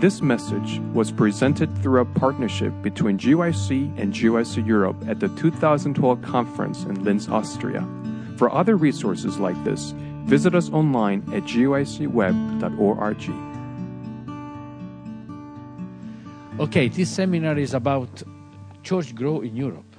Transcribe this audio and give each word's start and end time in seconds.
This 0.00 0.22
message 0.22 0.80
was 0.94 1.12
presented 1.12 1.76
through 1.82 2.00
a 2.00 2.06
partnership 2.06 2.72
between 2.80 3.18
GYC 3.18 4.00
and 4.00 4.14
GYC 4.14 4.66
Europe 4.66 4.96
at 5.06 5.20
the 5.20 5.28
2012 5.28 6.22
conference 6.22 6.84
in 6.84 7.04
Linz, 7.04 7.28
Austria. 7.28 7.86
For 8.38 8.50
other 8.50 8.76
resources 8.76 9.38
like 9.38 9.62
this, 9.62 9.92
visit 10.24 10.54
us 10.54 10.70
online 10.70 11.20
at 11.34 11.42
gycweb.org. 11.42 13.30
Okay, 16.60 16.88
this 16.88 17.10
seminar 17.10 17.58
is 17.58 17.74
about 17.74 18.22
church 18.82 19.14
grow 19.14 19.42
in 19.42 19.54
Europe 19.54 19.96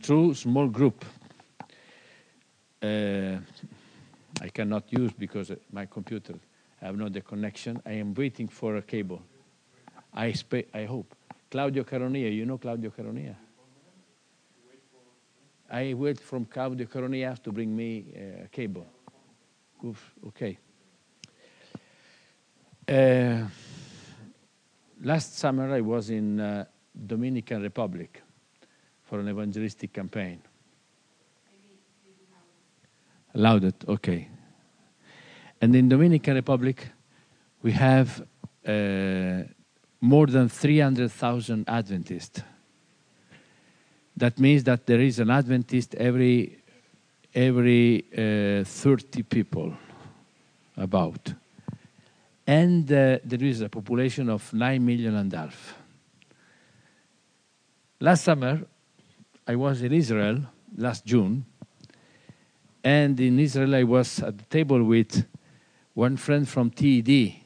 through 0.00 0.34
small 0.34 0.68
group. 0.68 1.04
Uh, 2.80 3.38
I 4.40 4.48
cannot 4.54 4.84
use 4.92 5.10
because 5.10 5.50
my 5.72 5.86
computer 5.86 6.34
I 6.80 6.86
have 6.86 6.96
not 6.96 7.12
the 7.12 7.20
connection. 7.20 7.80
I 7.86 7.92
am 7.92 8.14
waiting 8.14 8.48
for 8.48 8.76
a 8.76 8.82
cable. 8.82 9.22
I 10.12 10.32
spe- 10.32 10.68
I 10.74 10.84
hope. 10.84 11.14
Claudio 11.50 11.84
Caronia, 11.84 12.34
you 12.34 12.44
know 12.44 12.58
Claudio 12.58 12.90
Caronia? 12.90 13.34
I 15.70 15.94
wait 15.94 16.20
from 16.20 16.44
Claudio 16.44 16.86
Caronia 16.86 17.40
to 17.42 17.52
bring 17.52 17.74
me 17.74 18.04
uh, 18.14 18.44
a 18.44 18.48
cable. 18.48 18.86
Oof, 19.84 20.14
okay. 20.28 20.58
Uh, 22.88 23.46
last 25.02 25.38
summer 25.38 25.72
I 25.72 25.80
was 25.80 26.10
in 26.10 26.40
uh, 26.40 26.64
Dominican 27.06 27.62
Republic 27.62 28.22
for 29.02 29.20
an 29.20 29.28
evangelistic 29.28 29.92
campaign. 29.92 30.40
Louder, 33.34 33.72
okay. 33.88 34.28
And 35.60 35.74
in 35.74 35.88
Dominican 35.88 36.34
Republic, 36.34 36.88
we 37.62 37.72
have 37.72 38.22
uh, 38.66 39.42
more 40.00 40.26
than 40.26 40.48
300,000 40.48 41.68
Adventists. 41.68 42.42
That 44.16 44.38
means 44.38 44.64
that 44.64 44.86
there 44.86 45.00
is 45.00 45.18
an 45.18 45.30
Adventist 45.30 45.94
every 45.94 46.58
every 47.34 48.04
uh, 48.16 48.64
30 48.64 49.22
people, 49.24 49.76
about. 50.76 51.34
And 52.46 52.90
uh, 52.90 53.18
there 53.24 53.42
is 53.42 53.60
a 53.60 53.68
population 53.68 54.30
of 54.30 54.52
9 54.52 54.84
million 54.84 55.14
and 55.16 55.32
a 55.34 55.36
half. 55.36 55.74
Last 58.00 58.24
summer, 58.24 58.62
I 59.46 59.56
was 59.56 59.82
in 59.82 59.92
Israel, 59.92 60.40
last 60.76 61.04
June, 61.04 61.44
and 62.82 63.18
in 63.20 63.38
Israel 63.38 63.74
I 63.74 63.82
was 63.82 64.20
at 64.22 64.38
the 64.38 64.44
table 64.44 64.82
with 64.82 65.24
one 65.96 66.18
friend 66.18 66.46
from 66.46 66.70
TED, 66.70 67.36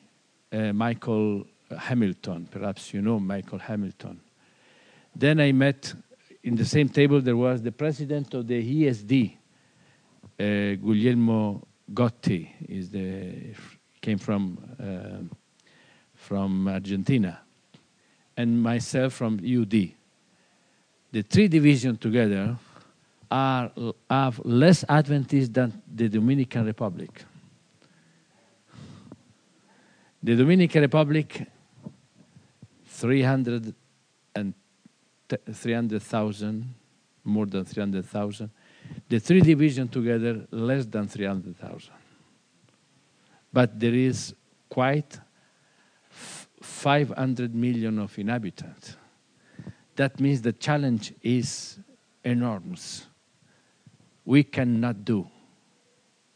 uh, 0.53 0.73
Michael 0.73 1.47
Hamilton, 1.79 2.49
perhaps 2.51 2.93
you 2.93 3.01
know 3.01 3.21
Michael 3.21 3.61
Hamilton. 3.61 4.21
Then 5.15 5.39
I 5.39 5.53
met 5.53 5.95
in 6.43 6.57
the 6.57 6.65
same 6.65 6.89
table, 6.89 7.21
there 7.21 7.37
was 7.37 7.63
the 7.63 7.71
president 7.71 8.35
of 8.35 8.49
the 8.49 8.61
ESD, 8.61 9.35
uh, 9.37 10.43
Guglielmo 10.83 11.65
Gotti, 11.95 12.49
is 12.69 12.91
the, 12.91 13.55
came 14.01 14.19
from, 14.19 14.59
uh, 14.83 15.33
from 16.17 16.67
Argentina, 16.67 17.43
and 18.37 18.61
myself 18.61 19.13
from 19.13 19.35
UD. 19.35 19.93
The 21.13 21.23
three 21.23 21.47
divisions 21.47 22.01
together 22.01 22.57
are, 23.31 23.71
have 24.11 24.41
less 24.45 24.85
Adventists 24.89 25.51
than 25.51 25.81
the 25.95 26.09
Dominican 26.09 26.67
Republic. 26.67 27.27
The 30.23 30.37
Dominican 30.37 30.83
Republic, 30.83 31.47
300 32.87 33.75
and 34.35 34.55
300,000, 35.53 36.75
more 37.25 37.47
than 37.47 37.65
300,000. 37.65 38.51
The 39.09 39.19
three 39.19 39.41
divisions 39.41 39.91
together, 39.91 40.47
less 40.51 40.85
than 40.87 41.09
300,000. 41.09 41.91
But 43.53 43.81
there 43.81 43.95
is 43.95 44.35
quite 44.69 45.19
500 46.11 47.55
million 47.55 47.99
of 47.99 48.19
inhabitants. 48.19 48.97
That 49.97 50.21
means 50.21 50.43
the 50.43 50.53
challenge 50.53 51.15
is 51.23 51.79
enormous. 52.23 53.07
We 54.25 54.45
cannot 54.45 55.05
do 55.05 55.29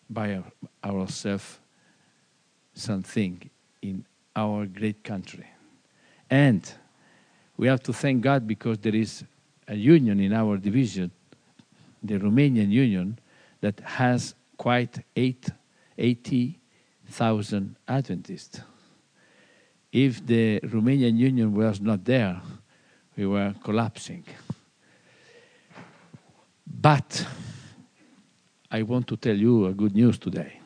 by 0.09 0.37
our, 0.37 0.53
ourselves 0.83 1.61
something 2.73 3.51
in 3.85 4.05
our 4.35 4.67
great 4.67 5.05
country. 5.05 5.47
And 6.31 6.63
we 7.57 7.69
have 7.69 7.83
to 7.85 7.93
thank 7.93 8.23
God 8.23 8.47
because 8.47 8.79
there 8.79 8.95
is 8.95 9.25
a 9.69 9.77
union 9.77 10.21
in 10.21 10.33
our 10.33 10.57
division, 10.57 11.11
the 12.03 12.19
Romanian 12.19 12.71
Union, 12.71 13.19
that 13.61 13.79
has 13.81 14.35
quite 14.57 15.05
eight, 15.15 15.49
80,000 15.99 17.77
Adventists. 17.87 18.61
If 19.93 20.27
the 20.27 20.61
Romanian 20.61 21.17
Union 21.17 21.55
was 21.55 21.81
not 21.81 22.05
there, 22.05 22.41
we 23.17 23.27
were 23.27 23.55
collapsing. 23.63 24.25
But 26.67 27.27
I 28.71 28.83
want 28.83 29.07
to 29.09 29.17
tell 29.17 29.37
you 29.37 29.67
a 29.67 29.73
good 29.73 29.95
news 29.95 30.19
today 30.19 30.61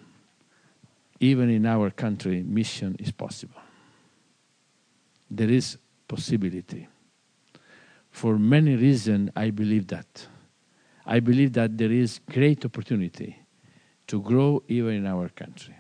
even 1.21 1.51
in 1.51 1.67
our 1.67 1.91
country, 1.91 2.43
mission 2.43 2.97
is 2.99 3.11
possible. 3.11 3.61
There 5.31 5.51
is 5.51 5.79
possibility. 6.07 6.89
For 8.11 8.39
many 8.39 8.77
reasons, 8.77 9.31
I 9.37 9.51
believe 9.51 9.87
that. 9.89 10.27
I 11.05 11.21
believe 11.21 11.53
that 11.55 11.77
there 11.77 11.93
is 11.93 12.21
great 12.31 12.65
opportunity 12.65 13.39
to 14.07 14.21
grow 14.21 14.63
even 14.69 14.95
in 14.95 15.07
our 15.07 15.29
country. 15.29 15.75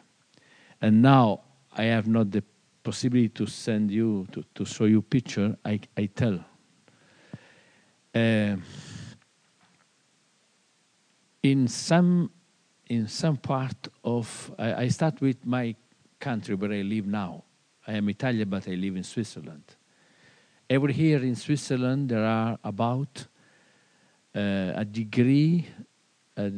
And 0.80 1.02
now 1.02 1.42
I 1.76 1.84
have 1.84 2.06
not 2.06 2.30
the 2.30 2.42
possibility 2.82 3.28
to 3.30 3.46
send 3.46 3.90
you, 3.90 4.26
to, 4.32 4.44
to 4.54 4.64
show 4.64 4.84
you 4.84 5.02
picture, 5.02 5.56
I, 5.64 5.80
I 5.96 6.06
tell. 6.06 6.44
Uh, 8.14 8.56
in 11.42 11.68
some 11.68 12.30
in 12.88 13.08
some 13.08 13.36
part 13.36 13.88
of, 14.02 14.50
I, 14.58 14.74
I, 14.74 14.88
start 14.88 15.20
with 15.20 15.44
my 15.44 15.74
country 16.18 16.54
where 16.54 16.72
I 16.72 16.82
live 16.82 17.06
now. 17.06 17.44
I 17.86 17.92
am 17.92 18.08
Italian, 18.08 18.48
but 18.48 18.66
I 18.68 18.72
live 18.72 18.96
in 18.96 19.04
Switzerland. 19.04 19.64
Every 20.68 20.94
year 20.94 21.22
in 21.22 21.36
Switzerland, 21.36 22.08
there 22.08 22.24
are 22.24 22.58
about 22.64 23.26
uh, 24.34 24.72
a 24.74 24.84
degree, 24.84 25.66
uh, 26.36 26.42
uh, 26.42 26.48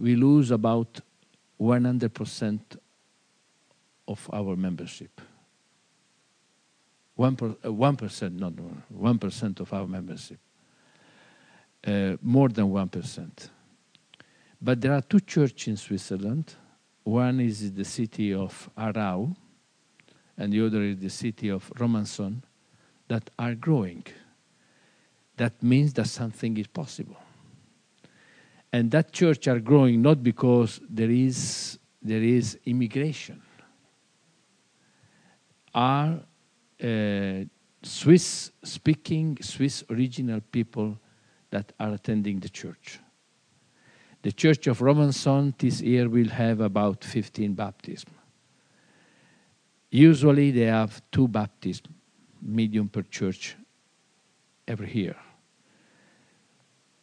we 0.00 0.16
lose 0.16 0.50
about 0.50 1.00
100% 1.60 2.60
of 4.08 4.30
our 4.32 4.56
membership. 4.56 5.20
1%, 7.18 7.36
per, 7.36 7.48
1% 7.68 8.22
uh, 8.22 8.28
not 8.28 8.52
1% 8.92 9.60
of 9.60 9.72
our 9.72 9.86
membership. 9.86 10.38
Uh, 11.86 12.16
more 12.22 12.48
than 12.48 12.66
1%. 12.66 13.48
But 14.64 14.80
there 14.80 14.94
are 14.94 15.02
two 15.02 15.20
churches 15.20 15.68
in 15.68 15.76
Switzerland. 15.76 16.54
One 17.02 17.38
is 17.38 17.70
the 17.74 17.84
city 17.84 18.32
of 18.32 18.70
Aarau, 18.78 19.36
and 20.38 20.50
the 20.50 20.64
other 20.64 20.82
is 20.82 20.96
the 20.96 21.10
city 21.10 21.50
of 21.50 21.70
Romanshorn, 21.76 22.42
that 23.08 23.28
are 23.38 23.54
growing. 23.54 24.04
That 25.36 25.62
means 25.62 25.92
that 25.92 26.06
something 26.06 26.56
is 26.56 26.66
possible. 26.66 27.18
And 28.72 28.90
that 28.92 29.12
church 29.12 29.48
are 29.48 29.60
growing 29.60 30.00
not 30.00 30.22
because 30.22 30.80
there 30.88 31.10
is, 31.10 31.78
there 32.00 32.22
is 32.22 32.58
immigration. 32.64 33.42
Are 35.74 36.20
uh, 36.82 37.44
Swiss 37.82 38.50
speaking, 38.62 39.36
Swiss 39.42 39.84
original 39.90 40.40
people 40.40 40.98
that 41.50 41.70
are 41.78 41.92
attending 41.92 42.40
the 42.40 42.48
church. 42.48 42.98
The 44.24 44.32
Church 44.32 44.68
of 44.68 44.78
Romanshorn 44.78 45.52
this 45.58 45.82
year 45.82 46.08
will 46.08 46.30
have 46.30 46.62
about 46.62 47.04
15 47.04 47.52
baptisms. 47.52 48.16
Usually 49.90 50.50
they 50.50 50.64
have 50.64 51.02
two 51.12 51.28
baptisms, 51.28 51.94
medium 52.40 52.88
per 52.88 53.02
church, 53.02 53.54
every 54.66 54.90
year. 54.94 55.14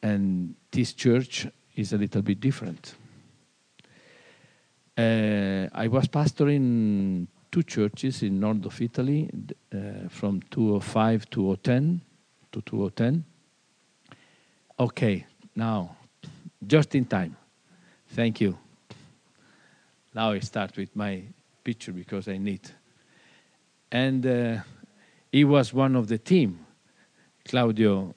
And 0.02 0.56
this 0.72 0.94
church 0.94 1.46
is 1.76 1.94
a 1.94 1.98
little 2.00 2.24
bit 2.24 2.40
different. 2.40 2.96
Uh, 4.98 5.68
I 5.74 5.88
was 5.90 6.08
pastoring 6.08 7.28
two 7.52 7.62
churches 7.62 8.24
in 8.24 8.40
north 8.40 8.66
of 8.66 8.82
Italy, 8.82 9.30
uh, 9.72 10.10
from 10.10 10.42
205 10.50 11.30
to 11.30 11.56
010 11.62 12.02
to 12.52 12.62
2010. 12.62 13.24
Okay, 14.80 15.28
now 15.56 15.98
just 16.66 16.96
in 16.96 17.06
time. 17.06 17.36
Thank 18.08 18.42
you. 18.42 18.58
Now 20.14 20.32
I 20.32 20.40
start 20.40 20.76
with 20.78 20.96
my 20.96 21.24
picture 21.64 21.94
because 21.94 22.28
I 22.28 22.38
need. 22.38 22.70
and 23.92 24.26
uh, 24.26 24.58
he 25.32 25.44
was 25.44 25.74
one 25.74 25.96
of 25.96 26.08
the 26.08 26.18
team, 26.18 26.66
Claudio, 27.46 28.16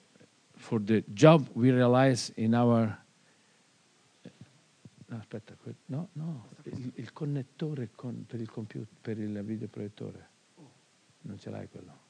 for 0.56 0.78
the 0.78 1.02
job 1.12 1.48
we 1.54 1.72
realized 1.72 2.32
in 2.36 2.54
our. 2.54 2.96
No, 5.08 5.16
aspetta, 5.18 5.54
no, 5.86 6.08
no, 6.14 6.46
il, 6.64 6.92
il 6.96 7.12
connettore 7.12 7.90
con, 7.94 8.24
per 8.26 8.40
il 8.40 8.50
computer, 8.50 8.88
per 9.00 9.18
il 9.18 9.42
videoproiettore. 9.42 10.28
Non 11.22 11.38
ce 11.38 11.50
l'hai 11.50 11.68
quello? 11.68 12.02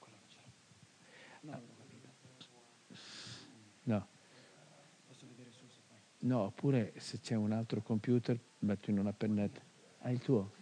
No. 3.86 4.06
No, 6.24 6.40
oppure 6.40 6.94
se 6.96 7.20
c'è 7.20 7.34
un 7.34 7.52
altro 7.52 7.82
computer, 7.82 8.38
metti 8.60 8.90
in 8.90 8.98
una 8.98 9.12
pennetta. 9.12 9.60
Hai 10.00 10.14
il 10.14 10.20
tuo? 10.20 10.52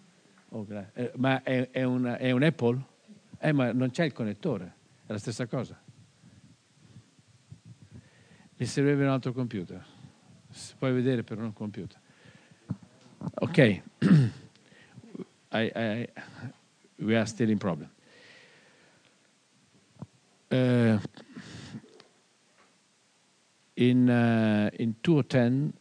Oh, 0.48 0.66
eh, 0.94 1.12
ma 1.16 1.42
è, 1.42 1.70
è, 1.70 1.84
una, 1.84 2.18
è, 2.18 2.32
un 2.32 2.42
Apple? 2.42 2.84
Eh, 3.38 3.52
ma 3.52 3.72
non 3.72 3.90
c'è 3.90 4.04
il 4.04 4.12
connettore, 4.12 4.74
è 5.06 5.12
la 5.12 5.18
stessa 5.18 5.46
cosa. 5.46 5.80
Mi 8.56 8.66
servirebbe 8.66 9.04
un 9.04 9.10
altro 9.10 9.32
computer. 9.32 9.84
Si 10.50 10.74
può 10.76 10.90
vedere 10.92 11.22
per 11.22 11.38
un 11.38 11.52
computer. 11.52 12.00
Ok. 13.34 13.58
I, 15.52 15.72
I, 15.74 16.08
we 16.96 17.16
are 17.16 17.26
still 17.26 17.50
in 17.50 17.58
problem. 17.58 17.88
Uh, 20.50 20.98
in 23.90 24.10
uh, 24.10 24.70
in 24.74 24.94
2010, 25.02 25.72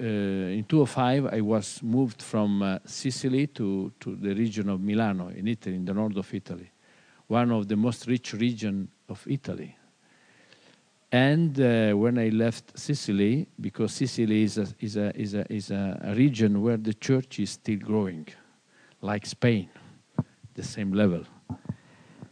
uh, 0.00 0.04
in 0.04 0.64
2005, 0.64 1.26
I 1.32 1.40
was 1.40 1.82
moved 1.82 2.22
from 2.22 2.62
uh, 2.62 2.78
Sicily 2.84 3.46
to 3.48 3.92
to 4.00 4.16
the 4.16 4.34
region 4.34 4.68
of 4.68 4.80
Milano 4.80 5.28
in 5.28 5.46
Italy, 5.46 5.76
in 5.76 5.84
the 5.84 5.94
north 5.94 6.16
of 6.16 6.34
Italy, 6.34 6.70
one 7.28 7.52
of 7.52 7.68
the 7.68 7.76
most 7.76 8.06
rich 8.06 8.32
region 8.34 8.88
of 9.08 9.24
Italy. 9.26 9.76
And 11.12 11.60
uh, 11.60 11.92
when 11.92 12.18
I 12.18 12.30
left 12.30 12.76
Sicily, 12.76 13.46
because 13.60 13.92
Sicily 13.92 14.42
is 14.42 14.58
a, 14.58 14.66
is 14.80 14.96
a, 14.96 15.16
is 15.16 15.34
a, 15.34 15.52
is 15.52 15.70
a 15.70 16.12
region 16.16 16.60
where 16.60 16.76
the 16.76 16.94
church 16.94 17.38
is 17.38 17.50
still 17.50 17.78
growing, 17.78 18.26
like 19.00 19.24
Spain, 19.24 19.68
the 20.54 20.64
same 20.64 20.92
level. 20.92 21.22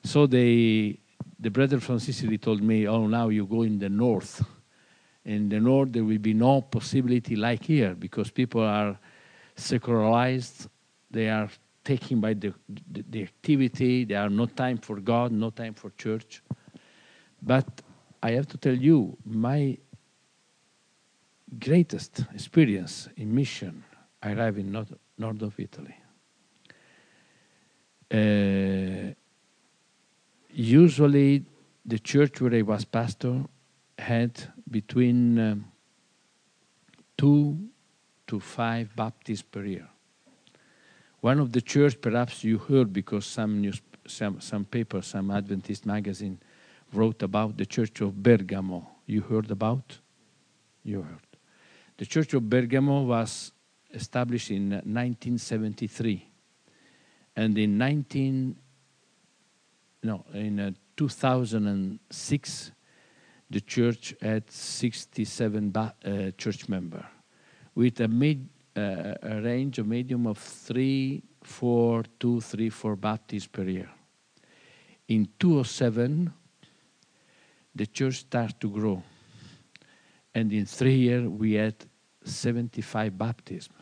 So 0.02 0.26
they, 0.26 0.98
the 1.38 1.50
brother 1.50 1.78
from 1.78 2.00
Sicily 2.00 2.38
told 2.38 2.60
me, 2.60 2.88
oh, 2.88 3.06
now 3.06 3.28
you 3.28 3.46
go 3.46 3.62
in 3.62 3.78
the 3.78 3.88
north 3.88 4.42
in 5.24 5.48
the 5.48 5.60
north 5.60 5.92
there 5.92 6.04
will 6.04 6.18
be 6.18 6.34
no 6.34 6.60
possibility 6.60 7.36
like 7.36 7.64
here 7.64 7.94
because 7.94 8.30
people 8.30 8.62
are 8.62 8.98
secularized. 9.54 10.68
They 11.10 11.28
are 11.28 11.48
taken 11.84 12.20
by 12.20 12.34
the, 12.34 12.54
the, 12.90 13.04
the 13.08 13.22
activity. 13.22 14.04
There 14.04 14.20
are 14.20 14.30
no 14.30 14.46
time 14.46 14.78
for 14.78 15.00
god 15.00 15.32
no 15.32 15.50
time 15.50 15.74
for 15.74 15.90
church. 15.90 16.42
But 17.42 17.82
i 18.22 18.30
have 18.32 18.46
to 18.46 18.56
tell 18.56 18.74
you 18.74 19.16
my 19.24 19.76
greatest 21.58 22.24
experience 22.32 23.08
in 23.16 23.34
mission 23.34 23.84
i 24.22 24.32
arrived 24.32 24.58
in 24.58 24.70
north, 24.72 24.92
north 25.18 25.42
of 25.42 25.58
italy. 25.58 25.96
Uh, 28.10 29.12
usually 30.50 31.44
the 31.84 31.98
church 31.98 32.40
where 32.40 32.54
i 32.54 32.62
was 32.62 32.84
pastor 32.84 33.44
had 33.98 34.51
between 34.72 35.38
um, 35.38 35.64
two 37.16 37.58
to 38.26 38.40
five 38.40 38.96
baptisms 38.96 39.42
per 39.42 39.64
year. 39.64 39.88
One 41.20 41.38
of 41.38 41.52
the 41.52 41.60
church, 41.60 42.00
perhaps 42.00 42.42
you 42.42 42.58
heard 42.58 42.92
because 42.92 43.26
some 43.26 43.60
news, 43.60 43.80
some 44.08 44.40
some 44.40 44.64
paper, 44.64 45.02
some 45.02 45.30
Adventist 45.30 45.86
magazine 45.86 46.40
wrote 46.92 47.22
about 47.22 47.56
the 47.56 47.66
church 47.66 48.00
of 48.00 48.20
Bergamo. 48.22 48.88
You 49.06 49.20
heard 49.20 49.50
about? 49.50 49.98
You 50.82 51.02
heard. 51.02 51.26
The 51.98 52.06
church 52.06 52.34
of 52.34 52.50
Bergamo 52.50 53.02
was 53.02 53.52
established 53.94 54.50
in 54.50 54.70
1973, 54.70 56.28
and 57.36 57.56
in 57.56 57.78
19 57.78 58.56
no 60.02 60.24
in 60.34 60.58
uh, 60.58 60.70
2006 60.96 62.72
the 63.52 63.60
church 63.60 64.14
had 64.22 64.50
67 64.50 65.70
ba- 65.70 65.94
uh, 66.04 66.30
church 66.38 66.68
members 66.68 67.04
with 67.74 68.00
a, 68.00 68.08
mid, 68.08 68.48
uh, 68.74 69.14
a 69.22 69.40
range 69.42 69.78
of 69.78 69.86
medium 69.86 70.26
of 70.26 70.38
three, 70.38 71.22
four, 71.42 72.02
two, 72.18 72.40
three, 72.40 72.70
four 72.70 72.96
baptisms 72.96 73.46
per 73.46 73.64
year. 73.64 73.90
In 75.08 75.28
2007, 75.38 76.32
the 77.74 77.86
church 77.86 78.20
started 78.20 78.58
to 78.60 78.70
grow. 78.70 79.02
And 80.34 80.50
in 80.50 80.64
three 80.64 80.96
years, 80.96 81.28
we 81.28 81.52
had 81.52 81.74
75 82.24 83.18
baptisms. 83.18 83.76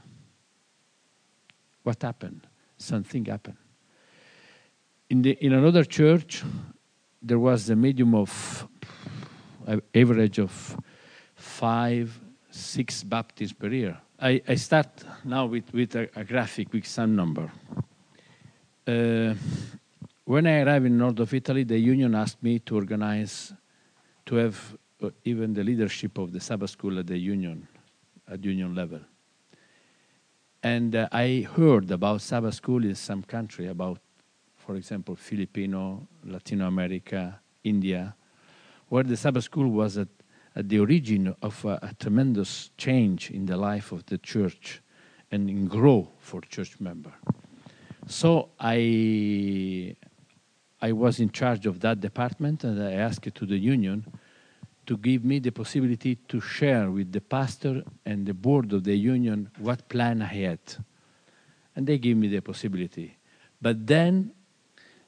What 1.84 2.02
happened? 2.02 2.46
Something 2.76 3.24
happened. 3.24 3.56
In, 5.08 5.22
the, 5.22 5.32
in 5.44 5.52
another 5.52 5.84
church, 5.84 6.42
there 7.22 7.38
was 7.38 7.70
a 7.70 7.76
medium 7.76 8.14
of 8.14 8.66
average 9.94 10.38
of 10.38 10.76
five, 11.34 12.18
six 12.50 13.02
baptisms 13.02 13.52
per 13.52 13.68
year. 13.68 13.96
I, 14.20 14.42
I 14.46 14.54
start 14.56 14.88
now 15.24 15.46
with, 15.46 15.72
with 15.72 15.94
a, 15.96 16.08
a 16.14 16.24
graphic 16.24 16.72
with 16.72 16.86
some 16.86 17.16
number. 17.16 17.50
Uh, 18.86 19.34
when 20.24 20.46
I 20.46 20.60
arrived 20.60 20.86
in 20.86 20.98
north 20.98 21.18
of 21.20 21.32
Italy, 21.32 21.64
the 21.64 21.78
union 21.78 22.14
asked 22.14 22.42
me 22.42 22.58
to 22.60 22.76
organize, 22.76 23.52
to 24.26 24.36
have 24.36 24.76
uh, 25.02 25.10
even 25.24 25.54
the 25.54 25.64
leadership 25.64 26.18
of 26.18 26.32
the 26.32 26.40
Sabbath 26.40 26.70
school 26.70 26.98
at 26.98 27.06
the 27.06 27.18
union, 27.18 27.66
at 28.30 28.44
union 28.44 28.74
level. 28.74 29.00
And 30.62 30.94
uh, 30.94 31.08
I 31.10 31.48
heard 31.56 31.90
about 31.90 32.20
Sabbath 32.20 32.54
school 32.54 32.84
in 32.84 32.94
some 32.94 33.22
country, 33.22 33.68
about, 33.68 33.98
for 34.56 34.76
example, 34.76 35.16
Filipino, 35.16 36.06
Latino 36.24 36.66
America, 36.66 37.40
India, 37.64 38.14
where 38.90 39.04
the 39.04 39.16
Sabbath 39.16 39.44
school 39.44 39.68
was 39.68 39.96
at, 39.96 40.08
at 40.54 40.68
the 40.68 40.80
origin 40.80 41.34
of 41.42 41.64
a, 41.64 41.78
a, 41.80 41.94
tremendous 41.98 42.70
change 42.76 43.30
in 43.30 43.46
the 43.46 43.56
life 43.56 43.92
of 43.92 44.04
the 44.06 44.18
church 44.18 44.82
and 45.30 45.48
in 45.48 45.68
growth 45.68 46.08
for 46.18 46.40
church 46.42 46.78
member. 46.80 47.12
So 48.08 48.50
I, 48.58 49.94
I 50.82 50.90
was 50.90 51.20
in 51.20 51.30
charge 51.30 51.66
of 51.66 51.78
that 51.80 52.00
department 52.00 52.64
and 52.64 52.82
I 52.82 52.94
asked 52.94 53.32
to 53.32 53.46
the 53.46 53.56
union 53.56 54.04
to 54.86 54.96
give 54.96 55.24
me 55.24 55.38
the 55.38 55.52
possibility 55.52 56.16
to 56.16 56.40
share 56.40 56.90
with 56.90 57.12
the 57.12 57.20
pastor 57.20 57.84
and 58.04 58.26
the 58.26 58.34
board 58.34 58.72
of 58.72 58.82
the 58.82 58.96
union 58.96 59.52
what 59.58 59.88
plan 59.88 60.20
I 60.20 60.34
had. 60.34 60.58
And 61.76 61.86
they 61.86 61.98
gave 61.98 62.16
me 62.16 62.26
the 62.26 62.40
possibility. 62.40 63.16
But 63.62 63.86
then 63.86 64.32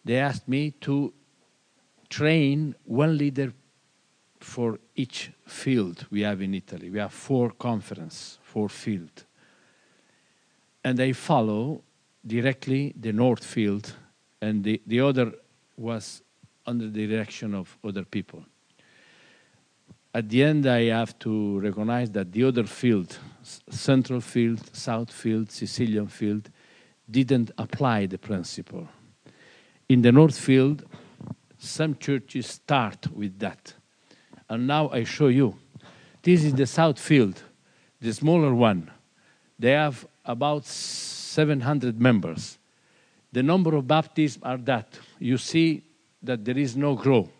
they 0.05 0.19
asked 0.19 0.47
me 0.47 0.71
to 0.83 1.13
train 2.09 2.77
one 2.85 3.19
leader 3.19 3.53
for 4.43 4.79
each 4.95 5.31
field 5.47 6.07
we 6.11 6.23
have 6.23 6.43
in 6.43 6.55
Italy. 6.55 6.91
We 6.91 6.99
have 6.99 7.13
four 7.13 7.51
conference, 7.51 8.39
four 8.43 8.69
field. 8.69 9.25
And 10.85 10.99
they 10.99 11.13
follow 11.13 11.83
directly 12.27 12.93
the 12.99 13.13
north 13.13 13.45
field, 13.45 13.95
and 14.41 14.65
the, 14.65 14.81
the 14.87 15.01
other 15.01 15.33
was 15.77 16.23
under 16.67 16.89
the 16.89 17.07
direction 17.07 17.55
of 17.55 17.77
other 17.85 18.05
people. 18.05 18.45
At 20.15 20.29
the 20.29 20.43
end, 20.43 20.67
I 20.67 20.85
have 20.85 21.19
to 21.21 21.61
recognize 21.61 22.11
that 22.11 22.33
the 22.33 22.45
other 22.45 22.65
field, 22.65 23.19
central 23.71 24.21
field, 24.21 24.75
south 24.75 25.11
field, 25.11 25.51
Sicilian 25.51 26.09
field, 26.09 26.51
didn't 27.11 27.51
apply 27.59 28.07
the 28.07 28.19
principle. 28.19 28.89
In 29.89 30.03
the 30.03 30.13
north 30.13 30.39
field, 30.39 30.85
some 31.59 31.97
churches 31.97 32.47
start 32.47 33.07
with 33.13 33.39
that 33.39 33.75
and 34.53 34.67
now 34.67 34.91
I 34.91 35.05
show 35.05 35.29
you. 35.29 35.57
This 36.23 36.45
is 36.45 36.53
the 36.53 36.67
south 36.67 36.99
field, 36.99 37.43
the 38.03 38.13
smaller 38.13 38.55
one. 38.55 38.91
They 39.59 39.71
have 39.71 40.07
about 40.27 40.67
700 40.67 41.99
members. 41.99 42.59
The 43.33 43.43
number 43.43 43.75
of 43.75 43.89
baptisms 43.89 44.45
are 44.45 44.59
that. 44.59 44.99
You 45.19 45.39
see 45.39 45.83
that 46.23 46.45
there 46.45 46.59
is 46.59 46.77
no 46.77 46.95
growth. 46.95 47.31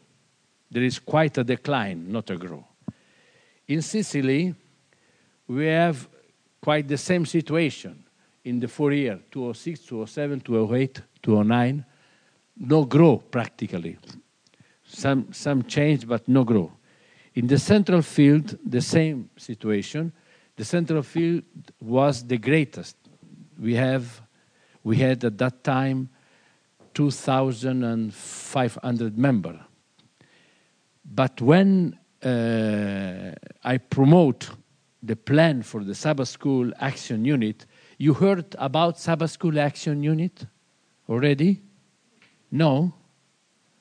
There 0.71 0.83
is 0.83 0.99
quite 0.99 1.37
a 1.37 1.45
decline, 1.45 2.11
not 2.11 2.31
a 2.31 2.37
growth. 2.37 2.65
In 3.69 3.83
Sicily, 3.83 4.55
we 5.47 5.67
have 5.67 6.09
quite 6.63 6.89
the 6.89 6.97
same 6.97 7.27
situation 7.27 8.05
in 8.43 8.59
the 8.59 8.69
four 8.69 8.91
years 8.91 9.21
206, 9.31 9.81
207, 9.81 10.41
208, 10.41 11.03
209. 11.23 11.85
No 12.57 12.87
growth 12.87 13.31
practically. 13.31 13.99
Some, 14.87 15.31
some 15.35 15.63
change, 15.65 16.09
but 16.09 16.27
no 16.27 16.45
growth. 16.45 16.73
In 17.35 17.47
the 17.47 17.59
central 17.59 18.03
field, 18.03 18.59
the 18.65 18.83
same 18.83 19.29
situation. 19.37 20.13
The 20.57 20.65
central 20.65 21.03
field 21.03 21.43
was 21.81 22.27
the 22.27 22.39
greatest. 22.39 22.97
We 23.59 23.75
have, 23.75 24.23
we 24.85 24.99
had 24.99 25.25
at 25.25 25.39
that 25.39 25.65
time 25.65 26.11
2,500 26.95 29.19
members. 29.19 29.61
But 31.05 31.41
when 31.41 31.99
uh, 32.23 33.33
I 33.65 33.79
promote 33.79 34.51
the 35.03 35.17
plan 35.17 35.63
for 35.63 35.83
the 35.83 35.95
Sabbath 35.95 36.29
School 36.29 36.71
Action 36.79 37.25
Unit, 37.25 37.65
you 37.99 38.15
heard 38.15 38.55
about 38.59 38.99
Sabbath 38.99 39.31
School 39.31 39.59
Action 39.59 40.03
Unit 40.03 40.47
already? 41.09 41.63
No? 42.51 42.93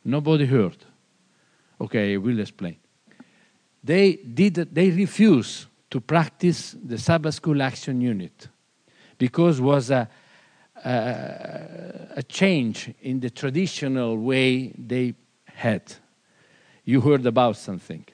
Nobody 0.03 0.45
heard. 0.45 0.77
Okay, 1.79 2.13
I 2.13 2.17
will 2.17 2.39
explain. 2.39 2.80
They 3.83 4.15
did 4.15 4.55
they 4.73 4.89
refused 4.91 5.65
to 5.89 5.99
practice 5.99 6.75
the 6.83 6.97
Sabbath 6.97 7.35
School 7.35 7.61
Action 7.61 7.99
Unit 8.01 8.47
because 9.17 9.59
it 9.59 9.63
was 9.63 9.91
a, 9.91 10.07
a, 10.85 10.89
a 12.17 12.23
change 12.23 12.93
in 13.01 13.19
the 13.19 13.29
traditional 13.29 14.17
way 14.17 14.73
they 14.77 15.13
had. 15.45 15.93
You 16.85 17.01
heard 17.01 17.25
about 17.25 17.57
something. 17.57 18.05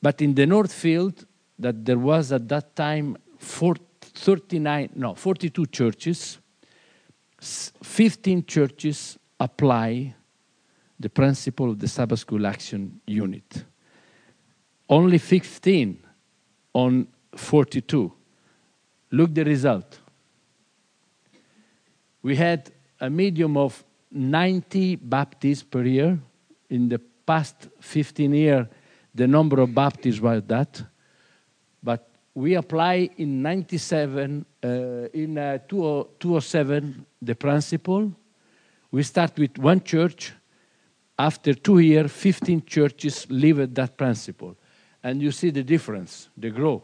But 0.00 0.20
in 0.20 0.34
the 0.34 0.46
Northfield, 0.46 1.26
that 1.58 1.84
there 1.84 1.98
was 1.98 2.30
at 2.32 2.48
that 2.48 2.76
time 2.76 3.16
39, 3.38 4.90
no, 4.94 5.14
42 5.14 5.66
churches, 5.66 6.38
15 7.40 8.44
churches 8.46 9.18
apply 9.40 10.14
the 10.98 11.08
principle 11.08 11.70
of 11.70 11.78
the 11.78 11.88
Sabbath 11.88 12.20
School 12.20 12.46
Action 12.46 13.00
Unit. 13.06 13.64
Only 14.88 15.18
15 15.18 15.98
on 16.74 17.06
42. 17.34 18.12
Look 19.10 19.34
the 19.34 19.44
result. 19.44 19.98
We 22.22 22.36
had 22.36 22.70
a 23.00 23.08
medium 23.08 23.56
of 23.56 23.84
90 24.10 24.96
Baptists 24.96 25.62
per 25.62 25.82
year. 25.82 26.18
In 26.70 26.88
the 26.88 26.98
past 27.26 27.68
15 27.80 28.34
years, 28.34 28.66
the 29.14 29.26
number 29.26 29.60
of 29.60 29.74
Baptists 29.74 30.20
was 30.20 30.42
that. 30.46 30.82
But 31.82 32.08
we 32.34 32.54
apply 32.54 33.10
in 33.16 33.42
97, 33.42 34.44
uh, 34.62 34.68
in 35.12 35.38
uh, 35.38 35.58
207, 35.68 37.06
the 37.22 37.34
principle. 37.34 38.12
We 38.90 39.02
start 39.02 39.38
with 39.38 39.58
one 39.58 39.82
church. 39.82 40.32
After 41.18 41.54
two 41.54 41.78
years, 41.78 42.10
15 42.10 42.64
churches 42.66 43.26
live 43.30 43.72
that 43.74 43.96
principle. 43.96 44.56
And 45.04 45.20
you 45.22 45.30
see 45.30 45.50
the 45.50 45.62
difference, 45.62 46.30
the 46.36 46.50
growth. 46.50 46.82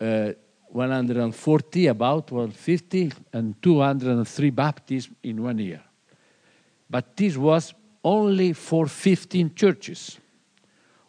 Uh, 0.00 0.32
140, 0.68 1.86
about 1.88 2.30
150, 2.30 3.12
and 3.32 3.60
203 3.60 4.50
baptisms 4.50 5.16
in 5.22 5.42
one 5.42 5.58
year. 5.58 5.82
But 6.88 7.14
this 7.16 7.36
was 7.36 7.74
only 8.02 8.54
for 8.54 8.86
15 8.86 9.54
churches. 9.54 10.18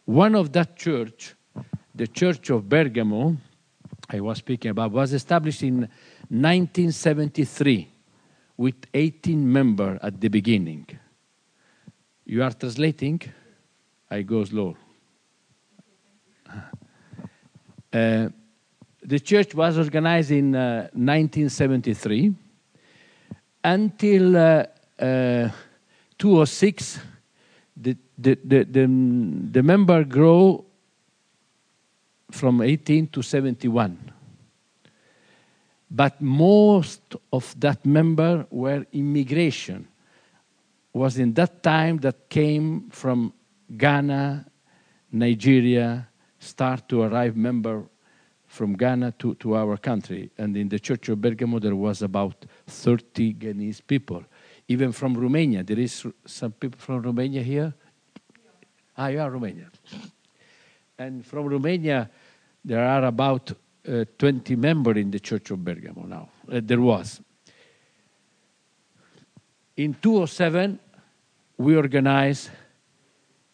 One 0.06 0.36
of 0.36 0.52
that 0.52 0.76
church, 0.76 1.36
the 1.96 2.08
Church 2.08 2.50
of 2.50 2.68
Bergamo, 2.68 3.38
I 4.10 4.20
was 4.20 4.40
speaking 4.40 4.72
about, 4.72 4.92
was 4.92 5.14
established 5.14 5.64
in 5.64 5.88
1973 6.30 7.88
with 8.58 8.76
18 8.94 9.52
members 9.52 10.00
at 10.02 10.20
the 10.20 10.28
beginning. 10.28 10.88
You 12.26 12.44
are 12.44 12.52
translating? 12.52 13.22
I 14.10 14.24
go 14.24 14.44
slow. 14.44 14.76
Uh, 17.92 18.30
the 19.02 19.20
church 19.20 19.54
was 19.54 19.78
organized 19.78 20.32
in 20.32 20.56
uh, 20.56 20.90
1973 20.94 22.34
until 23.64 24.38
uh, 24.38 24.66
uh 25.00 25.50
2006 26.18 27.00
the, 27.76 27.98
the, 28.18 28.38
the, 28.44 28.64
the, 28.64 28.86
the 29.52 29.64
member 29.64 30.04
grow 30.04 30.64
from 32.32 32.62
18 32.62 33.08
to 33.08 33.22
71 33.22 34.14
but 35.94 36.20
most 36.20 37.16
of 37.32 37.54
that 37.60 37.86
member 37.86 38.48
were 38.50 38.84
immigration. 38.94 39.88
Was 40.92 41.20
in 41.20 41.34
that 41.36 41.62
time 41.62 41.98
that 42.00 42.30
came 42.30 42.90
from 42.90 43.34
ghana 43.78 44.46
nigeria 45.12 46.08
start 46.44 46.88
to 46.90 47.02
arrive 47.04 47.36
member 47.36 47.84
from 48.46 48.74
Ghana 48.74 49.14
to, 49.20 49.34
to 49.36 49.56
our 49.56 49.78
country. 49.78 50.30
And 50.38 50.56
in 50.56 50.70
the 50.70 50.80
church 50.80 51.10
of 51.10 51.20
Bergamo, 51.20 51.60
there 51.60 51.76
was 51.76 52.02
about 52.02 52.46
30 52.68 53.34
Ghanese 53.34 53.82
people. 53.86 54.24
Even 54.68 54.92
from 54.92 55.16
Romania. 55.16 55.64
There 55.64 55.80
is 55.80 56.06
some 56.26 56.52
people 56.52 56.80
from 56.80 57.02
Romania 57.02 57.42
here? 57.42 57.74
Ah, 58.96 59.08
you 59.08 59.20
are 59.20 59.32
Romania. 59.32 59.72
And 61.00 61.26
from 61.26 61.48
Romania, 61.48 62.10
there 62.64 62.86
are 62.86 63.06
about 63.06 63.52
uh, 63.88 64.06
20 64.18 64.56
members 64.56 64.98
in 64.98 65.12
the 65.12 65.20
church 65.20 65.50
of 65.52 65.64
Bergamo 65.64 66.06
now. 66.06 66.30
Uh, 66.50 66.62
there 66.64 66.80
was. 66.80 67.20
In 69.76 69.96
2007, 69.96 70.80
we 71.58 71.76
organized 71.76 72.52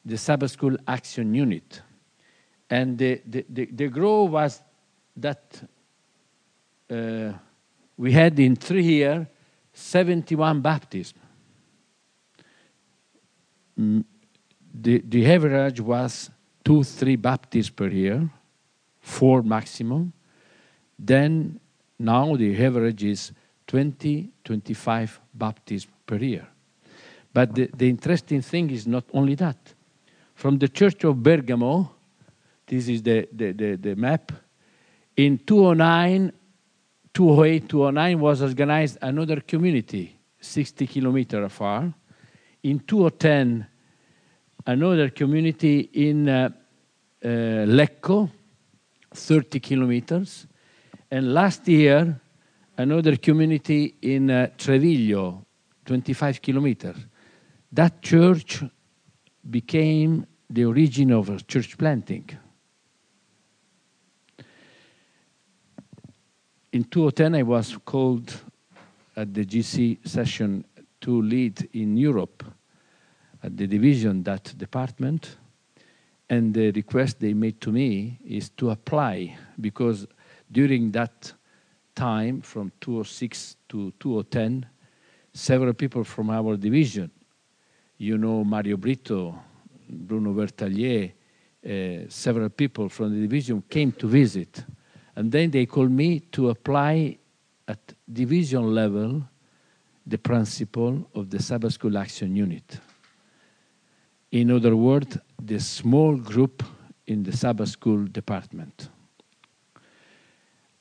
the 0.05 0.17
Sabbath 0.17 0.51
School 0.51 0.75
Action 0.87 1.33
Unit. 1.33 1.81
And 2.69 2.97
the, 2.97 3.21
the, 3.25 3.45
the, 3.49 3.65
the 3.65 3.87
growth 3.87 4.31
was 4.31 4.61
that 5.17 5.61
uh, 6.89 7.33
we 7.97 8.11
had 8.11 8.39
in 8.39 8.55
three 8.55 8.83
years 8.83 9.25
71 9.73 10.61
baptisms. 10.61 11.13
Mm, 13.79 14.03
the, 14.73 15.01
the 15.07 15.25
average 15.25 15.79
was 15.81 16.29
two, 16.63 16.83
three 16.83 17.15
baptisms 17.15 17.69
per 17.69 17.87
year, 17.87 18.29
four 18.99 19.41
maximum. 19.41 20.13
Then 20.97 21.59
now 21.97 22.35
the 22.35 22.63
average 22.63 23.03
is 23.03 23.31
20, 23.67 24.29
25 24.43 25.19
baptisms 25.33 25.91
per 26.05 26.17
year. 26.17 26.47
But 27.33 27.55
the, 27.55 27.69
the 27.75 27.89
interesting 27.89 28.41
thing 28.41 28.69
is 28.69 28.85
not 28.87 29.05
only 29.13 29.35
that. 29.35 29.73
From 30.35 30.57
the 30.57 30.67
church 30.67 31.03
of 31.03 31.21
Bergamo, 31.21 31.91
this 32.69 32.87
is 32.87 33.01
the, 33.01 33.27
the, 33.33 33.51
the, 33.51 33.75
the 33.75 33.95
map, 33.95 34.31
in 35.17 35.39
2009, 35.39 36.31
2008, 37.11 37.67
2009 37.67 38.19
was 38.19 38.41
organized 38.41 38.97
another 39.01 39.41
community, 39.41 40.17
60 40.39 40.85
kilometers 40.87 41.51
far. 41.51 41.91
In 42.63 42.79
2010, 42.79 43.67
another 44.67 45.09
community 45.09 45.89
in 45.93 46.29
uh, 46.29 46.49
uh, 47.23 47.27
Lecco, 47.27 48.29
30 49.11 49.59
kilometers. 49.59 50.45
And 51.09 51.33
last 51.33 51.67
year, 51.67 52.21
another 52.77 53.17
community 53.17 53.95
in 54.03 54.29
uh, 54.29 54.49
Treviglio, 54.55 55.43
25 55.85 56.41
kilometers. 56.41 56.97
That 57.71 58.01
church 58.03 58.63
became 59.49 60.27
the 60.47 60.65
origin 60.65 61.11
of 61.11 61.47
church 61.47 61.75
planting. 61.77 62.29
In 66.71 66.83
2010, 66.83 67.33
I 67.33 67.41
was 67.41 67.75
called 67.83 68.31
at 69.15 69.33
the 69.33 69.43
GC 69.43 70.07
session 70.07 70.63
to 71.01 71.19
lead 71.19 71.67
in 71.73 71.97
Europe 71.97 72.43
at 73.41 73.57
the 73.57 73.65
division 73.65 74.21
that 74.23 74.55
department. 74.55 75.37
And 76.29 76.53
the 76.53 76.71
request 76.71 77.19
they 77.19 77.33
made 77.33 77.59
to 77.61 77.71
me 77.71 78.19
is 78.23 78.49
to 78.51 78.69
apply 78.69 79.35
because 79.59 80.05
during 80.51 80.91
that 80.91 81.33
time, 81.95 82.41
from 82.41 82.71
2006 82.81 83.55
to 83.69 83.91
2010, 83.99 84.67
several 85.33 85.73
people 85.73 86.03
from 86.03 86.29
our 86.29 86.55
division, 86.55 87.09
you 87.97 88.19
know, 88.19 88.43
Mario 88.43 88.77
Brito, 88.77 89.39
Bruno 89.89 90.33
Vertallier, 90.33 91.13
uh, 91.65 92.05
several 92.09 92.49
people 92.49 92.89
from 92.89 93.15
the 93.15 93.21
division 93.21 93.63
came 93.67 93.91
to 93.93 94.07
visit 94.07 94.63
and 95.19 95.33
then 95.33 95.51
they 95.51 95.65
called 95.65 95.91
me 95.91 96.21
to 96.21 96.49
apply 96.49 97.17
at 97.67 97.93
division 98.09 98.73
level 98.73 99.21
the 100.07 100.17
principle 100.17 101.09
of 101.13 101.29
the 101.29 101.41
Sabbath 101.41 101.73
School 101.73 101.97
Action 101.97 102.37
Unit. 102.37 102.79
In 104.31 104.49
other 104.49 104.77
words, 104.77 105.17
the 105.37 105.59
small 105.59 106.15
group 106.15 106.63
in 107.05 107.23
the 107.23 107.35
Sabbath 107.35 107.67
School 107.67 108.05
department. 108.05 108.87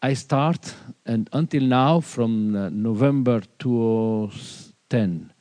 I 0.00 0.14
start, 0.14 0.73
and 1.04 1.28
until 1.33 1.64
now, 1.64 1.99
from 1.99 2.54
uh, 2.54 2.68
November 2.68 3.42
2010, 3.59 5.33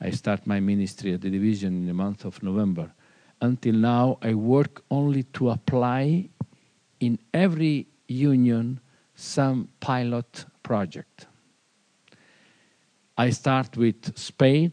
I 0.00 0.10
start 0.12 0.46
my 0.46 0.60
ministry 0.60 1.12
at 1.12 1.20
the 1.20 1.28
division 1.28 1.76
in 1.76 1.86
the 1.86 1.92
month 1.92 2.24
of 2.24 2.42
November. 2.42 2.90
Until 3.42 3.74
now, 3.74 4.16
I 4.22 4.32
work 4.32 4.82
only 4.90 5.24
to 5.24 5.50
apply 5.50 6.30
in 7.00 7.18
every 7.34 7.86
union 8.10 8.80
some 9.14 9.68
pilot 9.80 10.44
project. 10.62 11.26
I 13.16 13.30
start 13.30 13.76
with 13.76 14.16
Spain, 14.18 14.72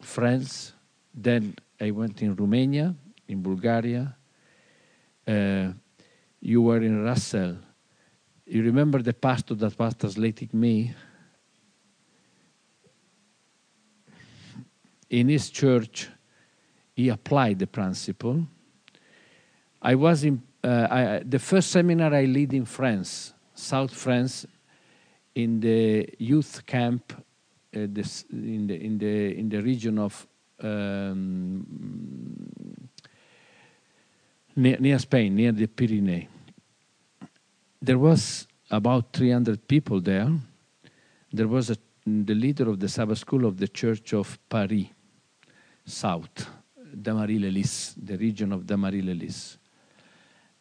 France, 0.00 0.72
then 1.14 1.54
I 1.80 1.90
went 1.92 2.22
in 2.22 2.34
Romania, 2.34 2.94
in 3.28 3.42
Bulgaria. 3.42 4.16
Uh, 5.26 5.72
you 6.40 6.60
were 6.60 6.82
in 6.82 7.04
Russell. 7.04 7.56
You 8.46 8.62
remember 8.62 9.00
the 9.00 9.14
pastor 9.14 9.54
that 9.54 9.78
was 9.78 9.94
translating 9.94 10.50
me? 10.52 10.92
In 15.08 15.28
his 15.28 15.50
church, 15.50 16.08
he 16.94 17.08
applied 17.08 17.60
the 17.60 17.66
principle. 17.66 18.46
I 19.80 19.94
was 19.94 20.24
in 20.24 20.42
I, 20.68 21.22
the 21.24 21.38
first 21.38 21.70
seminar 21.70 22.14
I 22.14 22.24
lead 22.24 22.54
in 22.54 22.64
France, 22.64 23.34
South 23.54 23.94
France, 23.94 24.46
in 25.34 25.60
the 25.60 26.08
youth 26.18 26.64
camp, 26.64 27.12
uh, 27.12 27.86
this, 27.88 28.24
in 28.30 28.66
the 28.66 28.74
in 28.74 28.98
the 28.98 29.38
in 29.38 29.48
the 29.48 29.60
region 29.60 29.98
of 29.98 30.26
um, 30.62 31.66
near, 34.56 34.78
near 34.78 34.98
Spain, 34.98 35.34
near 35.34 35.52
the 35.52 35.66
Pyrenees. 35.66 36.28
There 37.82 37.98
was 37.98 38.46
about 38.70 39.12
300 39.12 39.68
people 39.68 40.00
there. 40.00 40.30
There 41.32 41.48
was 41.48 41.70
a, 41.70 41.76
the 42.06 42.34
leader 42.34 42.70
of 42.70 42.80
the 42.80 42.88
Sabbath 42.88 43.18
school 43.18 43.44
of 43.44 43.58
the 43.58 43.68
Church 43.68 44.14
of 44.14 44.38
Paris, 44.48 44.86
South, 45.84 46.48
Dammarie-lès-Lys, 46.94 47.96
the 48.02 48.16
region 48.16 48.52
of 48.52 48.62
Dammarie-lès-Lys. 48.62 49.58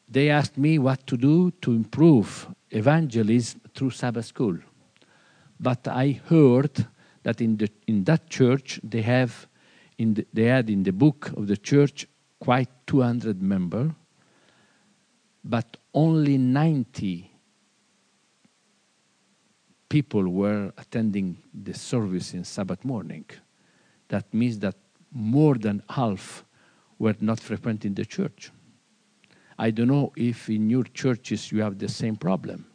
They 0.09 0.29
asked 0.29 0.57
me 0.57 0.79
what 0.79 1.07
to 1.07 1.17
do 1.17 1.51
to 1.61 1.71
improve 1.71 2.47
evangelism 2.71 3.61
through 3.73 3.91
Sabbath 3.91 4.25
school. 4.25 4.57
But 5.59 5.87
I 5.87 6.21
heard 6.25 6.85
that 7.23 7.41
in, 7.41 7.57
the, 7.57 7.69
in 7.87 8.03
that 8.03 8.29
church 8.29 8.79
they 8.83 9.01
have 9.01 9.47
in 9.97 10.15
the, 10.15 10.25
they 10.33 10.45
had 10.45 10.69
in 10.69 10.83
the 10.83 10.91
book 10.91 11.31
of 11.37 11.47
the 11.47 11.57
church 11.57 12.07
quite 12.39 12.69
200 12.87 13.41
members, 13.41 13.91
but 15.43 15.77
only 15.93 16.37
90 16.37 17.31
people 19.87 20.27
were 20.27 20.73
attending 20.77 21.37
the 21.53 21.73
service 21.73 22.33
in 22.33 22.43
Sabbath 22.43 22.83
morning. 22.83 23.25
That 24.09 24.33
means 24.33 24.59
that 24.59 24.75
more 25.11 25.55
than 25.55 25.83
half 25.89 26.43
were 26.97 27.15
not 27.21 27.39
frequenting 27.39 27.93
the 27.93 28.05
church. 28.05 28.51
I 29.57 29.71
don't 29.71 29.87
know 29.87 30.11
if 30.15 30.49
in 30.49 30.69
your 30.69 30.83
churches 30.83 31.51
you 31.51 31.61
have 31.61 31.77
the 31.77 31.89
same 31.89 32.15
problem, 32.15 32.65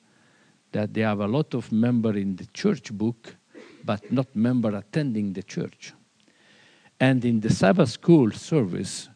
that 0.72 0.94
they 0.94 1.00
have 1.00 1.20
a 1.20 1.26
lot 1.26 1.54
of 1.54 1.70
member 1.72 2.16
in 2.16 2.36
the 2.36 2.46
church 2.46 2.92
book, 2.92 3.36
but 3.84 4.10
not 4.12 4.34
member 4.34 4.76
attending 4.76 5.32
the 5.32 5.42
church. 5.42 5.92
And 7.00 7.24
in 7.24 7.40
the 7.40 7.50
Sabbath 7.50 7.90
school 7.90 8.30
service, 8.32 9.08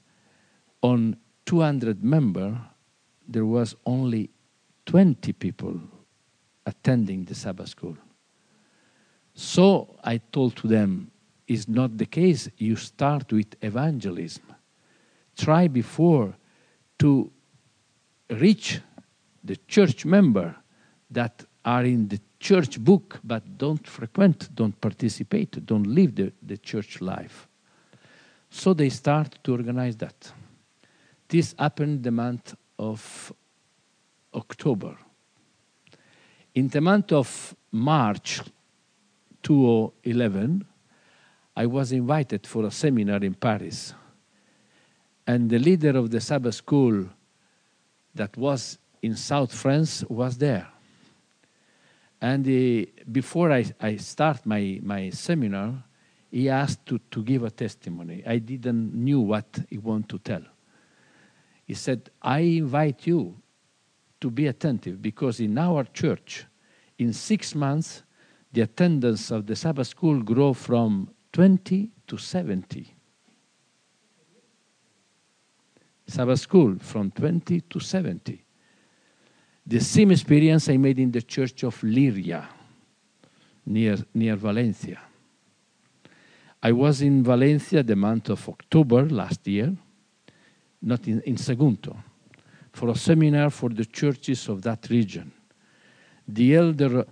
on 0.83 1.17
200 1.47 2.03
member, 2.03 2.61
there 3.27 3.47
was 3.47 3.75
only 3.87 4.31
20 4.87 5.33
people 5.35 5.81
attending 6.67 7.25
the 7.25 7.35
Sabbath 7.35 7.69
school. 7.69 7.97
So 9.35 9.97
I 10.05 10.19
told 10.19 10.57
to 10.57 10.69
them, 10.69 11.13
is 11.47 11.69
not 11.69 11.99
the 11.99 12.07
case. 12.07 12.49
You 12.57 12.77
start 12.77 13.33
with 13.33 13.55
evangelism. 13.63 14.45
Try 15.37 15.69
before 15.69 16.35
to 16.99 17.31
reach 18.39 18.81
the 19.45 19.57
church 19.69 20.05
member 20.05 20.55
that 21.11 21.45
are 21.65 21.85
in 21.85 22.09
the 22.09 22.21
church 22.39 22.83
book 22.83 23.21
but 23.23 23.59
don't 23.59 23.87
frequent, 23.87 24.55
don't 24.55 24.79
participate, 24.81 25.65
don't 25.65 25.87
live 25.87 26.15
the, 26.15 26.33
the 26.43 26.59
church 26.59 27.01
life. 27.01 27.49
So 28.51 28.75
they 28.75 28.91
start 28.91 29.39
to 29.45 29.53
organize 29.53 29.97
that. 29.99 30.33
This 31.29 31.55
happened 31.59 32.03
the 32.03 32.11
month 32.11 32.55
of 32.79 33.33
October. 34.35 34.97
In 36.55 36.69
the 36.69 36.81
month 36.81 37.13
of 37.13 37.57
March 37.71 38.43
2011, 39.43 40.67
I 41.57 41.67
was 41.67 41.93
invited 41.93 42.47
for 42.47 42.65
a 42.67 42.71
seminar 42.71 43.19
in 43.19 43.35
Paris. 43.35 43.95
And 45.27 45.49
the 45.49 45.59
leader 45.59 45.97
of 45.97 46.11
the 46.11 46.21
Sabbath 46.21 46.57
school 46.57 47.07
that 48.15 48.37
was 48.37 48.79
in 49.03 49.17
South 49.17 49.53
France 49.53 50.05
was 50.09 50.39
there. 50.39 50.69
And 52.21 52.47
uh, 52.47 52.87
before 53.11 53.51
I, 53.51 53.65
I 53.81 53.97
start 53.97 54.47
my, 54.47 54.79
my 54.83 55.11
seminar, 55.11 55.83
he 56.31 56.49
asked 56.49 56.87
to, 56.87 56.99
to 57.11 57.23
give 57.23 57.43
a 57.43 57.51
testimony. 57.51 58.23
I 58.25 58.39
didn't 58.39 58.95
knew 58.95 59.21
what 59.21 59.59
he 59.69 59.79
wanted 59.79 60.09
to 60.11 60.19
tell. 60.19 60.43
He 61.67 61.75
said, 61.75 62.11
I 62.23 62.41
invite 62.41 63.07
you 63.07 63.37
to 64.21 64.31
be 64.31 64.47
attentive 64.47 65.03
because 65.03 65.41
in 65.41 65.59
our 65.59 65.85
church, 65.85 66.47
in 66.99 67.13
six 67.13 67.55
months, 67.55 68.03
the 68.53 68.63
attendance 68.63 69.31
of 69.31 69.47
the 69.47 69.57
Sabbath 69.57 69.89
school 69.89 70.23
grow 70.23 70.53
from 70.53 71.11
20 71.33 71.91
to 72.07 72.17
70. 72.17 72.95
Sabbath 76.13 76.41
school 76.41 76.77
from 76.79 77.11
20 77.11 77.63
to 77.63 77.81
70. 77.81 78.45
The 79.67 79.81
same 79.81 80.11
experience 80.11 80.69
I 80.69 80.77
made 80.77 80.99
in 80.99 81.11
the 81.11 81.23
church 81.23 81.63
of 81.63 81.81
Liria, 81.81 82.47
near, 83.65 83.97
near 84.13 84.37
Valencia. 84.37 85.01
I 86.63 86.73
was 86.73 87.01
in 87.01 87.25
Valencia 87.25 87.83
the 87.83 87.97
month 87.97 88.29
of 88.29 88.47
October 88.47 89.09
last 89.09 89.49
year, 89.49 89.75
not 90.83 91.09
in, 91.09 91.23
in 91.23 91.37
Sagunto, 91.37 91.97
for 92.73 92.91
a 92.91 92.95
seminar 92.95 93.49
for 93.49 93.71
the 93.71 93.87
churches 93.87 94.49
of 94.49 94.61
that 94.63 94.91
region. 94.91 95.33
The 96.29 96.57
elder, 96.57 97.07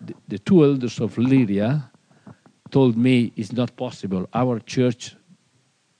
the, 0.00 0.14
the 0.28 0.38
two 0.38 0.64
elders 0.64 1.00
of 1.00 1.16
Liria 1.16 1.90
told 2.70 2.96
me 2.96 3.32
it's 3.34 3.52
not 3.52 3.76
possible. 3.76 4.28
Our 4.32 4.60
church 4.60 5.16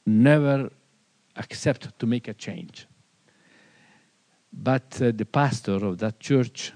never 0.07 0.71
accept 1.37 1.99
to 1.99 2.07
make 2.07 2.29
a 2.29 2.35
change. 2.35 2.87
But 4.53 5.01
uh, 5.01 5.13
the 5.15 5.25
pastor 5.25 5.85
of 5.85 5.99
that 5.99 6.21
church 6.21 6.73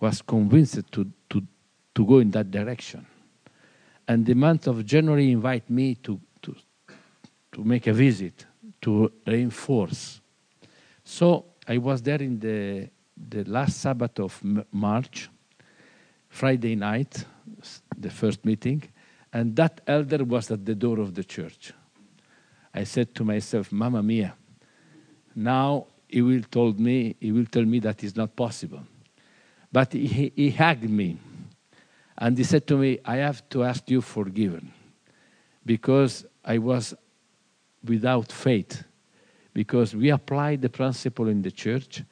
was 0.00 0.22
convinced 0.22 0.90
to, 0.92 1.10
to, 1.30 1.42
to 1.94 2.04
go 2.04 2.18
in 2.18 2.30
that 2.32 2.50
direction 2.50 3.06
and 4.08 4.24
the 4.24 4.34
month 4.34 4.66
of 4.66 4.84
January 4.84 5.30
invite 5.32 5.68
me 5.68 5.94
to, 5.96 6.20
to, 6.42 6.54
to 7.52 7.64
make 7.64 7.86
a 7.86 7.92
visit, 7.92 8.46
to 8.80 9.12
reinforce. 9.26 10.20
So 11.04 11.46
I 11.66 11.78
was 11.78 12.02
there 12.02 12.22
in 12.22 12.38
the, 12.38 12.88
the 13.16 13.44
last 13.44 13.80
Sabbath 13.80 14.20
of 14.20 14.40
March, 14.72 15.28
Friday 16.28 16.76
night, 16.76 17.24
the 17.96 18.10
first 18.10 18.44
meeting, 18.44 18.82
and 19.32 19.56
that 19.56 19.80
elder 19.86 20.24
was 20.24 20.50
at 20.50 20.64
the 20.64 20.74
door 20.74 21.00
of 21.00 21.14
the 21.14 21.24
church. 21.24 21.72
I 22.76 22.84
said 22.84 23.14
to 23.14 23.24
myself, 23.24 23.72
Mamma 23.72 24.02
mia, 24.02 24.34
now 25.34 25.86
he 26.06 26.20
will 26.20 26.42
told 26.42 26.78
me, 26.78 27.16
he 27.18 27.32
will 27.32 27.46
tell 27.46 27.64
me 27.64 27.80
that 27.80 28.04
is 28.04 28.14
not 28.14 28.36
possible. 28.36 28.82
But 29.72 29.94
he, 29.94 30.32
he 30.36 30.50
hugged 30.50 30.88
me 30.88 31.18
and 32.18 32.36
he 32.36 32.44
said 32.44 32.66
to 32.66 32.76
me, 32.76 32.98
I 33.04 33.16
have 33.16 33.48
to 33.50 33.64
ask 33.64 33.90
you 33.90 34.02
forgiven 34.02 34.72
because 35.64 36.26
I 36.44 36.58
was 36.58 36.94
without 37.82 38.30
faith. 38.30 38.84
Because 39.54 39.96
we 39.96 40.10
applied 40.10 40.60
the 40.60 40.68
principle 40.68 41.28
in 41.28 41.40
the 41.40 41.50
church, 41.50 42.02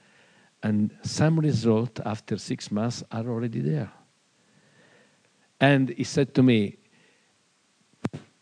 and 0.63 0.91
some 1.03 1.39
result 1.39 2.01
after 2.07 2.39
six 2.39 2.71
months 2.71 3.05
are 3.13 3.29
already 3.29 3.61
there. 3.61 3.93
And 5.61 5.91
he 5.91 6.05
said 6.05 6.35
to 6.37 6.43
me, 6.43 6.79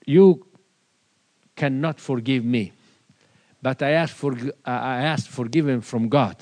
You 0.06 0.46
cannot 1.62 2.00
forgive 2.00 2.44
me, 2.44 2.72
but 3.62 3.80
I 3.82 3.90
ask, 3.92 4.16
for, 4.16 4.36
I 4.64 5.02
ask 5.14 5.30
forgiven 5.30 5.80
from 5.80 6.08
God. 6.08 6.36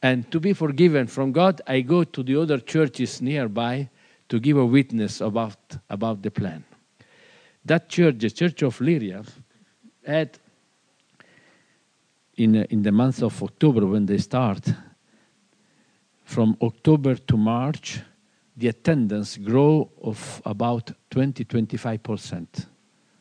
And 0.00 0.30
to 0.30 0.38
be 0.38 0.52
forgiven 0.52 1.08
from 1.08 1.32
God, 1.32 1.60
I 1.66 1.80
go 1.80 2.04
to 2.04 2.22
the 2.22 2.36
other 2.40 2.60
churches 2.60 3.20
nearby 3.20 3.88
to 4.28 4.38
give 4.38 4.56
a 4.56 4.64
witness 4.64 5.20
about, 5.20 5.58
about 5.90 6.22
the 6.22 6.30
plan. 6.30 6.62
That 7.64 7.88
church, 7.88 8.18
the 8.18 8.30
Church 8.30 8.62
of 8.62 8.78
Liria, 8.78 9.26
had 10.06 10.38
in, 12.36 12.54
in 12.54 12.82
the 12.82 12.92
month 12.92 13.24
of 13.24 13.42
October 13.42 13.86
when 13.86 14.06
they 14.06 14.18
start, 14.18 14.72
from 16.24 16.56
October 16.62 17.16
to 17.16 17.36
March, 17.36 18.00
the 18.56 18.68
attendance 18.68 19.36
grow 19.36 19.90
of 20.00 20.40
about 20.44 20.92
20 21.10 21.44
25% 21.44 22.66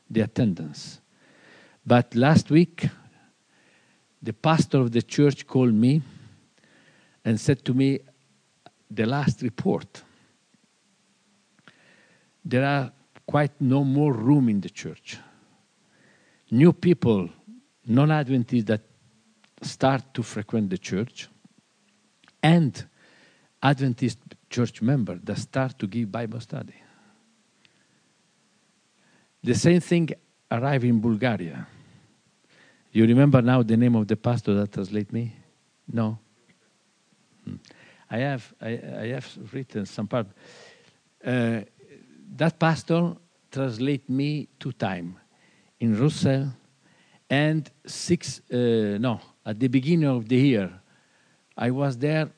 the 0.09 0.21
attendance 0.21 1.01
but 1.87 2.13
last 2.13 2.51
week 2.51 2.87
the 4.21 4.33
pastor 4.33 4.79
of 4.79 4.91
the 4.91 5.01
church 5.01 5.47
called 5.47 5.73
me 5.73 6.01
and 7.25 7.39
said 7.39 7.63
to 7.65 7.73
me 7.73 7.99
the 8.91 9.05
last 9.05 9.41
report 9.41 10.03
there 12.47 12.65
are 12.65 12.91
quite 13.25 13.59
no 13.59 13.83
more 13.83 14.13
room 14.13 14.47
in 14.49 14.61
the 14.61 14.69
church. 14.69 15.17
New 16.49 16.71
people, 16.71 17.29
non 17.85 18.09
Adventists 18.09 18.63
that 18.65 18.81
start 19.61 20.13
to 20.13 20.23
frequent 20.23 20.69
the 20.69 20.77
church, 20.77 21.27
and 22.41 22.85
Adventist 23.61 24.19
church 24.49 24.81
members 24.81 25.19
that 25.23 25.37
start 25.37 25.77
to 25.77 25.87
give 25.87 26.09
Bible 26.09 26.39
study. 26.39 26.75
The 29.43 29.55
same 29.55 29.81
thing 29.81 30.09
arrived 30.49 30.85
in 30.85 31.01
Bulgaria. 31.01 31.67
You 32.91 33.05
remember 33.05 33.41
now 33.41 33.63
the 33.63 33.77
name 33.77 33.95
of 33.95 34.07
the 34.07 34.15
pastor 34.15 34.53
that 34.55 34.71
translate 34.71 35.11
me? 35.11 35.33
No. 35.91 36.17
Hmm. 37.43 37.55
I 38.09 38.17
have 38.17 38.53
I, 38.61 38.67
I 38.67 39.07
have 39.07 39.53
written 39.53 39.85
some 39.85 40.07
part. 40.07 40.27
Uh, 41.23 41.61
that 42.35 42.59
pastor 42.59 43.15
translate 43.51 44.09
me 44.09 44.47
two 44.59 44.71
times 44.71 45.15
in 45.79 45.99
Russell 45.99 46.49
and 47.29 47.69
six 47.85 48.41
uh, 48.51 48.97
no 48.99 49.19
at 49.45 49.59
the 49.59 49.67
beginning 49.67 50.07
of 50.07 50.27
the 50.27 50.37
year 50.37 50.71
I 51.57 51.71
was 51.71 51.97
there 51.97 52.29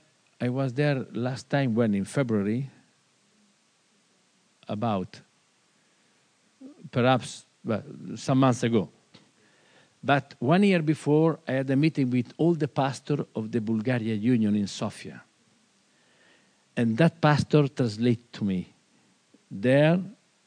I 0.42 0.50
was 0.50 0.74
there 0.74 1.06
last 1.12 1.50
time 1.50 1.76
when 1.76 1.94
in 1.94 2.06
February 2.06 2.70
about 4.68 5.22
perhaps 6.92 7.46
well, 7.64 7.84
some 8.16 8.40
months 8.40 8.64
ago 8.64 8.90
but 10.04 10.36
one 10.40 10.64
year 10.64 10.82
before 10.82 11.40
I 11.48 11.54
had 11.54 11.70
a 11.70 11.76
meeting 11.76 12.10
with 12.10 12.34
all 12.38 12.56
the 12.56 12.68
pastors 12.68 13.26
of 13.36 13.52
the 13.52 13.62
Bulgaria 13.62 14.16
Union 14.16 14.56
in 14.56 14.68
Sofia 14.68 15.24
and 16.80 16.96
that 16.98 17.20
pastor 17.20 17.68
translated 17.68 18.32
to 18.32 18.46
me 18.46 18.74
there 19.52 20.00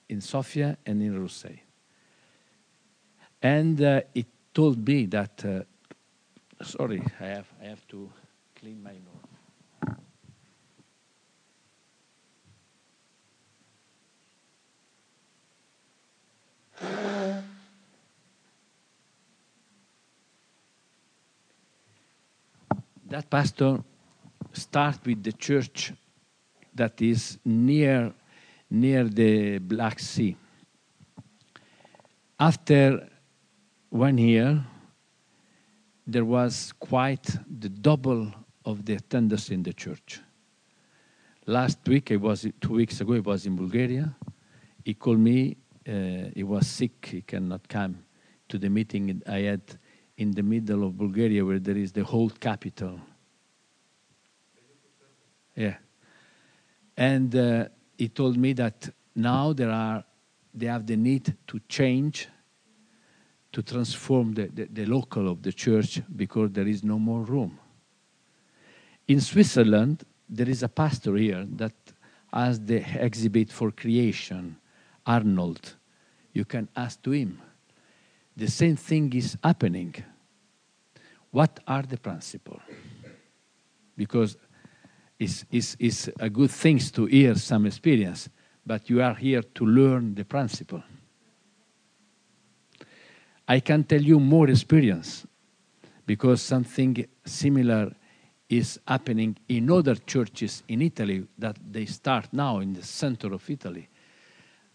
in 0.08 0.22
Sofia 0.22 0.78
and 0.86 1.02
in 1.02 1.20
Roussay. 1.20 1.60
And 3.42 3.78
uh, 3.82 4.00
it 4.14 4.26
told 4.54 4.88
me 4.88 5.04
that, 5.06 5.44
uh, 5.44 6.64
sorry, 6.64 7.02
I 7.20 7.24
have, 7.26 7.48
I 7.60 7.64
have 7.66 7.86
to 7.88 8.10
clean 8.54 8.82
my 8.82 8.92
nose. 8.92 9.28
That 23.12 23.29
pastor 23.29 23.85
start 24.55 25.05
with 25.05 25.22
the 25.22 25.35
church 25.35 25.92
that 26.75 27.03
is 27.03 27.38
near 27.44 28.14
near 28.70 29.05
the 29.05 29.59
Black 29.59 30.01
Sea. 30.01 30.35
After 32.40 33.07
one 33.90 34.16
year, 34.16 34.64
there 36.07 36.25
was 36.25 36.72
quite 36.81 37.37
the 37.61 37.68
double 37.68 38.33
of 38.64 38.87
the 38.87 38.94
attendance 38.94 39.51
in 39.51 39.62
the 39.62 39.75
church. 39.75 40.20
Last 41.44 41.87
week, 41.87 42.12
I 42.12 42.16
was 42.16 42.46
two 42.62 42.72
weeks 42.72 43.03
ago. 43.03 43.12
I 43.12 43.18
was 43.18 43.44
in 43.44 43.57
Bulgaria. 43.57 44.16
He 44.87 44.94
called 44.94 45.18
me. 45.18 45.59
Uh, 45.87 46.31
he 46.35 46.44
was 46.44 46.66
sick. 46.66 47.11
He 47.12 47.20
cannot 47.20 47.68
come 47.68 48.07
to 48.48 48.57
the 48.57 48.70
meeting 48.70 49.20
I 49.27 49.40
had 49.40 49.79
in 50.22 50.30
the 50.32 50.42
middle 50.42 50.85
of 50.87 50.96
Bulgaria, 50.96 51.44
where 51.44 51.58
there 51.58 51.76
is 51.76 51.92
the 51.92 52.04
whole 52.04 52.30
capital. 52.30 52.98
Yeah, 55.54 55.76
and. 56.96 57.35
Uh, 57.35 57.64
he 58.02 58.08
told 58.08 58.37
me 58.37 58.52
that 58.52 58.88
now 59.14 59.52
there 59.52 59.70
are, 59.70 60.02
they 60.52 60.66
have 60.66 60.85
the 60.87 60.96
need 60.96 61.37
to 61.46 61.61
change, 61.68 62.26
to 63.52 63.62
transform 63.62 64.35
the, 64.35 64.46
the, 64.48 64.64
the 64.64 64.87
local 64.87 65.28
of 65.28 65.40
the 65.40 65.52
church 65.52 66.02
because 66.16 66.50
there 66.50 66.66
is 66.66 66.82
no 66.82 66.98
more 66.98 67.22
room. 67.22 67.61
In 69.06 69.20
Switzerland, 69.20 70.02
there 70.28 70.48
is 70.48 70.64
a 70.64 70.68
pastor 70.68 71.14
here 71.14 71.46
that 71.56 71.74
has 72.32 72.58
the 72.58 72.82
exhibit 72.98 73.52
for 73.52 73.70
creation, 73.70 74.56
Arnold. 75.06 75.76
You 76.32 76.44
can 76.44 76.68
ask 76.74 77.00
to 77.02 77.12
him. 77.12 77.40
The 78.37 78.48
same 78.48 78.74
thing 78.74 79.12
is 79.12 79.37
happening. 79.44 79.94
What 81.32 81.60
are 81.66 81.82
the 81.82 81.96
principles? 81.96 82.60
Because 83.96 84.36
it's, 85.18 85.44
is, 85.50 85.76
is 85.78 86.10
a 86.20 86.28
good 86.28 86.50
thing 86.50 86.78
to 86.78 87.06
hear 87.06 87.34
some 87.34 87.66
experience, 87.66 88.28
but 88.64 88.88
you 88.88 89.02
are 89.02 89.14
here 89.14 89.42
to 89.42 89.66
learn 89.66 90.14
the 90.14 90.24
principle. 90.24 90.82
I 93.48 93.60
can 93.60 93.84
tell 93.84 94.00
you 94.00 94.20
more 94.20 94.48
experience 94.50 95.26
because 96.06 96.42
something 96.42 97.06
similar 97.24 97.92
is 98.48 98.78
happening 98.86 99.36
in 99.48 99.70
other 99.70 99.94
churches 99.94 100.62
in 100.68 100.82
Italy 100.82 101.26
that 101.38 101.56
they 101.70 101.86
start 101.86 102.28
now 102.32 102.58
in 102.58 102.74
the 102.74 102.82
center 102.82 103.32
of 103.32 103.48
Italy. 103.48 103.88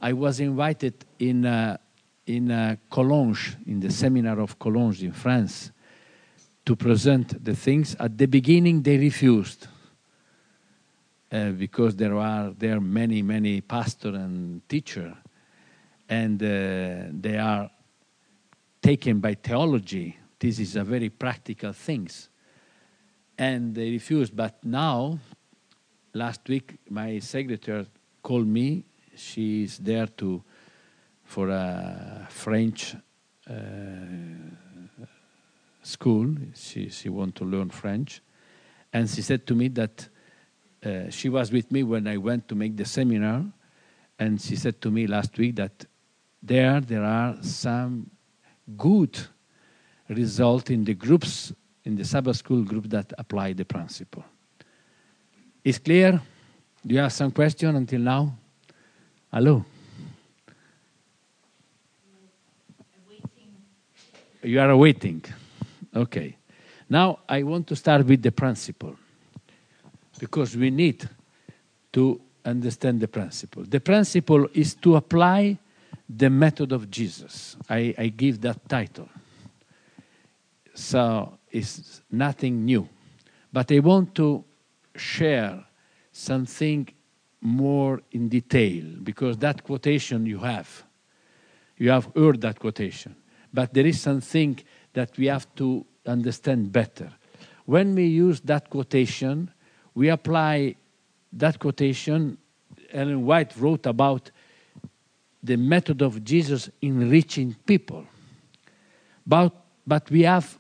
I 0.02 0.14
was 0.14 0.40
invited 0.40 1.06
in, 1.20 1.46
uh, 1.46 1.78
in 2.26 2.50
uh, 2.50 2.78
Collonges, 2.92 3.56
in 3.68 3.80
the 3.80 3.92
seminar 3.92 4.40
of 4.40 4.58
Collonges 4.58 5.04
in 5.04 5.12
France, 5.12 5.72
to 6.68 6.76
present 6.76 7.46
the 7.46 7.56
things. 7.56 7.96
At 7.98 8.18
the 8.18 8.26
beginning, 8.26 8.82
they 8.82 8.98
refused 8.98 9.68
uh, 11.32 11.52
because 11.52 11.96
there 11.96 12.16
are 12.18 12.52
there 12.52 12.76
are 12.76 12.82
many 12.82 13.22
many 13.22 13.62
pastor 13.62 14.10
and 14.10 14.62
teacher, 14.68 15.16
and 16.10 16.44
uh, 16.44 17.08
they 17.22 17.38
are 17.38 17.72
taken 18.82 19.22
by 19.22 19.36
theology. 19.36 20.18
This 20.40 20.60
is 20.60 20.76
a 20.76 20.84
very 20.84 21.10
practical 21.10 21.72
things, 21.72 22.28
and 23.38 23.74
they 23.74 23.90
refused. 23.92 24.36
But 24.36 24.62
now, 24.66 25.20
last 26.14 26.42
week, 26.50 26.80
my 26.90 27.20
secretary 27.20 27.86
called 28.22 28.48
me. 28.48 28.84
She 29.16 29.64
is 29.64 29.78
there 29.78 30.08
to 30.18 30.44
for 31.24 31.50
a 31.50 32.28
French 32.30 32.94
uh, 33.50 33.54
school. 35.88 36.36
She 36.54 36.90
she 36.90 37.10
want 37.10 37.36
to 37.36 37.46
learn 37.46 37.70
French, 37.70 38.22
and 38.94 39.10
she 39.10 39.22
said 39.22 39.46
to 39.48 39.56
me 39.56 39.70
that 39.70 40.10
uh, 40.86 41.10
she 41.10 41.30
was 41.30 41.52
with 41.52 41.72
me 41.72 41.84
when 41.84 42.08
I 42.08 42.18
went 42.18 42.48
to 42.50 42.56
make 42.56 42.76
the 42.76 42.86
seminar, 42.86 43.46
and 44.20 44.42
she 44.42 44.56
said 44.56 44.82
to 44.82 44.92
me 44.92 45.08
last 45.08 45.38
week 45.38 45.56
that 45.56 45.86
there 46.44 46.82
there 46.82 47.04
are 47.04 47.38
some 47.42 48.10
good 48.78 49.18
result 50.10 50.70
in 50.70 50.84
the 50.84 50.94
groups 50.94 51.54
in 51.86 51.96
the 51.96 52.04
Sabbath 52.04 52.38
school 52.38 52.64
group 52.64 52.90
that 52.90 53.14
apply 53.18 53.54
the 53.54 53.66
principle. 53.66 54.24
Is 55.64 55.80
clear? 55.80 56.22
Do 56.86 56.96
you 56.96 57.02
have 57.02 57.14
some 57.14 57.32
question 57.32 57.76
until 57.76 58.02
now? 58.02 58.38
Hello. 59.32 59.66
You 64.44 64.60
are 64.62 64.78
waiting. 64.78 65.24
Okay. 65.98 66.38
Now 66.90 67.20
I 67.28 67.44
want 67.44 67.68
to 67.68 67.76
start 67.76 68.06
with 68.06 68.22
the 68.22 68.32
principle 68.32 68.96
because 70.20 70.56
we 70.56 70.70
need 70.70 71.10
to 71.94 72.22
understand 72.46 73.02
the 73.02 73.08
principle. 73.08 73.64
The 73.64 73.80
principle 73.80 74.48
is 74.54 74.76
to 74.76 74.96
apply 74.96 75.58
the 76.08 76.30
method 76.30 76.72
of 76.72 76.90
Jesus. 76.90 77.58
I, 77.70 77.94
I 77.98 78.08
give 78.08 78.42
that 78.42 78.70
title. 78.70 79.10
So 80.76 81.38
it's 81.52 82.02
nothing 82.12 82.64
new. 82.64 82.88
But 83.52 83.72
I 83.72 83.80
want 83.80 84.14
to 84.16 84.44
share 84.96 85.66
something 86.12 86.88
more 87.42 88.02
in 88.12 88.30
detail 88.30 88.86
because 89.04 89.38
that 89.38 89.64
quotation 89.64 90.26
you 90.26 90.40
have, 90.40 90.84
you 91.78 91.90
have 91.90 92.10
heard 92.16 92.42
that 92.42 92.60
quotation. 92.60 93.16
But 93.54 93.74
there 93.74 93.86
is 93.86 94.00
something 94.00 94.60
that 94.98 95.16
we 95.16 95.28
have 95.28 95.46
to 95.54 95.86
understand 96.08 96.72
better. 96.72 97.12
When 97.66 97.94
we 97.94 98.08
use 98.08 98.40
that 98.42 98.68
quotation, 98.72 99.52
we 99.94 100.10
apply 100.10 100.76
that 101.34 101.60
quotation. 101.60 102.40
Ellen 102.92 103.24
White 103.24 103.56
wrote 103.58 103.86
about 103.86 104.32
the 105.44 105.56
method 105.56 106.02
of 106.02 106.24
Jesus 106.24 106.72
in 106.82 107.12
reaching 107.12 107.56
people. 107.68 108.08
But, 109.28 109.54
but 109.86 110.10
we 110.10 110.24
have 110.24 110.58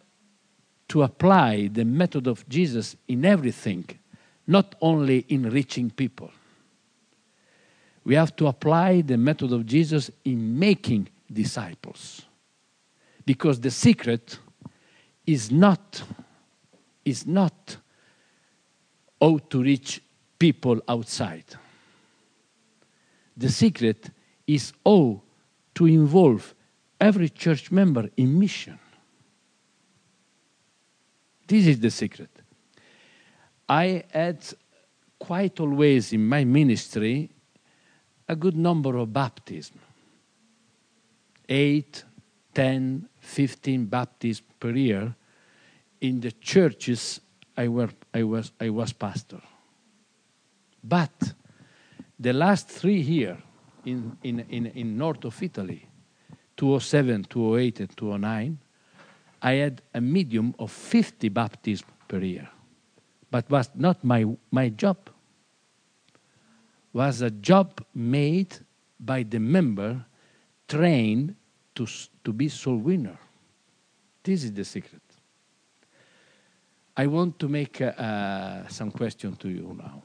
to 0.89 1.01
apply 1.01 1.69
the 1.73 1.83
method 1.83 2.27
of 2.27 2.47
Jesus 2.47 2.95
in 3.07 3.25
everything, 3.25 3.85
not 4.45 4.75
only 4.81 5.25
in 5.29 5.49
reaching 5.49 5.89
people. 5.89 6.29
We 8.05 8.13
have 8.13 8.35
to 8.35 8.45
apply 8.45 9.01
the 9.01 9.17
method 9.17 9.51
of 9.51 9.65
Jesus 9.65 10.11
in 10.23 10.59
making 10.59 11.09
disciples. 11.33 12.26
Because 13.27 13.59
the 13.59 13.71
secret 13.71 14.39
is 15.25 15.51
not, 15.51 16.01
is 17.03 17.27
not 17.27 17.75
how 19.19 19.37
to 19.49 19.61
reach 19.61 20.01
people 20.39 20.81
outside. 20.87 21.43
The 23.35 23.49
secret 23.49 24.11
is 24.47 24.71
all 24.85 25.25
to 25.75 25.87
involve 25.87 26.55
every 27.01 27.27
church 27.27 27.69
member 27.69 28.09
in 28.15 28.39
mission. 28.39 28.79
This 31.47 31.67
is 31.67 31.81
the 31.81 31.91
secret. 31.91 32.29
I 33.67 34.05
had 34.09 34.39
quite 35.19 35.59
always 35.59 36.13
in 36.13 36.25
my 36.25 36.45
ministry 36.45 37.29
a 38.29 38.37
good 38.37 38.55
number 38.55 38.95
of 38.95 39.11
baptisms 39.11 39.81
eight, 41.49 42.03
ten, 42.53 43.07
fifteen 43.27 43.85
baptisms 43.85 44.47
per 44.59 44.71
year 44.71 45.15
in 45.99 46.19
the 46.21 46.31
churches 46.31 47.21
I, 47.55 47.67
were, 47.67 47.89
I, 48.13 48.23
was, 48.23 48.51
I 48.59 48.69
was 48.69 48.93
pastor. 48.93 49.41
But 50.83 51.33
the 52.19 52.33
last 52.33 52.69
three 52.69 52.99
years 53.01 53.37
in, 53.85 54.17
in, 54.23 54.39
in, 54.49 54.65
in 54.67 54.97
north 54.97 55.25
of 55.25 55.41
Italy, 55.41 55.87
207, 56.55 57.25
208, 57.25 57.79
and 57.79 57.97
209, 57.97 58.59
I 59.41 59.51
had 59.53 59.81
a 59.93 60.01
medium 60.01 60.53
of 60.59 60.71
50 60.71 61.29
baptisms 61.29 61.89
per 62.07 62.19
year. 62.19 62.49
But 63.29 63.49
was 63.49 63.69
not 63.75 64.03
my, 64.03 64.25
my 64.51 64.69
job. 64.69 65.09
Was 66.93 67.21
a 67.21 67.29
job 67.29 67.83
made 67.93 68.57
by 68.99 69.23
the 69.23 69.39
member 69.39 70.05
trained 70.67 71.35
to, 71.77 71.87
to 72.23 72.33
be 72.33 72.49
soul 72.49 72.77
winner. 72.77 73.17
This 74.23 74.43
is 74.43 74.51
the 74.51 74.65
secret. 74.65 75.01
I 76.95 77.05
want 77.05 77.37
to 77.39 77.47
make 77.47 77.79
uh, 77.79 77.85
uh, 77.85 78.67
some 78.67 78.89
question 78.89 79.35
to 79.35 79.47
you 79.47 79.77
now. 79.77 80.01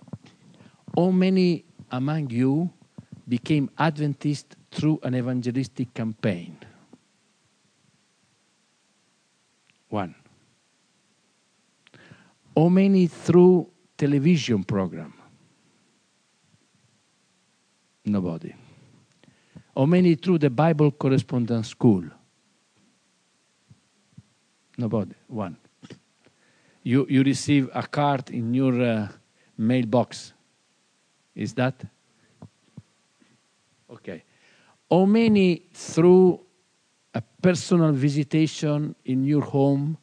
How 0.94 1.10
many 1.10 1.64
among 1.90 2.28
you 2.28 2.70
became 3.26 3.70
Adventist 3.78 4.56
through 4.70 5.00
an 5.02 5.14
evangelistic 5.14 5.94
campaign? 5.94 6.58
One. 9.88 10.14
How 12.54 12.68
many 12.68 13.06
through 13.06 13.70
television 13.96 14.62
program? 14.62 15.14
Nobody. 18.04 18.52
How 19.76 19.86
many 19.86 20.14
through 20.16 20.38
the 20.38 20.50
Bible 20.50 20.90
correspondence 20.90 21.68
school? 21.68 22.04
Nobody. 24.76 25.14
One. 25.28 25.56
You, 26.82 27.06
you 27.08 27.22
receive 27.22 27.70
a 27.72 27.86
card 27.86 28.30
in 28.30 28.52
your 28.52 28.82
uh, 28.82 29.08
mailbox. 29.56 30.32
Is 31.34 31.54
that? 31.54 31.82
Okay. 33.90 34.24
How 34.90 35.04
many 35.04 35.62
through 35.72 36.40
a 37.14 37.22
personal 37.40 37.92
visitation 37.92 38.94
in 39.04 39.24
your 39.24 39.42
home 39.42 39.96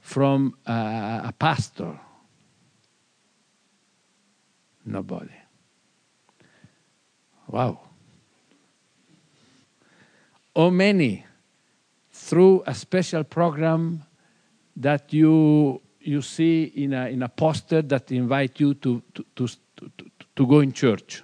from 0.00 0.56
uh, 0.66 1.20
a 1.24 1.34
pastor? 1.38 1.98
Nobody. 4.84 5.30
Wow. 7.46 7.89
How 10.54 10.70
many 10.70 11.24
through 12.12 12.62
a 12.66 12.74
special 12.74 13.24
program 13.24 14.02
that 14.76 15.12
you 15.12 15.80
you 16.00 16.22
see 16.22 16.64
in 16.64 16.94
a, 16.94 17.08
in 17.08 17.22
a 17.22 17.28
poster 17.28 17.82
that 17.82 18.10
invite 18.10 18.58
you 18.58 18.74
to, 18.74 19.02
to, 19.14 19.24
to, 19.36 19.46
to, 19.76 19.90
to 20.34 20.46
go 20.46 20.60
in 20.60 20.72
church? 20.72 21.22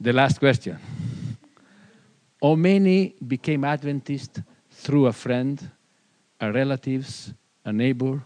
The 0.00 0.12
last 0.12 0.38
question. 0.38 0.78
How 2.40 2.54
many 2.54 3.16
became 3.26 3.64
Adventist 3.64 4.40
through 4.70 5.06
a 5.06 5.12
friend, 5.12 5.70
a 6.40 6.52
relatives, 6.52 7.34
a 7.64 7.72
neighbor? 7.72 8.22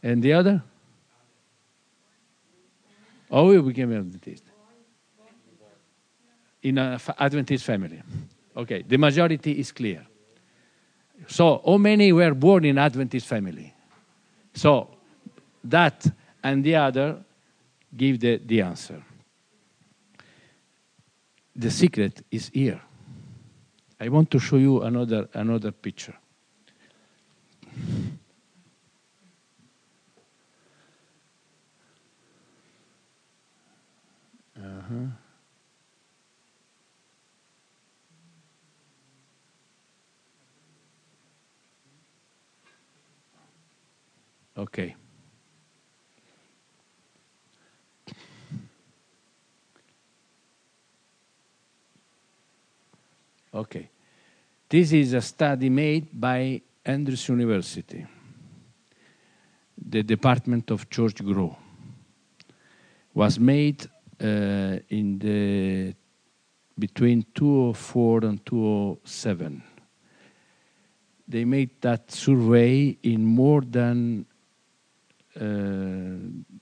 And 0.00 0.22
the 0.22 0.32
other? 0.32 0.62
Oh, 3.36 3.48
we 3.48 3.60
became 3.60 3.92
Adventist. 3.92 4.44
In 6.62 6.78
an 6.78 7.00
Adventist 7.18 7.64
family. 7.64 8.00
Okay, 8.56 8.82
the 8.82 8.96
majority 8.96 9.58
is 9.58 9.72
clear. 9.72 10.06
So, 11.26 11.60
how 11.66 11.76
many 11.76 12.12
were 12.12 12.32
born 12.32 12.64
in 12.64 12.78
Adventist 12.78 13.26
family? 13.26 13.74
So, 14.54 14.88
that 15.64 16.06
and 16.44 16.62
the 16.62 16.76
other 16.76 17.24
give 17.96 18.20
the, 18.20 18.36
the 18.36 18.60
answer. 18.60 19.02
The 21.56 21.72
secret 21.72 22.24
is 22.30 22.52
here. 22.54 22.80
I 23.98 24.10
want 24.10 24.30
to 24.30 24.38
show 24.38 24.58
you 24.58 24.82
another, 24.82 25.28
another 25.34 25.72
picture. 25.72 26.14
Uh-huh. 34.74 35.06
Okay. 44.56 44.96
Okay. 53.54 53.88
This 54.68 54.92
is 54.92 55.12
a 55.12 55.20
study 55.20 55.70
made 55.70 56.08
by 56.12 56.60
Andrews 56.84 57.28
University, 57.28 58.04
the 59.78 60.02
Department 60.02 60.70
of 60.72 60.90
Church 60.90 61.22
Grow. 61.24 61.56
Was 63.14 63.38
made 63.38 63.88
in 64.24 65.18
the 65.18 65.94
between 66.78 67.24
204 67.34 68.24
and 68.24 68.44
207. 68.44 69.62
They 71.26 71.44
made 71.44 71.80
that 71.80 72.10
survey 72.10 72.98
in 73.02 73.24
more 73.24 73.60
than 73.60 74.26
uh, 75.36 75.40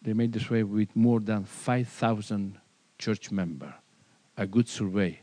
they 0.01 0.15
made 0.15 0.33
the 0.33 0.41
survey 0.41 0.63
with 0.63 0.95
more 0.97 1.21
than 1.21 1.45
5,000 1.45 2.59
church 2.99 3.31
members. 3.31 3.73
A 4.37 4.47
good 4.47 4.69
survey. 4.69 5.21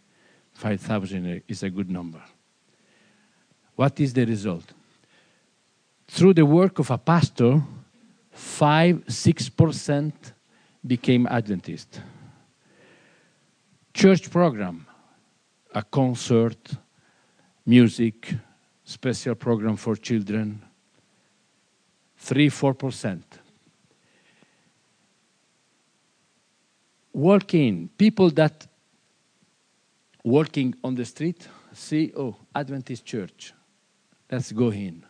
5,000 0.54 1.42
is 1.48 1.64
a 1.64 1.70
good 1.70 1.90
number. 1.90 2.22
What 3.76 4.00
is 4.00 4.14
the 4.14 4.26
result? 4.26 4.74
Through 6.08 6.36
the 6.36 6.46
work 6.46 6.80
of 6.80 6.92
a 6.92 6.98
pastor, 6.98 7.62
5 8.32 9.06
6% 9.08 10.14
became 10.86 11.26
Adventist. 11.28 12.02
Church 13.94 14.30
program, 14.30 14.86
a 15.74 15.84
concert, 15.84 16.78
music, 17.66 18.34
special 18.84 19.36
program 19.36 19.76
for 19.76 19.96
children, 19.96 20.62
3 22.18 22.50
4%. 22.50 23.22
Walking, 27.14 27.90
people 27.98 28.30
that 28.32 28.68
walking 30.24 30.76
on 30.84 30.96
the 30.96 31.06
street 31.06 31.48
see, 31.74 32.12
oh, 32.16 32.36
Adventist 32.54 33.06
church, 33.06 33.54
let's 34.32 34.52
go 34.52 34.72
in. 34.72 35.04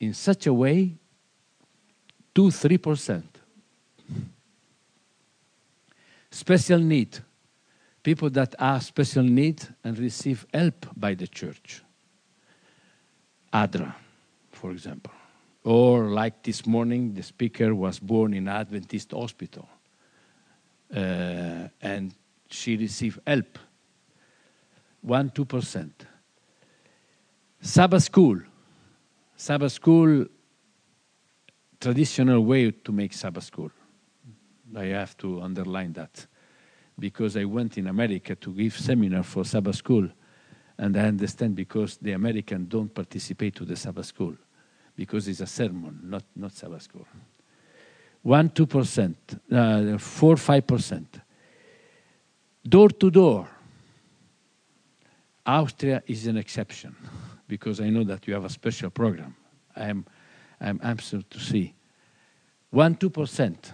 In 0.00 0.14
such 0.14 0.46
a 0.46 0.52
way, 0.52 0.96
2 2.34 2.42
3%. 2.48 3.22
Special 6.32 6.78
need, 6.78 7.18
people 8.02 8.30
that 8.30 8.54
have 8.58 8.82
special 8.82 9.22
need 9.22 9.62
and 9.84 9.98
receive 9.98 10.46
help 10.52 10.86
by 10.96 11.12
the 11.12 11.26
church. 11.26 11.82
ADRA, 13.52 13.94
for 14.50 14.70
example. 14.70 15.12
Or 15.62 16.04
like 16.04 16.42
this 16.42 16.64
morning, 16.66 17.12
the 17.12 17.22
speaker 17.22 17.74
was 17.74 17.98
born 17.98 18.32
in 18.32 18.48
Adventist 18.48 19.12
hospital. 19.12 19.68
Uh, 20.90 21.68
and 21.82 22.14
she 22.48 22.78
received 22.78 23.20
help. 23.26 23.58
One, 25.02 25.28
two 25.28 25.44
percent. 25.44 26.06
Sabbath 27.60 28.04
school. 28.04 28.40
Sabbath 29.36 29.72
school, 29.72 30.24
traditional 31.78 32.40
way 32.40 32.70
to 32.70 32.90
make 32.90 33.12
Sabbath 33.12 33.44
school. 33.44 33.70
I 34.76 34.86
have 34.86 35.16
to 35.18 35.40
underline 35.42 35.92
that 35.94 36.26
because 36.98 37.36
I 37.36 37.44
went 37.44 37.78
in 37.78 37.86
America 37.86 38.34
to 38.36 38.52
give 38.52 38.78
seminar 38.78 39.22
for 39.22 39.44
Sabbath 39.44 39.76
school, 39.76 40.08
and 40.78 40.96
I 40.96 41.06
understand 41.06 41.54
because 41.56 41.96
the 41.96 42.12
Americans 42.12 42.68
don't 42.68 42.92
participate 42.92 43.54
to 43.56 43.64
the 43.64 43.76
Sabbath 43.76 44.06
school, 44.06 44.34
because 44.96 45.28
it's 45.28 45.40
a 45.40 45.46
sermon, 45.46 46.00
not, 46.04 46.24
not 46.36 46.52
Sabbath 46.52 46.82
school. 46.82 47.06
1 48.22 48.50
2%, 48.50 49.94
uh, 49.94 49.98
4 49.98 50.34
5%. 50.36 51.06
Door 52.68 52.88
to 52.90 53.10
door. 53.10 53.48
Austria 55.44 56.02
is 56.06 56.26
an 56.28 56.36
exception 56.36 56.94
because 57.48 57.80
I 57.80 57.90
know 57.90 58.04
that 58.04 58.28
you 58.28 58.34
have 58.34 58.44
a 58.44 58.48
special 58.48 58.90
program. 58.90 59.34
I 59.74 59.88
am 59.88 60.06
I'm 60.60 60.80
anxious 60.82 61.24
to 61.28 61.40
see. 61.40 61.74
1 62.70 62.96
2%. 62.96 63.72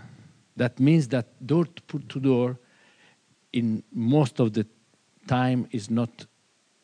That 0.59 0.81
means 0.81 1.07
that 1.09 1.27
door 1.47 1.66
to 1.66 2.21
door 2.21 2.59
in 3.53 3.85
most 3.92 4.40
of 4.40 4.53
the 4.53 4.66
time 5.29 5.68
is 5.71 5.88
not 5.88 6.27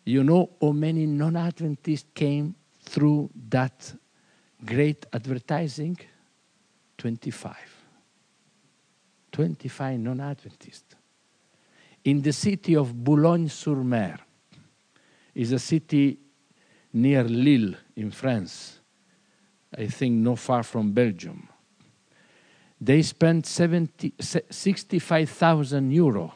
You 0.05 0.25
know 0.25 0.51
how 0.61 0.73
many 0.73 1.05
non-Adventists 1.05 2.07
came 2.15 2.55
through 2.85 3.29
that 3.51 3.93
great 4.65 5.05
advertising? 5.13 5.99
25. 6.97 7.55
25 9.33 10.01
non-Adventists. 10.01 10.88
In 12.09 12.23
the 12.23 12.33
city 12.33 12.75
of 12.75 13.05
Boulogne-sur-Mer, 13.05 14.19
is 15.35 15.53
a 15.53 15.59
city 15.59 16.19
near 16.95 17.23
Lille 17.23 17.75
in 17.97 18.11
France, 18.11 18.81
I 19.77 19.89
think 19.89 20.15
not 20.15 20.39
far 20.39 20.63
from 20.63 20.93
Belgium. 20.93 21.47
They 22.81 23.03
spent 23.03 23.45
65,000 23.45 25.91
euro 25.91 26.33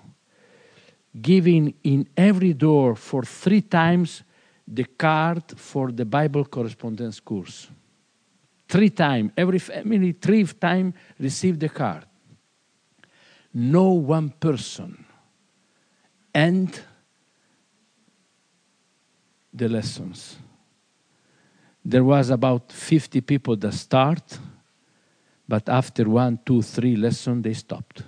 giving 1.18 1.72
in 1.82 2.06
every 2.18 2.52
door 2.52 2.94
for 2.94 3.22
three 3.22 3.62
times 3.62 4.24
the 4.68 4.84
card 4.84 5.42
for 5.56 5.90
the 5.90 6.04
Bible 6.04 6.44
correspondence 6.44 7.18
course. 7.18 7.70
Three 8.68 8.90
times, 8.90 9.32
every 9.38 9.58
family 9.58 10.12
three 10.12 10.44
times 10.44 10.92
received 11.18 11.60
the 11.60 11.70
card. 11.70 12.04
No 13.54 13.92
one 13.92 14.28
person 14.28 15.06
and 16.34 16.80
the 19.52 19.68
lessons. 19.68 20.36
There 21.84 22.04
was 22.04 22.30
about 22.30 22.72
50 22.72 23.20
people 23.22 23.56
that 23.56 23.72
start, 23.74 24.38
but 25.48 25.68
after 25.68 26.08
one, 26.08 26.38
two, 26.44 26.62
three 26.62 26.96
lessons, 26.96 27.42
they 27.42 27.54
stopped. 27.54 28.02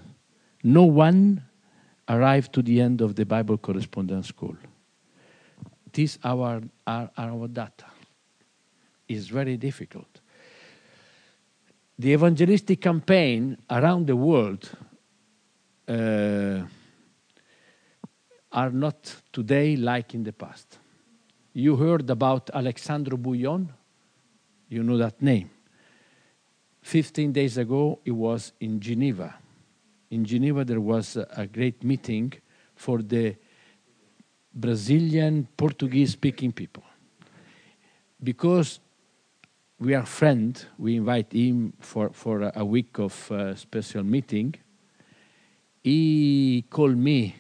No 0.63 0.85
one 0.85 1.43
arrived 2.09 2.53
to 2.55 2.63
the 2.63 2.81
end 2.81 3.01
of 3.01 3.15
the 3.15 3.27
Bible 3.27 3.59
correspondence 3.59 4.29
school. 4.29 4.57
This 5.93 6.19
our, 6.25 6.63
our, 6.87 7.49
data 7.49 7.87
is 9.09 9.29
very 9.29 9.57
difficult. 9.57 10.21
The 11.99 12.13
evangelistic 12.13 12.81
campaign 12.81 13.57
around 13.71 14.07
the 14.07 14.17
world 14.17 14.69
uh, 15.87 16.63
are 18.55 18.71
not 18.71 19.15
today 19.33 19.77
like 19.77 20.15
in 20.15 20.25
the 20.25 20.33
past. 20.33 20.79
You 21.53 21.77
heard 21.77 22.09
about 22.09 22.49
Alejandro 22.51 23.19
Bullón, 23.19 23.69
you 24.71 24.83
know 24.83 24.97
that 24.97 25.21
name. 25.21 25.51
15 26.81 27.33
days 27.33 27.59
ago, 27.59 27.99
he 28.05 28.11
was 28.11 28.53
in 28.61 28.81
Geneva 28.81 29.35
in 30.15 30.25
Geneva, 30.25 30.65
there 30.65 30.81
was 30.81 31.17
a 31.17 31.47
great 31.47 31.83
meeting 31.83 32.33
for 32.77 33.03
the 33.03 33.35
Brazilian 34.55 35.49
Portuguese 35.57 36.13
speaking 36.13 36.53
people. 36.53 36.85
Because 38.23 38.79
we 39.81 39.93
are 39.95 40.07
friends, 40.07 40.67
we 40.79 40.97
invite 40.97 41.33
him 41.33 41.73
for, 41.81 42.11
for 42.11 42.53
a 42.55 42.65
week 42.65 42.99
of 42.99 43.31
uh, 43.33 43.57
special 43.57 44.05
meeting. 44.05 44.55
He 45.83 46.65
called 46.71 46.97
me 46.97 47.35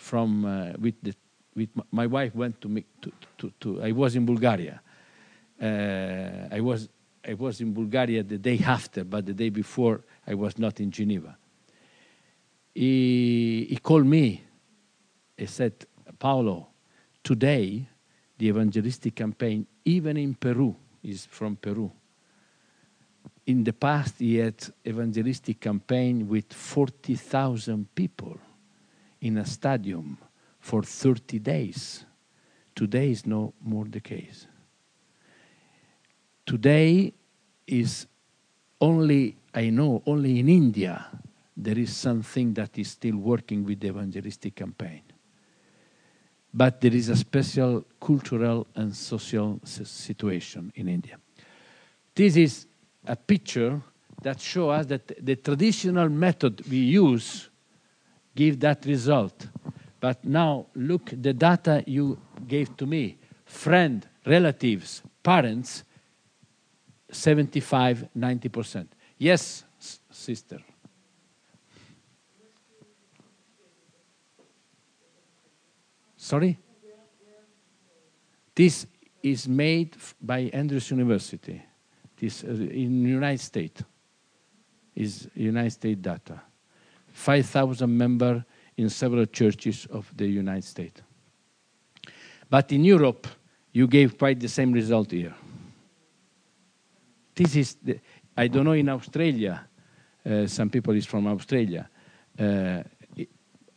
from 0.00 0.44
uh, 0.44 0.72
with 0.78 0.94
the 1.02 1.14
with 1.54 1.68
my 1.90 2.06
wife 2.06 2.34
went 2.34 2.60
to, 2.60 2.68
me, 2.68 2.84
to, 3.02 3.12
to, 3.38 3.52
to 3.60 3.82
I 3.82 3.92
was 3.92 4.14
in 4.14 4.24
Bulgaria. 4.24 4.80
Uh, 5.60 6.56
I 6.56 6.60
was 6.60 6.88
I 7.26 7.34
was 7.34 7.60
in 7.60 7.74
Bulgaria 7.74 8.22
the 8.22 8.38
day 8.38 8.58
after, 8.64 9.04
but 9.04 9.26
the 9.26 9.34
day 9.34 9.50
before 9.50 10.00
I 10.26 10.34
was 10.34 10.58
not 10.58 10.80
in 10.80 10.90
Geneva 10.90 11.36
he, 12.74 13.66
he 13.68 13.76
called 13.76 14.06
me. 14.06 14.42
He 15.36 15.46
said, 15.46 15.72
Paolo, 16.18 16.68
today 17.22 17.86
the 18.38 18.48
evangelistic 18.48 19.14
campaign, 19.14 19.66
even 19.84 20.16
in 20.16 20.34
Peru, 20.34 20.74
is 21.02 21.26
from 21.26 21.56
Peru. 21.56 21.90
In 23.46 23.64
the 23.64 23.72
past, 23.72 24.18
he 24.18 24.36
had 24.36 24.54
evangelistic 24.86 25.60
campaign 25.60 26.28
with 26.28 26.52
40,000 26.52 27.94
people 27.94 28.38
in 29.20 29.38
a 29.38 29.44
stadium 29.44 30.18
for 30.58 30.82
30 30.82 31.38
days. 31.38 32.04
Today 32.74 33.10
is 33.10 33.26
no 33.26 33.52
more 33.62 33.84
the 33.84 34.00
case. 34.00 34.46
Today 36.46 37.12
is 37.66 38.06
only, 38.80 39.36
I 39.54 39.70
know, 39.70 40.02
only 40.06 40.40
in 40.40 40.48
India 40.48 41.06
there 41.56 41.78
is 41.78 41.94
something 41.94 42.54
that 42.54 42.78
is 42.78 42.92
still 42.92 43.16
working 43.16 43.64
with 43.64 43.80
the 43.80 43.88
evangelistic 43.88 44.54
campaign. 44.54 45.02
But 46.52 46.80
there 46.80 46.94
is 46.94 47.10
a 47.10 47.16
special 47.16 47.84
cultural 48.00 48.66
and 48.74 48.96
social 48.96 49.60
situation 49.64 50.72
in 50.74 50.88
India. 50.88 51.18
This 52.14 52.36
is 52.36 52.66
a 53.06 53.14
picture 53.14 53.80
that 54.22 54.40
shows 54.40 54.80
us 54.80 54.86
that 54.86 55.24
the 55.24 55.36
traditional 55.36 56.08
method 56.08 56.62
we 56.68 56.78
use 56.78 57.49
give 58.40 58.58
that 58.60 58.86
result. 58.86 59.48
But 60.00 60.24
now 60.24 60.66
look 60.74 61.10
the 61.12 61.34
data 61.34 61.84
you 61.86 62.18
gave 62.48 62.74
to 62.78 62.86
me. 62.86 63.18
Friend, 63.44 64.06
relatives, 64.24 65.02
parents, 65.22 65.84
75, 67.10 68.08
90%. 68.16 68.86
Yes, 69.18 69.64
sister. 70.10 70.58
Sorry? 76.16 76.56
This 78.54 78.86
is 79.22 79.46
made 79.48 79.96
by 80.22 80.50
Andrews 80.54 80.90
University. 80.90 81.62
This 82.16 82.42
uh, 82.44 82.48
in 82.48 83.04
United 83.04 83.42
States 83.42 83.82
is 84.94 85.28
United 85.34 85.72
States 85.72 86.00
data. 86.00 86.40
5,000 87.20 87.86
members 87.86 88.42
in 88.76 88.88
several 88.88 89.26
churches 89.26 89.86
of 89.90 90.10
the 90.16 90.26
United 90.26 90.64
States. 90.64 91.02
But 92.48 92.72
in 92.72 92.84
Europe, 92.84 93.26
you 93.72 93.86
gave 93.86 94.16
quite 94.16 94.40
the 94.40 94.48
same 94.48 94.72
result 94.72 95.10
here. 95.10 95.34
This 97.34 97.56
is, 97.56 97.76
the, 97.82 98.00
I 98.36 98.48
don't 98.48 98.64
know 98.64 98.72
in 98.72 98.88
Australia, 98.88 99.68
uh, 100.24 100.46
some 100.46 100.70
people 100.70 100.94
is 100.94 101.06
from 101.06 101.26
Australia. 101.26 101.88
Uh, 102.38 102.82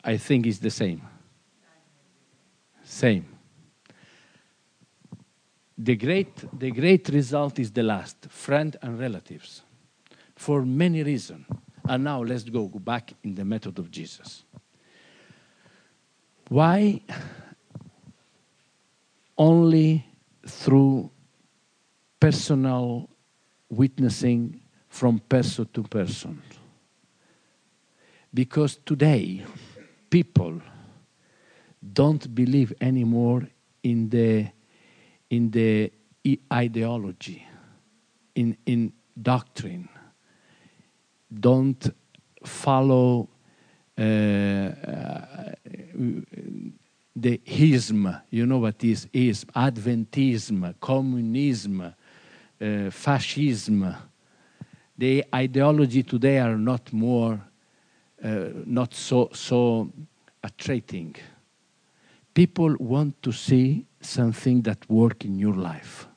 I 0.03 0.17
think 0.17 0.47
it's 0.47 0.59
the 0.59 0.71
same. 0.71 1.01
Same. 2.83 3.25
The 5.77 5.95
great, 5.95 6.59
the 6.59 6.71
great 6.71 7.09
result 7.09 7.59
is 7.59 7.71
the 7.71 7.83
last, 7.83 8.25
friend 8.29 8.75
and 8.81 8.99
relatives, 8.99 9.63
for 10.35 10.65
many 10.65 11.03
reasons. 11.03 11.45
And 11.87 12.03
now 12.03 12.23
let's 12.23 12.43
go 12.43 12.67
back 12.67 13.13
in 13.23 13.35
the 13.35 13.43
method 13.43 13.77
of 13.77 13.91
Jesus. 13.91 14.43
Why 16.49 17.01
only 19.37 20.05
through 20.45 21.09
personal 22.19 23.09
witnessing 23.69 24.61
from 24.87 25.19
person 25.19 25.67
to 25.73 25.83
person? 25.83 26.41
Because 28.33 28.77
today, 28.85 29.45
people 30.09 30.61
don't 31.91 32.33
believe 32.33 32.73
anymore 32.81 33.47
in 33.83 34.09
the, 34.09 34.47
in 35.29 35.51
the 35.51 35.91
ideology, 36.51 37.45
in, 38.35 38.57
in 38.65 38.93
doctrine, 39.21 39.89
don't 41.39 41.93
follow 42.43 43.29
uh, 43.97 44.01
uh, 44.01 45.51
the 47.15 47.39
ism, 47.45 48.15
you 48.31 48.45
know 48.45 48.57
what 48.57 48.83
is 48.83 49.07
ism, 49.13 49.49
Adventism, 49.55 50.73
communism, 50.79 51.81
uh, 51.81 52.89
fascism. 52.89 53.95
The 54.97 55.25
ideology 55.33 56.03
today 56.03 56.39
are 56.39 56.57
not 56.57 56.91
more, 56.91 57.39
uh, 58.23 58.45
not 58.65 58.93
so, 58.93 59.29
so 59.33 59.91
attracting. 60.43 61.15
People 62.33 62.75
want 62.79 63.21
to 63.21 63.31
see 63.31 63.85
something 64.01 64.63
that 64.63 64.89
work 64.89 65.23
in 65.23 65.37
your 65.37 65.53
life. 65.53 66.07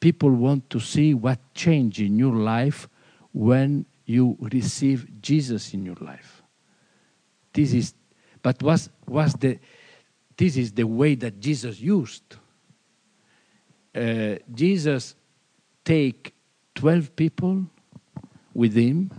People 0.00 0.30
want 0.30 0.70
to 0.70 0.80
see 0.80 1.12
what 1.12 1.38
change 1.54 2.00
in 2.00 2.18
your 2.18 2.34
life 2.34 2.88
when 3.32 3.86
you 4.06 4.36
receive 4.40 5.20
Jesus 5.20 5.74
in 5.74 5.84
your 5.84 5.96
life. 6.00 6.42
This 7.52 7.72
is, 7.72 7.94
but 8.42 8.62
was 8.62 8.90
was 9.06 9.34
the, 9.34 9.58
this 10.36 10.56
is 10.56 10.72
the 10.72 10.84
way 10.84 11.14
that 11.16 11.40
Jesus 11.40 11.80
used. 11.80 12.36
Uh, 13.94 14.36
Jesus 14.54 15.14
take 15.84 16.34
twelve 16.74 17.14
people 17.16 17.64
with 18.54 18.74
him 18.74 19.10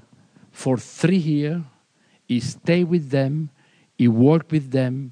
for 0.51 0.77
three 0.77 1.17
years. 1.17 1.61
He 2.27 2.39
stay 2.39 2.83
with 2.83 3.09
them. 3.09 3.49
He 3.97 4.07
worked 4.07 4.51
with 4.51 4.71
them. 4.71 5.11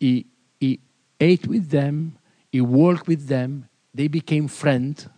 He 0.00 0.26
he 0.60 0.80
ate 1.20 1.46
with 1.46 1.70
them. 1.70 2.18
He 2.50 2.60
worked 2.60 3.06
with 3.06 3.26
them. 3.28 3.68
They 3.94 4.08
became 4.08 4.48
friends. 4.48 5.08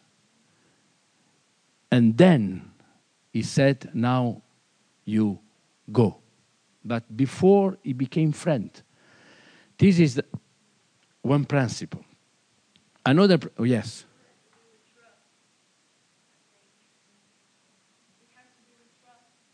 And 1.93 2.17
then 2.17 2.70
he 3.33 3.43
said, 3.43 3.91
Now 3.95 4.43
you 5.05 5.39
go. 5.91 6.19
But 6.85 7.17
before 7.17 7.79
he 7.83 7.93
became 7.93 8.33
friend, 8.33 8.71
this 9.79 9.99
is 9.99 10.15
the 10.17 10.25
one 11.23 11.45
principle. 11.45 12.05
Another, 13.05 13.39
oh, 13.59 13.65
yes. 13.65 14.05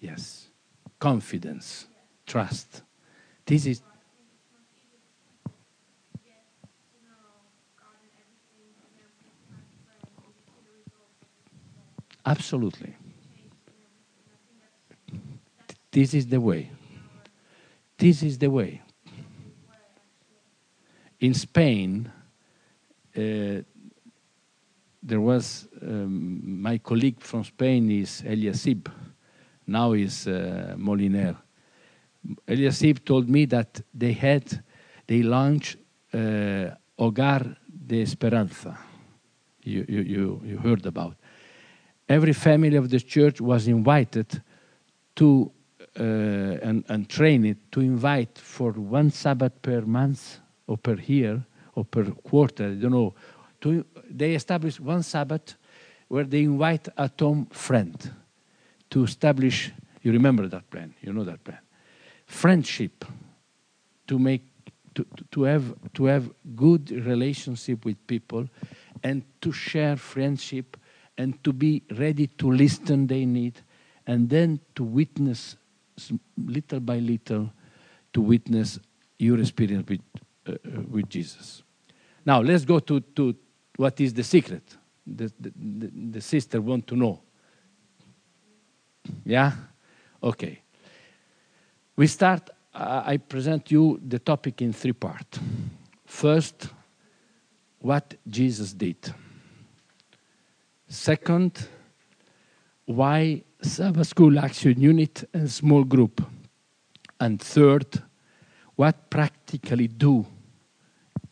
Yes. 0.01 0.49
Confidence, 0.99 1.87
trust. 2.27 2.83
This 3.45 3.67
is. 3.67 3.83
Absolutely. 12.25 12.95
This 15.97 16.13
is 16.13 16.27
the 16.27 16.39
way. 16.39 16.71
This 17.97 18.23
is 18.23 18.37
the 18.37 18.51
way. 18.51 18.83
In 21.21 21.33
Spain, 21.33 22.13
uh, 23.17 23.63
there 25.03 25.23
was 25.23 25.67
um, 25.81 26.61
my 26.61 26.77
colleague 26.77 27.23
from 27.23 27.45
Spain 27.45 27.91
is 27.91 28.23
Eliasib, 28.27 28.91
now 29.67 29.95
is 29.95 30.27
uh, 30.27 30.75
Moliner. 30.77 31.35
Eliasib 32.47 33.03
told 33.03 33.31
me 33.31 33.47
that 33.47 33.81
they 33.95 34.13
had, 34.13 34.63
they 35.07 35.23
launched 35.23 35.79
uh, 36.13 36.73
Hogar 36.99 37.57
de 37.87 38.03
Esperanza. 38.03 38.79
You, 39.63 39.87
you, 39.89 40.01
you, 40.03 40.43
you 40.45 40.59
heard 40.59 40.85
about. 40.85 41.17
Every 42.07 42.35
family 42.35 42.77
of 42.77 42.91
the 42.91 43.01
church 43.01 43.41
was 43.41 43.67
invited 43.67 44.43
to 45.15 45.53
Uh, 45.99 46.59
and, 46.63 46.85
and 46.89 47.09
train 47.09 47.47
it 47.47 47.57
to 47.73 47.81
invite 47.81 48.37
for 48.37 48.73
one 48.73 49.11
Sabbath 49.11 49.63
per 49.63 49.81
month 49.81 50.41
or 50.67 50.77
per 50.77 50.97
year 50.97 51.43
or 51.75 51.87
per 51.87 52.05
quarter, 52.05 52.67
I 52.67 52.75
don't 52.75 52.91
know. 52.91 53.15
To, 53.63 53.83
they 54.11 54.35
establish 54.35 54.79
one 54.79 55.03
Sabbath 55.03 55.57
where 56.09 56.25
they 56.25 56.43
invite 56.43 56.89
a 56.99 57.09
Tom 57.09 57.47
friend 57.47 58.13
to 58.91 59.05
establish, 59.05 59.73
you 60.03 60.13
remember 60.13 60.47
that 60.49 60.69
plan, 60.71 60.95
you 61.01 61.15
know 61.15 61.25
that 61.25 61.43
plan. 61.43 61.59
Friendship 62.27 63.05
to 64.07 64.19
make 64.19 64.45
to, 64.95 65.07
to 65.31 65.43
have 65.45 65.75
to 65.95 66.05
have 66.05 66.31
good 66.55 66.91
relationship 66.91 67.85
with 67.85 68.07
people 68.07 68.49
and 69.03 69.23
to 69.41 69.53
share 69.53 69.97
friendship 69.97 70.77
and 71.19 71.43
to 71.45 71.53
be 71.53 71.83
ready 71.99 72.27
to 72.27 72.51
listen 72.51 73.07
they 73.07 73.25
need 73.25 73.61
and 74.07 74.29
then 74.29 74.61
to 74.75 74.85
witness 74.85 75.57
little 76.37 76.81
by 76.81 76.99
little 76.99 77.53
to 78.13 78.21
witness 78.21 78.79
your 79.19 79.39
experience 79.41 79.89
with, 79.89 80.01
uh, 80.49 80.53
uh, 80.53 80.83
with 80.91 81.09
Jesus. 81.09 81.63
Now, 82.25 82.41
let's 82.41 82.65
go 82.65 82.79
to, 82.81 83.01
to 83.01 83.35
what 83.77 84.01
is 84.01 84.13
the 84.13 84.25
secret. 84.25 84.77
The, 85.07 85.33
the, 85.39 85.53
the, 85.55 85.91
the 86.13 86.21
sister 86.21 86.61
want 86.61 86.87
to 86.89 86.97
know. 86.97 87.21
Yeah? 89.25 89.53
Okay. 90.23 90.61
We 91.95 92.07
start, 92.07 92.51
uh, 92.75 93.03
I 93.07 93.17
present 93.19 93.71
you 93.71 94.01
the 94.07 94.19
topic 94.19 94.61
in 94.63 94.73
three 94.73 94.93
parts. 94.93 95.39
First, 96.05 96.69
what 97.79 98.15
Jesus 98.29 98.73
did. 98.73 98.97
Second, 100.89 101.69
why 102.87 103.43
Sabbath 103.61 104.07
School 104.07 104.39
Action 104.39 104.81
Unit 104.81 105.29
and 105.35 105.51
small 105.51 105.85
group. 105.85 106.25
And 107.21 107.41
third, 107.41 108.03
what 108.77 109.11
practically 109.11 109.89
do 109.89 110.27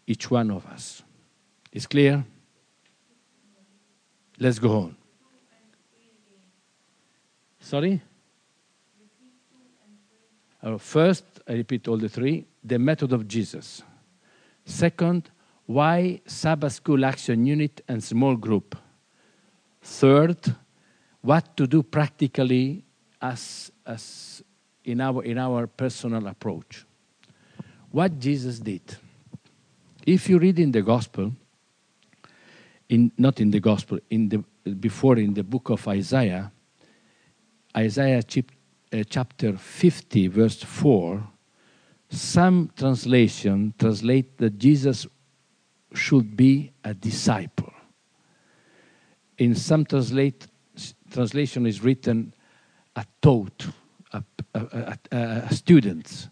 each 0.06 0.30
one 0.30 0.50
of 0.50 0.66
us. 0.66 1.02
Is 1.72 1.86
clear? 1.86 2.24
Let's 4.38 4.58
go 4.58 4.78
on. 4.78 4.96
Sorry? 7.60 8.00
Uh, 10.62 10.78
first, 10.78 11.24
I 11.48 11.52
repeat 11.52 11.88
all 11.88 11.96
the 11.96 12.08
three 12.08 12.46
the 12.62 12.78
method 12.78 13.12
of 13.12 13.28
Jesus. 13.28 13.82
Second, 14.64 15.30
why 15.66 16.20
Sabbath 16.26 16.72
School 16.72 17.04
Action 17.04 17.44
Unit 17.46 17.82
and 17.86 18.02
small 18.02 18.36
group. 18.36 18.76
Third, 19.82 20.38
what 21.24 21.56
to 21.56 21.66
do 21.66 21.82
practically 21.82 22.84
as, 23.20 23.72
as 23.86 24.42
in, 24.84 25.00
our, 25.00 25.24
in 25.24 25.38
our 25.38 25.66
personal 25.66 26.26
approach. 26.26 26.84
What 27.90 28.18
Jesus 28.18 28.58
did. 28.58 28.82
If 30.06 30.28
you 30.28 30.38
read 30.38 30.58
in 30.58 30.70
the 30.70 30.82
Gospel, 30.82 31.32
in, 32.90 33.10
not 33.16 33.40
in 33.40 33.50
the 33.50 33.60
Gospel, 33.60 34.00
in 34.10 34.28
the, 34.28 34.44
before 34.74 35.16
in 35.16 35.32
the 35.32 35.42
book 35.42 35.70
of 35.70 35.88
Isaiah, 35.88 36.52
Isaiah 37.74 38.22
chip, 38.22 38.52
uh, 38.92 39.02
chapter 39.08 39.56
50, 39.56 40.26
verse 40.28 40.62
4, 40.62 41.26
some 42.10 42.70
translation 42.76 43.72
translate 43.78 44.36
that 44.36 44.58
Jesus 44.58 45.06
should 45.94 46.36
be 46.36 46.70
a 46.84 46.92
disciple. 46.92 47.72
In 49.38 49.54
some 49.54 49.86
translate, 49.86 50.48
translation 51.14 51.66
is 51.66 51.82
written 51.82 52.34
a 52.96 53.04
taught, 53.22 53.66
a, 54.12 54.22
a, 54.54 54.98
a, 55.12 55.16
a 55.48 55.54
student, 55.54 56.28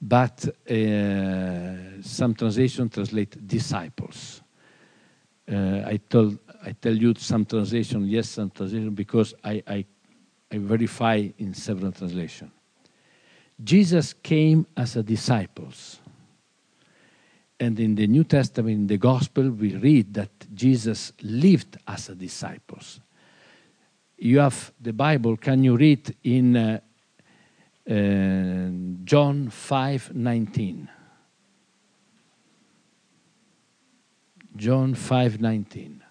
but 0.00 0.46
uh, 0.70 2.02
some 2.02 2.34
translation 2.34 2.88
translate 2.88 3.46
disciples. 3.46 4.42
Uh, 5.50 5.82
I 5.86 5.98
told 6.08 6.38
I 6.64 6.72
tell 6.72 6.96
you 6.96 7.14
some 7.16 7.44
translation 7.44 8.06
yes, 8.06 8.28
some 8.28 8.50
translation 8.50 8.94
because 8.94 9.34
I, 9.42 9.62
I, 9.66 9.84
I 10.52 10.58
verify 10.58 11.28
in 11.38 11.54
several 11.54 11.90
translation. 11.92 12.52
Jesus 13.62 14.12
came 14.12 14.66
as 14.76 14.96
a 14.96 15.02
disciples. 15.02 15.98
And 17.58 17.78
in 17.78 17.94
the 17.94 18.06
New 18.06 18.24
Testament, 18.24 18.74
in 18.74 18.86
the 18.86 18.96
Gospel, 18.96 19.50
we 19.50 19.76
read 19.76 20.14
that 20.14 20.30
Jesus 20.54 21.12
lived 21.22 21.78
as 21.86 22.08
a 22.08 22.14
disciples 22.14 23.00
you 24.22 24.38
have 24.38 24.72
the 24.80 24.92
Bible, 24.92 25.36
can 25.36 25.64
you 25.64 25.76
read 25.76 26.14
in 26.22 26.56
uh, 26.56 26.80
uh, 27.90 28.70
John 29.04 29.50
5 29.50 30.14
19? 30.14 30.88
John 34.54 34.94
5 34.94 35.40
19. 35.40 36.01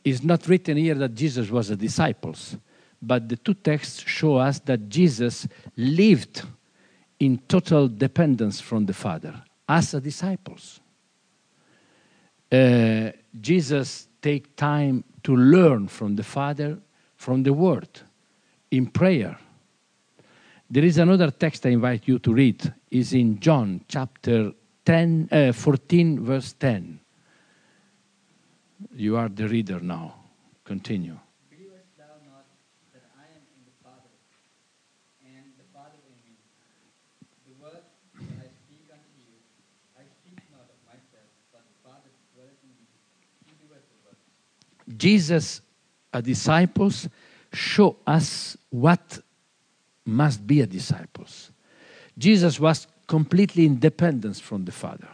It's 0.05 0.23
not 0.23 0.47
written 0.47 0.77
here 0.77 0.95
that 0.95 1.15
Jesus 1.15 1.49
was 1.49 1.69
a 1.69 1.75
disciples, 1.75 2.55
but 3.01 3.27
the 3.27 3.35
two 3.35 3.55
texts 3.55 4.03
show 4.07 4.37
us 4.37 4.59
that 4.59 4.87
Jesus 4.87 5.47
lived 5.75 6.43
in 7.19 7.39
total 7.47 7.89
dependence 7.89 8.61
from 8.61 8.85
the 8.85 8.93
Father 8.93 9.43
as 9.67 9.93
a 9.93 9.99
disciples. 9.99 10.79
Uh, 12.51 13.11
Jesus 13.41 14.07
take 14.21 14.55
time 14.55 15.03
to 15.23 15.35
learn 15.35 15.87
from 15.87 16.15
the 16.15 16.23
Father, 16.23 16.77
from 17.15 17.43
the 17.43 17.53
Word, 17.53 17.89
in 18.71 18.87
prayer. 18.87 19.37
There 20.69 20.83
is 20.83 20.97
another 20.97 21.31
text 21.31 21.65
I 21.65 21.69
invite 21.69 22.07
you 22.07 22.19
to 22.19 22.33
read. 22.33 22.73
is 22.91 23.13
in 23.13 23.39
John 23.39 23.81
chapter 23.87 24.51
10, 24.85 25.29
uh, 25.31 25.51
14, 25.51 26.23
verse 26.23 26.53
10. 26.53 26.99
You 28.95 29.17
are 29.17 29.29
the 29.29 29.47
reader 29.47 29.79
now. 29.79 30.15
Continue. 30.63 31.17
Believest 31.49 31.91
thou 31.97 32.15
not 32.25 32.45
that 32.93 33.05
I 33.19 33.25
am 33.35 33.43
in 33.51 33.61
the 33.67 33.75
Father, 33.83 34.13
and 35.21 35.45
the 35.57 35.67
Father 35.73 35.99
in 36.07 36.17
me? 36.25 36.37
The 37.49 37.55
words 37.61 37.85
that 38.15 38.39
I 38.41 38.49
speak 38.65 38.87
unto 38.89 39.11
you, 39.19 39.35
I 39.99 40.07
speak 40.07 40.39
not 40.49 40.65
of 40.71 40.79
myself, 40.87 41.29
but 41.51 41.61
the 41.67 41.77
Father 41.83 42.09
dwelleth 42.33 42.61
in 42.63 42.73
me. 42.79 42.87
He 43.45 43.53
doeth 43.59 43.85
the 43.85 43.99
works. 44.07 44.25
Jesus, 44.97 45.61
disciples, 46.21 47.07
show 47.51 47.97
us 48.05 48.57
what 48.69 49.19
must 50.05 50.45
be 50.45 50.61
a 50.61 50.67
disciples. 50.67 51.51
Jesus 52.17 52.59
was 52.59 52.87
completely 53.07 53.65
independent 53.65 54.37
from 54.37 54.65
the 54.65 54.71
Father. 54.71 55.07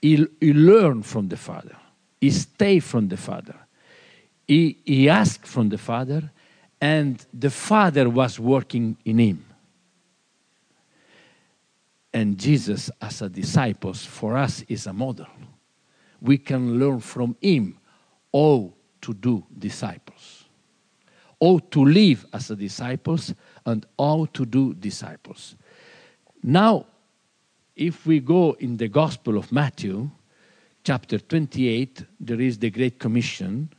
He, 0.00 0.26
he 0.40 0.52
learned 0.52 1.06
from 1.06 1.28
the 1.28 1.36
Father. 1.36 1.76
He 2.20 2.30
stayed 2.30 2.84
from 2.84 3.08
the 3.08 3.16
Father. 3.16 3.56
He, 4.46 4.78
he 4.84 5.08
asked 5.08 5.46
from 5.46 5.68
the 5.68 5.78
Father, 5.78 6.30
and 6.80 7.24
the 7.34 7.50
Father 7.50 8.08
was 8.08 8.38
working 8.38 8.96
in 9.04 9.18
him. 9.18 9.44
And 12.12 12.38
Jesus, 12.38 12.90
as 13.00 13.20
a 13.20 13.28
disciples, 13.28 14.04
for 14.04 14.36
us 14.36 14.64
is 14.68 14.86
a 14.86 14.92
model. 14.92 15.26
We 16.20 16.38
can 16.38 16.78
learn 16.78 17.00
from 17.00 17.36
him 17.40 17.77
how 18.32 18.72
to 19.00 19.14
do 19.14 19.44
disciples, 19.58 20.44
how 21.40 21.58
to 21.70 21.84
live 21.84 22.26
as 22.32 22.50
a 22.50 22.56
disciples, 22.56 23.34
and 23.64 23.86
how 23.98 24.26
to 24.32 24.44
do 24.44 24.74
disciples. 24.74 25.56
Now, 26.42 26.86
if 27.76 28.06
we 28.06 28.20
go 28.20 28.52
in 28.58 28.76
the 28.76 28.88
Gospel 28.88 29.38
of 29.38 29.52
Matthew, 29.52 30.10
chapter 30.84 31.18
28, 31.18 32.04
there 32.20 32.40
is 32.40 32.58
the 32.58 32.70
Great 32.70 32.98
Commission. 32.98 33.70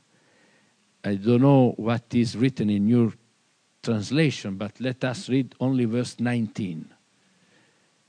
I 1.03 1.15
don't 1.15 1.41
know 1.41 1.73
what 1.77 2.03
is 2.13 2.37
written 2.37 2.69
in 2.69 2.87
your 2.87 3.13
translation, 3.83 4.55
but 4.55 4.79
let 4.79 5.03
us 5.03 5.29
read 5.29 5.55
only 5.59 5.85
verse 5.85 6.19
19. 6.19 6.89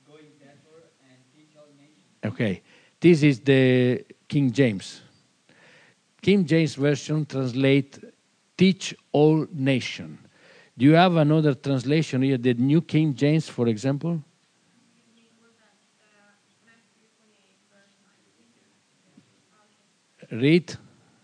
Going 0.06 0.24
therefore 0.38 0.82
and 1.02 1.18
teach 1.34 1.56
all 1.56 1.66
nations. 1.76 2.34
Okay, 2.34 2.62
this 3.00 3.22
is 3.22 3.40
the 3.40 4.04
King 4.28 4.52
James. 4.52 5.02
King 6.22 6.44
James 6.44 6.74
version 6.74 7.24
translate 7.24 7.98
teach 8.56 8.94
all 9.12 9.46
nation. 9.52 10.18
Do 10.76 10.84
you 10.84 10.94
have 10.94 11.16
another 11.16 11.54
translation 11.54 12.22
here, 12.22 12.36
the 12.36 12.54
New 12.54 12.82
King 12.82 13.14
James, 13.14 13.48
for 13.48 13.68
example? 13.68 14.22
Read. 20.30 20.76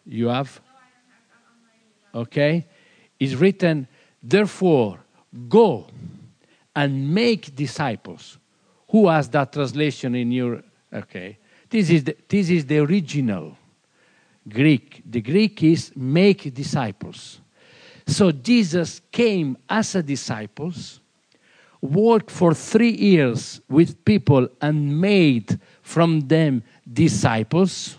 You 0.05 0.29
have? 0.29 0.61
Okay. 2.15 2.67
It's 3.21 3.35
written, 3.35 3.87
therefore, 4.23 4.99
go 5.49 5.87
and 6.75 7.15
make 7.15 7.55
disciples. 7.55 8.39
Who 8.91 9.09
has 9.09 9.29
that 9.31 9.53
translation 9.53 10.15
in 10.15 10.33
your? 10.33 10.63
Okay. 10.93 11.39
This 11.69 11.91
is 11.91 12.05
the, 12.05 12.17
this 12.29 12.51
is 12.51 12.67
the 12.67 12.79
original 12.79 13.57
Greek. 14.49 15.03
The 15.05 15.21
Greek 15.21 15.63
is 15.63 15.93
make 15.97 16.55
disciples. 16.55 17.41
So 18.07 18.31
Jesus 18.31 19.01
came 19.11 19.57
as 19.69 19.95
a 19.95 20.03
disciples, 20.03 21.01
worked 21.81 22.31
for 22.31 22.55
three 22.55 22.95
years 22.97 23.61
with 23.69 24.05
people 24.05 24.49
and 24.61 25.01
made 25.01 25.59
from 25.83 26.21
them 26.21 26.63
disciples, 26.91 27.99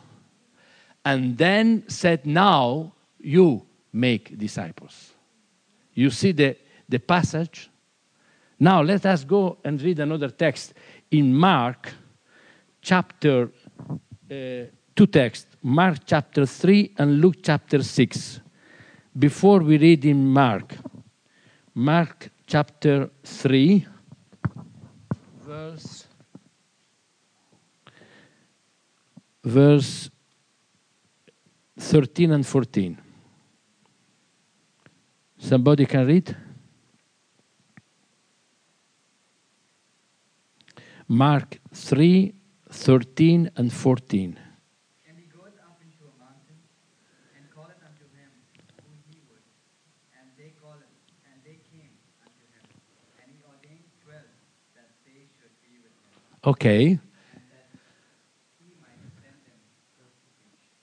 and 1.03 1.37
then 1.37 1.83
said, 1.87 2.25
Now 2.25 2.93
you 3.19 3.65
make 3.91 4.37
disciples. 4.37 5.13
You 5.93 6.09
see 6.09 6.31
the, 6.31 6.55
the 6.87 6.99
passage? 6.99 7.69
Now 8.59 8.81
let 8.81 9.05
us 9.05 9.23
go 9.23 9.57
and 9.63 9.81
read 9.81 9.99
another 9.99 10.29
text 10.29 10.73
in 11.11 11.33
Mark 11.33 11.91
chapter, 12.81 13.51
uh, 14.31 14.35
two 14.97 15.05
texts, 15.05 15.55
Mark 15.61 15.99
chapter 16.05 16.45
3 16.45 16.93
and 16.97 17.21
Luke 17.21 17.35
chapter 17.43 17.83
6. 17.83 18.41
Before 19.17 19.59
we 19.59 19.77
read 19.77 20.03
in 20.05 20.25
Mark, 20.25 20.73
Mark 21.75 22.29
chapter 22.47 23.09
3, 23.23 23.85
verse, 25.45 26.07
verse 29.43 30.09
13 31.79 32.31
and 32.31 32.45
14. 32.45 32.97
Somebody 35.37 35.85
can 35.85 36.07
read? 36.07 36.35
Mark 41.07 41.59
3, 41.71 42.33
13 42.71 43.51
and 43.55 43.71
14. 43.71 44.39
And 45.07 45.15
he 45.15 45.23
goeth 45.31 45.55
up 45.63 45.79
into 45.79 46.03
a 46.03 46.13
mountain, 46.19 46.59
and 47.37 47.47
calleth 47.55 47.79
unto 47.79 48.03
him 48.11 48.27
whom 48.83 48.99
he 49.07 49.23
would. 49.31 49.45
And 50.19 50.27
they 50.35 50.51
called, 50.59 50.83
and 51.31 51.39
they 51.47 51.63
came 51.71 51.95
unto 52.19 52.43
him. 52.51 52.65
And 53.23 53.31
he 53.31 53.39
ordained 53.47 53.87
twelve 54.03 54.27
that 54.75 54.89
they 55.07 55.31
should 55.39 55.55
be 55.63 55.79
with 55.79 55.95
him, 55.95 56.19
Okay, 56.36 56.36
and 56.36 56.36
that 56.36 56.36
he 56.36 56.36
might 56.36 56.36
send 56.36 56.36
them 56.36 56.36
forth 56.36 56.36
to 56.36 56.36
preach. 56.53 56.99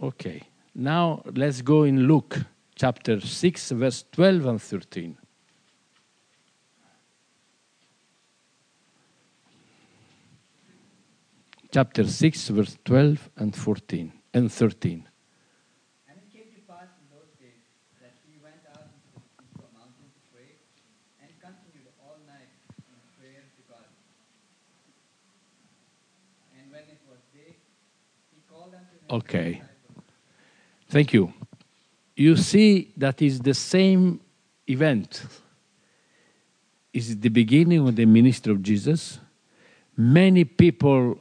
Okay. 0.01 0.43
Now 0.75 1.23
let's 1.35 1.63
go 1.63 1.85
in 1.85 2.07
Luke 2.07 2.39
chapter 2.75 3.21
6, 3.21 3.71
verse 3.71 4.05
12 4.13 4.47
and 4.47 4.61
13. 4.61 5.17
Chapter 11.73 12.05
6, 12.07 12.49
verse 12.49 12.77
12 12.85 13.31
and 13.37 13.57
14 13.57 14.13
and 14.35 14.53
13. 14.53 15.09
And 16.07 16.19
it 16.19 16.31
came 16.31 16.53
to 16.55 16.61
pass 16.71 16.87
in 17.01 17.07
those 17.11 17.33
days 17.41 17.67
that 18.01 18.15
he 18.29 18.39
went 18.43 18.63
out 18.71 18.87
into, 18.95 19.11
the, 19.11 19.23
into 19.43 19.59
a 19.59 19.71
mountain 19.75 20.07
to 20.07 20.21
pray, 20.31 20.55
and 21.19 21.31
continued 21.43 21.91
all 21.99 22.19
night 22.31 22.53
in 22.79 22.95
prayer 23.19 23.43
to 23.43 23.63
God. 23.67 23.91
And 26.55 26.71
when 26.71 26.87
it 26.87 27.03
was 27.11 27.19
day, 27.35 27.59
he 28.31 28.39
called 28.47 28.71
unto 28.71 28.94
him 28.94 28.94
Okay. 29.11 29.63
Thank 30.89 31.13
you. 31.13 31.33
You 32.17 32.37
see, 32.37 32.93
that 32.97 33.21
is 33.21 33.41
the 33.41 33.55
same 33.55 34.21
event. 34.67 35.25
Is 36.93 37.19
the 37.19 37.29
beginning 37.29 37.87
of 37.87 37.97
the 37.97 38.07
ministry 38.07 38.53
of 38.53 38.63
Jesus. 38.63 39.19
Many 39.97 40.45
people 40.45 41.19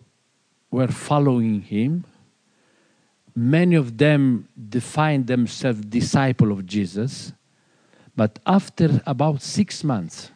were 0.70 0.88
following 0.88 1.62
him. 1.62 2.06
Many 3.36 3.76
of 3.76 3.98
them 3.98 4.48
defined 4.70 5.28
themselves 5.28 5.82
disciple 5.82 6.52
of 6.52 6.66
Jesus. 6.66 7.34
But 8.16 8.38
after 8.46 9.02
about 9.08 9.42
six 9.42 9.84
months 9.84 10.32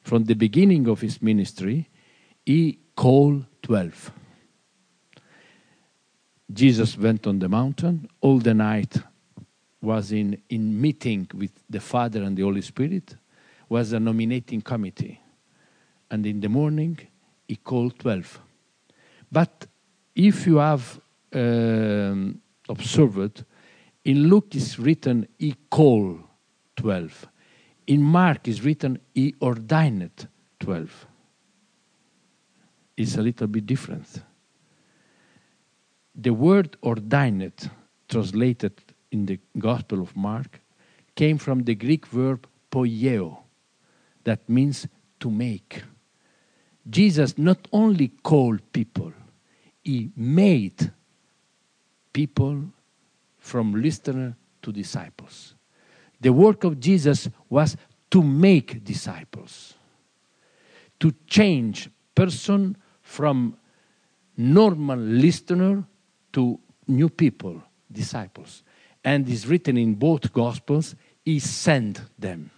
from 0.00 0.24
the 0.24 0.34
beginning 0.34 0.88
of 0.88 1.02
his 1.02 1.20
ministry, 1.20 1.90
he 2.46 2.78
called 2.96 3.44
12. 3.62 4.10
Jesus 6.50 6.96
went 6.96 7.26
on 7.26 7.38
the 7.38 7.48
mountain 7.48 8.08
all 8.20 8.38
the 8.38 8.54
night 8.54 8.96
was 9.80 10.12
in, 10.12 10.40
in 10.48 10.80
meeting 10.80 11.28
with 11.34 11.52
the 11.68 11.80
Father 11.80 12.22
and 12.22 12.36
the 12.36 12.42
Holy 12.42 12.62
Spirit, 12.62 13.14
was 13.68 13.92
a 13.92 14.00
nominating 14.00 14.60
committee. 14.60 15.20
And 16.10 16.26
in 16.26 16.40
the 16.40 16.48
morning, 16.48 16.98
he 17.46 17.56
called 17.56 17.98
12. 17.98 18.40
But 19.30 19.66
if 20.14 20.46
you 20.46 20.56
have 20.56 21.00
um, 21.32 22.40
observed, 22.68 23.44
in 24.04 24.28
Luke 24.28 24.54
is 24.56 24.78
written, 24.78 25.28
he 25.38 25.54
called 25.70 26.20
12. 26.76 27.26
In 27.88 28.02
Mark 28.02 28.48
is 28.48 28.62
written, 28.62 28.98
he 29.14 29.34
ordained 29.40 30.26
12. 30.60 31.06
It's 32.96 33.16
a 33.16 33.22
little 33.22 33.46
bit 33.46 33.66
different 33.66 34.22
the 36.18 36.30
word 36.30 36.76
ordained, 36.82 37.70
translated 38.08 38.72
in 39.12 39.24
the 39.26 39.38
Gospel 39.56 40.02
of 40.02 40.16
Mark, 40.16 40.60
came 41.14 41.38
from 41.38 41.62
the 41.62 41.76
Greek 41.76 42.06
verb 42.06 42.46
poieo, 42.70 43.38
that 44.24 44.48
means 44.48 44.88
to 45.20 45.30
make. 45.30 45.82
Jesus 46.90 47.38
not 47.38 47.68
only 47.72 48.08
called 48.08 48.60
people, 48.72 49.12
he 49.84 50.10
made 50.16 50.92
people 52.12 52.64
from 53.38 53.80
listener 53.80 54.36
to 54.62 54.72
disciples. 54.72 55.54
The 56.20 56.32
work 56.32 56.64
of 56.64 56.80
Jesus 56.80 57.28
was 57.48 57.76
to 58.10 58.22
make 58.22 58.84
disciples, 58.84 59.74
to 60.98 61.14
change 61.28 61.88
person 62.14 62.76
from 63.02 63.56
normal 64.36 64.98
listener 64.98 65.84
to 66.32 66.58
new 66.86 67.08
people, 67.08 67.62
disciples. 67.90 68.62
And 69.04 69.28
is 69.28 69.46
written 69.46 69.76
in 69.76 69.94
both 69.94 70.32
Gospels, 70.32 70.94
He 71.24 71.38
sent 71.38 72.00
them. 72.18 72.50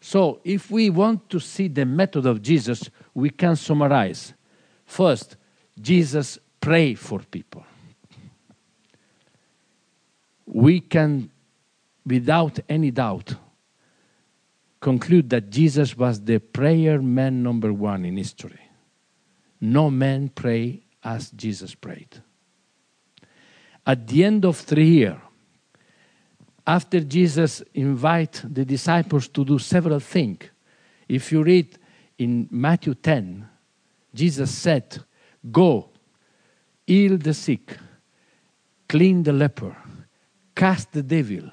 So, 0.00 0.40
if 0.44 0.70
we 0.70 0.90
want 0.90 1.30
to 1.30 1.40
see 1.40 1.68
the 1.68 1.86
method 1.86 2.26
of 2.26 2.42
Jesus, 2.42 2.90
we 3.14 3.30
can 3.30 3.56
summarize. 3.56 4.34
First, 4.84 5.36
Jesus 5.80 6.38
prayed 6.60 6.98
for 6.98 7.20
people. 7.20 7.64
We 10.46 10.80
can, 10.80 11.30
without 12.04 12.58
any 12.68 12.90
doubt, 12.90 13.34
conclude 14.80 15.30
that 15.30 15.48
Jesus 15.48 15.96
was 15.96 16.20
the 16.20 16.38
prayer 16.38 17.00
man 17.00 17.42
number 17.42 17.72
one 17.72 18.04
in 18.04 18.18
history. 18.18 18.60
No 19.58 19.90
man 19.90 20.28
prayed 20.28 20.82
as 21.02 21.30
Jesus 21.30 21.74
prayed. 21.74 22.22
At 23.86 24.06
the 24.06 24.24
end 24.24 24.44
of 24.44 24.56
three 24.56 24.88
years, 24.88 25.18
after 26.66 27.00
Jesus 27.00 27.62
invite 27.74 28.42
the 28.44 28.64
disciples 28.64 29.28
to 29.28 29.44
do 29.44 29.58
several 29.58 30.00
things, 30.00 30.44
if 31.08 31.30
you 31.30 31.42
read 31.42 31.78
in 32.18 32.48
Matthew 32.50 32.94
10, 32.94 33.46
Jesus 34.14 34.50
said, 34.50 34.98
Go, 35.50 35.90
heal 36.86 37.18
the 37.18 37.34
sick, 37.34 37.76
clean 38.88 39.22
the 39.22 39.32
leper, 39.32 39.76
cast 40.54 40.92
the 40.92 41.02
devil, 41.02 41.50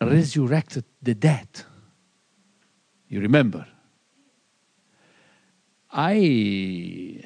resurrected 0.00 0.84
the 1.02 1.14
dead. 1.14 1.48
You 3.08 3.20
remember? 3.20 3.66
I, 5.92 7.20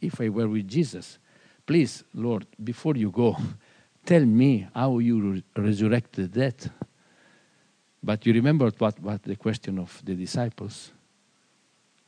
if 0.00 0.20
I 0.20 0.30
were 0.30 0.48
with 0.48 0.66
Jesus, 0.66 1.18
please, 1.66 2.04
Lord, 2.14 2.46
before 2.62 2.96
you 2.96 3.10
go, 3.10 3.36
tell 4.06 4.24
me 4.24 4.68
how 4.74 4.98
you 4.98 5.32
re- 5.32 5.44
resurrect 5.56 6.12
the 6.12 6.28
dead. 6.28 6.70
But 8.02 8.24
you 8.24 8.32
remember 8.32 8.70
what, 8.78 9.00
what 9.00 9.22
the 9.24 9.36
question 9.36 9.78
of 9.78 10.00
the 10.04 10.14
disciples? 10.14 10.92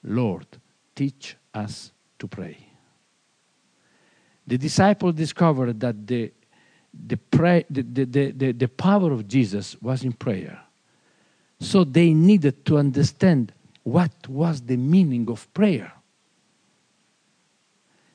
Lord, 0.05 0.47
teach 0.95 1.37
us 1.53 1.93
to 2.19 2.29
pray. 2.29 2.57
The 4.47 4.57
disciples 4.57 5.15
discovered 5.15 5.79
that 5.81 6.07
the, 6.07 6.33
the, 7.07 7.17
pray, 7.17 7.65
the, 7.69 7.83
the, 7.83 8.33
the, 8.33 8.53
the 8.53 8.69
power 8.69 9.13
of 9.13 9.29
Jesus 9.29 9.77
was 9.83 10.05
in 10.05 10.13
prayer. 10.13 10.61
So 11.61 11.85
they 11.85 12.15
needed 12.15 12.65
to 12.67 12.79
understand 12.79 13.53
what 13.83 14.13
was 14.29 14.61
the 14.63 14.77
meaning 14.77 15.29
of 15.29 15.53
prayer. 15.53 15.93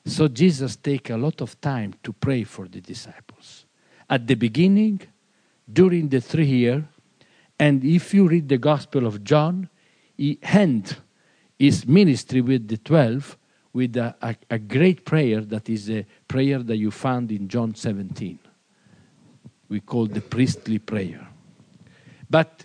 So 0.06 0.28
Jesus 0.28 0.76
take 0.76 1.10
a 1.10 1.16
lot 1.16 1.40
of 1.40 1.60
time 1.60 1.94
to 2.02 2.12
pray 2.12 2.44
for 2.44 2.68
the 2.68 2.80
disciples. 2.80 3.64
At 4.08 4.26
the 4.26 4.34
beginning, 4.34 5.00
during 5.72 6.08
the 6.08 6.20
three 6.20 6.46
year, 6.46 6.86
and 7.58 7.82
if 7.84 8.12
you 8.12 8.28
read 8.28 8.48
the 8.48 8.58
Gospel 8.58 9.06
of 9.06 9.24
John, 9.24 9.68
he 10.16 10.38
end 10.42 10.96
his 11.58 11.86
ministry 11.86 12.40
with 12.40 12.68
the 12.68 12.76
twelve 12.76 13.38
with 13.72 13.96
a, 13.96 14.14
a, 14.22 14.36
a 14.50 14.58
great 14.58 15.04
prayer 15.04 15.40
that 15.40 15.68
is 15.68 15.90
a 15.90 16.06
prayer 16.28 16.62
that 16.62 16.76
you 16.76 16.90
found 16.90 17.32
in 17.32 17.48
John 17.48 17.74
17. 17.74 18.38
We 19.68 19.80
call 19.80 20.06
the 20.06 20.20
priestly 20.20 20.78
prayer. 20.78 21.26
But 22.30 22.64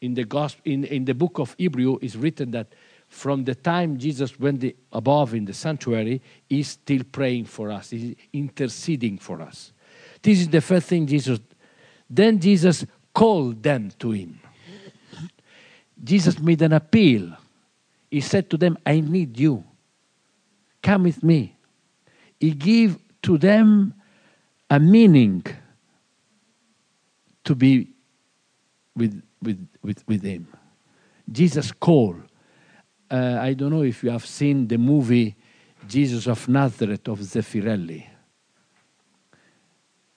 in 0.00 0.14
the 0.14 0.24
gospel, 0.24 0.62
in, 0.64 0.84
in 0.84 1.04
the 1.04 1.14
book 1.14 1.38
of 1.38 1.54
Hebrew 1.56 1.98
is 2.02 2.16
written 2.16 2.50
that 2.50 2.74
from 3.12 3.44
the 3.44 3.54
time 3.54 3.98
Jesus 3.98 4.40
went 4.40 4.64
above 4.90 5.34
in 5.34 5.44
the 5.44 5.52
sanctuary, 5.52 6.22
he's 6.48 6.68
still 6.68 7.02
praying 7.12 7.44
for 7.44 7.70
us, 7.70 7.90
he's 7.90 8.16
interceding 8.32 9.18
for 9.18 9.42
us. 9.42 9.72
This 10.22 10.40
is 10.40 10.48
the 10.48 10.62
first 10.62 10.88
thing 10.88 11.06
Jesus. 11.06 11.38
Then 12.08 12.40
Jesus 12.40 12.86
called 13.12 13.62
them 13.62 13.92
to 13.98 14.12
him. 14.12 14.40
Jesus 16.02 16.38
made 16.38 16.62
an 16.62 16.72
appeal. 16.72 17.36
He 18.10 18.22
said 18.22 18.48
to 18.48 18.56
them, 18.56 18.78
I 18.86 19.00
need 19.00 19.38
you. 19.38 19.62
Come 20.82 21.04
with 21.04 21.22
me. 21.22 21.54
He 22.40 22.52
gave 22.52 22.98
to 23.22 23.36
them 23.36 23.92
a 24.70 24.80
meaning 24.80 25.44
to 27.44 27.54
be 27.54 27.90
with, 28.96 29.22
with, 29.42 29.68
with, 29.82 30.02
with 30.08 30.22
him. 30.22 30.48
Jesus 31.30 31.72
called. 31.72 32.22
Uh, 33.12 33.38
I 33.42 33.52
don't 33.52 33.70
know 33.70 33.82
if 33.82 34.02
you 34.02 34.10
have 34.10 34.24
seen 34.24 34.66
the 34.66 34.78
movie 34.78 35.36
Jesus 35.86 36.26
of 36.26 36.48
Nazareth 36.48 37.06
of 37.08 37.18
Zeffirelli. 37.18 38.06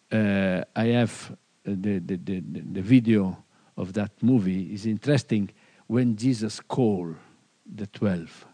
Uh, 0.09 0.63
I 0.73 0.85
have 0.85 1.35
the, 1.65 1.99
the, 1.99 2.15
the, 2.15 2.39
the 2.39 2.81
video 2.81 3.43
of 3.75 3.91
that 3.93 4.11
movie. 4.21 4.73
It's 4.73 4.85
interesting 4.85 5.49
when 5.87 6.15
Jesus 6.15 6.61
called 6.61 7.17
the 7.65 7.85
12. 7.87 8.45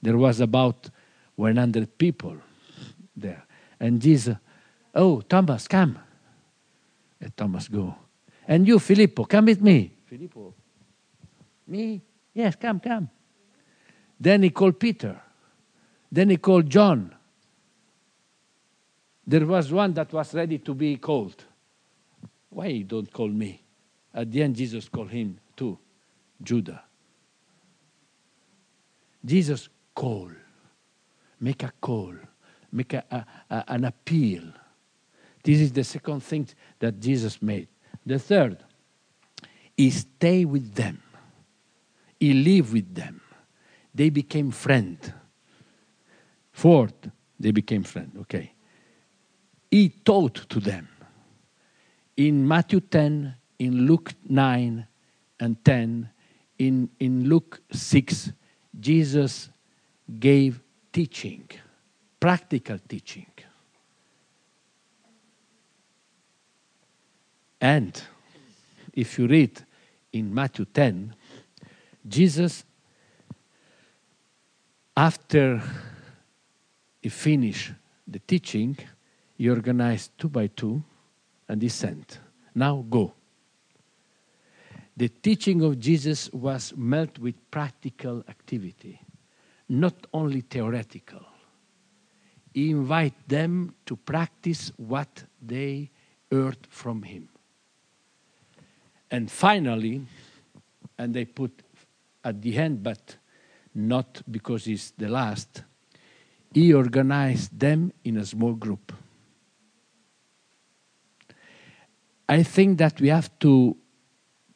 There 0.00 0.16
was 0.16 0.40
about 0.40 0.88
100 1.36 1.98
people 1.98 2.38
there. 3.14 3.44
And 3.78 4.00
Jesus, 4.00 4.38
oh, 4.94 5.20
Thomas, 5.20 5.68
come. 5.68 5.98
And 7.20 7.36
Thomas 7.36 7.68
go. 7.68 7.94
And 8.48 8.66
you, 8.66 8.78
Filippo, 8.78 9.24
come 9.24 9.44
with 9.44 9.60
me. 9.60 9.92
Filippo, 10.06 10.54
me? 11.66 12.00
Yes, 12.32 12.56
come, 12.56 12.80
come. 12.80 13.10
Then 14.22 14.44
he 14.44 14.50
called 14.50 14.78
Peter. 14.78 15.20
Then 16.12 16.30
he 16.30 16.36
called 16.36 16.70
John. 16.70 17.12
There 19.26 19.44
was 19.44 19.72
one 19.72 19.94
that 19.94 20.12
was 20.12 20.32
ready 20.32 20.58
to 20.58 20.74
be 20.74 20.96
called. 20.96 21.42
Why 22.50 22.66
you 22.66 22.84
don't 22.84 23.12
call 23.12 23.26
me? 23.28 23.60
At 24.14 24.30
the 24.30 24.44
end, 24.44 24.54
Jesus 24.54 24.88
called 24.88 25.10
him 25.10 25.40
too, 25.56 25.76
Judah. 26.40 26.84
Jesus 29.24 29.68
call, 29.92 30.30
make 31.40 31.64
a 31.64 31.72
call, 31.80 32.14
make 32.70 32.92
a, 32.92 33.04
a, 33.10 33.26
a- 33.56 33.64
an 33.66 33.84
appeal. 33.86 34.44
This 35.42 35.58
is 35.60 35.72
the 35.72 35.82
second 35.82 36.20
thing 36.22 36.46
that 36.78 37.00
Jesus 37.00 37.42
made. 37.42 37.66
The 38.06 38.20
third, 38.20 38.58
he 39.76 39.90
stay 39.90 40.44
with 40.44 40.74
them. 40.74 41.02
He 42.20 42.34
live 42.34 42.72
with 42.72 42.94
them. 42.94 43.21
They 43.94 44.10
became 44.10 44.50
friend. 44.50 44.98
Fourth, 46.52 47.10
they 47.38 47.50
became 47.50 47.82
friend. 47.82 48.12
Okay. 48.20 48.52
He 49.70 49.88
taught 49.88 50.48
to 50.48 50.60
them. 50.60 50.88
In 52.16 52.46
Matthew 52.46 52.80
10, 52.80 53.34
in 53.58 53.86
Luke 53.86 54.12
9 54.28 54.86
and 55.40 55.64
10, 55.64 56.10
in, 56.58 56.90
in 57.00 57.28
Luke 57.28 57.60
6, 57.72 58.32
Jesus 58.78 59.48
gave 60.18 60.60
teaching, 60.92 61.48
practical 62.20 62.78
teaching. 62.88 63.26
And 67.60 68.02
if 68.92 69.18
you 69.18 69.26
read 69.26 69.64
in 70.12 70.34
Matthew 70.34 70.64
10, 70.66 71.14
Jesus, 72.06 72.64
after 75.02 75.60
he 77.00 77.08
finished 77.08 77.72
the 78.06 78.20
teaching, 78.20 78.78
he 79.36 79.50
organized 79.50 80.16
two 80.16 80.28
by 80.28 80.46
two 80.46 80.80
and 81.48 81.60
he 81.60 81.68
sent. 81.68 82.20
Now 82.54 82.86
go. 82.88 83.12
The 84.96 85.08
teaching 85.08 85.60
of 85.62 85.80
Jesus 85.80 86.30
was 86.32 86.72
met 86.76 87.18
with 87.18 87.34
practical 87.50 88.22
activity, 88.28 89.00
not 89.68 89.94
only 90.14 90.42
theoretical. 90.42 91.24
He 92.54 92.70
invited 92.70 93.26
them 93.26 93.74
to 93.86 93.96
practice 93.96 94.70
what 94.76 95.24
they 95.44 95.90
heard 96.30 96.58
from 96.68 97.02
him. 97.02 97.28
And 99.10 99.28
finally, 99.28 100.06
and 100.96 101.12
they 101.12 101.24
put 101.24 101.50
at 102.22 102.40
the 102.40 102.56
end, 102.56 102.84
but 102.84 103.16
not 103.74 104.22
because 104.30 104.66
it's 104.66 104.90
the 104.92 105.08
last, 105.08 105.62
he 106.52 106.74
organized 106.74 107.58
them 107.58 107.92
in 108.04 108.18
a 108.18 108.26
small 108.26 108.52
group. 108.52 108.92
I 112.28 112.42
think 112.42 112.78
that 112.78 113.00
we 113.00 113.08
have 113.08 113.30
to, 113.40 113.76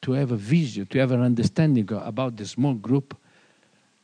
to 0.03 0.13
have 0.13 0.33
a 0.33 0.37
vision, 0.37 0.87
to 0.87 0.99
have 0.99 1.13
an 1.13 1.23
understanding 1.23 1.91
about 1.93 2.37
the 2.37 2.47
small 2.47 2.75
group, 2.75 3.17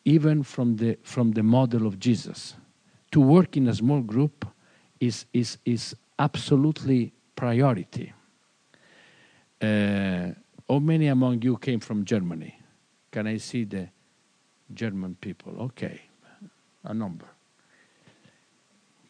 even 0.04 0.42
from 0.42 0.76
the, 0.76 0.98
from 1.02 1.32
the 1.32 1.42
model 1.42 1.86
of 1.86 1.98
Jesus. 1.98 2.54
To 3.12 3.20
work 3.20 3.56
in 3.56 3.68
a 3.68 3.74
small 3.74 4.00
group 4.00 4.46
is, 4.98 5.26
is, 5.32 5.58
is 5.64 5.94
absolutely 6.18 7.12
priority. 7.36 8.12
Uh, 9.60 10.30
how 10.68 10.78
many 10.78 11.06
among 11.06 11.42
you 11.42 11.56
came 11.56 11.80
from 11.80 12.04
Germany? 12.04 12.58
Can 13.10 13.26
I 13.26 13.36
see 13.36 13.64
the 13.64 13.88
German 14.74 15.16
people? 15.20 15.60
Okay, 15.62 16.00
a 16.84 16.94
number. 16.94 17.26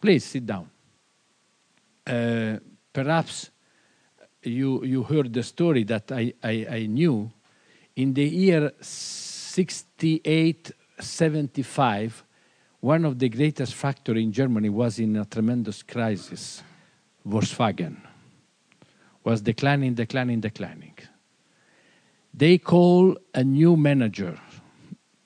Please 0.01 0.25
sit 0.25 0.47
down. 0.47 0.69
Uh, 2.07 2.59
perhaps 2.93 3.51
you, 4.43 4.85
you 4.85 5.03
heard 5.05 5.33
the 5.33 5.43
story 5.43 5.85
that 5.85 6.11
I, 6.11 6.33
I, 6.43 6.67
I 6.71 6.87
knew. 6.87 7.31
In 7.95 8.15
the 8.15 8.25
year 8.25 8.73
68 8.81 10.73
75, 10.99 12.25
one 12.81 13.05
of 13.05 13.19
the 13.19 13.29
greatest 13.29 13.75
factories 13.75 14.25
in 14.25 14.33
Germany 14.33 14.69
was 14.69 14.99
in 14.99 15.17
a 15.17 15.25
tremendous 15.25 15.83
crisis. 15.83 16.63
Volkswagen 17.27 17.97
was 19.25 19.41
declining, 19.41 19.95
declining, 19.95 20.41
declining. 20.41 20.95
They 22.35 22.59
call 22.59 23.17
a 23.35 23.45
new 23.45 23.77
manager 23.77 24.39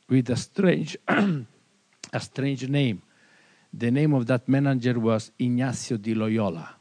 with 0.08 0.30
a 0.30 0.36
strange, 0.36 0.96
a 1.08 2.20
strange 2.20 2.68
name. 2.68 3.02
The 3.72 3.90
name 3.90 4.14
of 4.14 4.26
that 4.26 4.48
manager 4.48 4.98
was 4.98 5.32
Ignacio 5.38 5.96
di 5.96 6.14
Loyola. 6.14 6.76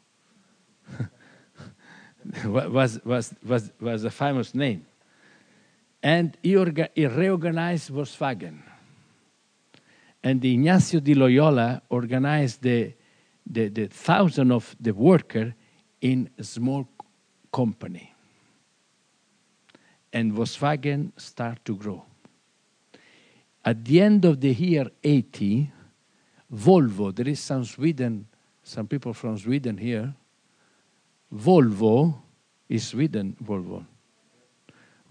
was, 2.45 3.03
was, 3.03 3.33
was, 3.45 3.71
was 3.79 4.03
a 4.03 4.11
famous 4.11 4.53
name. 4.53 4.85
And 6.01 6.37
he, 6.43 6.53
orga- 6.53 6.89
he 6.93 7.07
reorganized 7.07 7.89
Volkswagen. 7.91 8.61
And 10.23 10.43
Ignacio 10.43 10.99
di 10.99 11.13
Loyola 11.13 11.81
organized 11.89 12.61
the, 12.61 12.93
the, 13.45 13.69
the 13.69 13.87
thousand 13.87 14.51
of 14.51 14.75
the 14.79 14.93
worker 14.93 15.53
in 16.01 16.29
a 16.37 16.43
small 16.43 16.87
company. 17.51 18.13
And 20.13 20.31
Volkswagen 20.31 21.11
start 21.19 21.65
to 21.65 21.75
grow. 21.75 22.05
At 23.65 23.83
the 23.83 23.99
end 23.99 24.25
of 24.25 24.39
the 24.39 24.53
year 24.53 24.91
80, 25.03 25.71
Volvo, 26.53 27.13
there 27.15 27.27
is 27.27 27.39
some 27.39 27.65
Sweden, 27.65 28.27
some 28.61 28.87
people 28.87 29.11
from 29.11 29.39
Sweden 29.39 29.75
here. 29.75 30.13
Volvo 31.33 32.15
is 32.69 32.85
Sweden, 32.85 33.35
Volvo. 33.43 33.83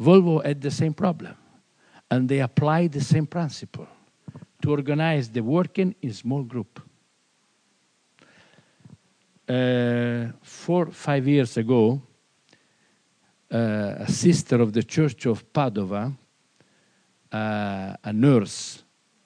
Volvo 0.01 0.45
had 0.45 0.61
the 0.61 0.71
same 0.71 0.95
problem. 0.95 1.35
And 2.09 2.29
they 2.29 2.41
applied 2.41 2.93
the 2.93 3.01
same 3.01 3.27
principle 3.27 3.89
to 4.63 4.71
organize 4.71 5.29
the 5.29 5.43
working 5.43 5.97
in 6.01 6.13
small 6.13 6.45
group. 6.45 6.81
Uh, 9.49 10.27
four, 10.43 10.87
five 10.93 11.27
years 11.27 11.57
ago, 11.57 12.01
uh, 13.53 13.57
a 13.99 14.07
sister 14.09 14.61
of 14.61 14.73
the 14.73 14.83
Church 14.83 15.27
of 15.27 15.53
Padova, 15.53 16.17
uh, 17.35 17.97
a 18.05 18.13
nurse, 18.13 18.85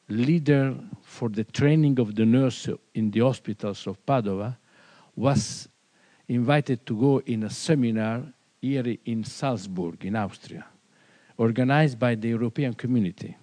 leader 0.08 0.74
for 1.02 1.28
the 1.28 1.44
training 1.44 2.00
of 2.00 2.14
the 2.14 2.24
nurse 2.24 2.66
in 2.94 3.10
the 3.10 3.20
hospitals 3.20 3.86
of 3.86 4.04
Padova, 4.06 4.56
was 5.14 5.68
invited 6.26 6.86
to 6.86 6.96
go 6.98 7.18
in 7.26 7.42
a 7.42 7.50
seminar 7.50 8.22
here 8.62 8.96
in 9.04 9.24
Salzburg, 9.24 10.04
in 10.06 10.16
Austria, 10.16 10.64
organized 11.36 11.98
by 11.98 12.14
the 12.14 12.28
European 12.28 12.72
community. 12.72 13.36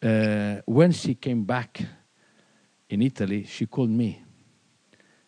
Uh, 0.00 0.56
when 0.66 0.92
she 0.92 1.14
came 1.14 1.42
back 1.42 1.82
in 2.88 3.02
Italy, 3.02 3.44
she 3.44 3.66
called 3.66 3.90
me. 3.90 4.22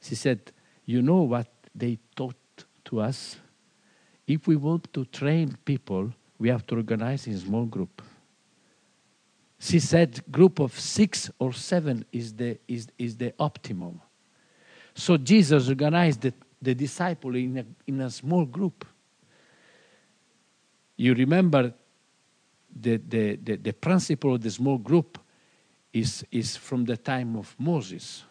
She 0.01 0.15
said, 0.15 0.53
You 0.85 1.03
know 1.03 1.23
what 1.23 1.49
they 1.75 1.99
taught 2.15 2.65
to 2.85 3.01
us? 3.01 3.37
If 4.25 4.47
we 4.47 4.55
want 4.55 4.93
to 4.93 5.05
train 5.07 5.57
people, 5.65 6.13
we 6.39 6.49
have 6.49 6.67
to 6.67 6.77
organize 6.77 7.27
in 7.27 7.39
small 7.39 7.65
group. 7.65 8.03
She 9.59 9.81
said 9.81 10.23
group 10.31 10.61
of 10.61 10.79
six 10.79 11.31
or 11.39 11.53
seven 11.53 12.05
is 12.13 12.35
the, 12.35 12.59
is, 12.69 12.89
is 12.99 13.17
the 13.17 13.33
optimum. 13.39 14.01
So 14.95 15.17
Jesus 15.17 15.69
organized 15.69 16.21
the, 16.23 16.35
the 16.61 16.75
disciple 16.75 17.35
in 17.37 17.59
a, 17.59 17.65
in 17.87 18.01
a 18.01 18.11
small 18.11 18.45
group. 18.45 18.85
You 20.97 21.15
remember 21.15 21.73
the, 22.75 22.97
the, 22.97 23.37
the, 23.37 23.57
the 23.57 23.73
principle 23.73 24.35
of 24.35 24.43
the 24.43 24.51
small 24.51 24.79
group 24.79 25.19
is, 25.93 26.25
is 26.31 26.57
from 26.57 26.85
the 26.85 26.97
time 26.97 27.37
of 27.37 27.55
Moses. 27.59 28.25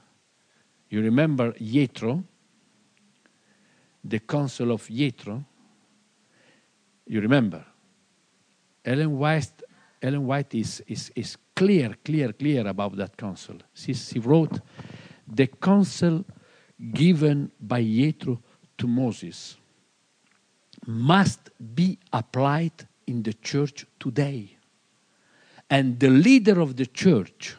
You 0.89 1.01
remember 1.01 1.53
Jethro, 1.53 2.23
the 4.03 4.19
council 4.19 4.71
of 4.71 4.87
Jethro? 4.87 5.43
You 7.07 7.21
remember? 7.21 7.65
Ellen 8.85 9.17
White, 9.17 9.63
Ellen 10.01 10.25
White 10.25 10.53
is, 10.53 10.83
is, 10.87 11.11
is 11.15 11.37
clear, 11.55 11.95
clear, 12.05 12.31
clear 12.31 12.67
about 12.67 12.95
that 12.97 13.17
council. 13.17 13.57
She, 13.73 13.93
she 13.93 14.19
wrote, 14.19 14.59
The 15.27 15.47
counsel 15.47 16.23
given 16.93 17.51
by 17.59 17.83
Jethro 17.83 18.39
to 18.77 18.87
Moses 18.87 19.57
must 20.85 21.49
be 21.73 21.97
applied 22.13 22.87
in 23.07 23.23
the 23.23 23.33
church 23.33 23.85
today. 23.99 24.57
And 25.69 25.99
the 25.99 26.09
leader 26.09 26.59
of 26.61 26.75
the 26.75 26.85
church 26.85 27.55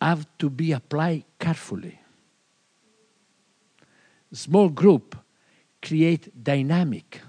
have 0.00 0.26
to 0.38 0.50
be 0.50 0.72
applied 0.72 1.24
carefully. 1.38 1.98
Small 4.32 4.68
group 4.68 5.16
create 5.82 6.42
dynamic. 6.42 7.20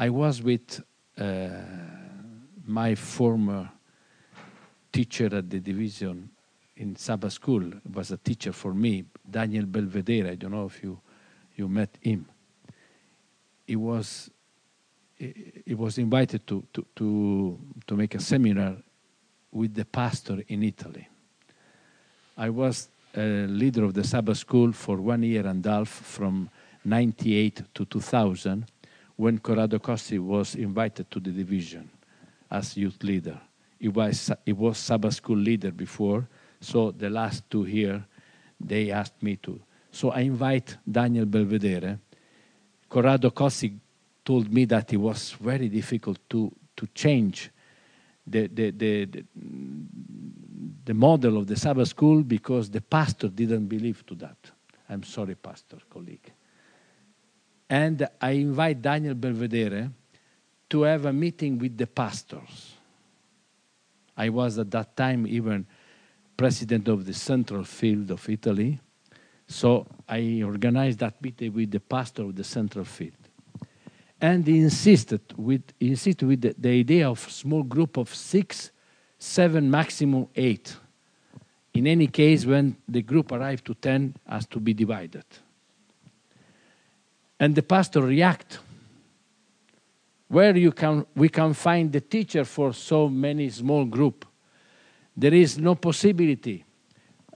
I 0.00 0.08
was 0.08 0.42
with 0.42 0.82
uh, 1.18 1.48
my 2.66 2.94
former 2.94 3.70
teacher 4.90 5.26
at 5.26 5.50
the 5.50 5.60
division 5.60 6.30
in 6.78 6.96
Sabbath 6.96 7.34
school 7.34 7.70
was 7.94 8.10
a 8.10 8.16
teacher 8.16 8.54
for 8.54 8.72
me, 8.72 9.04
Daniel 9.30 9.66
Belvedere. 9.66 10.28
I 10.28 10.36
don't 10.36 10.52
know 10.52 10.64
if 10.64 10.82
you, 10.82 10.98
you 11.54 11.68
met 11.68 11.98
him. 12.00 12.24
He 13.66 13.76
was, 13.76 14.30
he 15.16 15.34
he 15.66 15.74
was 15.74 15.98
invited 15.98 16.46
to, 16.46 16.64
to, 16.72 16.86
to, 16.96 17.58
to 17.86 17.94
make 17.94 18.14
a 18.14 18.20
seminar 18.20 18.76
with 19.52 19.74
the 19.74 19.84
pastor 19.84 20.42
in 20.48 20.62
Italy. 20.62 21.06
I 22.38 22.48
was 22.48 22.88
a 23.14 23.46
leader 23.46 23.84
of 23.84 23.92
the 23.92 24.04
Sabbath 24.04 24.38
school 24.38 24.72
for 24.72 24.96
one 24.96 25.22
year 25.24 25.46
and 25.46 25.66
a 25.66 25.70
half 25.70 25.90
from 25.90 26.48
98 26.86 27.64
to 27.74 27.84
2000 27.84 28.64
when 29.20 29.38
Corrado 29.38 29.78
Cozzi 29.78 30.18
was 30.18 30.54
invited 30.54 31.10
to 31.10 31.20
the 31.20 31.30
division 31.30 31.90
as 32.50 32.74
youth 32.74 33.02
leader. 33.02 33.38
He 33.78 33.88
was, 33.88 34.32
he 34.46 34.54
was 34.54 34.78
Sabbath 34.78 35.12
school 35.12 35.36
leader 35.36 35.70
before, 35.70 36.26
so 36.58 36.90
the 36.90 37.10
last 37.10 37.44
two 37.50 37.62
here, 37.62 38.02
they 38.58 38.90
asked 38.90 39.22
me 39.22 39.36
to. 39.36 39.60
So 39.92 40.10
I 40.10 40.20
invite 40.20 40.78
Daniel 40.90 41.26
Belvedere. 41.26 41.98
Corrado 42.88 43.30
Cozzi 43.30 43.78
told 44.24 44.50
me 44.50 44.64
that 44.64 44.90
it 44.90 44.96
was 44.96 45.32
very 45.32 45.68
difficult 45.68 46.18
to, 46.30 46.50
to 46.74 46.86
change 46.94 47.50
the, 48.26 48.46
the, 48.46 48.70
the, 48.70 49.04
the, 49.04 49.24
the 50.86 50.94
model 50.94 51.36
of 51.36 51.46
the 51.46 51.56
Sabbath 51.56 51.88
school 51.88 52.22
because 52.22 52.70
the 52.70 52.80
pastor 52.80 53.28
didn't 53.28 53.66
believe 53.66 54.02
to 54.06 54.14
that. 54.14 54.38
I'm 54.88 55.02
sorry, 55.02 55.34
pastor, 55.34 55.76
colleague. 55.90 56.32
And 57.70 58.08
I 58.20 58.32
invite 58.32 58.82
Daniel 58.82 59.14
Belvedere 59.14 59.92
to 60.70 60.82
have 60.82 61.06
a 61.06 61.12
meeting 61.12 61.56
with 61.56 61.78
the 61.78 61.86
pastors. 61.86 62.74
I 64.16 64.28
was 64.28 64.58
at 64.58 64.72
that 64.72 64.96
time 64.96 65.24
even 65.24 65.66
president 66.36 66.88
of 66.88 67.06
the 67.06 67.14
Central 67.14 67.62
Field 67.62 68.10
of 68.10 68.28
Italy. 68.28 68.80
So 69.46 69.86
I 70.08 70.42
organized 70.44 70.98
that 70.98 71.22
meeting 71.22 71.52
with 71.52 71.70
the 71.70 71.78
pastor 71.78 72.22
of 72.24 72.34
the 72.34 72.42
Central 72.42 72.84
Field. 72.84 73.12
And 74.20 74.44
he 74.46 74.58
insisted 74.58 75.20
with, 75.36 75.62
he 75.78 75.90
insisted 75.90 76.26
with 76.26 76.40
the, 76.40 76.54
the 76.58 76.70
idea 76.70 77.08
of 77.08 77.24
a 77.24 77.30
small 77.30 77.62
group 77.62 77.96
of 77.96 78.12
six, 78.12 78.72
seven, 79.16 79.70
maximum 79.70 80.26
eight. 80.34 80.76
In 81.72 81.86
any 81.86 82.08
case, 82.08 82.44
when 82.44 82.76
the 82.88 83.02
group 83.02 83.30
arrived 83.30 83.64
to 83.66 83.74
10, 83.74 84.16
has 84.26 84.46
to 84.48 84.58
be 84.58 84.74
divided. 84.74 85.24
And 87.40 87.54
the 87.54 87.62
pastor 87.62 88.02
react. 88.02 88.60
Where 90.28 90.56
you 90.56 90.70
can, 90.70 91.06
we 91.16 91.28
can 91.28 91.54
find 91.54 91.90
the 91.90 92.00
teacher 92.00 92.44
for 92.44 92.72
so 92.72 93.08
many 93.08 93.50
small 93.50 93.84
group. 93.84 94.24
There 95.16 95.34
is 95.34 95.58
no 95.58 95.74
possibility. 95.74 96.64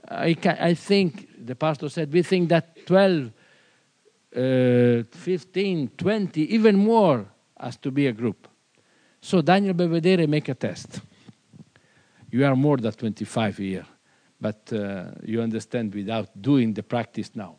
I, 0.07 0.35
ca 0.35 0.55
I 0.59 0.75
think, 0.75 1.45
the 1.45 1.55
pastor 1.55 1.89
said, 1.89 2.13
we 2.13 2.21
think 2.21 2.49
that 2.49 2.85
12, 2.85 3.31
uh, 4.35 5.03
15, 5.11 5.89
20, 5.97 6.41
even 6.53 6.77
more 6.77 7.25
has 7.59 7.77
to 7.77 7.91
be 7.91 8.07
a 8.07 8.13
group. 8.13 8.47
So 9.19 9.41
Daniel 9.41 9.73
Belvedere 9.73 10.27
make 10.27 10.47
a 10.49 10.53
test. 10.53 11.01
You 12.31 12.45
are 12.45 12.55
more 12.55 12.77
than 12.77 12.91
25 12.91 13.57
here, 13.57 13.85
but 14.39 14.71
uh, 14.71 15.11
you 15.23 15.41
understand 15.41 15.93
without 15.93 16.29
doing 16.39 16.73
the 16.73 16.83
practice 16.83 17.35
now. 17.35 17.55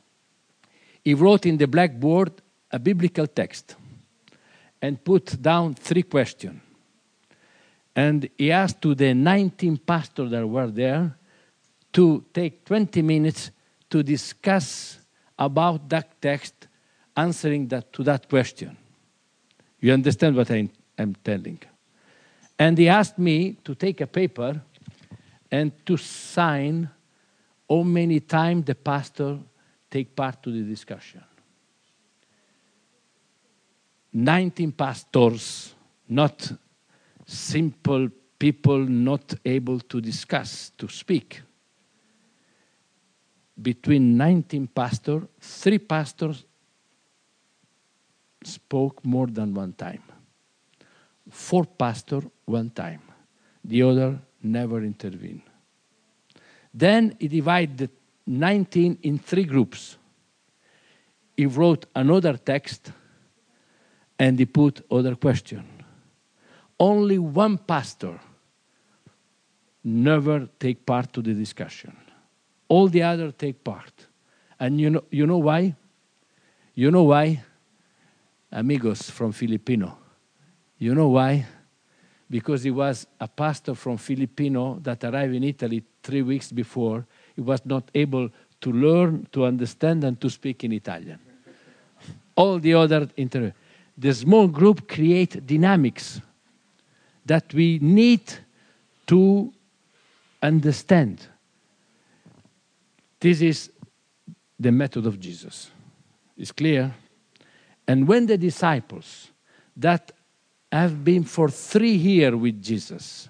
He 1.06 1.14
wrote 1.14 1.46
in 1.46 1.56
the 1.56 1.68
blackboard 1.68 2.32
a 2.72 2.80
biblical 2.80 3.28
text 3.28 3.76
and 4.82 5.04
put 5.04 5.40
down 5.40 5.76
three 5.76 6.02
questions. 6.02 6.60
And 7.94 8.28
he 8.36 8.50
asked 8.50 8.82
to 8.82 8.96
the 8.96 9.14
19 9.14 9.76
pastors 9.76 10.32
that 10.32 10.44
were 10.44 10.66
there 10.66 11.16
to 11.92 12.24
take 12.34 12.64
20 12.64 13.02
minutes 13.02 13.52
to 13.88 14.02
discuss 14.02 14.98
about 15.38 15.88
that 15.90 16.20
text, 16.20 16.66
answering 17.16 17.68
that 17.68 17.92
to 17.92 18.02
that 18.02 18.28
question. 18.28 18.76
You 19.78 19.92
understand 19.92 20.34
what 20.34 20.50
I, 20.50 20.68
am 20.98 21.14
telling? 21.22 21.60
And 22.58 22.76
he 22.76 22.88
asked 22.88 23.16
me 23.16 23.52
to 23.62 23.76
take 23.76 24.00
a 24.00 24.08
paper 24.08 24.60
and 25.52 25.70
to 25.86 25.96
sign 25.98 26.90
how 27.70 27.84
many 27.84 28.18
times 28.18 28.64
the 28.64 28.74
pastor 28.74 29.38
take 29.90 30.14
part 30.14 30.42
to 30.42 30.50
the 30.50 30.62
discussion. 30.62 31.22
19 34.12 34.72
pastors, 34.72 35.74
not 36.08 36.52
simple 37.26 38.08
people 38.38 38.78
not 38.78 39.34
able 39.44 39.80
to 39.80 40.00
discuss, 40.00 40.70
to 40.76 40.88
speak. 40.88 41.42
Between 43.60 44.16
19 44.16 44.68
pastors, 44.68 45.24
three 45.40 45.78
pastors 45.78 46.44
spoke 48.44 49.04
more 49.04 49.26
than 49.26 49.54
one 49.54 49.72
time. 49.72 50.02
Four 51.30 51.64
pastors, 51.64 52.24
one 52.44 52.70
time. 52.70 53.00
The 53.64 53.82
other 53.82 54.18
never 54.42 54.82
intervened. 54.82 55.42
Then 56.72 57.16
he 57.18 57.28
divided 57.28 57.78
the 57.78 57.90
19 58.26 58.98
in 59.02 59.18
three 59.18 59.44
groups. 59.44 59.96
He 61.36 61.46
wrote 61.46 61.86
another 61.94 62.36
text 62.36 62.92
and 64.18 64.38
he 64.38 64.46
put 64.46 64.84
other 64.90 65.14
question. 65.14 65.64
Only 66.78 67.18
one 67.18 67.58
pastor 67.58 68.18
never 69.84 70.48
take 70.58 70.84
part 70.84 71.12
to 71.12 71.22
the 71.22 71.32
discussion. 71.32 71.96
All 72.68 72.88
the 72.88 73.02
other 73.02 73.30
take 73.30 73.62
part. 73.62 74.06
And 74.58 74.80
you 74.80 74.90
know, 74.90 75.04
you 75.10 75.26
know 75.26 75.38
why? 75.38 75.74
You 76.74 76.90
know 76.90 77.04
why? 77.04 77.42
Amigos 78.50 79.10
from 79.10 79.32
Filipino. 79.32 79.98
You 80.78 80.94
know 80.94 81.08
why? 81.08 81.46
Because 82.28 82.64
he 82.64 82.70
was 82.70 83.06
a 83.20 83.28
pastor 83.28 83.74
from 83.74 83.96
Filipino 83.96 84.78
that 84.82 85.04
arrived 85.04 85.34
in 85.34 85.44
Italy 85.44 85.84
three 86.02 86.22
weeks 86.22 86.50
before. 86.50 87.06
He 87.36 87.42
was 87.42 87.64
not 87.64 87.90
able 87.94 88.30
to 88.62 88.72
learn, 88.72 89.28
to 89.32 89.44
understand, 89.44 90.02
and 90.02 90.20
to 90.20 90.28
speak 90.28 90.64
in 90.64 90.72
Italian. 90.72 91.20
All 92.34 92.58
the 92.58 92.74
other 92.74 93.08
inter 93.16 93.52
the 93.98 94.12
small 94.12 94.46
group 94.46 94.88
create 94.88 95.46
dynamics 95.46 96.20
that 97.24 97.52
we 97.54 97.78
need 97.80 98.20
to 99.06 99.52
understand. 100.42 101.26
This 103.18 103.40
is 103.40 103.70
the 104.60 104.70
method 104.70 105.06
of 105.06 105.18
Jesus. 105.18 105.70
It's 106.36 106.52
clear? 106.52 106.94
And 107.88 108.06
when 108.06 108.26
the 108.26 108.36
disciples 108.36 109.30
that 109.76 110.12
have 110.70 111.02
been 111.04 111.24
for 111.24 111.48
three 111.48 111.94
years 111.94 112.34
with 112.34 112.62
Jesus 112.62 113.28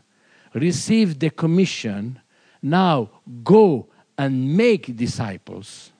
received 0.54 1.20
the 1.20 1.30
commission, 1.30 2.18
now 2.62 3.10
go 3.44 3.86
and 4.18 4.56
make 4.56 4.96
disciples, 4.96 5.92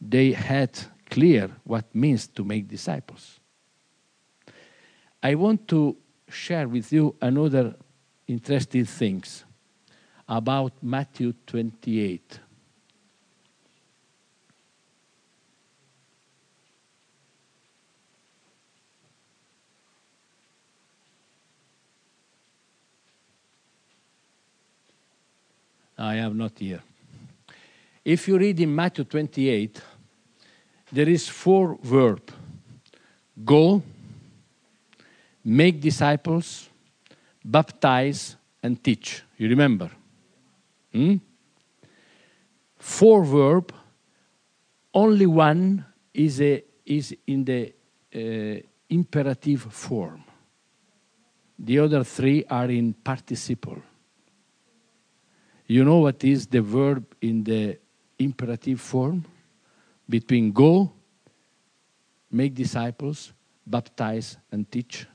they 0.00 0.32
had 0.32 0.78
clear 1.08 1.50
what 1.64 1.94
means 1.94 2.26
to 2.26 2.44
make 2.44 2.68
disciples. 2.68 3.40
I 5.22 5.34
want 5.34 5.66
to 5.68 5.96
share 6.28 6.68
with 6.68 6.92
you 6.92 7.16
another 7.20 7.74
interesting 8.26 8.84
things 8.84 9.44
about 10.28 10.72
Matthew 10.82 11.32
28. 11.46 12.40
I 25.98 26.14
have 26.16 26.34
not 26.34 26.58
here. 26.58 26.82
If 28.04 28.28
you 28.28 28.38
read 28.38 28.60
in 28.60 28.74
Matthew 28.74 29.04
28, 29.04 29.80
there 30.92 31.08
is 31.08 31.28
four 31.28 31.78
verb. 31.82 32.30
Go 33.44 33.82
make 35.44 35.80
disciples 35.80 36.68
baptize 37.46 38.36
and 38.62 38.82
teach. 38.82 39.22
You 39.36 39.48
remember? 39.48 39.90
Hmm? 40.92 41.16
four 42.78 43.24
verb. 43.24 43.72
Only 44.94 45.26
one 45.26 45.84
is, 46.14 46.40
a, 46.40 46.64
is 46.84 47.14
in 47.26 47.44
the 47.44 47.72
uh, 48.14 48.60
imperative 48.88 49.62
form. 49.70 50.24
The 51.58 51.78
other 51.80 52.04
three 52.04 52.44
are 52.48 52.70
in 52.70 52.94
participle 52.94 53.82
you 55.66 55.84
know 55.84 55.98
what 55.98 56.22
is 56.24 56.46
the 56.46 56.62
verb 56.62 57.04
in 57.20 57.42
the 57.42 57.78
imperative 58.18 58.80
form 58.80 59.24
between 60.08 60.52
go, 60.52 60.92
make 62.30 62.54
disciples, 62.54 63.32
baptize, 63.66 64.36
and 64.52 64.70
teach. 64.70 65.06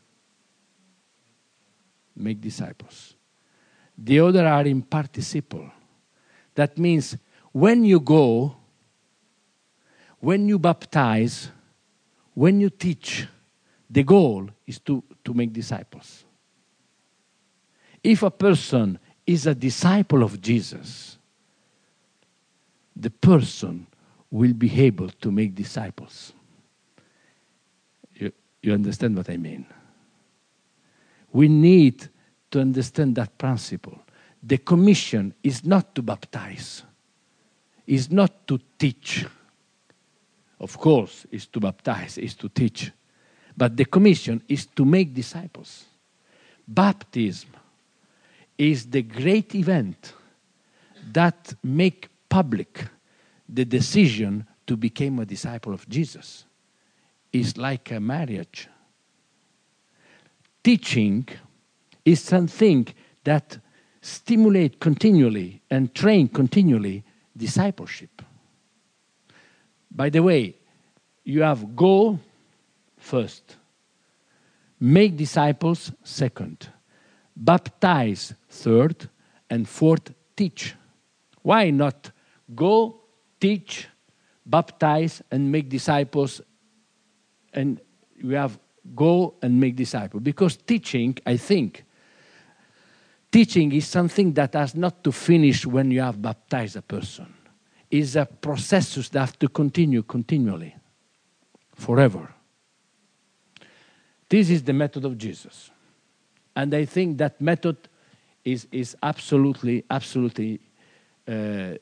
Make 2.15 2.41
disciples. 2.41 3.15
The 3.97 4.19
other 4.19 4.45
are 4.45 4.65
in 4.65 4.81
participle. 4.81 5.71
That 6.55 6.77
means 6.77 7.17
when 7.51 7.85
you 7.85 7.99
go, 7.99 8.55
when 10.19 10.47
you 10.47 10.59
baptize, 10.59 11.49
when 12.33 12.59
you 12.59 12.69
teach, 12.69 13.27
the 13.89 14.03
goal 14.03 14.49
is 14.67 14.79
to, 14.79 15.03
to 15.23 15.33
make 15.33 15.53
disciples. 15.53 16.25
If 18.03 18.23
a 18.23 18.31
person 18.31 18.99
is 19.25 19.47
a 19.47 19.55
disciple 19.55 20.23
of 20.23 20.41
Jesus, 20.41 21.17
the 22.95 23.09
person 23.09 23.87
will 24.29 24.53
be 24.53 24.81
able 24.81 25.09
to 25.09 25.31
make 25.31 25.55
disciples. 25.55 26.33
You, 28.15 28.31
you 28.61 28.73
understand 28.73 29.17
what 29.17 29.29
I 29.29 29.37
mean? 29.37 29.65
We 31.31 31.47
need 31.47 32.07
to 32.51 32.59
understand 32.59 33.15
that 33.15 33.37
principle. 33.37 33.99
The 34.43 34.57
commission 34.57 35.33
is 35.43 35.63
not 35.63 35.95
to 35.95 36.01
baptize, 36.01 36.83
is 37.87 38.11
not 38.11 38.47
to 38.47 38.59
teach. 38.77 39.25
Of 40.59 40.77
course, 40.77 41.25
is 41.31 41.47
to 41.47 41.59
baptize, 41.59 42.17
is 42.17 42.35
to 42.35 42.49
teach. 42.49 42.91
But 43.55 43.77
the 43.77 43.85
commission 43.85 44.41
is 44.47 44.65
to 44.67 44.85
make 44.85 45.13
disciples. 45.13 45.85
Baptism 46.67 47.49
is 48.57 48.85
the 48.85 49.01
great 49.01 49.55
event 49.55 50.13
that 51.11 51.53
make 51.63 52.09
public 52.29 52.85
the 53.47 53.65
decision 53.65 54.45
to 54.67 54.77
become 54.77 55.19
a 55.19 55.25
disciple 55.25 55.73
of 55.73 55.87
Jesus. 55.89 56.45
Is 57.33 57.55
like 57.57 57.91
a 57.91 57.99
marriage. 57.99 58.67
Teaching 60.63 61.27
is 62.03 62.19
something 62.19 62.87
that 63.23 63.57
stimulate 64.01 64.79
continually 64.79 65.61
and 65.69 65.93
train 65.95 66.27
continually 66.27 67.03
discipleship. 67.35 68.21
By 69.89 70.09
the 70.09 70.21
way, 70.21 70.55
you 71.23 71.41
have 71.41 71.75
go 71.75 72.19
first, 72.97 73.55
make 74.79 75.15
disciples 75.15 75.91
second, 76.03 76.69
baptize 77.41 78.33
third, 78.49 79.09
and 79.49 79.67
fourth, 79.67 80.13
teach. 80.35 80.75
Why 81.41 81.71
not 81.71 82.11
go, 82.53 83.01
teach, 83.39 83.87
baptize, 84.45 85.21
and 85.31 85.51
make 85.51 85.67
disciples, 85.67 86.41
and 87.53 87.81
we 88.23 88.35
have 88.35 88.57
go 88.95 89.33
and 89.41 89.59
make 89.59 89.75
disciples? 89.75 90.21
Because 90.23 90.55
teaching, 90.55 91.17
I 91.25 91.37
think, 91.37 91.83
teaching 93.31 93.71
is 93.71 93.87
something 93.87 94.33
that 94.33 94.53
has 94.53 94.75
not 94.75 95.03
to 95.03 95.11
finish 95.11 95.65
when 95.65 95.89
you 95.91 96.01
have 96.01 96.21
baptized 96.21 96.75
a 96.75 96.81
person. 96.81 97.33
It's 97.89 98.15
a 98.15 98.25
process 98.25 99.09
that 99.09 99.19
has 99.19 99.35
to 99.37 99.49
continue 99.49 100.03
continually, 100.03 100.75
forever. 101.75 102.33
This 104.29 104.49
is 104.49 104.63
the 104.63 104.73
method 104.73 105.03
of 105.03 105.17
Jesus. 105.17 105.71
And 106.55 106.73
I 106.73 106.85
think 106.85 107.17
that 107.17 107.39
method 107.39 107.77
is, 108.43 108.67
is 108.71 108.95
absolutely, 109.01 109.83
absolutely 109.89 110.59
uh, 111.27 111.73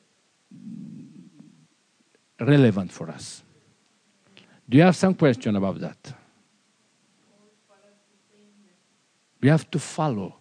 relevant 2.40 2.92
for 2.92 3.10
us. 3.10 3.42
Do 4.68 4.76
you 4.76 4.84
have 4.84 4.96
some 4.96 5.14
question 5.14 5.56
about 5.56 5.80
that? 5.80 6.14
We 9.40 9.48
have 9.48 9.70
to 9.70 9.78
follow. 9.78 10.36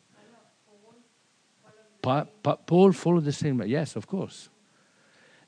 Pa, 2.02 2.26
pa, 2.44 2.56
Paul 2.56 2.92
followed 2.92 3.26
the 3.26 3.32
same. 3.32 3.62
Yes, 3.64 3.96
of 3.96 4.08
course. 4.08 4.50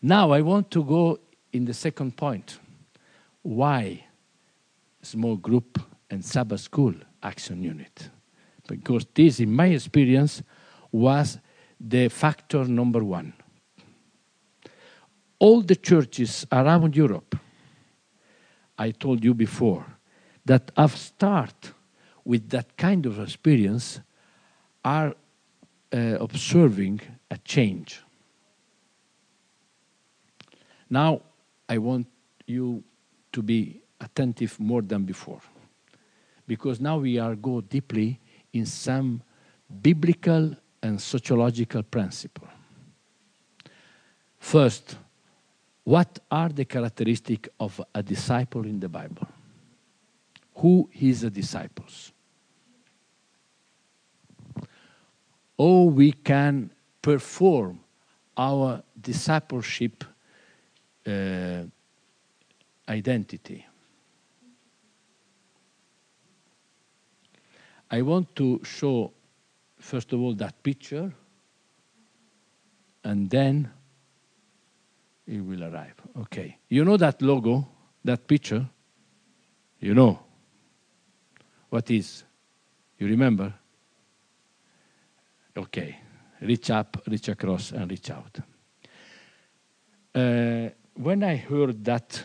Now 0.02 0.32
I 0.32 0.42
want 0.42 0.72
to 0.72 0.84
go 0.84 1.20
in 1.54 1.66
the 1.66 1.74
second 1.74 2.18
point. 2.18 2.60
Why 3.42 4.06
small 5.02 5.36
group 5.36 5.80
and 6.10 6.24
Sabbath 6.24 6.62
school 6.62 6.94
action 7.22 7.62
unit? 7.62 8.10
Because 8.78 9.06
this, 9.14 9.40
in 9.40 9.52
my 9.52 9.68
experience, 9.68 10.44
was 10.92 11.38
the 11.80 12.10
factor 12.10 12.66
number 12.66 13.04
one. 13.04 13.34
All 15.40 15.62
the 15.62 15.76
churches 15.76 16.46
around 16.52 16.96
Europe, 16.96 17.36
I 18.78 18.92
told 18.92 19.24
you 19.24 19.34
before, 19.34 19.86
that 20.46 20.72
have 20.76 20.96
started 20.96 21.74
with 22.24 22.50
that 22.50 22.78
kind 22.78 23.06
of 23.06 23.20
experience 23.20 24.00
are 24.84 25.16
uh, 25.94 26.18
observing 26.20 27.02
a 27.30 27.38
change. 27.40 28.02
Now, 30.90 31.22
I 31.68 31.78
want 31.78 32.08
you 32.46 32.84
to 33.32 33.42
be 33.42 33.82
attentive 34.00 34.60
more 34.60 34.82
than 34.82 35.04
before, 35.04 35.42
because 36.48 36.82
now 36.82 36.98
we 36.98 37.18
are 37.18 37.36
go 37.36 37.62
deeply 37.62 38.20
in 38.54 38.66
some 38.66 39.22
biblical 39.82 40.56
and 40.82 41.02
sociological 41.02 41.84
principle. 41.84 42.48
First, 44.40 44.98
what 45.84 46.20
are 46.30 46.50
the 46.50 46.66
characteristics 46.66 47.50
of 47.60 47.82
a 47.94 48.04
disciple 48.04 48.66
in 48.66 48.80
the 48.80 48.90
Bible? 48.90 49.28
Who 50.56 50.90
is 51.00 51.24
a 51.24 51.30
disciple? 51.30 51.86
Or 55.58 55.90
we 55.90 56.12
can 56.12 56.72
perform 57.02 57.80
our 58.38 58.84
discipleship 59.00 60.04
uh, 61.06 61.64
identity. 62.88 63.66
I 67.92 68.02
want 68.02 68.34
to 68.38 68.62
show, 68.64 69.12
first 69.78 70.14
of 70.14 70.22
all, 70.22 70.34
that 70.36 70.64
picture, 70.64 71.14
and 73.04 73.30
then 73.30 73.70
it 75.28 75.42
will 75.42 75.64
arrive. 75.66 75.96
Okay. 76.22 76.58
You 76.70 76.86
know 76.86 76.96
that 76.96 77.22
logo, 77.22 77.68
that 78.06 78.26
picture? 78.28 78.66
You 79.82 79.94
know. 79.94 80.20
What 81.70 81.92
is? 81.92 82.24
You 82.98 83.08
remember? 83.08 83.54
Okay. 85.58 85.98
Reach 86.40 86.70
up, 86.70 87.02
reach 87.08 87.28
across, 87.28 87.72
and 87.72 87.92
reach 87.92 88.10
out. 88.10 88.40
Uh, 90.16 90.70
when 90.96 91.24
I 91.24 91.36
heard 91.36 91.84
that 91.86 92.24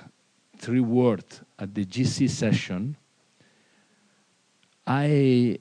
three 0.59 0.81
word 0.81 1.25
at 1.59 1.75
the 1.75 1.85
GC 1.85 2.31
session, 2.31 2.97
I, 4.87 5.59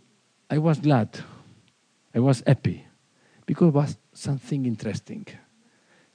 I 0.49 0.57
was 0.57 0.79
glad. 0.79 1.17
I 2.13 2.19
was 2.19 2.43
happy 2.45 2.85
because 3.45 3.69
it 3.69 3.73
was 3.73 3.97
something 4.13 4.65
interesting. 4.65 5.25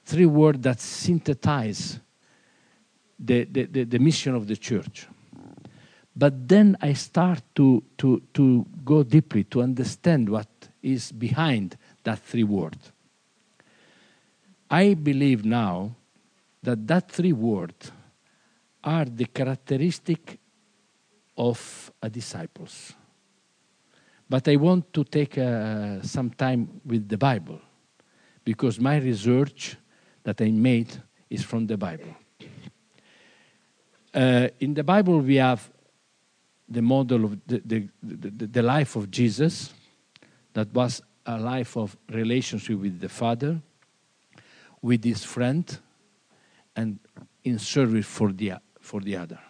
Three 0.04 0.26
words 0.26 0.60
that 0.60 0.80
synthesize 0.80 2.00
the, 3.18 3.44
the, 3.44 3.64
the, 3.64 3.84
the 3.84 3.98
mission 3.98 4.34
of 4.34 4.46
the 4.46 4.56
church. 4.56 5.06
But 6.16 6.48
then 6.48 6.76
I 6.80 6.92
start 6.94 7.42
to, 7.56 7.82
to, 7.98 8.22
to 8.34 8.66
go 8.84 9.02
deeply 9.02 9.44
to 9.44 9.62
understand 9.62 10.28
what 10.28 10.48
is 10.82 11.12
behind 11.12 11.76
that 12.04 12.18
three 12.20 12.44
words. 12.44 12.92
I 14.70 14.94
believe 14.94 15.44
now 15.44 15.96
that 16.62 16.86
that 16.86 17.10
three 17.10 17.32
words 17.32 17.90
are 18.82 19.04
the 19.04 19.26
characteristic 19.26 20.38
of 21.36 21.90
a 22.02 22.08
disciples. 22.08 22.94
But 24.30 24.46
I 24.46 24.54
want 24.54 24.92
to 24.92 25.02
take 25.02 25.36
uh, 25.38 26.00
some 26.02 26.30
time 26.30 26.80
with 26.86 27.08
the 27.08 27.18
Bible 27.18 27.60
because 28.44 28.78
my 28.78 28.98
research 28.98 29.76
that 30.22 30.40
I 30.40 30.52
made 30.52 31.02
is 31.28 31.42
from 31.42 31.66
the 31.66 31.76
Bible. 31.76 32.14
Uh, 34.14 34.48
in 34.60 34.74
the 34.74 34.84
Bible, 34.84 35.18
we 35.18 35.34
have 35.34 35.68
the 36.68 36.80
model 36.80 37.24
of 37.24 37.38
the, 37.44 37.60
the, 37.64 37.88
the, 38.04 38.46
the, 38.46 38.62
life 38.62 38.94
of 38.94 39.10
Jesus, 39.10 39.74
that 40.52 40.72
was 40.72 41.02
a 41.26 41.36
life 41.36 41.76
of 41.76 41.96
relationship 42.08 42.78
with 42.78 43.00
the 43.00 43.08
Father, 43.08 43.60
with 44.80 45.02
his 45.02 45.24
friend, 45.24 45.78
and 46.76 47.00
in 47.42 47.58
service 47.58 48.06
for 48.06 48.30
the, 48.30 48.52
for 48.80 49.00
the 49.00 49.16
other. 49.16 49.40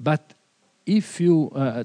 But 0.00 0.32
if 0.84 1.20
you, 1.20 1.50
uh, 1.54 1.84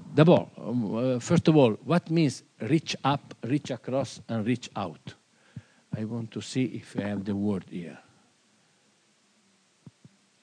um, 0.57 0.95
uh, 0.95 1.19
first 1.19 1.47
of 1.47 1.55
all, 1.55 1.73
what 1.83 2.09
means 2.09 2.43
reach 2.61 2.95
up, 3.03 3.35
reach 3.43 3.71
across, 3.71 4.21
and 4.27 4.45
reach 4.45 4.69
out? 4.75 5.13
I 5.95 6.03
want 6.05 6.31
to 6.31 6.41
see 6.41 6.65
if 6.65 6.97
I 6.97 7.09
have 7.09 7.25
the 7.25 7.35
word 7.35 7.65
here. 7.69 7.97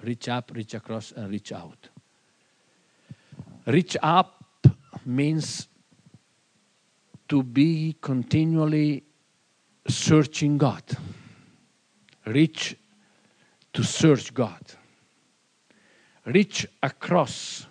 Reach 0.02 0.28
up, 0.28 0.50
reach 0.54 0.74
across, 0.74 1.12
and 1.12 1.30
reach 1.30 1.52
out. 1.52 1.88
Reach 3.66 3.96
up 4.02 4.44
means 5.06 5.68
to 7.28 7.42
be 7.42 7.96
continually 8.00 9.04
searching 9.88 10.58
God. 10.58 10.82
reach 12.26 12.76
to 13.72 13.82
search 13.82 14.32
God. 14.32 14.62
Reach 16.24 16.66
across 16.82 17.66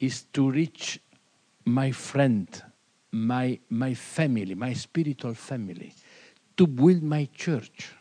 is 0.00 0.22
to 0.32 0.50
reach 0.50 1.00
my 1.64 1.90
friend, 1.90 2.62
my, 3.12 3.58
my 3.68 3.94
family, 3.94 4.54
my 4.54 4.72
spiritual 4.72 5.34
family, 5.34 5.94
to 6.56 6.66
build 6.66 7.02
my 7.02 7.28
church. 7.34 7.92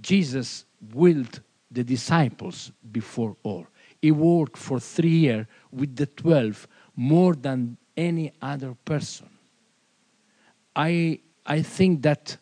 Jesus 0.00 0.64
willed 0.94 1.40
the 1.70 1.84
disciples 1.84 2.72
before 2.92 3.36
all. 3.42 3.66
He 4.00 4.10
worked 4.10 4.56
for 4.56 4.78
three 4.78 5.08
years 5.08 5.46
with 5.72 5.96
the 5.96 6.06
12 6.06 6.68
more 6.94 7.34
than 7.34 7.76
any 7.96 8.32
other 8.40 8.74
person. 8.84 9.28
I, 10.74 11.20
I 11.44 11.62
think 11.62 12.02
that 12.02 12.36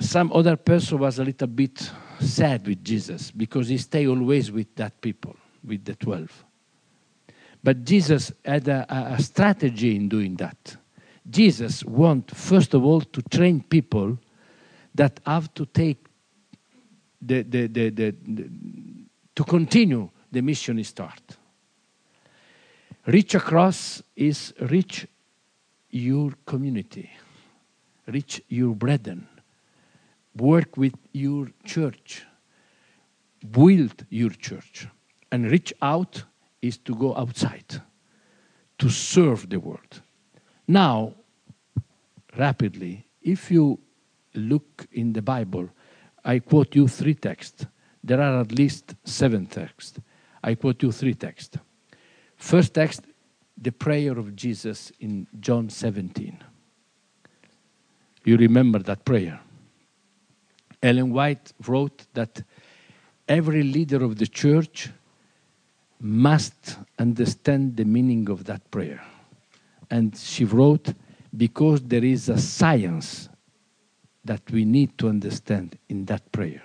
some 0.00 0.32
other 0.32 0.56
person 0.56 0.98
was 0.98 1.18
a 1.18 1.24
little 1.24 1.48
bit 1.48 1.90
sad 2.20 2.66
with 2.66 2.84
Jesus 2.84 3.30
because 3.30 3.68
he 3.68 3.78
stayed 3.78 4.06
always 4.06 4.52
with 4.52 4.74
that 4.76 5.00
people, 5.00 5.36
with 5.64 5.84
the 5.84 5.94
12. 5.96 6.44
But 7.62 7.84
Jesus 7.84 8.32
had 8.44 8.68
a, 8.68 8.86
a 9.14 9.22
strategy 9.22 9.96
in 9.96 10.08
doing 10.08 10.36
that. 10.36 10.76
Jesus 11.28 11.84
want 11.84 12.34
first 12.34 12.74
of 12.74 12.84
all 12.84 13.00
to 13.00 13.22
train 13.22 13.62
people 13.62 14.18
that 14.94 15.20
have 15.26 15.52
to 15.54 15.66
take 15.66 16.06
the, 17.20 17.42
the, 17.42 17.66
the, 17.66 17.90
the, 17.90 18.14
to 19.34 19.44
continue 19.44 20.08
the 20.30 20.40
mission 20.40 20.82
start. 20.84 21.20
Reach 23.06 23.34
across 23.34 24.02
is 24.16 24.52
reach 24.60 25.06
your 25.90 26.32
community, 26.44 27.10
reach 28.06 28.42
your 28.48 28.74
brethren, 28.74 29.26
work 30.36 30.76
with 30.76 30.94
your 31.12 31.48
church, 31.64 32.24
build 33.50 34.04
your 34.10 34.30
church, 34.30 34.88
and 35.32 35.50
reach 35.50 35.72
out 35.80 36.24
is 36.60 36.78
to 36.78 36.94
go 36.94 37.16
outside, 37.16 37.82
to 38.78 38.88
serve 38.88 39.48
the 39.48 39.58
world. 39.58 40.02
Now, 40.66 41.14
rapidly, 42.36 43.06
if 43.22 43.50
you 43.50 43.78
look 44.34 44.86
in 44.92 45.12
the 45.12 45.22
Bible, 45.22 45.68
I 46.24 46.40
quote 46.40 46.74
you 46.74 46.88
three 46.88 47.14
texts. 47.14 47.66
There 48.02 48.20
are 48.20 48.40
at 48.40 48.52
least 48.52 48.94
seven 49.04 49.46
texts. 49.46 49.98
I 50.42 50.54
quote 50.54 50.82
you 50.82 50.92
three 50.92 51.14
texts. 51.14 51.58
First 52.36 52.74
text, 52.74 53.02
the 53.60 53.72
prayer 53.72 54.18
of 54.18 54.36
Jesus 54.36 54.92
in 55.00 55.26
John 55.40 55.68
17. 55.68 56.38
You 58.24 58.36
remember 58.36 58.78
that 58.80 59.04
prayer. 59.04 59.40
Ellen 60.82 61.12
White 61.12 61.52
wrote 61.66 62.06
that 62.14 62.42
every 63.26 63.62
leader 63.62 64.04
of 64.04 64.16
the 64.16 64.26
church 64.26 64.90
must 66.00 66.78
understand 66.98 67.76
the 67.76 67.84
meaning 67.84 68.28
of 68.28 68.44
that 68.44 68.70
prayer. 68.70 69.02
And 69.90 70.16
she 70.16 70.44
wrote, 70.44 70.94
because 71.36 71.82
there 71.82 72.04
is 72.04 72.28
a 72.28 72.38
science 72.38 73.28
that 74.24 74.42
we 74.50 74.64
need 74.64 74.96
to 74.98 75.08
understand 75.08 75.78
in 75.88 76.04
that 76.06 76.30
prayer. 76.32 76.62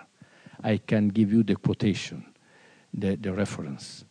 I 0.63 0.77
can 0.77 1.09
give 1.09 1.31
you 1.31 1.43
the 1.43 1.55
quotation, 1.55 2.25
the, 2.93 3.15
the 3.15 3.33
reference. 3.33 4.05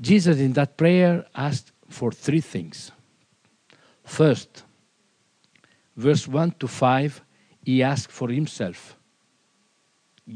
Jesus 0.00 0.38
in 0.38 0.52
that 0.54 0.76
prayer 0.76 1.26
asked 1.34 1.72
for 1.88 2.12
three 2.12 2.40
things. 2.40 2.92
First, 4.04 4.62
verse 5.96 6.26
1 6.26 6.52
to 6.60 6.68
5, 6.68 7.20
he 7.64 7.82
asked 7.82 8.12
for 8.12 8.30
himself 8.30 8.96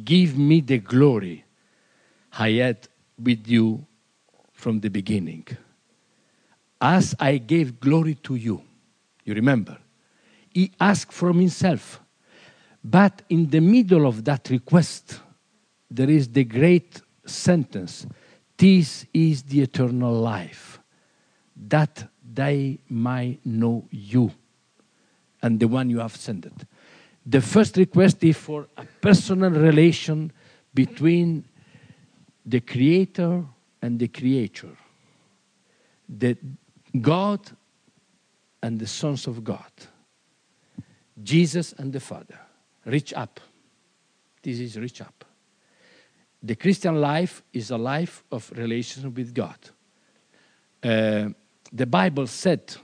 Give 0.04 0.38
me 0.38 0.60
the 0.60 0.78
glory 0.78 1.44
I 2.38 2.50
had 2.52 2.88
with 3.18 3.46
you 3.46 3.86
from 4.62 4.78
the 4.78 4.88
beginning. 4.88 5.44
As 6.80 7.14
I 7.18 7.38
gave 7.38 7.80
glory 7.80 8.14
to 8.22 8.36
you. 8.36 8.62
You 9.24 9.34
remember? 9.34 9.76
He 10.50 10.70
asked 10.80 11.12
from 11.12 11.40
himself. 11.40 12.00
But 12.84 13.22
in 13.28 13.50
the 13.50 13.60
middle 13.60 14.06
of 14.06 14.24
that 14.24 14.48
request, 14.50 15.20
there 15.90 16.08
is 16.08 16.28
the 16.28 16.44
great 16.44 17.00
sentence 17.26 18.06
This 18.62 19.06
is 19.12 19.42
the 19.42 19.62
eternal 19.62 20.12
life, 20.12 20.78
that 21.56 22.08
they 22.22 22.78
might 22.88 23.40
know 23.44 23.88
you 23.90 24.30
and 25.42 25.58
the 25.58 25.66
one 25.66 25.90
you 25.90 25.98
have 25.98 26.14
sent. 26.14 26.46
The 27.26 27.40
first 27.40 27.76
request 27.76 28.22
is 28.22 28.36
for 28.36 28.68
a 28.76 28.84
personal 29.00 29.50
relation 29.50 30.30
between 30.72 31.44
the 32.46 32.60
Creator 32.60 33.44
and 33.82 33.98
the 33.98 34.08
Creator, 34.08 34.70
the 36.08 36.36
God 37.00 37.40
and 38.62 38.78
the 38.78 38.86
sons 38.86 39.26
of 39.26 39.42
God, 39.42 39.72
Jesus 41.22 41.72
and 41.74 41.92
the 41.92 42.00
Father. 42.00 42.38
Reach 42.84 43.12
up. 43.12 43.40
This 44.42 44.58
is 44.58 44.78
reach 44.78 45.00
up. 45.00 45.24
The 46.42 46.56
Christian 46.56 47.00
life 47.00 47.42
is 47.52 47.70
a 47.70 47.78
life 47.78 48.24
of 48.32 48.50
relation 48.56 49.12
with 49.14 49.32
God. 49.32 49.58
Uh, 50.82 51.28
the 51.72 51.86
Bible 51.86 52.26
said 52.26 52.74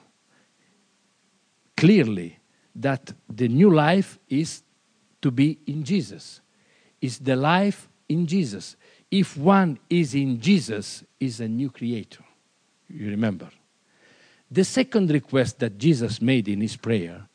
clearly 1.76 2.38
that 2.76 3.12
the 3.28 3.48
new 3.48 3.74
life 3.74 4.18
is 4.28 4.62
to 5.20 5.30
be 5.30 5.58
in 5.66 5.82
Jesus. 5.82 6.40
Is 7.00 7.18
the 7.18 7.36
life 7.36 7.88
in 8.08 8.26
Jesus. 8.26 8.76
If 9.10 9.36
one 9.36 9.78
is 9.88 10.14
in 10.14 10.40
Jesus, 10.40 11.04
is 11.18 11.40
a 11.40 11.48
new 11.48 11.70
creator. 11.70 12.24
You 12.88 13.10
remember. 13.10 13.48
The 14.50 14.64
second 14.64 15.10
request 15.10 15.58
that 15.58 15.78
Jesus 15.78 16.22
made 16.22 16.48
in 16.48 16.60
his 16.60 16.76
prayer, 16.76 17.28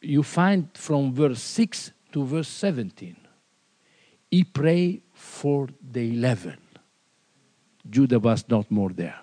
you 0.00 0.22
find 0.22 0.68
from 0.74 1.12
verse 1.12 1.40
6 1.42 1.92
to 2.12 2.24
verse 2.24 2.48
17. 2.48 3.16
He 4.30 4.44
prayed 4.44 5.02
for 5.12 5.68
the 5.80 6.12
11. 6.12 6.56
Judah 7.88 8.18
was 8.18 8.44
not 8.48 8.70
more 8.70 8.90
there. 8.90 9.18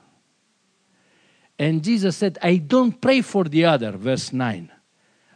And 1.60 1.84
Jesus 1.84 2.18
said, 2.18 2.38
I 2.41 2.58
don't 2.58 2.99
pray 2.99 3.22
for 3.22 3.44
the 3.44 3.66
other, 3.66 3.91
verse 3.91 4.32
9. 4.32 4.72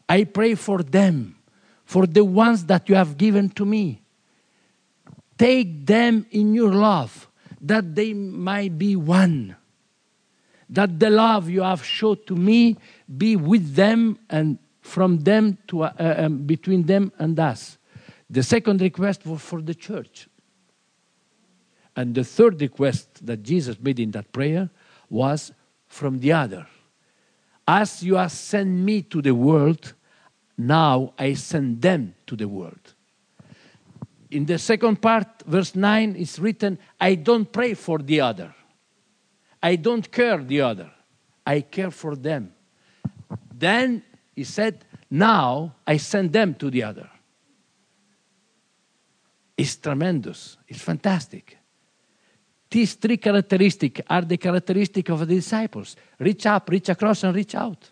I 0.08 0.24
pray 0.24 0.56
for 0.56 0.82
them, 0.82 1.36
for 1.84 2.08
the 2.08 2.24
ones 2.24 2.66
that 2.66 2.88
you 2.88 2.96
have 2.96 3.18
given 3.18 3.50
to 3.50 3.66
me. 3.66 4.02
Take 5.38 5.86
them 5.86 6.26
in 6.32 6.54
your 6.54 6.74
love, 6.74 7.28
that 7.62 7.96
they 7.96 8.14
might 8.14 8.78
be 8.78 8.96
one. 8.96 9.56
That 10.70 11.00
the 11.00 11.10
love 11.10 11.50
you 11.50 11.62
have 11.62 11.84
showed 11.84 12.26
to 12.28 12.36
me 12.36 12.78
be 13.18 13.36
with 13.36 13.76
them 13.76 14.18
and 14.30 14.58
from 14.82 15.20
them 15.20 15.58
to 15.68 15.84
uh, 15.84 15.92
um, 16.00 16.38
between 16.46 16.84
them 16.84 17.12
and 17.20 17.40
us. 17.40 17.78
The 18.30 18.44
second 18.44 18.82
request 18.82 19.26
was 19.26 19.42
for 19.42 19.62
the 19.62 19.76
church. 19.76 20.28
And 21.96 22.14
the 22.14 22.24
third 22.24 22.62
request 22.62 23.26
that 23.26 23.44
Jesus 23.44 23.80
made 23.80 24.00
in 24.00 24.12
that 24.12 24.32
prayer 24.32 24.70
was 25.10 25.52
from 25.88 26.20
the 26.20 26.34
other. 26.34 26.68
As 27.68 28.04
you 28.04 28.16
have 28.16 28.32
sent 28.32 28.70
me 28.70 29.02
to 29.04 29.22
the 29.22 29.34
world, 29.34 29.94
now 30.58 31.14
I 31.18 31.34
send 31.34 31.82
them 31.82 32.16
to 32.28 32.36
the 32.36 32.48
world. 32.48 32.95
In 34.32 34.46
the 34.46 34.58
second 34.58 35.02
part, 35.02 35.44
verse 35.46 35.76
9, 35.76 36.16
is 36.16 36.40
written, 36.40 36.80
I 37.00 37.16
don't 37.16 37.52
pray 37.52 37.74
for 37.74 38.00
the 38.00 38.22
other. 38.22 38.54
I 39.62 39.76
don't 39.76 40.12
care 40.12 40.44
the 40.44 40.62
other. 40.62 40.92
I 41.46 41.62
care 41.62 41.92
for 41.92 42.16
them. 42.16 42.54
Then 43.54 44.04
he 44.36 44.44
said, 44.44 44.84
Now 45.10 45.76
I 45.86 45.98
send 45.98 46.34
them 46.34 46.56
to 46.56 46.70
the 46.70 46.84
other. 46.84 47.10
It's 49.58 49.76
tremendous. 49.78 50.58
It's 50.68 50.82
fantastic. 50.82 51.58
These 52.70 52.96
three 52.96 53.18
characteristics 53.18 54.02
are 54.10 54.22
the 54.22 54.38
characteristics 54.38 55.10
of 55.10 55.20
the 55.20 55.36
disciples 55.36 55.96
reach 56.20 56.46
up, 56.46 56.70
reach 56.70 56.90
across, 56.90 57.24
and 57.24 57.36
reach 57.36 57.56
out. 57.56 57.90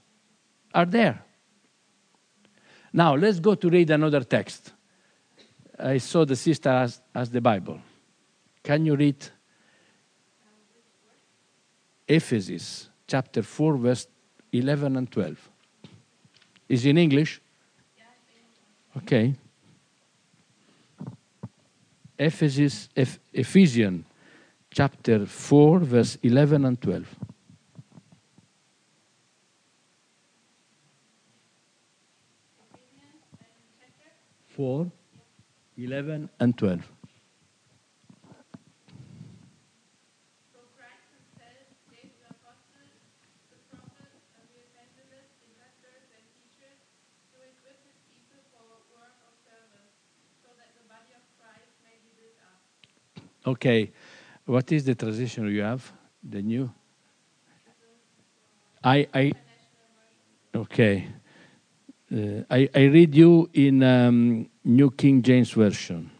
Are 0.74 0.86
there. 0.86 1.24
Now, 2.92 3.16
let's 3.16 3.40
go 3.40 3.56
to 3.56 3.70
read 3.70 3.90
another 3.92 4.24
text. 4.24 4.74
I 5.84 5.98
saw 5.98 6.24
the 6.24 6.36
sister 6.36 6.70
as, 6.70 7.02
as 7.14 7.30
the 7.30 7.42
Bible. 7.42 7.80
Can 8.64 8.86
you 8.86 8.96
read 8.96 9.18
Ephesus 12.08 12.90
chapter 13.06 13.44
4, 13.44 13.78
verse 13.78 14.08
11 14.54 14.96
and 14.96 15.12
12? 15.12 15.50
Is 16.70 16.86
in 16.86 16.98
English? 16.98 17.42
Okay. 18.96 19.36
Ephesus, 22.18 22.88
Eph- 22.96 23.20
Ephesians 23.34 24.06
chapter 24.72 25.26
4, 25.26 25.80
verse 25.80 26.18
11 26.24 26.64
and 26.64 26.82
12. 26.82 27.06
Four, 34.48 34.92
11 35.78 36.30
and 36.40 36.58
12. 36.58 36.82
So 40.54 40.60
Christ 40.78 41.10
himself 41.10 41.66
gave 41.90 42.14
the 42.22 42.30
apostles, 42.30 42.94
the 43.50 43.58
prophets, 43.74 44.22
and 44.38 44.46
the 44.54 44.60
evangelists, 44.70 45.34
the 45.42 45.50
pastors, 45.58 46.06
and 46.14 46.24
teachers 46.38 46.80
to 47.34 47.38
equip 47.42 47.82
his 47.90 47.98
people 48.06 48.42
for 48.54 48.62
a 48.62 48.80
work 48.94 49.18
of 49.26 49.34
service, 49.42 49.94
so 50.46 50.54
that 50.62 50.78
the 50.78 50.86
body 50.86 51.18
of 51.18 51.26
Christ 51.42 51.74
may 51.82 51.98
be 52.06 52.14
built 52.14 52.38
up. 52.46 52.62
Okay, 53.50 53.90
what 54.46 54.72
is 54.72 54.86
the 54.86 54.94
transition 54.94 55.50
you 55.50 55.62
have? 55.66 55.82
The 56.22 56.42
new? 56.42 56.70
I, 58.84 59.08
I 59.14 59.32
okay. 60.54 61.08
Uh, 62.14 62.44
I, 62.48 62.70
I 62.76 62.84
read 62.84 63.16
you 63.16 63.50
in 63.54 63.82
um, 63.82 64.48
New 64.64 64.92
King 64.92 65.24
James 65.24 65.50
Version 65.50 66.12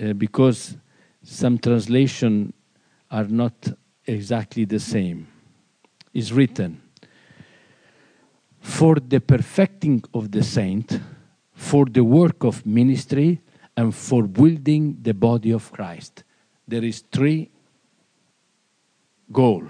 uh, 0.00 0.12
because 0.12 0.76
some 1.24 1.58
translation 1.58 2.52
are 3.10 3.24
not 3.24 3.54
exactly 4.06 4.64
the 4.64 4.78
same. 4.78 5.26
It's 6.14 6.30
written, 6.30 6.80
for 8.60 8.94
the 8.96 9.20
perfecting 9.20 10.04
of 10.14 10.30
the 10.30 10.44
saint, 10.44 11.00
for 11.54 11.86
the 11.86 12.04
work 12.04 12.44
of 12.44 12.64
ministry, 12.64 13.40
and 13.76 13.92
for 13.92 14.28
building 14.28 14.96
the 15.02 15.14
body 15.14 15.50
of 15.50 15.72
Christ. 15.72 16.22
There 16.68 16.84
is 16.84 17.00
three 17.10 17.50
goal: 19.32 19.64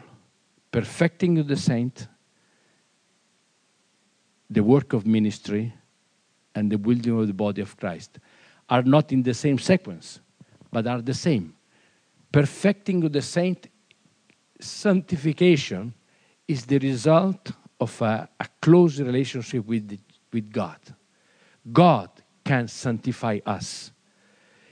perfecting 0.70 1.38
of 1.38 1.48
the 1.48 1.56
saint, 1.56 2.08
the 4.52 4.62
work 4.62 4.92
of 4.92 5.06
ministry, 5.06 5.72
and 6.54 6.70
the 6.70 6.78
building 6.78 7.18
of 7.18 7.26
the 7.26 7.32
body 7.32 7.62
of 7.62 7.76
Christ. 7.76 8.18
Are 8.68 8.82
not 8.82 9.12
in 9.12 9.22
the 9.22 9.34
same 9.34 9.58
sequence, 9.58 10.20
but 10.70 10.86
are 10.86 11.02
the 11.02 11.14
same. 11.14 11.54
Perfecting 12.30 13.04
of 13.04 13.12
the 13.12 13.22
saint, 13.22 13.68
sanctification, 14.60 15.94
is 16.46 16.66
the 16.66 16.78
result 16.78 17.52
of 17.80 18.00
a, 18.02 18.28
a 18.38 18.46
close 18.60 19.00
relationship 19.00 19.66
with, 19.66 19.88
the- 19.88 19.98
with 20.32 20.50
God. 20.52 20.78
God 21.72 22.10
can 22.44 22.68
sanctify 22.68 23.40
us. 23.46 23.92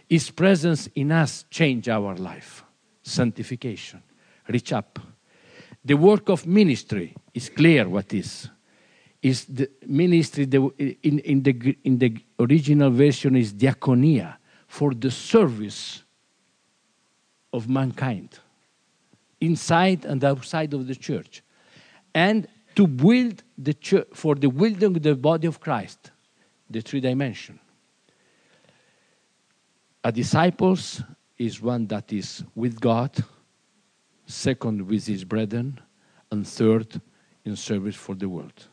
His 0.08 0.30
presence 0.30 0.88
in 0.94 1.12
us 1.12 1.44
change 1.50 1.88
our 1.88 2.14
life. 2.16 2.64
Sanctification. 3.02 4.02
Reach 4.48 4.72
up. 4.72 4.98
The 5.84 5.94
work 5.94 6.28
of 6.28 6.46
ministry 6.46 7.14
is 7.32 7.48
clear 7.48 7.88
what 7.88 8.12
is. 8.12 8.48
Is 9.22 9.44
the 9.44 9.70
ministry 9.86 10.46
the, 10.46 10.62
in, 11.02 11.18
in, 11.18 11.42
the, 11.42 11.76
in 11.84 11.98
the 11.98 12.16
original 12.38 12.90
version 12.90 13.36
is 13.36 13.52
diaconia 13.52 14.36
for 14.66 14.94
the 14.94 15.10
service 15.10 16.02
of 17.52 17.68
mankind 17.68 18.38
inside 19.40 20.04
and 20.04 20.24
outside 20.24 20.72
of 20.72 20.86
the 20.86 20.94
church. 20.94 21.42
And 22.14 22.48
to 22.76 22.86
build 22.86 23.42
the 23.58 23.74
church 23.74 24.06
for 24.14 24.34
the 24.34 24.48
building 24.48 24.96
of 24.96 25.02
the 25.02 25.14
body 25.14 25.46
of 25.46 25.60
Christ 25.60 26.10
the 26.70 26.80
three 26.80 27.00
dimension. 27.00 27.58
A 30.04 30.12
disciples 30.12 31.02
is 31.36 31.60
one 31.60 31.86
that 31.88 32.12
is 32.12 32.44
with 32.54 32.80
God 32.80 33.12
second 34.26 34.86
with 34.86 35.06
his 35.06 35.24
brethren 35.24 35.80
and 36.30 36.46
third 36.46 37.00
in 37.44 37.56
service 37.56 37.96
for 37.96 38.14
the 38.14 38.28
world 38.28 38.68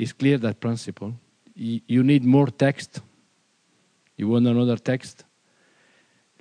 it's 0.00 0.14
clear 0.14 0.38
that 0.38 0.60
principle. 0.60 1.12
You 1.54 2.02
need 2.02 2.24
more 2.24 2.46
text. 2.46 3.02
You 4.16 4.28
want 4.28 4.46
another 4.46 4.78
text. 4.78 5.24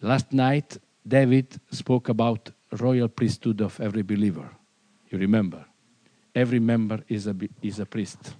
Last 0.01 0.31
night 0.31 0.77
david 1.05 1.59
spoke 1.69 2.07
about 2.07 2.51
royal 2.79 3.09
priesthood 3.09 3.59
of 3.59 3.77
every 3.81 4.01
believer. 4.01 4.49
You 5.09 5.17
remember. 5.17 5.65
Every 6.33 6.59
member 6.59 7.03
is 7.09 7.27
a, 7.27 7.35
is 7.61 7.79
a 7.79 7.85
priest. 7.85 8.33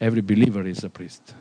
Every 0.00 0.20
believer 0.20 0.64
is 0.64 0.84
a 0.84 0.90
priest. 0.90 1.34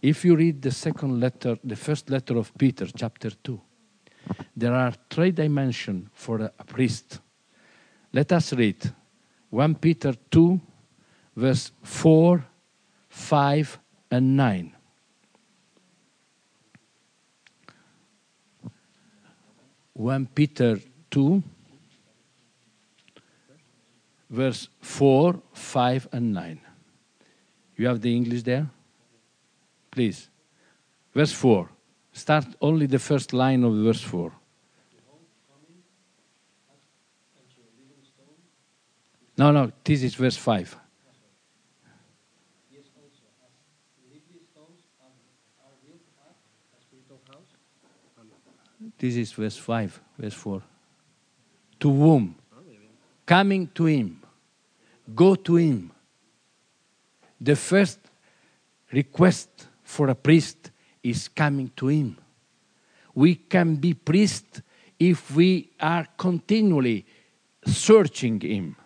If 0.00 0.24
you 0.24 0.36
read 0.36 0.62
the 0.62 0.70
second 0.70 1.18
letter 1.18 1.58
the 1.64 1.76
first 1.76 2.10
letter 2.10 2.38
of 2.38 2.56
peter 2.56 2.86
chapter 2.86 3.30
2 3.30 3.60
there 4.56 4.74
are 4.74 4.92
three 5.10 5.32
dimensions 5.32 6.08
for 6.12 6.42
a, 6.42 6.52
a 6.60 6.64
priest. 6.64 7.18
Let 8.12 8.30
us 8.30 8.52
read. 8.52 8.78
1 9.50 9.74
peter 9.74 10.14
2 10.30 10.60
verse 11.40 11.72
4 11.82 12.44
5 13.08 13.78
and 14.10 14.36
9 14.36 14.76
1 20.00 20.28
Peter 20.34 20.80
2, 21.10 21.42
verse 24.30 24.68
4, 24.80 25.42
5, 25.52 26.08
and 26.12 26.32
9. 26.32 26.60
You 27.76 27.86
have 27.86 28.00
the 28.00 28.16
English 28.16 28.44
there? 28.44 28.70
Please. 29.90 30.30
Verse 31.14 31.32
4. 31.32 31.68
Start 32.12 32.46
only 32.62 32.86
the 32.86 32.98
first 32.98 33.34
line 33.34 33.62
of 33.62 33.74
verse 33.74 34.00
4. 34.00 34.32
No, 39.36 39.52
no, 39.52 39.70
this 39.84 40.02
is 40.02 40.14
verse 40.14 40.36
5. 40.38 40.76
This 48.98 49.16
is 49.16 49.32
verse 49.32 49.56
5, 49.56 50.00
verse 50.18 50.34
4. 50.34 50.62
To 51.80 51.90
whom? 51.90 52.34
Coming 53.26 53.68
to 53.74 53.86
him. 53.86 54.22
Go 55.14 55.34
to 55.34 55.56
him. 55.56 55.90
The 57.40 57.56
first 57.56 57.98
request 58.92 59.66
for 59.82 60.08
a 60.08 60.14
priest 60.14 60.70
is 61.02 61.28
coming 61.28 61.70
to 61.76 61.88
him. 61.88 62.16
We 63.14 63.34
can 63.34 63.76
be 63.76 63.94
priest 63.94 64.62
if 64.98 65.34
we 65.34 65.70
are 65.80 66.06
continually 66.16 67.06
searching 67.66 68.40
him. 68.40 68.76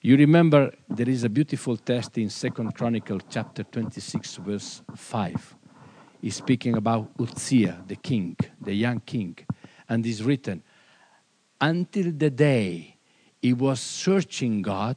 You 0.00 0.16
remember 0.16 0.72
there 0.88 1.08
is 1.08 1.24
a 1.24 1.28
beautiful 1.28 1.76
text 1.76 2.18
in 2.18 2.30
Second 2.30 2.74
Chronicle 2.74 3.20
chapter 3.28 3.64
26 3.64 4.36
verse 4.36 4.82
5 4.94 5.57
is 6.22 6.36
speaking 6.36 6.76
about 6.76 7.10
Uzziah, 7.18 7.82
the 7.86 7.96
king, 7.96 8.36
the 8.60 8.74
young 8.74 9.00
king, 9.00 9.36
and 9.88 10.04
is 10.04 10.22
written, 10.22 10.62
until 11.60 12.12
the 12.12 12.30
day 12.30 12.96
he 13.40 13.52
was 13.52 13.80
searching 13.80 14.62
God, 14.62 14.96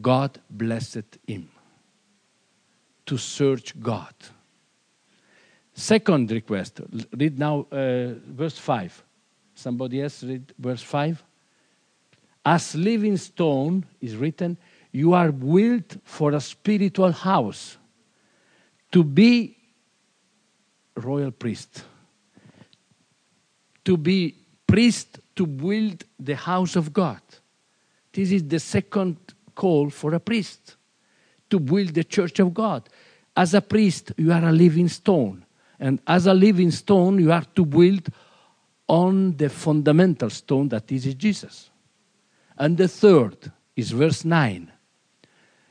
God 0.00 0.38
blessed 0.48 1.18
him. 1.26 1.50
To 3.06 3.16
search 3.16 3.78
God. 3.80 4.14
Second 5.74 6.30
request, 6.30 6.80
read 7.16 7.38
now 7.38 7.66
uh, 7.72 8.14
verse 8.28 8.56
5. 8.56 9.02
Somebody 9.54 10.02
else 10.02 10.22
read 10.22 10.52
verse 10.58 10.82
5. 10.82 11.24
As 12.44 12.74
living 12.74 13.16
stone 13.16 13.84
is 14.00 14.16
written, 14.16 14.56
you 14.92 15.12
are 15.12 15.32
built 15.32 15.96
for 16.04 16.32
a 16.32 16.40
spiritual 16.40 17.12
house 17.12 17.78
to 18.92 19.02
be 19.02 19.56
royal 21.00 21.30
priest. 21.30 21.84
To 23.84 23.96
be 23.96 24.36
priest 24.66 25.20
to 25.36 25.46
build 25.46 26.04
the 26.18 26.36
house 26.36 26.76
of 26.76 26.92
God. 26.92 27.20
This 28.12 28.30
is 28.30 28.46
the 28.46 28.60
second 28.60 29.16
call 29.54 29.90
for 29.90 30.14
a 30.14 30.20
priest 30.20 30.76
to 31.48 31.58
build 31.58 31.94
the 31.94 32.04
church 32.04 32.38
of 32.38 32.54
God. 32.54 32.88
As 33.36 33.54
a 33.54 33.60
priest, 33.60 34.12
you 34.16 34.32
are 34.32 34.44
a 34.44 34.52
living 34.52 34.88
stone. 34.88 35.44
And 35.78 36.00
as 36.06 36.26
a 36.26 36.34
living 36.34 36.70
stone, 36.70 37.18
you 37.18 37.32
are 37.32 37.44
to 37.54 37.64
build 37.64 38.08
on 38.86 39.36
the 39.36 39.48
fundamental 39.48 40.30
stone 40.30 40.68
that 40.68 40.90
is 40.92 41.14
Jesus. 41.14 41.70
And 42.58 42.76
the 42.76 42.88
third 42.88 43.50
is 43.76 43.92
verse 43.92 44.24
9. 44.24 44.70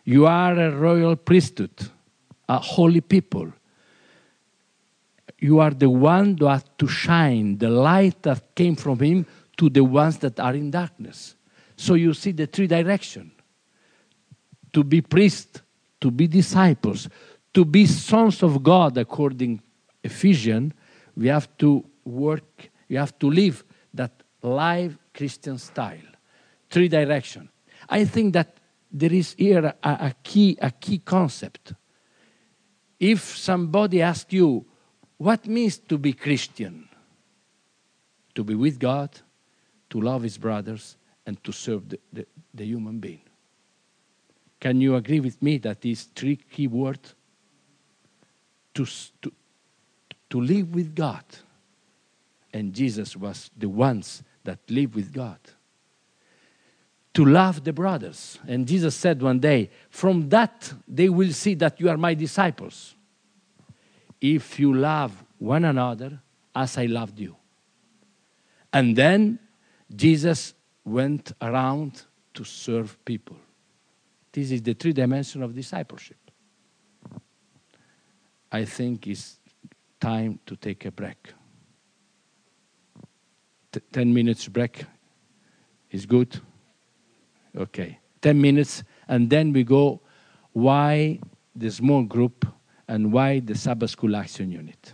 You 0.05 0.25
are 0.25 0.57
a 0.57 0.71
royal 0.71 1.15
priesthood, 1.15 1.89
a 2.47 2.57
holy 2.57 3.01
people, 3.01 3.53
you 5.39 5.59
are 5.59 5.71
the 5.71 5.89
one 5.89 6.35
that 6.37 6.77
to 6.77 6.87
shine 6.87 7.57
the 7.57 7.69
light 7.69 8.21
that 8.23 8.55
came 8.55 8.75
from 8.75 8.99
him 8.99 9.25
to 9.57 9.69
the 9.69 9.83
ones 9.83 10.17
that 10.19 10.39
are 10.39 10.53
in 10.53 10.71
darkness. 10.71 11.35
So 11.75 11.93
you 11.93 12.13
see 12.13 12.31
the 12.31 12.47
three 12.47 12.67
direction. 12.67 13.31
To 14.73 14.83
be 14.83 15.01
priests, 15.01 15.61
to 16.01 16.11
be 16.11 16.27
disciples, 16.27 17.09
to 17.53 17.65
be 17.65 17.85
sons 17.85 18.43
of 18.43 18.61
God 18.61 18.97
according 18.97 19.61
Ephesians, 20.03 20.73
we 21.15 21.27
have 21.27 21.49
to 21.57 21.83
work, 22.05 22.69
we 22.87 22.95
have 22.95 23.17
to 23.19 23.29
live 23.29 23.63
that 23.93 24.11
live 24.41 24.97
Christian 25.13 25.57
style. 25.57 25.97
Three 26.69 26.87
direction. 26.87 27.49
I 27.89 28.05
think 28.05 28.33
that 28.33 28.57
there 28.91 29.11
is 29.11 29.33
here 29.37 29.73
a, 29.83 29.89
a 29.89 30.13
key 30.23 30.57
a 30.61 30.71
key 30.71 30.99
concept 30.99 31.73
If 32.99 33.37
somebody 33.37 34.01
asks 34.01 34.33
you, 34.33 34.65
what 35.19 35.45
means 35.45 35.77
to 35.77 35.97
be 35.97 36.13
Christian? 36.13 36.87
To 38.35 38.43
be 38.43 38.55
with 38.55 38.79
God, 38.79 39.09
to 39.89 39.99
love 40.01 40.23
his 40.23 40.37
brothers, 40.37 40.95
and 41.25 41.43
to 41.43 41.51
serve 41.51 41.89
the, 41.89 41.99
the, 42.11 42.25
the 42.53 42.65
human 42.65 42.99
being. 42.99 43.21
Can 44.61 44.79
you 44.79 44.95
agree 44.95 45.19
with 45.19 45.41
me 45.41 45.57
that 45.59 45.81
these 45.81 46.03
three 46.15 46.37
key 46.37 46.67
words? 46.67 47.13
To, 48.75 48.85
to, 49.21 49.31
to 50.29 50.41
live 50.41 50.73
with 50.73 50.95
God. 50.95 51.23
And 52.53 52.73
Jesus 52.73 53.17
was 53.17 53.51
the 53.57 53.67
ones 53.67 54.23
that 54.45 54.59
live 54.69 54.95
with 54.95 55.13
God. 55.13 55.39
To 57.15 57.25
love 57.25 57.65
the 57.65 57.73
brothers. 57.73 58.39
And 58.47 58.65
Jesus 58.65 58.95
said 58.95 59.21
one 59.21 59.39
day, 59.39 59.69
From 59.89 60.29
that 60.29 60.71
they 60.87 61.09
will 61.09 61.33
see 61.33 61.55
that 61.55 61.81
you 61.81 61.89
are 61.89 61.97
my 61.97 62.13
disciples. 62.13 62.95
If 64.21 64.59
you 64.59 64.73
love 64.73 65.23
one 65.37 65.65
another 65.65 66.21
as 66.55 66.77
I 66.77 66.85
loved 66.85 67.19
you. 67.19 67.35
And 68.73 68.95
then 68.95 69.39
Jesus 69.95 70.53
went 70.83 71.31
around 71.41 72.03
to 72.33 72.43
serve 72.43 73.03
people. 73.05 73.37
This 74.31 74.51
is 74.51 74.61
the 74.61 74.73
three 74.73 74.93
dimension 74.93 75.41
of 75.41 75.55
discipleship. 75.55 76.17
I 78.51 78.65
think 78.65 79.07
it's 79.07 79.39
time 79.99 80.39
to 80.45 80.55
take 80.55 80.85
a 80.85 80.91
break. 80.91 81.33
T- 83.71 83.81
10 83.91 84.13
minutes 84.13 84.47
break 84.47 84.85
is 85.91 86.05
good? 86.05 86.39
Okay. 87.55 87.99
10 88.21 88.39
minutes, 88.39 88.83
and 89.07 89.29
then 89.29 89.53
we 89.53 89.63
go 89.63 90.01
why 90.51 91.19
the 91.55 91.71
small 91.71 92.03
group 92.03 92.45
and 92.89 93.13
why 93.13 93.39
the 93.39 93.55
Sabbath 93.55 93.91
School 93.91 94.15
Action 94.15 94.51
Unit. 94.51 94.93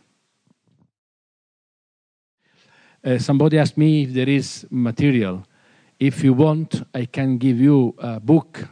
Uh, 3.03 3.17
somebody 3.17 3.57
asked 3.57 3.77
me 3.77 4.03
if 4.03 4.13
there 4.13 4.27
is 4.27 4.67
material. 4.69 5.45
If 5.97 6.21
you 6.23 6.33
want, 6.33 6.83
I 6.93 7.05
can 7.05 7.37
give 7.37 7.57
you 7.57 7.95
a 7.97 8.19
book 8.19 8.67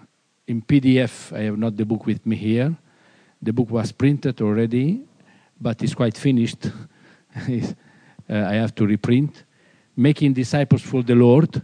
in 0.46 0.62
PDF. 0.62 1.32
I 1.32 1.44
have 1.44 1.58
not 1.58 1.78
the 1.78 1.86
book 1.86 2.06
with 2.06 2.26
me 2.26 2.36
here. 2.36 2.76
The 3.42 3.54
book 3.54 3.70
was 3.70 3.94
printed 3.94 4.42
already, 4.42 5.02
but 5.60 5.82
it's 5.82 5.96
quite 5.96 6.18
finished. 6.18 6.70
Uh, 8.30 8.36
I 8.36 8.54
have 8.54 8.74
to 8.76 8.86
reprint. 8.86 9.44
Making 9.98 10.32
disciples 10.32 10.82
for 10.82 11.04
the 11.04 11.14
Lord. 11.14 11.62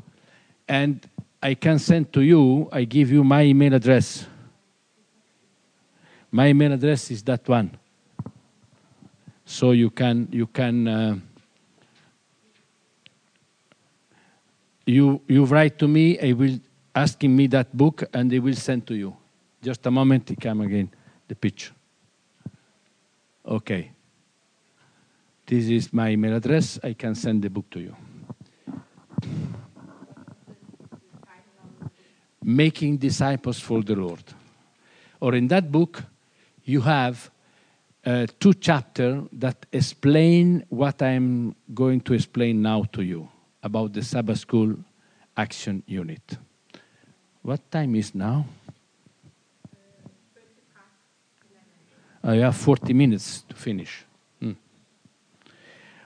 And 0.67 0.99
I 1.41 1.53
can 1.53 1.79
send 1.79 2.11
to 2.11 2.21
you, 2.21 2.67
I 2.69 2.83
give 2.83 3.09
you 3.13 3.23
my 3.23 3.43
email 3.43 3.73
address. 3.73 4.27
My 6.31 6.47
email 6.47 6.73
address 6.73 7.11
is 7.11 7.23
that 7.23 7.47
one. 7.47 7.77
So 9.45 9.71
you 9.71 9.89
can, 9.89 10.27
you 10.31 10.45
can, 10.47 10.87
uh, 10.87 11.19
you, 14.85 15.21
you 15.27 15.45
write 15.45 15.79
to 15.79 15.87
me, 15.87 16.19
I 16.19 16.33
will 16.33 16.59
asking 16.95 17.35
me 17.35 17.47
that 17.47 17.75
book 17.75 18.03
and 18.13 18.29
they 18.29 18.39
will 18.39 18.55
send 18.55 18.85
to 18.87 18.95
you. 18.95 19.15
Just 19.61 19.85
a 19.85 19.91
moment, 19.91 20.29
it 20.31 20.39
come 20.39 20.61
again, 20.61 20.89
the 21.27 21.35
picture. 21.35 21.73
Okay. 23.45 23.91
This 25.45 25.65
is 25.67 25.91
my 25.91 26.11
email 26.11 26.35
address. 26.35 26.79
I 26.83 26.93
can 26.93 27.15
send 27.15 27.41
the 27.41 27.49
book 27.49 27.69
to 27.71 27.79
you. 27.79 27.95
Making 32.43 32.97
disciples 32.97 33.59
for 33.59 33.81
the 33.81 33.95
Lord. 33.95 34.23
Or 35.19 35.35
in 35.35 35.47
that 35.47 35.71
book, 35.71 36.03
you 36.69 36.81
have 36.81 37.31
uh, 38.05 38.27
two 38.39 38.53
chapters 38.53 39.23
that 39.33 39.65
explain 39.71 40.63
what 40.69 41.01
I'm 41.01 41.55
going 41.73 41.99
to 42.01 42.13
explain 42.13 42.61
now 42.61 42.83
to 42.93 43.01
you 43.01 43.27
about 43.63 43.93
the 43.93 44.03
Sabbath 44.03 44.39
School 44.39 44.75
Action 45.35 45.81
Unit. 45.87 46.37
What 47.41 47.71
time 47.71 47.95
is 47.95 48.13
now? 48.13 48.45
I 52.23 52.35
have 52.35 52.55
40 52.55 52.93
minutes 52.93 53.43
to 53.49 53.55
finish. 53.55 54.05
Hmm. 54.39 54.51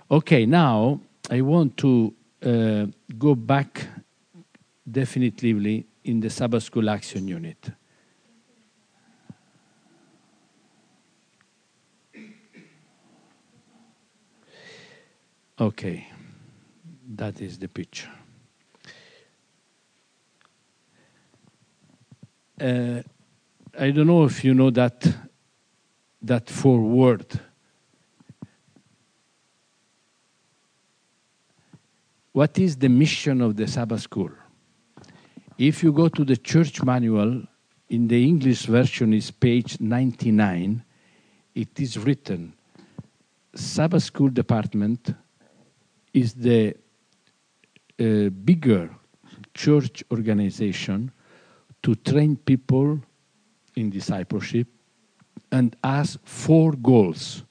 Okay, 0.10 0.46
now 0.46 1.02
I 1.30 1.42
want 1.42 1.76
to 1.78 2.14
uh, 2.42 2.86
go 3.18 3.36
back 3.36 3.86
definitively 4.90 5.86
in 6.06 6.22
the 6.22 6.30
Sabbath 6.30 6.64
School 6.64 6.90
Action 6.90 7.28
Unit. 7.28 7.72
Okay, 15.60 16.08
that 17.16 17.40
is 17.40 17.60
the 17.60 17.68
picture. 17.68 18.10
Uh, 22.60 23.02
I 23.80 23.92
don't 23.92 24.08
know 24.08 24.24
if 24.24 24.44
you 24.44 24.54
know 24.54 24.72
that 24.72 25.08
that 26.22 26.50
four 26.50 26.80
word. 26.80 27.40
What 32.32 32.58
is 32.58 32.76
the 32.78 32.90
mission 32.90 33.42
of 33.42 33.56
the 33.56 33.68
Sabbath 33.68 34.02
school? 34.02 34.32
If 35.60 35.84
you 35.84 35.92
go 35.92 36.08
to 36.08 36.26
the 36.26 36.38
church 36.38 36.82
manual, 36.82 37.44
in 37.90 38.08
the 38.08 38.24
English 38.24 38.66
version 38.66 39.14
is 39.14 39.30
page 39.30 39.80
99, 39.80 40.84
it 41.54 41.80
is 41.80 42.00
written 42.00 42.54
Sabbath 43.54 44.02
school 44.02 44.30
department 44.30 45.14
is 46.14 46.34
the 46.34 46.76
uh, 48.00 48.30
bigger 48.30 48.90
church 49.54 50.04
organization 50.12 51.12
to 51.82 51.96
train 51.96 52.36
people 52.36 53.00
in 53.76 53.90
discipleship 53.90 54.68
and 55.52 55.76
has 55.84 56.18
four 56.24 56.74
goals 56.74 57.44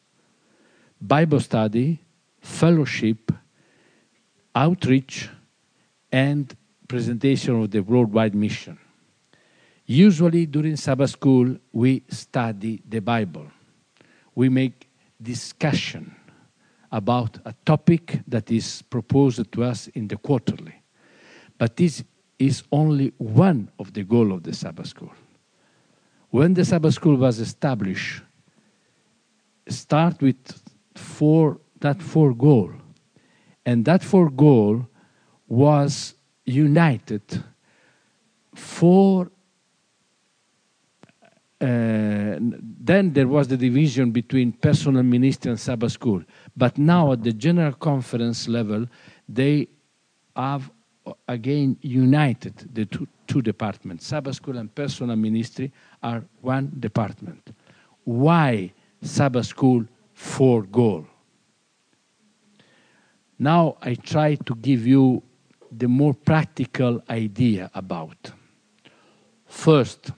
Bible 1.00 1.40
study, 1.40 2.00
fellowship, 2.40 3.32
outreach, 4.54 5.28
and 6.12 6.54
presentation 6.86 7.60
of 7.60 7.72
the 7.72 7.80
worldwide 7.80 8.36
mission. 8.36 8.78
Usually 9.84 10.46
during 10.46 10.76
Sabbath 10.76 11.10
school, 11.10 11.56
we 11.72 12.04
study 12.08 12.80
the 12.88 13.00
Bible. 13.00 13.48
We 14.36 14.48
make 14.48 14.88
discussion 15.20 16.14
about 16.92 17.38
a 17.46 17.54
topic 17.64 18.20
that 18.28 18.50
is 18.50 18.82
proposed 18.82 19.50
to 19.50 19.64
us 19.64 19.88
in 19.88 20.06
the 20.08 20.16
quarterly. 20.16 20.74
But 21.58 21.76
this 21.76 22.04
is 22.38 22.62
only 22.70 23.12
one 23.18 23.70
of 23.78 23.92
the 23.94 24.04
goals 24.04 24.32
of 24.32 24.42
the 24.42 24.52
Sabbath 24.52 24.88
school. 24.88 25.12
When 26.30 26.54
the 26.54 26.64
Sabbath 26.64 26.94
school 26.94 27.16
was 27.16 27.38
established, 27.40 28.22
start 29.68 30.20
with 30.20 30.62
four 30.94 31.58
that 31.80 32.00
four 32.00 32.32
goal, 32.32 32.72
and 33.66 33.84
that 33.84 34.04
four 34.04 34.30
goal 34.30 34.86
was 35.48 36.14
united 36.44 37.22
for. 38.54 39.30
Uh, 41.62 42.38
then 42.40 43.12
there 43.12 43.28
was 43.28 43.46
the 43.46 43.56
division 43.56 44.10
between 44.10 44.50
personal 44.50 45.04
ministry 45.04 45.48
and 45.48 45.60
Sabbath 45.60 45.92
school. 45.92 46.20
But 46.56 46.76
now 46.76 47.12
at 47.12 47.22
the 47.22 47.32
general 47.32 47.72
conference 47.74 48.48
level, 48.48 48.86
they 49.28 49.68
have 50.34 50.68
uh, 51.06 51.12
again 51.28 51.76
united 51.80 52.68
the 52.74 52.86
two, 52.86 53.06
two 53.28 53.42
departments. 53.42 54.08
Sabbath 54.08 54.34
school 54.34 54.58
and 54.58 54.74
personal 54.74 55.14
ministry 55.14 55.70
are 56.02 56.24
one 56.40 56.72
department. 56.80 57.54
Why 58.02 58.72
Sabbath 59.00 59.46
school 59.46 59.86
for 60.14 60.62
goal? 60.62 61.06
Now 63.38 63.76
I 63.80 63.94
try 63.94 64.34
to 64.34 64.54
give 64.56 64.84
you 64.84 65.22
the 65.70 65.86
more 65.86 66.14
practical 66.14 67.00
idea 67.08 67.70
about. 67.72 68.32
First, 69.46 70.10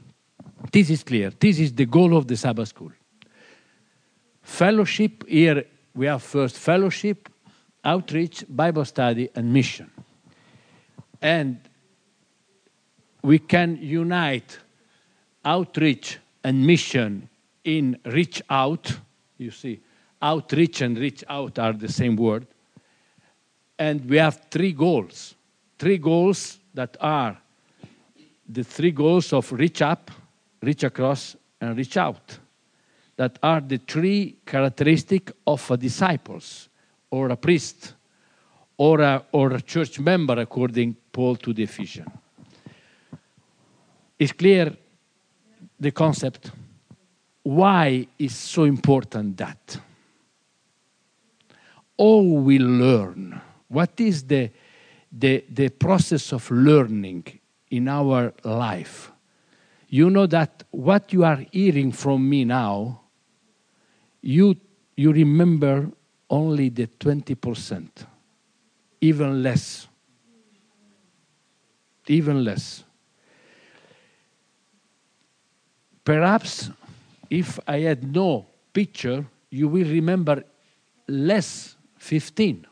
this 0.72 0.90
is 0.90 1.02
clear. 1.02 1.30
This 1.30 1.58
is 1.58 1.72
the 1.72 1.86
goal 1.86 2.16
of 2.16 2.26
the 2.26 2.36
Sabbath 2.36 2.68
school. 2.68 2.92
Fellowship, 4.42 5.26
here 5.28 5.64
we 5.94 6.06
have 6.06 6.22
first 6.22 6.58
fellowship, 6.58 7.28
outreach, 7.84 8.44
Bible 8.48 8.84
study, 8.84 9.28
and 9.34 9.52
mission. 9.52 9.90
And 11.22 11.60
we 13.22 13.38
can 13.38 13.78
unite 13.80 14.58
outreach 15.44 16.18
and 16.42 16.66
mission 16.66 17.28
in 17.64 17.98
reach 18.04 18.42
out. 18.50 18.92
You 19.38 19.50
see, 19.50 19.80
outreach 20.20 20.80
and 20.82 20.98
reach 20.98 21.24
out 21.28 21.58
are 21.58 21.72
the 21.72 21.88
same 21.88 22.16
word. 22.16 22.46
And 23.78 24.08
we 24.08 24.18
have 24.18 24.46
three 24.50 24.72
goals. 24.72 25.34
Three 25.78 25.98
goals 25.98 26.58
that 26.74 26.96
are 27.00 27.38
the 28.48 28.62
three 28.62 28.90
goals 28.90 29.32
of 29.32 29.50
reach 29.52 29.82
up, 29.82 30.10
reach 30.64 30.84
across, 30.84 31.36
and 31.60 31.76
reach 31.76 31.96
out. 31.96 32.38
that 33.16 33.38
are 33.42 33.60
the 33.60 33.78
three 33.78 34.36
characteristic 34.44 35.32
of 35.46 35.70
a 35.70 35.76
disciples 35.76 36.68
or 37.10 37.28
a 37.28 37.36
priest 37.36 37.94
or 38.76 39.00
a, 39.00 39.24
or 39.32 39.52
a 39.52 39.60
church 39.60 40.00
member 40.00 40.40
according 40.40 40.96
Paul 41.12 41.36
to 41.36 41.52
the 41.52 41.62
Ephesians. 41.62 42.08
It's 44.18 44.32
clear 44.32 44.76
the 45.78 45.90
concept. 45.90 46.50
Why 47.42 48.06
is 48.18 48.34
so 48.34 48.64
important 48.64 49.36
that? 49.36 49.78
All 51.96 52.38
we 52.38 52.58
learn. 52.58 53.40
What 53.68 54.00
is 54.00 54.24
the, 54.24 54.50
the, 55.12 55.44
the 55.48 55.68
process 55.68 56.32
of 56.32 56.50
learning 56.50 57.24
in 57.70 57.88
our 57.88 58.32
life? 58.42 59.12
You 59.94 60.10
know 60.10 60.26
that 60.26 60.64
what 60.72 61.12
you 61.12 61.22
are 61.22 61.46
hearing 61.52 61.92
from 61.92 62.28
me 62.28 62.44
now, 62.44 63.02
you, 64.22 64.56
you 64.96 65.12
remember 65.12 65.88
only 66.28 66.68
the 66.68 66.88
20%, 66.88 67.88
even 69.00 69.40
less. 69.40 69.86
Even 72.08 72.42
less. 72.42 72.82
Perhaps 76.04 76.70
if 77.30 77.60
I 77.64 77.78
had 77.78 78.12
no 78.12 78.46
picture, 78.72 79.24
you 79.48 79.68
will 79.68 79.88
remember 79.88 80.42
less 81.06 81.76
15. 81.98 82.66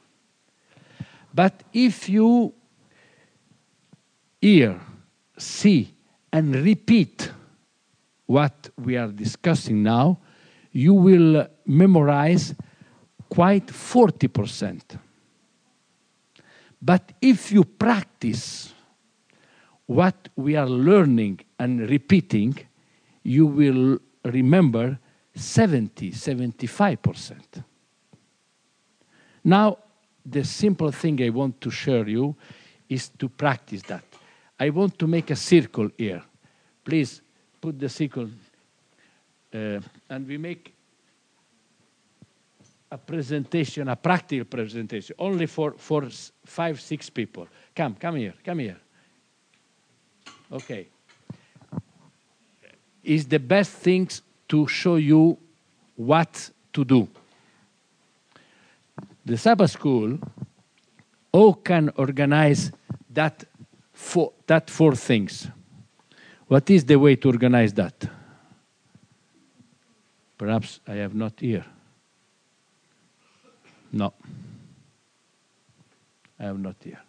But 1.33 1.63
if 1.73 2.09
you 2.09 2.53
hear, 4.41 4.81
see, 5.39 5.95
and 6.33 6.55
repeat 6.55 7.31
what 8.27 8.71
we 8.79 8.97
are 8.97 9.09
discussing 9.09 9.83
now, 9.83 10.19
you 10.73 10.95
will 10.95 11.47
memorize 11.67 12.55
quite 13.29 13.67
40%. 13.67 14.99
But 16.81 17.13
if 17.21 17.53
you 17.53 17.65
practice 17.65 18.73
what 19.87 20.29
we 20.37 20.57
are 20.57 20.69
learning 20.69 21.41
and 21.59 21.89
repeating, 21.89 22.59
you 23.23 23.47
will 23.47 23.99
remember 24.25 24.99
70, 25.35 26.11
75%. 26.11 27.65
Now, 29.45 29.79
the 30.25 30.45
simple 30.45 30.93
thing 30.93 31.23
I 31.23 31.31
want 31.31 31.61
to 31.61 31.71
share 31.71 32.09
you 32.09 32.37
is 32.89 33.09
to 33.19 33.29
practice 33.29 33.83
that. 33.83 34.05
I 34.63 34.71
want 34.71 34.97
to 35.01 35.09
make 35.09 35.29
a 35.33 35.35
circle 35.35 35.89
here. 35.99 36.23
Please 36.85 37.21
put 37.61 37.81
the 37.81 37.89
circle, 37.89 38.29
uh, 39.53 39.81
and 40.09 40.29
we 40.29 40.39
make 40.39 40.73
a 42.89 42.97
presentation, 42.97 43.89
a 43.89 43.97
practical 43.97 44.45
presentation, 44.45 45.17
only 45.19 45.47
for, 45.47 45.73
for 45.73 46.09
five, 46.45 46.81
six 46.81 47.11
people. 47.11 47.49
Come, 47.75 47.97
come 47.97 48.15
here, 48.15 48.35
come 48.45 48.61
here. 48.61 48.77
Okay. 50.53 50.87
Is 53.03 53.27
the 53.27 53.41
best 53.41 53.73
things 53.73 54.23
to 54.47 54.69
show 54.69 54.95
you 54.95 55.39
what 55.97 56.51
to 56.73 56.85
do. 56.85 57.09
The 59.25 59.37
Sabbath 59.37 59.73
school 59.73 60.21
all 61.33 61.55
can 61.55 61.91
organize 61.97 62.71
that 63.11 63.45
four, 63.93 64.33
that 64.47 64.71
four 64.71 64.95
things. 64.95 65.49
What 66.47 66.69
is 66.71 66.85
the 66.85 66.97
way 66.97 67.17
to 67.17 67.29
organize 67.29 67.73
that? 67.75 68.09
Perhaps 70.37 70.81
I 70.87 70.95
have 70.95 71.15
not 71.15 71.39
here. 71.39 71.65
No. 73.93 74.13
I 76.39 76.45
have 76.45 76.59
not 76.59 76.77
here. 76.83 77.01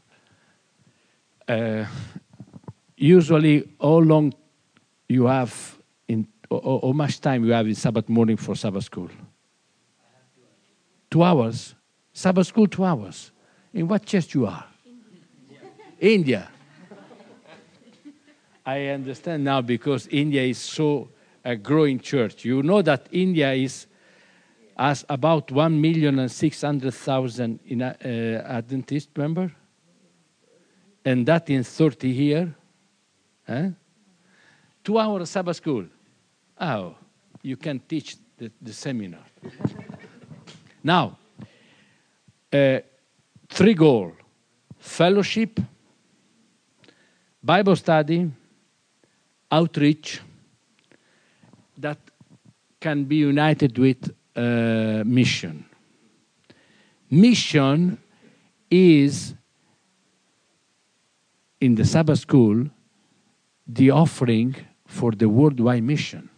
Uh, 1.47 1.85
usually, 2.95 3.67
how 3.81 3.97
long 3.97 4.33
you 5.09 5.25
have 5.25 5.77
in, 6.07 6.27
or 6.49 6.79
how 6.81 6.91
much 6.91 7.19
time 7.19 7.43
you 7.43 7.51
have 7.51 7.67
in 7.67 7.75
Sabbath 7.75 8.07
morning 8.07 8.37
for 8.37 8.55
Sabbath 8.55 8.83
school? 8.83 9.09
Two 11.09 11.23
hours. 11.23 11.75
Sabbath 12.13 12.47
school, 12.47 12.67
two 12.67 12.85
hours. 12.85 13.31
In 13.73 13.87
what 13.87 14.05
church 14.05 14.35
you 14.35 14.45
are? 14.45 14.65
India. 15.99 16.49
I 18.65 18.87
understand 18.87 19.43
now 19.43 19.61
because 19.61 20.07
India 20.07 20.41
is 20.41 20.57
so 20.57 21.09
a 21.43 21.55
growing 21.55 21.99
church. 21.99 22.45
You 22.45 22.63
know 22.63 22.81
that 22.81 23.07
India 23.11 23.51
is 23.51 23.87
has 24.77 25.05
about 25.09 25.51
one 25.51 25.79
million 25.79 26.19
and 26.19 26.31
six 26.31 26.61
hundred 26.61 26.93
thousand 26.93 27.59
in 27.65 27.81
uh, 27.81 27.93
Adventist 28.47 29.15
member, 29.17 29.51
and 31.03 31.25
that 31.25 31.49
in 31.49 31.63
thirty 31.63 32.09
year. 32.09 32.55
Huh? 33.45 33.69
Two 34.83 35.25
Sabbath 35.25 35.57
school. 35.57 35.85
Oh, 36.59 36.95
you 37.41 37.57
can 37.57 37.79
teach 37.79 38.15
the, 38.37 38.51
the 38.61 38.73
seminar. 38.73 39.23
now, 40.83 41.17
uh, 42.51 42.79
three 43.49 43.73
goal: 43.73 44.13
fellowship, 44.79 45.59
Bible 47.43 47.75
study, 47.75 48.31
outreach 49.57 50.19
that 51.77 51.99
can 52.79 53.05
be 53.05 53.17
united 53.17 53.77
with 53.77 54.01
uh, 54.35 55.03
mission. 55.05 55.65
Mission 57.09 57.97
is 58.71 59.35
in 61.61 61.75
the 61.75 61.85
Sabbath 61.85 62.19
school 62.19 62.65
the 63.67 63.91
offering 63.91 64.55
for 64.85 65.11
the 65.11 65.29
worldwide 65.29 65.83
mission 65.83 66.29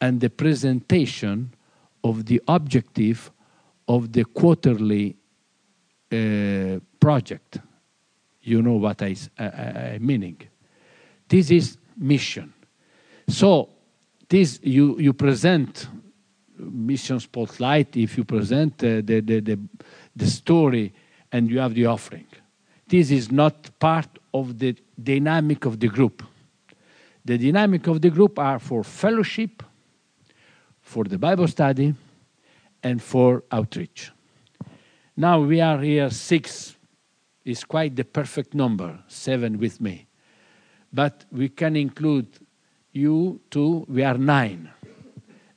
and 0.00 0.20
the 0.20 0.28
presentation 0.28 1.54
of 2.02 2.26
the 2.26 2.42
objective 2.48 3.30
of 3.88 4.12
the 4.12 4.24
quarterly 4.24 5.16
uh, 6.12 6.78
project. 7.00 7.58
You 8.42 8.62
know 8.62 8.74
what 8.74 9.00
I, 9.02 9.16
I- 9.38 9.44
I 9.94 9.98
meaning. 10.00 10.38
This 11.28 11.50
is 11.50 11.78
mission. 11.96 12.52
So 13.28 13.68
this 14.28 14.60
you, 14.62 14.98
you 14.98 15.12
present 15.12 15.88
mission 16.58 17.20
spotlight 17.20 17.96
if 17.96 18.16
you 18.16 18.24
present 18.24 18.82
uh, 18.82 19.02
the, 19.04 19.20
the, 19.20 19.40
the, 19.40 19.58
the 20.14 20.26
story 20.26 20.92
and 21.32 21.50
you 21.50 21.58
have 21.58 21.74
the 21.74 21.86
offering. 21.86 22.26
This 22.86 23.10
is 23.10 23.30
not 23.30 23.78
part 23.78 24.08
of 24.32 24.58
the 24.58 24.76
dynamic 25.02 25.64
of 25.64 25.80
the 25.80 25.88
group. 25.88 26.22
The 27.24 27.36
dynamic 27.36 27.86
of 27.88 28.00
the 28.00 28.10
group 28.10 28.38
are 28.38 28.58
for 28.58 28.84
fellowship, 28.84 29.62
for 30.80 31.04
the 31.04 31.18
Bible 31.18 31.48
study, 31.48 31.94
and 32.82 33.02
for 33.02 33.42
outreach. 33.50 34.12
Now 35.16 35.40
we 35.40 35.60
are 35.60 35.80
here 35.80 36.10
six. 36.10 36.74
Is 37.44 37.62
quite 37.62 37.94
the 37.94 38.04
perfect 38.04 38.54
number, 38.54 38.98
seven 39.06 39.58
with 39.58 39.80
me. 39.80 40.08
But 40.96 41.26
we 41.30 41.50
can 41.50 41.76
include 41.76 42.26
you 42.94 43.38
two, 43.50 43.84
we 43.86 44.02
are 44.02 44.16
nine. 44.16 44.70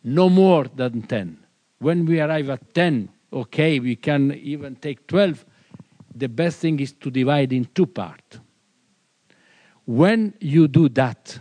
No 0.03 0.27
more 0.29 0.65
than 0.65 1.03
10. 1.03 1.37
When 1.79 2.05
we 2.05 2.19
arrive 2.19 2.49
at 2.49 2.73
10, 2.73 3.07
okay, 3.31 3.79
we 3.79 3.95
can 3.95 4.33
even 4.33 4.75
take 4.75 5.07
12. 5.07 5.45
The 6.13 6.27
best 6.27 6.59
thing 6.59 6.81
is 6.81 6.91
to 6.91 7.09
divide 7.09 7.53
in 7.53 7.69
two 7.73 7.85
parts. 7.85 8.39
When 9.85 10.33
you 10.41 10.67
do 10.67 10.89
that, 10.89 11.39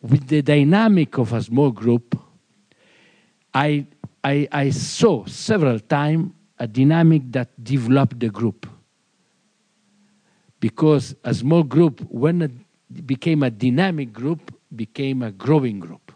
with 0.00 0.28
the 0.28 0.42
dynamic 0.42 1.18
of 1.18 1.32
a 1.32 1.42
small 1.42 1.72
group, 1.72 2.16
I, 3.52 3.86
I, 4.22 4.46
I 4.52 4.70
saw 4.70 5.24
several 5.26 5.80
times 5.80 6.30
a 6.60 6.68
dynamic 6.68 7.22
that 7.32 7.48
developed 7.64 8.20
the 8.20 8.30
group. 8.30 8.68
Because 10.60 11.16
a 11.24 11.34
small 11.34 11.64
group, 11.64 12.02
when 12.08 12.61
became 13.06 13.42
a 13.42 13.50
dynamic 13.50 14.12
group, 14.12 14.54
became 14.74 15.22
a 15.22 15.32
growing 15.32 15.80
group. 15.80 16.12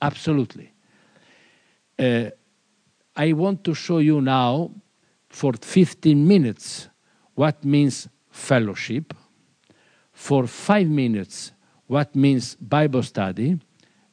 Absolutely. 0.00 0.72
Uh, 1.98 2.30
I 3.16 3.32
want 3.32 3.64
to 3.64 3.74
show 3.74 3.98
you 3.98 4.20
now 4.20 4.70
for 5.28 5.52
15 5.52 6.26
minutes 6.26 6.88
what 7.34 7.64
means 7.64 8.08
fellowship, 8.30 9.14
for 10.12 10.46
five 10.46 10.88
minutes 10.88 11.52
what 11.86 12.14
means 12.14 12.54
Bible 12.54 13.02
study, 13.02 13.58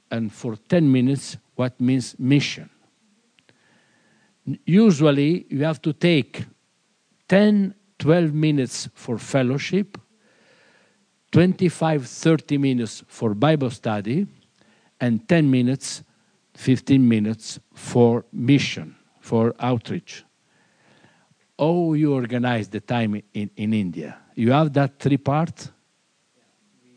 and 0.09 0.33
for 0.33 0.55
10 0.55 0.91
minutes 0.91 1.37
what 1.55 1.79
means 1.79 2.15
mission. 2.17 2.69
Usually 4.65 5.45
you 5.49 5.63
have 5.63 5.81
to 5.81 5.93
take 5.93 6.45
10, 7.27 7.75
12 7.99 8.33
minutes 8.33 8.89
for 8.93 9.17
fellowship, 9.17 9.97
25, 11.31 12.05
30 12.07 12.57
minutes 12.57 13.03
for 13.07 13.33
Bible 13.33 13.69
study, 13.69 14.27
and 14.99 15.27
10 15.27 15.49
minutes 15.49 16.03
15 16.55 17.07
minutes 17.07 17.59
for 17.75 18.25
mission, 18.33 18.95
for 19.19 19.53
outreach. 19.59 20.23
How 21.59 21.93
you 21.93 22.13
organize 22.13 22.67
the 22.69 22.79
time 22.79 23.21
in, 23.33 23.49
in 23.55 23.73
India? 23.73 24.17
You 24.35 24.51
have 24.51 24.73
that 24.73 24.97
three 24.99 25.17
part? 25.17 25.69
Yeah, 26.35 26.43
we 26.81 26.89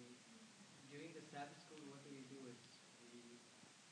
during 0.91 1.13
the 1.13 1.21
Sabbath 1.31 1.61
school, 1.61 1.81
what 1.91 2.01
we 2.11 2.25
do 2.33 2.41
is 2.49 2.57
we, 3.13 3.21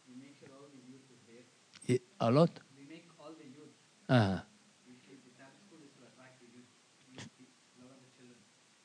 we 0.08 0.14
make 0.20 0.36
sure 0.40 0.48
all 0.56 0.68
the 0.72 0.80
youth 0.88 1.04
is 1.12 1.20
there. 1.28 2.00
I- 2.20 2.28
A 2.28 2.30
lot? 2.30 2.50
We 2.78 2.84
make 2.88 3.04
all 3.20 3.32
the 3.36 3.44
youth. 3.44 3.72
Uh-huh. 4.08 4.40
Usually, 4.88 5.20
the 5.24 5.32
Sabbath 5.36 5.60
school 5.68 5.80
is 5.84 5.92
to 5.96 6.02
attract 6.08 6.40
the 6.40 6.48
youth, 6.52 6.68
youth 7.12 7.28
pe- 7.36 7.52
a 7.76 7.84
lot 7.84 7.92
of 7.92 8.00
the 8.04 8.12
children, 8.16 8.40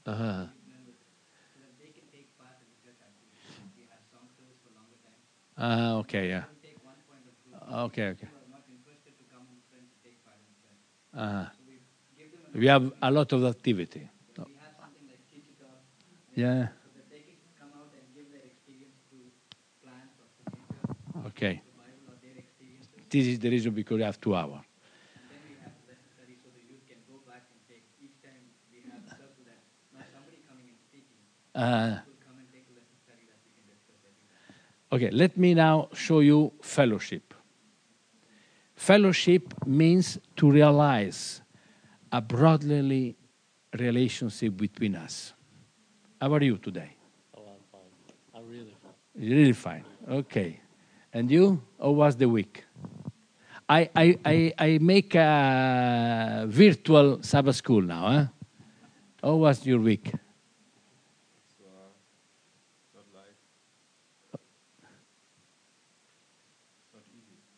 Uh-huh. 0.08 0.48
The 5.64 6.04
church. 10.60 10.84
Uh-huh. 11.14 11.46
So 11.56 11.64
we 11.68 11.80
give 12.18 12.32
them. 12.32 12.42
We 12.54 12.66
have 12.68 12.92
a 13.02 13.12
lot 13.12 13.32
of 13.32 13.44
activity. 13.46 14.10
We 14.38 14.44
have 14.60 14.74
something 14.80 15.06
like 15.08 15.24
teach 15.30 15.48
it 15.48 15.62
up. 15.64 15.84
Yeah. 16.36 16.68
So 16.84 16.90
that 16.96 17.10
they 17.10 17.24
can 17.24 17.40
come 17.60 17.72
out 17.80 17.94
and 17.96 18.04
give 18.14 18.28
their 18.32 18.44
experience 18.44 18.98
through 19.10 19.32
plants 19.82 20.20
or 20.20 20.28
through 20.36 20.52
nature, 20.58 20.84
Okay. 21.32 21.62
the 21.64 21.78
Bible 21.78 22.12
or 22.12 22.18
their 22.20 22.36
experiences. 22.36 23.08
This 23.10 23.26
is 23.28 23.40
the 23.40 23.50
reason 23.50 23.72
because 23.74 23.98
we 23.98 24.04
have 24.04 24.20
two 24.20 24.36
hours. 24.36 24.66
And 25.16 25.24
then 25.30 25.40
we 25.48 25.56
have 25.64 25.72
lesson 25.88 26.10
study 26.12 26.36
so 26.42 26.50
the 26.52 26.60
okay, 34.94 35.10
let 35.10 35.38
me 35.38 35.54
now 35.54 35.90
show 35.94 36.20
you 36.20 36.54
fellowship. 36.62 37.34
Fellowship 38.76 39.54
means 39.66 40.20
to 40.36 40.52
realize 40.52 41.42
a 42.12 42.22
brotherly 42.22 43.16
relationship 43.80 44.56
between 44.56 44.96
us. 44.96 45.34
How 46.22 46.34
are 46.34 46.44
you 46.44 46.58
today? 46.58 46.96
Oh, 47.36 47.42
I'm 47.42 47.64
fine. 47.72 47.82
I'm 48.36 48.50
really 48.50 48.76
fine. 48.82 49.30
Really 49.30 49.54
fine. 49.54 49.86
Okay. 50.10 50.60
And 51.12 51.30
you? 51.30 51.62
How 51.80 51.92
was 51.92 52.16
the 52.16 52.30
week? 52.30 52.64
I, 53.68 53.90
I, 53.96 54.18
I, 54.26 54.54
I 54.60 54.78
make 54.80 55.16
a 55.16 56.46
virtual 56.48 57.24
Sabbath 57.24 57.56
school 57.56 57.82
now. 57.82 58.10
Huh? 58.10 58.26
How 59.24 59.36
was 59.36 59.66
your 59.66 59.80
week? 59.80 60.12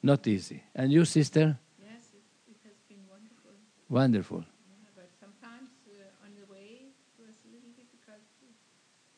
Not 0.06 0.28
easy. 0.28 0.62
And 0.76 0.92
you, 0.92 1.04
sister? 1.04 1.58
Yes, 1.82 2.14
it, 2.14 2.22
it 2.48 2.58
has 2.64 2.78
been 2.88 3.02
wonderful. 3.10 3.54
Wonderful. 3.90 4.46
Yeah, 4.46 4.94
but 4.96 5.10
sometimes 5.20 5.70
uh, 5.90 6.24
on 6.24 6.30
the 6.38 6.46
way 6.46 6.94
it 6.94 7.18
was 7.18 7.34
a 7.42 7.50
little 7.50 7.74
difficult 7.74 8.22
to, 8.38 8.46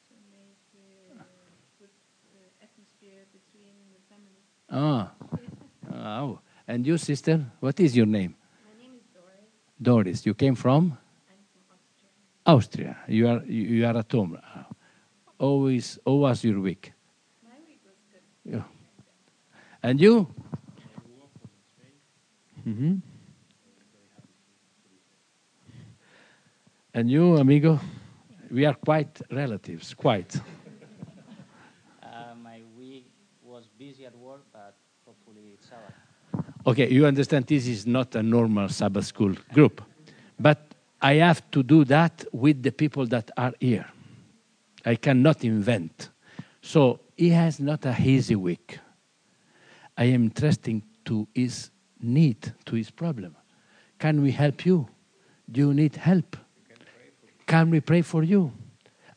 to 0.07 0.15
make 0.31 0.63
uh, 0.79 1.27
good 1.77 1.91
uh, 2.31 2.63
atmosphere 2.63 3.27
between 3.35 3.75
the 3.91 3.99
families. 4.07 4.47
Ah. 4.71 5.11
Oh. 6.23 6.39
And 6.69 6.87
you, 6.87 6.97
sister? 6.97 7.43
What 7.59 7.77
is 7.81 7.93
your 7.93 8.05
name? 8.05 8.35
My 8.63 8.81
name 8.81 8.95
is 8.95 9.03
Doris. 9.13 9.51
Doris. 9.81 10.25
You 10.25 10.33
came 10.35 10.55
from? 10.55 10.97
Austria. 12.45 12.95
Austria. 12.95 12.97
You 13.09 13.27
are, 13.27 13.43
you 13.43 13.63
you 13.75 13.85
are 13.85 13.97
at 13.97 14.09
home. 14.09 14.39
Always, 15.37 15.99
how 16.05 16.13
was 16.13 16.45
your 16.45 16.61
week? 16.61 16.93
My 17.43 17.59
week 17.67 17.81
was 17.83 17.99
good. 18.09 18.53
Yeah. 18.55 18.63
And 19.83 19.99
you? 19.99 20.27
Hmm 22.67 22.95
And 26.93 27.09
you, 27.09 27.37
amigo? 27.37 27.79
We 28.51 28.65
are 28.65 28.73
quite 28.73 29.21
relatives, 29.31 29.93
quite. 29.93 30.35
Uh, 32.03 32.33
my 32.43 32.63
week 32.77 33.09
was 33.41 33.69
busy 33.79 34.05
at 34.05 34.15
work, 34.17 34.41
but 34.51 34.75
hopefully 35.05 35.53
it's 35.53 35.69
Sabbath. 35.69 35.93
Okay, 36.65 36.89
you 36.89 37.05
understand 37.05 37.45
this 37.45 37.67
is 37.67 37.85
not 37.85 38.15
a 38.15 38.23
normal 38.23 38.67
Sabbath 38.67 39.05
school 39.05 39.33
group. 39.53 39.81
But 40.37 40.75
I 41.01 41.13
have 41.15 41.49
to 41.51 41.63
do 41.63 41.85
that 41.85 42.25
with 42.33 42.63
the 42.63 42.71
people 42.71 43.05
that 43.07 43.31
are 43.37 43.53
here. 43.61 43.85
I 44.85 44.95
cannot 44.95 45.45
invent. 45.45 46.09
So 46.61 46.99
he 47.15 47.29
has 47.29 47.61
not 47.61 47.85
a 47.85 47.95
easy 47.97 48.35
week. 48.35 48.79
I 49.97 50.05
am 50.05 50.31
trusting 50.31 50.83
to 51.05 51.27
his 51.33 51.69
need, 52.01 52.53
to 52.65 52.75
his 52.75 52.89
problem. 52.91 53.35
Can 53.99 54.21
we 54.21 54.31
help 54.31 54.65
you? 54.65 54.87
Do 55.51 55.61
you 55.61 55.73
need 55.73 55.95
help? 55.95 56.37
Can 57.45 57.69
we 57.69 57.79
pray 57.79 58.01
for 58.01 58.23
you? 58.23 58.51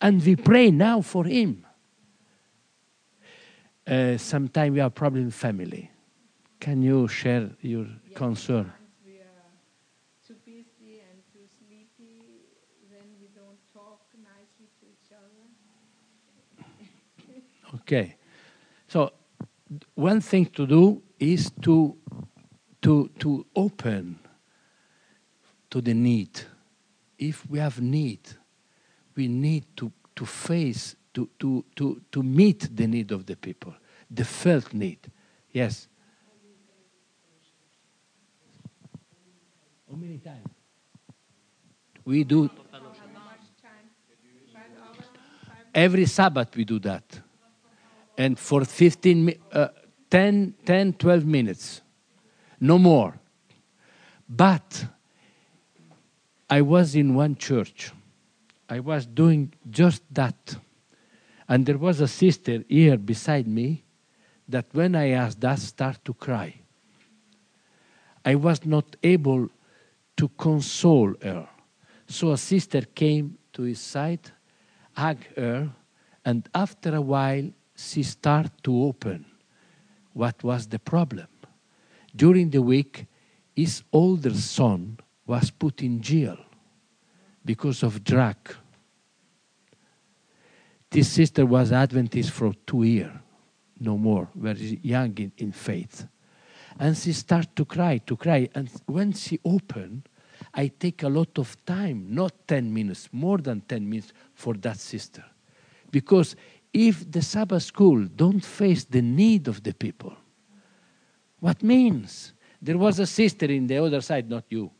And 0.00 0.22
we 0.24 0.36
pray 0.36 0.70
now 0.70 1.00
for 1.02 1.24
him. 1.24 1.66
Uh, 3.86 4.16
Sometimes 4.16 4.72
we 4.74 4.80
have 4.80 4.94
problem 4.94 5.24
in 5.24 5.30
family. 5.30 5.90
Can 6.60 6.82
you 6.82 7.08
share 7.08 7.50
your 7.60 7.86
Yes, 8.06 8.16
concern? 8.16 8.72
We 9.04 9.14
are 9.14 9.50
too 10.26 10.34
busy 10.44 11.00
and 11.00 11.20
too 11.32 11.46
sleepy, 11.58 12.44
then 12.90 13.08
we 13.20 13.28
don't 13.34 13.58
talk 13.74 14.00
nicely 14.14 14.68
to 14.80 14.86
each 14.86 15.10
other. 15.10 15.48
Okay. 17.80 18.16
So 18.88 19.12
one 19.94 20.20
thing 20.20 20.46
to 20.46 20.66
do 20.66 21.02
is 21.18 21.50
to 21.62 21.96
to 22.82 23.10
to 23.18 23.46
open 23.54 24.18
to 25.70 25.80
the 25.80 25.94
need. 25.94 26.40
If 27.18 27.48
we 27.48 27.58
have 27.58 27.80
need, 27.80 28.20
we 29.14 29.28
need 29.28 29.64
to, 29.76 29.92
to 30.16 30.26
face 30.26 30.96
to, 31.14 31.28
to, 31.38 31.64
to, 31.76 32.00
to 32.12 32.22
meet 32.22 32.74
the 32.74 32.86
need 32.86 33.12
of 33.12 33.26
the 33.26 33.36
people, 33.36 33.74
the 34.10 34.24
felt 34.24 34.72
need. 34.72 34.98
Yes. 35.52 35.88
How 39.88 39.96
many 39.96 40.18
times? 40.18 40.46
We 42.04 42.24
do 42.24 42.50
every 45.74 46.06
Sabbath 46.06 46.56
we 46.56 46.64
do 46.64 46.78
that. 46.80 47.04
And 48.16 48.38
for 48.38 48.64
15, 48.64 49.34
uh, 49.52 49.68
10, 50.10 50.54
10, 50.64 50.92
12 50.94 51.24
minutes, 51.24 51.82
no 52.60 52.78
more. 52.78 53.18
But 54.28 54.86
I 56.48 56.60
was 56.60 56.94
in 56.94 57.14
one 57.14 57.36
church. 57.36 57.90
I 58.68 58.80
was 58.80 59.06
doing 59.06 59.52
just 59.68 60.02
that. 60.12 60.56
And 61.48 61.66
there 61.66 61.78
was 61.78 62.00
a 62.00 62.06
sister 62.06 62.64
here 62.68 62.96
beside 62.96 63.48
me 63.48 63.82
that 64.48 64.66
when 64.72 64.94
I 64.94 65.10
asked 65.10 65.40
that 65.40 65.58
start 65.58 66.04
to 66.04 66.14
cry. 66.14 66.54
I 68.24 68.34
was 68.34 68.64
not 68.64 68.96
able 69.02 69.48
to 70.16 70.28
console 70.36 71.14
her. 71.22 71.48
So 72.06 72.32
a 72.32 72.36
sister 72.36 72.82
came 72.82 73.38
to 73.54 73.62
his 73.62 73.80
side, 73.80 74.30
hugged 74.92 75.26
her, 75.36 75.70
and 76.24 76.48
after 76.54 76.94
a 76.94 77.00
while 77.00 77.50
she 77.76 78.02
started 78.02 78.52
to 78.64 78.82
open 78.84 79.24
what 80.12 80.42
was 80.44 80.66
the 80.66 80.78
problem. 80.78 81.28
During 82.14 82.50
the 82.50 82.62
week, 82.62 83.06
his 83.54 83.82
older 83.92 84.34
son 84.34 84.98
was 85.26 85.50
put 85.50 85.82
in 85.82 86.00
jail 86.00 86.38
because 87.44 87.82
of 87.82 88.02
drug. 88.02 88.36
This 90.90 91.08
sister 91.08 91.46
was 91.46 91.70
Adventist 91.70 92.32
for 92.32 92.52
two 92.66 92.82
years, 92.82 93.12
no 93.78 93.96
more, 93.96 94.28
very 94.34 94.80
young 94.82 95.16
in, 95.18 95.32
in 95.38 95.52
faith. 95.52 96.06
And 96.78 96.96
she 96.96 97.12
started 97.12 97.54
to 97.56 97.64
cry, 97.64 97.98
to 97.98 98.16
cry. 98.16 98.48
And 98.54 98.68
when 98.86 99.12
she 99.12 99.38
opened, 99.44 100.08
I 100.54 100.68
take 100.68 101.02
a 101.02 101.08
lot 101.08 101.38
of 101.38 101.56
time, 101.64 102.06
not 102.10 102.32
10 102.48 102.72
minutes, 102.72 103.08
more 103.12 103.38
than 103.38 103.60
10 103.60 103.88
minutes 103.88 104.12
for 104.34 104.54
that 104.54 104.78
sister. 104.78 105.24
Because 105.90 106.34
if 106.72 107.10
the 107.10 107.22
Sabbath 107.22 107.62
school 107.64 108.04
don't 108.04 108.44
face 108.44 108.84
the 108.84 109.02
need 109.02 109.48
of 109.48 109.62
the 109.62 109.74
people, 109.74 110.16
what 111.40 111.62
means? 111.62 112.32
There 112.62 112.78
was 112.78 112.98
a 112.98 113.06
sister 113.06 113.46
in 113.46 113.66
the 113.66 113.78
other 113.78 114.00
side, 114.00 114.28
not 114.28 114.44
you, 114.48 114.70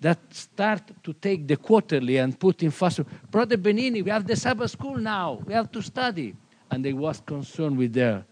that 0.00 0.18
start 0.34 0.82
to 1.02 1.12
take 1.12 1.46
the 1.46 1.56
quarterly 1.56 2.16
and 2.16 2.38
put 2.38 2.62
in 2.62 2.70
fast. 2.70 3.00
Brother 3.30 3.56
Benini, 3.56 4.04
we 4.04 4.10
have 4.10 4.26
the 4.26 4.36
Sabbath 4.36 4.72
school 4.72 4.96
now. 4.96 5.40
We 5.46 5.54
have 5.54 5.70
to 5.72 5.80
study. 5.80 6.34
And 6.70 6.86
I 6.86 6.92
was 6.92 7.20
concerned 7.20 7.78
with 7.78 7.94
her. 7.94 8.24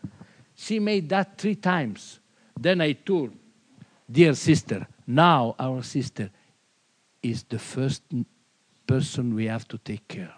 She 0.54 0.80
made 0.80 1.08
that 1.10 1.38
three 1.38 1.54
times. 1.54 2.20
Then 2.58 2.80
I 2.80 2.92
told, 2.92 3.32
dear 4.10 4.34
sister, 4.34 4.86
now 5.06 5.54
our 5.58 5.82
sister 5.82 6.30
is 7.22 7.44
the 7.44 7.58
first 7.58 8.02
person 8.86 9.34
we 9.34 9.46
have 9.46 9.66
to 9.68 9.78
take 9.78 10.06
care. 10.08 10.34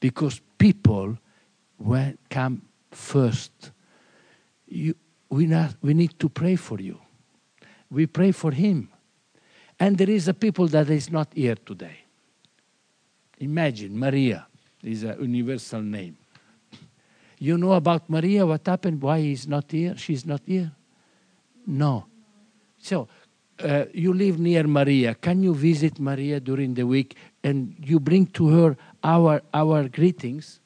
Because 0.00 0.40
people 0.58 1.16
when 1.80 2.18
come 2.28 2.62
first. 2.90 3.52
You, 4.66 4.94
we, 5.30 5.46
not, 5.46 5.76
we 5.80 5.94
need 5.94 6.18
to 6.18 6.28
pray 6.28 6.56
for 6.56 6.80
you. 6.80 6.98
We 7.90 8.06
pray 8.06 8.32
for 8.32 8.50
him. 8.50 8.90
And 9.78 9.96
there 9.96 10.10
is 10.10 10.28
a 10.28 10.34
people 10.34 10.66
that 10.68 10.90
is 10.90 11.10
not 11.10 11.28
here 11.34 11.54
today. 11.54 11.98
Imagine 13.38 13.98
Maria 13.98 14.46
is 14.82 15.04
a 15.04 15.16
universal 15.20 15.80
name. 15.80 16.16
You 17.38 17.56
know 17.56 17.72
about 17.72 18.10
Maria, 18.10 18.44
what 18.44 18.66
happened? 18.66 19.00
Why 19.00 19.20
he's 19.20 19.48
not 19.48 19.70
here? 19.70 19.96
She's 19.96 20.26
not 20.26 20.42
here? 20.44 20.72
No. 21.66 22.04
So, 22.78 23.08
uh, 23.62 23.86
you 23.94 24.12
live 24.12 24.38
near 24.38 24.64
Maria. 24.64 25.14
Can 25.14 25.42
you 25.42 25.54
visit 25.54 25.98
Maria 25.98 26.40
during 26.40 26.74
the 26.74 26.86
week 26.86 27.16
and 27.42 27.74
you 27.82 27.98
bring 27.98 28.26
to 28.26 28.48
her 28.48 28.76
our, 29.02 29.40
our 29.54 29.88
greetings? 29.88 30.60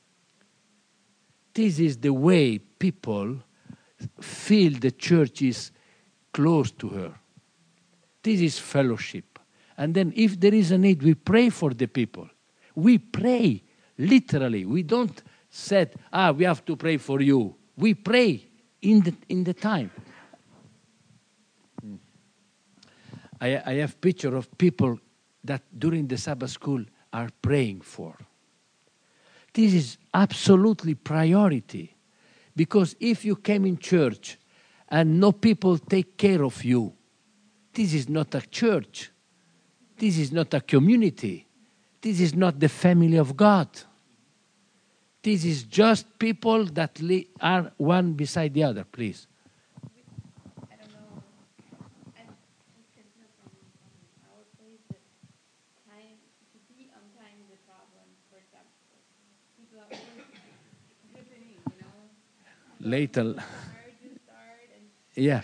This 1.52 1.78
is 1.78 1.98
the 1.98 2.12
way 2.12 2.58
people 2.58 3.36
feel 4.20 4.72
the 4.78 4.90
church 4.90 5.42
is 5.42 5.70
close 6.32 6.70
to 6.72 6.88
her. 6.88 7.14
This 8.22 8.40
is 8.40 8.58
fellowship. 8.58 9.38
And 9.76 9.94
then, 9.94 10.12
if 10.16 10.38
there 10.38 10.54
is 10.54 10.70
a 10.70 10.78
need, 10.78 11.02
we 11.02 11.14
pray 11.14 11.50
for 11.50 11.74
the 11.74 11.86
people. 11.86 12.28
We 12.74 12.98
pray, 12.98 13.62
literally. 13.98 14.64
We 14.64 14.82
don't 14.82 15.22
say, 15.50 15.90
ah, 16.12 16.32
we 16.32 16.44
have 16.44 16.64
to 16.64 16.76
pray 16.76 16.96
for 16.96 17.20
you. 17.20 17.54
We 17.76 17.94
pray 17.94 18.46
in 18.82 19.00
the, 19.00 19.14
in 19.28 19.44
the 19.44 19.54
time. 19.54 19.90
I, 23.40 23.62
I 23.66 23.74
have 23.74 24.00
picture 24.00 24.36
of 24.36 24.56
people 24.58 24.98
that 25.42 25.62
during 25.76 26.06
the 26.06 26.16
Sabbath 26.16 26.50
school 26.50 26.84
are 27.12 27.28
praying 27.42 27.82
for. 27.82 28.16
This 29.52 29.74
is 29.74 29.98
absolutely 30.12 30.94
priority. 30.94 31.93
Because 32.56 32.94
if 33.00 33.24
you 33.24 33.36
came 33.36 33.64
in 33.66 33.78
church 33.78 34.38
and 34.88 35.18
no 35.18 35.32
people 35.32 35.78
take 35.78 36.16
care 36.16 36.44
of 36.44 36.64
you, 36.64 36.92
this 37.72 37.92
is 37.94 38.08
not 38.08 38.34
a 38.34 38.40
church. 38.40 39.10
This 39.96 40.18
is 40.18 40.30
not 40.32 40.54
a 40.54 40.60
community. 40.60 41.46
This 42.00 42.20
is 42.20 42.34
not 42.34 42.60
the 42.60 42.68
family 42.68 43.16
of 43.16 43.36
God. 43.36 43.68
This 45.22 45.44
is 45.44 45.62
just 45.64 46.18
people 46.18 46.66
that 46.66 47.00
are 47.40 47.72
one 47.78 48.12
beside 48.12 48.52
the 48.52 48.62
other, 48.62 48.84
please. 48.84 49.26
I 50.70 50.76
don't 50.76 50.92
know. 50.92 51.22
I 52.12 52.28
just 52.76 52.92
can 52.92 53.08
tell 53.16 53.30
from, 53.40 53.50
from 53.56 54.28
our 54.28 54.44
place 54.60 54.84
that 54.92 55.00
time 55.88 56.20
to 56.52 56.58
be 56.68 56.92
on 56.92 57.02
time 57.16 57.40
is 57.40 57.56
a 57.56 57.60
problem 57.64 58.04
for 58.28 58.36
example. 58.36 59.00
People 59.56 59.80
are 59.80 59.88
always 59.88 60.28
happening, 61.16 61.56
you 61.72 61.78
know. 61.80 61.96
Later, 61.96 62.02
Start, 62.02 62.02
you 62.02 62.02
start, 62.02 62.02
and 62.02 62.02
yeah. 62.02 62.02
you 62.02 62.02
do 62.02 62.02
this 62.02 62.02
fellowship, 62.02 62.02
and 62.02 62.02
you 62.02 62.02
do 62.02 62.02
this 62.02 62.02
fellowship 62.44 62.73
again. 62.84 63.42
Yeah. 65.14 65.42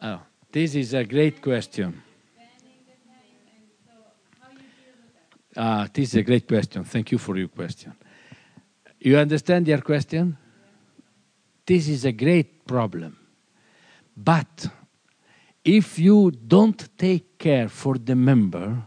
Oh, 0.00 0.20
this 0.52 0.74
is 0.74 0.94
a 0.94 1.04
great 1.04 1.42
question. 1.42 2.02
planning 2.34 2.84
the 2.86 2.92
time, 3.04 3.14
and 3.56 3.66
so 3.84 3.92
how 4.40 4.50
you 4.52 4.58
deal 4.58 4.94
with 5.02 5.14
that? 5.54 5.60
Ah, 5.60 5.88
this 5.92 6.10
is 6.10 6.14
a 6.14 6.22
great 6.22 6.46
question. 6.46 6.84
Thank 6.84 7.10
you 7.10 7.18
for 7.18 7.36
your 7.36 7.48
question. 7.48 7.94
You 9.00 9.18
understand 9.18 9.66
your 9.66 9.80
question? 9.80 10.38
This 11.66 11.88
is 11.88 12.04
a 12.04 12.12
great 12.12 12.64
problem. 12.64 13.18
But 14.16 14.68
if 15.64 15.98
you 15.98 16.30
don't 16.30 16.88
take 16.96 17.38
care 17.38 17.68
for 17.68 17.98
the 17.98 18.14
member, 18.14 18.86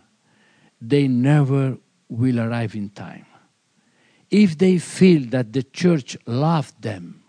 they 0.82 1.07
never 1.07 1.78
will 2.07 2.40
arrive 2.40 2.76
in 2.76 2.90
time. 2.90 3.26
If 4.30 4.57
they 4.57 4.77
feel 4.80 5.30
that 5.30 5.53
the 5.53 5.64
church 5.64 6.18
loved 6.26 6.81
them, 6.81 7.23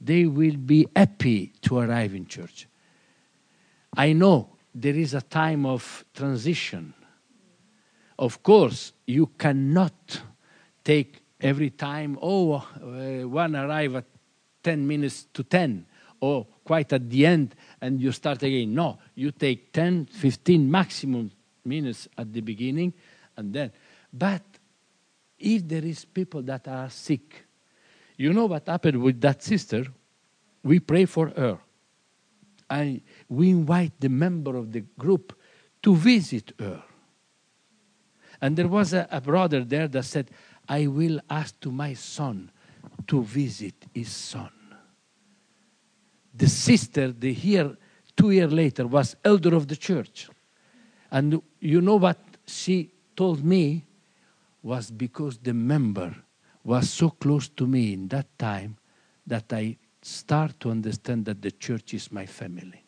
they 0.00 0.26
will 0.26 0.56
be 0.56 0.86
happy 0.94 1.52
to 1.62 1.78
arrive 1.78 2.14
in 2.14 2.26
church. 2.26 2.68
I 3.96 4.12
know 4.12 4.50
there 4.74 4.94
is 4.94 5.14
a 5.14 5.22
time 5.22 5.66
of 5.66 6.04
transition 6.14 6.94
of 8.18 8.42
course, 8.42 8.92
you 9.06 9.28
cannot 9.38 10.20
take 10.82 11.22
every 11.40 11.70
time, 11.70 12.18
oh, 12.20 12.54
uh, 12.54 13.28
one 13.28 13.54
arrive 13.54 13.94
at 13.94 14.04
10 14.64 14.86
minutes 14.86 15.26
to 15.32 15.44
10, 15.44 15.86
or 16.20 16.46
quite 16.64 16.92
at 16.92 17.08
the 17.08 17.24
end, 17.24 17.54
and 17.80 18.00
you 18.00 18.10
start 18.10 18.42
again. 18.42 18.74
No, 18.74 18.98
you 19.14 19.30
take 19.30 19.72
10, 19.72 20.06
15 20.06 20.68
maximum 20.68 21.30
minutes 21.64 22.08
at 22.18 22.32
the 22.32 22.40
beginning, 22.40 22.92
and 23.36 23.54
then. 23.54 23.70
But 24.12 24.42
if 25.38 25.66
there 25.66 25.84
is 25.84 26.04
people 26.04 26.42
that 26.42 26.66
are 26.68 26.90
sick, 26.90 27.46
you 28.16 28.32
know 28.32 28.46
what 28.46 28.66
happened 28.66 29.02
with 29.02 29.20
that 29.20 29.42
sister? 29.42 29.86
We 30.62 30.80
pray 30.80 31.04
for 31.04 31.28
her. 31.28 31.58
And 32.68 33.00
we 33.28 33.50
invite 33.50 33.92
the 34.00 34.08
member 34.08 34.56
of 34.56 34.72
the 34.72 34.80
group 34.98 35.38
to 35.82 35.94
visit 35.94 36.52
her. 36.58 36.82
And 38.40 38.56
there 38.56 38.68
was 38.68 38.92
a, 38.92 39.08
a 39.10 39.20
brother 39.20 39.64
there 39.64 39.88
that 39.88 40.04
said, 40.04 40.30
I 40.68 40.86
will 40.86 41.20
ask 41.30 41.58
to 41.60 41.70
my 41.70 41.94
son 41.94 42.50
to 43.06 43.22
visit 43.22 43.74
his 43.94 44.10
son. 44.10 44.50
The 46.34 46.48
sister, 46.48 47.10
the 47.10 47.32
year, 47.32 47.76
two 48.16 48.30
years 48.32 48.52
later, 48.52 48.86
was 48.86 49.16
elder 49.24 49.54
of 49.54 49.66
the 49.66 49.76
church. 49.76 50.28
And 51.10 51.40
you 51.58 51.80
know 51.80 51.96
what 51.96 52.18
she 52.46 52.92
told 53.16 53.44
me 53.44 53.84
was 54.68 54.90
because 54.90 55.38
the 55.38 55.54
member 55.54 56.14
was 56.62 56.90
so 56.90 57.08
close 57.08 57.48
to 57.48 57.66
me 57.66 57.94
in 57.94 58.06
that 58.08 58.38
time 58.38 58.76
that 59.26 59.50
I 59.50 59.78
start 60.02 60.60
to 60.60 60.70
understand 60.70 61.24
that 61.24 61.40
the 61.40 61.50
church 61.52 61.94
is 61.94 62.12
my 62.12 62.26
family. 62.26 62.84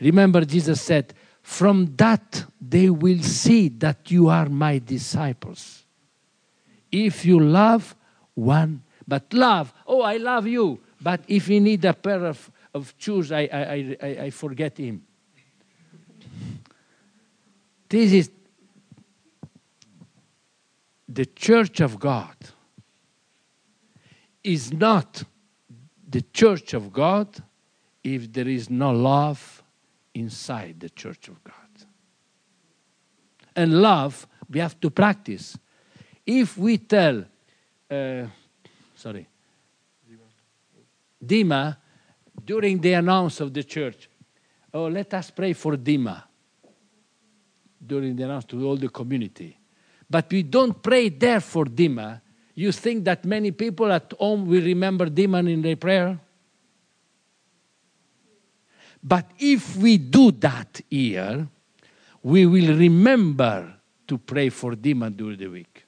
Remember, 0.00 0.44
Jesus 0.44 0.82
said, 0.82 1.14
From 1.40 1.94
that 1.96 2.46
they 2.60 2.90
will 2.90 3.22
see 3.22 3.68
that 3.68 4.10
you 4.10 4.28
are 4.28 4.48
my 4.48 4.80
disciples. 4.80 5.84
If 6.90 7.24
you 7.24 7.38
love 7.38 7.94
one, 8.34 8.82
but 9.06 9.32
love, 9.32 9.72
oh, 9.86 10.02
I 10.02 10.16
love 10.16 10.48
you. 10.48 10.80
But 11.00 11.20
if 11.28 11.48
you 11.48 11.60
need 11.60 11.84
a 11.84 11.94
pair 11.94 12.24
of, 12.24 12.50
of 12.74 12.92
shoes, 12.98 13.30
I, 13.30 13.42
I, 13.42 13.96
I, 14.02 14.08
I 14.24 14.30
forget 14.30 14.76
him. 14.76 15.04
This 17.88 18.12
is 18.12 18.30
the 21.08 21.26
church 21.26 21.80
of 21.80 21.98
God 21.98 22.36
is 24.42 24.72
not 24.72 25.24
the 26.08 26.20
church 26.20 26.74
of 26.74 26.92
God 26.92 27.28
if 28.02 28.32
there 28.32 28.48
is 28.48 28.68
no 28.70 28.92
love 28.92 29.62
inside 30.14 30.80
the 30.80 30.90
church 30.90 31.28
of 31.28 31.42
God. 31.42 31.54
And 33.56 33.80
love, 33.80 34.26
we 34.50 34.60
have 34.60 34.78
to 34.80 34.90
practice. 34.90 35.56
If 36.26 36.58
we 36.58 36.78
tell, 36.78 37.24
uh, 37.90 38.26
sorry, 38.94 39.28
Dima, 41.24 41.76
during 42.44 42.80
the 42.80 42.92
announce 42.92 43.40
of 43.40 43.52
the 43.52 43.64
church, 43.64 44.08
oh, 44.72 44.86
let 44.86 45.14
us 45.14 45.30
pray 45.30 45.52
for 45.54 45.76
Dima 45.76 46.22
during 47.84 48.16
the 48.16 48.24
announce 48.24 48.44
to 48.46 48.66
all 48.66 48.76
the 48.76 48.88
community. 48.88 49.58
But 50.14 50.30
we 50.30 50.44
don't 50.44 50.80
pray 50.80 51.08
there 51.08 51.40
for 51.40 51.64
Dima. 51.64 52.20
You 52.54 52.70
think 52.70 53.04
that 53.04 53.24
many 53.24 53.50
people 53.50 53.90
at 53.90 54.12
home 54.16 54.46
will 54.46 54.62
remember 54.62 55.06
Dima 55.06 55.40
in 55.52 55.60
their 55.60 55.74
prayer? 55.74 56.20
But 59.02 59.32
if 59.40 59.74
we 59.74 59.98
do 59.98 60.30
that 60.30 60.80
here, 60.88 61.48
we 62.22 62.46
will 62.46 62.76
remember 62.76 63.74
to 64.06 64.16
pray 64.16 64.50
for 64.50 64.74
Dima 64.74 65.10
during 65.16 65.36
the 65.36 65.48
week. 65.48 65.84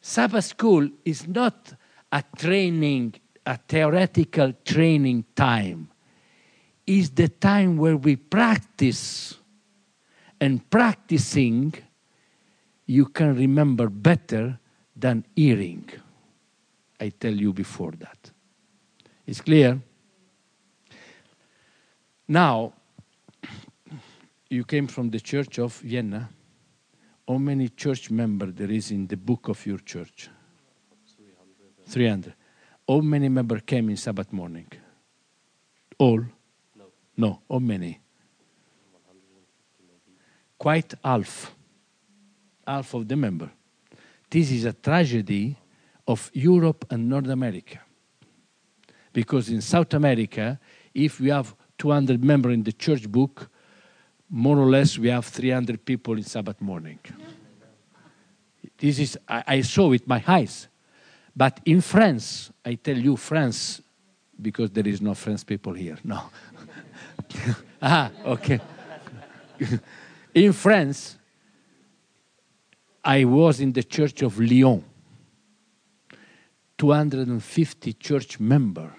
Sabbath 0.00 0.46
school 0.46 0.90
is 1.04 1.28
not 1.28 1.72
a 2.10 2.24
training, 2.36 3.14
a 3.46 3.56
theoretical 3.56 4.52
training 4.64 5.26
time. 5.36 5.92
It's 6.84 7.10
the 7.10 7.28
time 7.28 7.76
where 7.76 7.96
we 7.96 8.16
practice. 8.16 9.36
And 10.40 10.68
practicing, 10.68 11.74
you 12.90 13.06
can 13.06 13.36
remember 13.36 13.88
better 13.88 14.58
than 14.96 15.24
hearing. 15.36 15.88
I 16.98 17.10
tell 17.10 17.32
you 17.32 17.52
before 17.52 17.92
that. 17.92 18.32
It's 19.24 19.40
clear? 19.40 19.80
Now, 22.26 22.72
you 24.48 24.64
came 24.64 24.88
from 24.88 25.10
the 25.10 25.20
church 25.20 25.60
of 25.60 25.76
Vienna. 25.76 26.30
How 27.28 27.38
many 27.38 27.68
church 27.68 28.10
members 28.10 28.54
there 28.54 28.72
is 28.72 28.90
in 28.90 29.06
the 29.06 29.16
book 29.16 29.46
of 29.46 29.64
your 29.64 29.78
church? 29.78 30.28
300. 31.86 31.86
300. 31.86 32.34
How 32.88 32.98
many 32.98 33.28
members 33.28 33.62
came 33.64 33.88
in 33.90 33.96
Sabbath 33.98 34.32
morning? 34.32 34.66
All? 35.96 36.24
No. 36.76 36.86
No. 37.16 37.40
How 37.48 37.60
many? 37.60 38.00
Quite 40.58 40.94
half. 41.04 41.54
Half 42.70 42.94
of 42.94 43.08
the 43.08 43.16
member. 43.16 43.50
this 44.30 44.52
is 44.52 44.64
a 44.64 44.72
tragedy 44.72 45.56
of 46.06 46.30
Europe 46.32 46.84
and 46.88 47.08
North 47.08 47.26
America. 47.26 47.80
Because 49.12 49.48
in 49.48 49.60
South 49.60 49.92
America, 49.94 50.56
if 50.94 51.18
we 51.18 51.30
have 51.30 51.52
200 51.78 52.22
members 52.22 52.54
in 52.54 52.62
the 52.62 52.72
church 52.72 53.10
book, 53.10 53.50
more 54.28 54.56
or 54.56 54.70
less 54.70 54.96
we 54.96 55.08
have 55.08 55.26
300 55.26 55.84
people 55.84 56.16
in 56.16 56.22
Sabbath 56.22 56.60
morning. 56.60 57.00
This 58.78 59.00
is, 59.00 59.18
I, 59.28 59.42
I 59.48 59.60
saw 59.62 59.88
with 59.88 60.06
my 60.06 60.22
eyes. 60.24 60.68
But 61.34 61.58
in 61.64 61.80
France, 61.80 62.52
I 62.64 62.74
tell 62.74 62.96
you, 62.96 63.16
France, 63.16 63.82
because 64.40 64.70
there 64.70 64.86
is 64.86 65.00
no 65.00 65.14
French 65.14 65.44
people 65.44 65.72
here, 65.72 65.98
no. 66.04 66.22
ah, 67.82 68.12
okay. 68.26 68.60
in 70.34 70.52
France, 70.52 71.16
I 73.04 73.24
was 73.24 73.60
in 73.60 73.72
the 73.72 73.82
church 73.82 74.22
of 74.22 74.38
Lyon. 74.38 74.84
250 76.76 77.92
church 77.94 78.40
member 78.40 78.90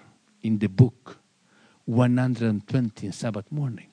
in 0.42 0.58
the 0.58 0.68
book, 0.68 1.18
120 1.84 3.06
in 3.06 3.12
Sabbath 3.12 3.50
morning. 3.50 3.90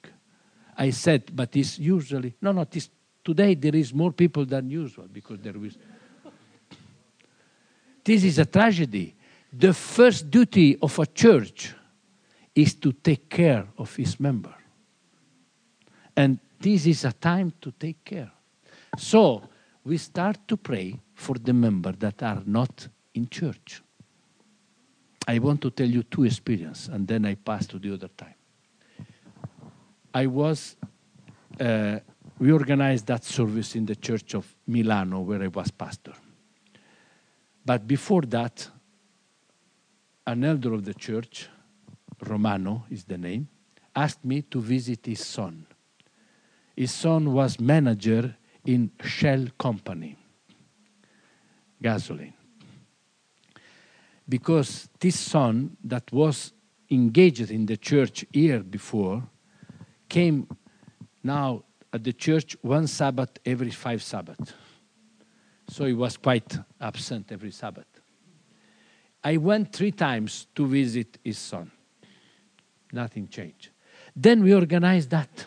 I 0.77 0.91
said, 0.91 1.35
but 1.35 1.55
it's 1.55 1.79
usually, 1.79 2.35
no, 2.41 2.51
no, 2.51 2.65
this, 2.65 2.89
today 3.23 3.55
there 3.55 3.75
is 3.75 3.93
more 3.93 4.11
people 4.11 4.45
than 4.45 4.69
usual 4.69 5.07
because 5.11 5.39
there 5.39 5.57
is. 5.65 5.75
This 8.03 8.23
is 8.23 8.39
a 8.39 8.45
tragedy. 8.45 9.15
The 9.51 9.73
first 9.73 10.29
duty 10.29 10.77
of 10.81 10.97
a 10.99 11.07
church 11.07 11.73
is 12.53 12.75
to 12.75 12.91
take 12.91 13.27
care 13.29 13.67
of 13.77 13.97
its 13.99 14.19
member. 14.19 14.53
And 16.15 16.39
this 16.59 16.85
is 16.85 17.05
a 17.05 17.13
time 17.13 17.53
to 17.61 17.71
take 17.71 18.05
care. 18.05 18.31
So 18.97 19.48
we 19.89 19.97
start 19.97 20.37
to 20.47 20.55
pray 20.55 20.99
for 21.15 21.33
the 21.33 21.51
members 21.51 21.95
that 21.97 22.21
are 22.21 22.43
not 22.45 22.87
in 23.15 23.27
church. 23.27 23.81
I 25.27 25.39
want 25.39 25.61
to 25.61 25.71
tell 25.71 25.89
you 25.89 26.03
two 26.03 26.25
experiences, 26.25 26.89
and 26.89 27.07
then 27.07 27.25
I 27.25 27.33
pass 27.33 27.65
to 27.67 27.79
the 27.79 27.95
other 27.95 28.09
time. 28.09 28.35
I 30.13 30.27
was, 30.27 30.75
uh, 31.59 31.99
we 32.37 32.51
organized 32.51 33.07
that 33.07 33.23
service 33.23 33.75
in 33.75 33.87
the 33.87 33.95
church 33.95 34.35
of 34.35 34.45
Milano 34.67 35.21
where 35.21 35.41
I 35.41 35.47
was 35.47 35.71
pastor. 35.71 36.13
But 37.65 37.87
before 37.87 38.21
that, 38.21 38.69
an 40.27 40.43
elder 40.43 40.73
of 40.73 40.85
the 40.85 40.93
church, 40.93 41.49
Romano 42.21 42.85
is 42.91 43.05
the 43.05 43.17
name, 43.17 43.47
asked 43.95 44.23
me 44.23 44.43
to 44.43 44.61
visit 44.61 45.07
his 45.07 45.25
son. 45.25 45.65
His 46.75 46.91
son 46.91 47.33
was 47.33 47.59
manager 47.59 48.35
in 48.65 48.91
Shell 49.03 49.47
Company, 49.57 50.17
gasoline. 51.81 52.33
Because 54.27 54.89
this 54.99 55.19
son 55.19 55.77
that 55.83 56.11
was 56.11 56.53
engaged 56.91 57.51
in 57.51 57.65
the 57.65 57.77
church 57.77 58.25
year 58.31 58.59
before 58.59 59.23
came 60.07 60.47
now 61.23 61.63
at 61.91 62.03
the 62.03 62.13
church 62.13 62.55
one 62.61 62.87
Sabbath 62.87 63.31
every 63.45 63.71
five 63.71 64.03
Sabbath. 64.03 64.53
So 65.69 65.85
he 65.85 65.93
was 65.93 66.17
quite 66.17 66.57
absent 66.79 67.31
every 67.31 67.51
Sabbath. 67.51 67.87
I 69.23 69.37
went 69.37 69.73
three 69.73 69.91
times 69.91 70.47
to 70.55 70.65
visit 70.65 71.17
his 71.23 71.37
son. 71.37 71.71
Nothing 72.91 73.27
changed. 73.27 73.69
Then 74.15 74.43
we 74.43 74.53
organized 74.53 75.09
that. 75.11 75.45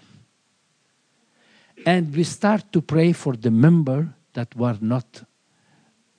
And 1.87 2.15
we 2.15 2.25
start 2.25 2.73
to 2.73 2.81
pray 2.81 3.13
for 3.13 3.37
the 3.37 3.51
member 3.51 4.15
that 4.35 4.55
were 4.57 4.79
not 4.81 5.23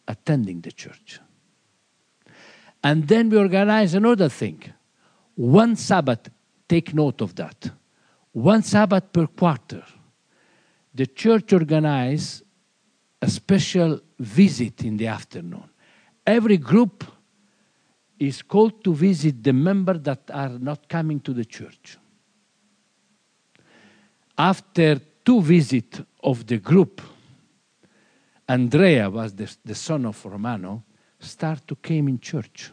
attending 0.07 0.61
the 0.61 0.71
church. 0.71 1.19
And 2.83 3.07
then 3.07 3.29
we 3.29 3.37
organize 3.37 3.93
another 3.93 4.29
thing. 4.29 4.61
One 5.35 5.75
Sabbath, 5.75 6.29
take 6.67 6.93
note 6.93 7.21
of 7.21 7.35
that. 7.35 7.71
One 8.33 8.61
Sabbath 8.61 9.11
per 9.11 9.27
quarter. 9.27 9.83
The 10.93 11.07
church 11.07 11.53
organize 11.53 12.43
a 13.21 13.29
special 13.29 14.01
visit 14.19 14.83
in 14.83 14.97
the 14.97 15.07
afternoon. 15.07 15.69
Every 16.25 16.57
group 16.57 17.05
is 18.19 18.41
called 18.41 18.83
to 18.83 18.93
visit 18.93 19.43
the 19.43 19.53
member 19.53 19.97
that 19.97 20.29
are 20.31 20.59
not 20.59 20.87
coming 20.87 21.19
to 21.21 21.33
the 21.33 21.45
church. 21.45 21.97
After 24.37 24.99
two 25.23 25.41
visits 25.41 26.01
of 26.23 26.45
the 26.45 26.57
group, 26.57 27.01
Andrea 28.47 29.09
was 29.09 29.33
the, 29.33 29.55
the 29.63 29.75
son 29.75 30.05
of 30.05 30.23
Romano, 30.25 30.83
start 31.19 31.65
to 31.67 31.75
came 31.75 32.07
in 32.07 32.19
church. 32.19 32.71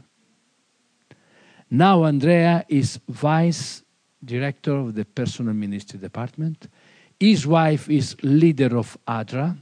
Now 1.71 2.05
Andrea 2.05 2.65
is 2.69 2.99
vice 3.09 3.85
director 4.25 4.73
of 4.73 4.95
the 4.95 5.05
personal 5.05 5.55
ministry 5.55 5.99
department. 5.99 6.69
His 7.19 7.47
wife 7.47 7.89
is 7.89 8.17
leader 8.23 8.77
of 8.77 8.99
ADRA. 9.07 9.57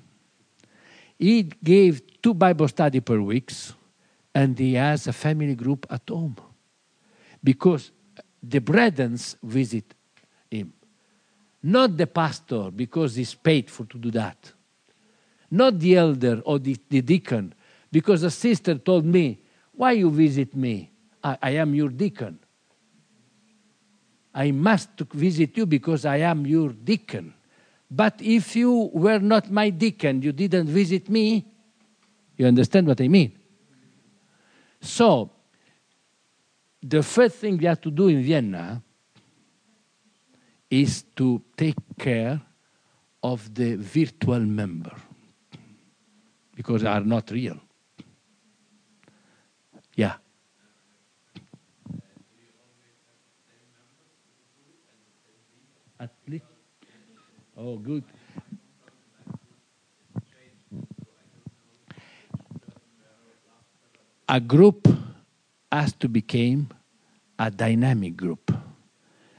He 1.18 1.42
gave 1.42 2.00
two 2.22 2.34
Bible 2.34 2.68
study 2.68 3.00
per 3.00 3.20
weeks, 3.20 3.74
and 4.34 4.58
he 4.58 4.74
has 4.74 5.06
a 5.06 5.12
family 5.12 5.54
group 5.54 5.86
at 5.90 6.08
home 6.08 6.36
because 7.42 7.90
the 8.42 8.60
brethren 8.60 9.18
visit 9.42 9.94
not 11.62 11.96
the 11.96 12.06
pastor 12.06 12.70
because 12.70 13.16
he's 13.16 13.34
paid 13.34 13.70
for 13.70 13.84
to 13.86 13.98
do 13.98 14.10
that, 14.12 14.52
not 15.50 15.78
the 15.78 15.96
elder 15.96 16.40
or 16.44 16.58
the, 16.58 16.76
the 16.88 17.00
deacon 17.00 17.54
because 17.90 18.22
a 18.22 18.30
sister 18.30 18.74
told 18.76 19.04
me, 19.04 19.40
"Why 19.72 19.92
you 19.92 20.10
visit 20.10 20.54
me? 20.54 20.90
I, 21.22 21.38
I 21.42 21.50
am 21.50 21.74
your 21.74 21.88
deacon. 21.88 22.38
I 24.34 24.50
must 24.50 24.90
visit 25.12 25.56
you 25.56 25.66
because 25.66 26.04
I 26.04 26.18
am 26.18 26.46
your 26.46 26.70
deacon." 26.70 27.34
But 27.90 28.20
if 28.20 28.54
you 28.54 28.90
were 28.92 29.18
not 29.18 29.50
my 29.50 29.70
deacon, 29.70 30.20
you 30.20 30.32
didn't 30.32 30.68
visit 30.68 31.08
me, 31.08 31.46
you 32.36 32.46
understand 32.46 32.86
what 32.86 33.00
I 33.00 33.08
mean? 33.08 33.32
So, 34.80 35.30
the 36.82 37.02
first 37.02 37.36
thing 37.36 37.56
we 37.56 37.64
have 37.64 37.80
to 37.80 37.90
do 37.90 38.08
in 38.08 38.22
Vienna 38.22 38.82
is 40.70 41.04
to 41.16 41.42
take 41.56 41.76
care 41.98 42.40
of 43.22 43.52
the 43.54 43.76
virtual 43.76 44.40
member 44.40 44.92
because 46.54 46.82
they 46.82 46.88
are 46.88 47.00
not 47.00 47.30
real. 47.30 47.58
Yeah. 49.94 50.14
At 55.98 56.10
least. 56.28 56.44
Oh, 57.56 57.76
good. 57.76 58.04
A 64.28 64.38
group 64.38 64.86
has 65.72 65.92
to 65.94 66.08
become 66.08 66.68
a 67.38 67.50
dynamic 67.50 68.16
group. 68.16 68.52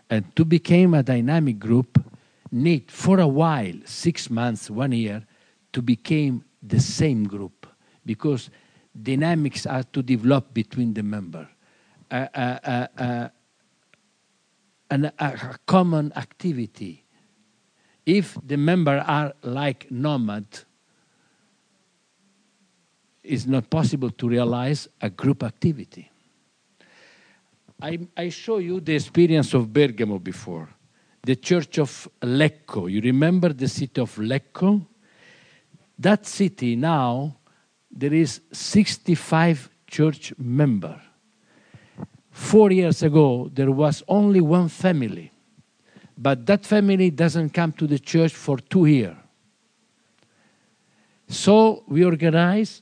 And 0.10 0.36
to 0.36 0.46
become 0.46 0.96
a 0.96 1.04
dynamic 1.04 1.60
group, 1.60 2.04
need 2.52 2.92
for 2.92 3.20
a 3.20 3.28
while, 3.28 3.76
six 3.86 4.30
months, 4.30 4.70
one 4.70 4.92
year, 4.92 5.26
to 5.74 5.82
become 5.82 6.44
the 6.64 6.80
same 6.80 7.26
group 7.26 7.68
because 8.06 8.50
dynamics 9.00 9.66
are 9.66 9.84
to 9.84 10.02
develop 10.02 10.54
between 10.54 10.94
the 10.94 11.04
member. 11.04 11.48
Uh, 12.10 12.28
uh, 12.34 12.88
uh, 12.98 13.30
a 14.90 15.58
common 15.68 16.12
activity. 16.16 17.06
If 18.06 18.38
the 18.44 18.58
member 18.58 18.98
are 19.06 19.34
like 19.44 19.92
nomad, 19.92 20.46
it's 23.24 23.46
not 23.46 23.70
possible 23.70 24.10
to 24.10 24.28
realize 24.28 24.88
a 25.02 25.10
group 25.12 25.44
activity. 25.44 26.09
I, 27.82 28.00
I 28.16 28.30
show 28.30 28.58
you 28.58 28.80
the 28.82 28.96
experience 28.96 29.54
of 29.54 29.72
Bergamo 29.72 30.20
before, 30.20 30.70
the 31.24 31.36
church 31.36 31.80
of 31.80 32.10
Lecco. 32.22 32.92
You 32.92 33.02
remember 33.02 33.54
the 33.54 33.68
city 33.68 34.02
of 34.02 34.14
Lecco? 34.18 34.86
That 35.98 36.26
city 36.26 36.76
now, 36.76 37.38
there 37.90 38.14
is 38.14 38.42
65 38.52 39.70
church 39.88 40.34
member. 40.38 41.02
Four 42.32 42.72
years 42.72 43.02
ago, 43.04 43.50
there 43.54 43.72
was 43.72 44.04
only 44.08 44.42
one 44.42 44.68
family, 44.68 45.32
but 46.18 46.46
that 46.46 46.66
family 46.66 47.10
doesn't 47.10 47.52
come 47.52 47.72
to 47.74 47.88
the 47.88 48.00
church 48.00 48.34
for 48.34 48.58
two 48.58 48.86
years. 48.86 49.16
So 51.28 51.84
we 51.88 52.04
organize 52.04 52.82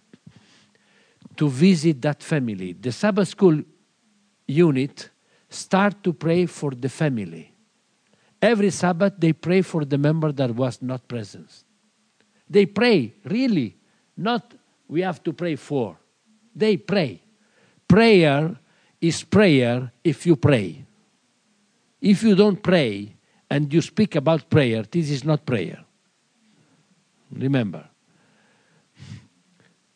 to 1.35 1.49
visit 1.49 2.01
that 2.01 2.23
family. 2.23 2.73
The 2.73 2.91
Sabbath 2.91 3.27
school 3.27 3.61
unit 4.47 5.09
start 5.49 6.03
to 6.03 6.13
pray 6.13 6.45
for 6.45 6.71
the 6.71 6.89
family. 6.89 7.53
Every 8.41 8.69
Sabbath 8.69 9.13
they 9.17 9.33
pray 9.33 9.61
for 9.61 9.85
the 9.85 9.97
member 9.97 10.31
that 10.31 10.51
was 10.55 10.81
not 10.81 11.07
present. 11.07 11.63
They 12.49 12.65
pray, 12.65 13.13
really, 13.25 13.75
not 14.15 14.53
we 14.87 15.01
have 15.01 15.21
to 15.23 15.33
pray 15.33 15.55
for. 15.55 15.97
They 16.55 16.77
pray. 16.77 17.21
Prayer 17.87 18.57
is 19.01 19.23
prayer 19.23 19.91
if 20.03 20.25
you 20.25 20.35
pray. 20.35 20.85
If 22.01 22.23
you 22.23 22.35
don't 22.35 22.61
pray 22.61 23.15
and 23.49 23.71
you 23.73 23.81
speak 23.81 24.15
about 24.15 24.49
prayer, 24.49 24.83
this 24.83 25.09
is 25.09 25.23
not 25.23 25.45
prayer. 25.45 25.83
Remember. 27.31 27.87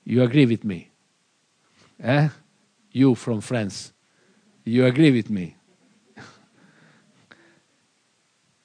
You 0.03 0.23
agree 0.23 0.45
with 0.45 0.63
me? 0.63 0.89
Eh? 2.03 2.29
You 2.91 3.15
from 3.15 3.41
France. 3.41 3.93
You 4.63 4.85
agree 4.85 5.11
with 5.11 5.29
me? 5.29 5.55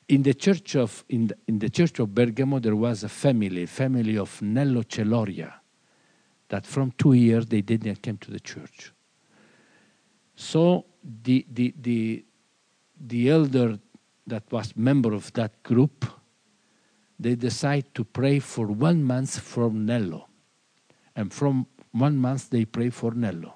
in 0.09 0.23
the 0.23 0.35
church 0.35 0.77
of 0.77 1.05
in 1.09 1.29
the, 1.29 1.37
in 1.49 1.59
the 1.59 1.69
church 1.69 1.99
of 1.99 2.15
Bergamo 2.15 2.59
there 2.59 2.77
was 2.77 3.03
a 3.03 3.09
family, 3.09 3.67
family 3.67 4.17
of 4.17 4.41
Nello 4.41 4.83
Celoria, 4.83 5.53
that 6.49 6.65
from 6.65 6.93
two 6.93 7.15
years 7.15 7.47
they 7.47 7.61
didn't 7.61 8.03
come 8.03 8.17
to 8.19 8.31
the 8.31 8.41
church. 8.41 8.93
So 10.37 10.87
the 11.03 11.45
the 11.51 11.75
the 11.81 12.25
the 13.01 13.31
elder 13.31 13.79
that 14.27 14.45
was 14.51 14.77
member 14.77 15.13
of 15.13 15.33
that 15.33 15.63
group, 15.63 16.05
they 17.19 17.35
decide 17.35 17.95
to 17.95 18.05
pray 18.05 18.39
for 18.39 18.67
one 18.67 19.03
month 19.03 19.39
for 19.39 19.71
Nello, 19.71 20.29
and 21.17 21.33
from 21.33 21.67
one 21.93 22.17
month 22.17 22.51
they 22.51 22.65
pray 22.65 22.91
for 22.91 23.13
Nello. 23.13 23.56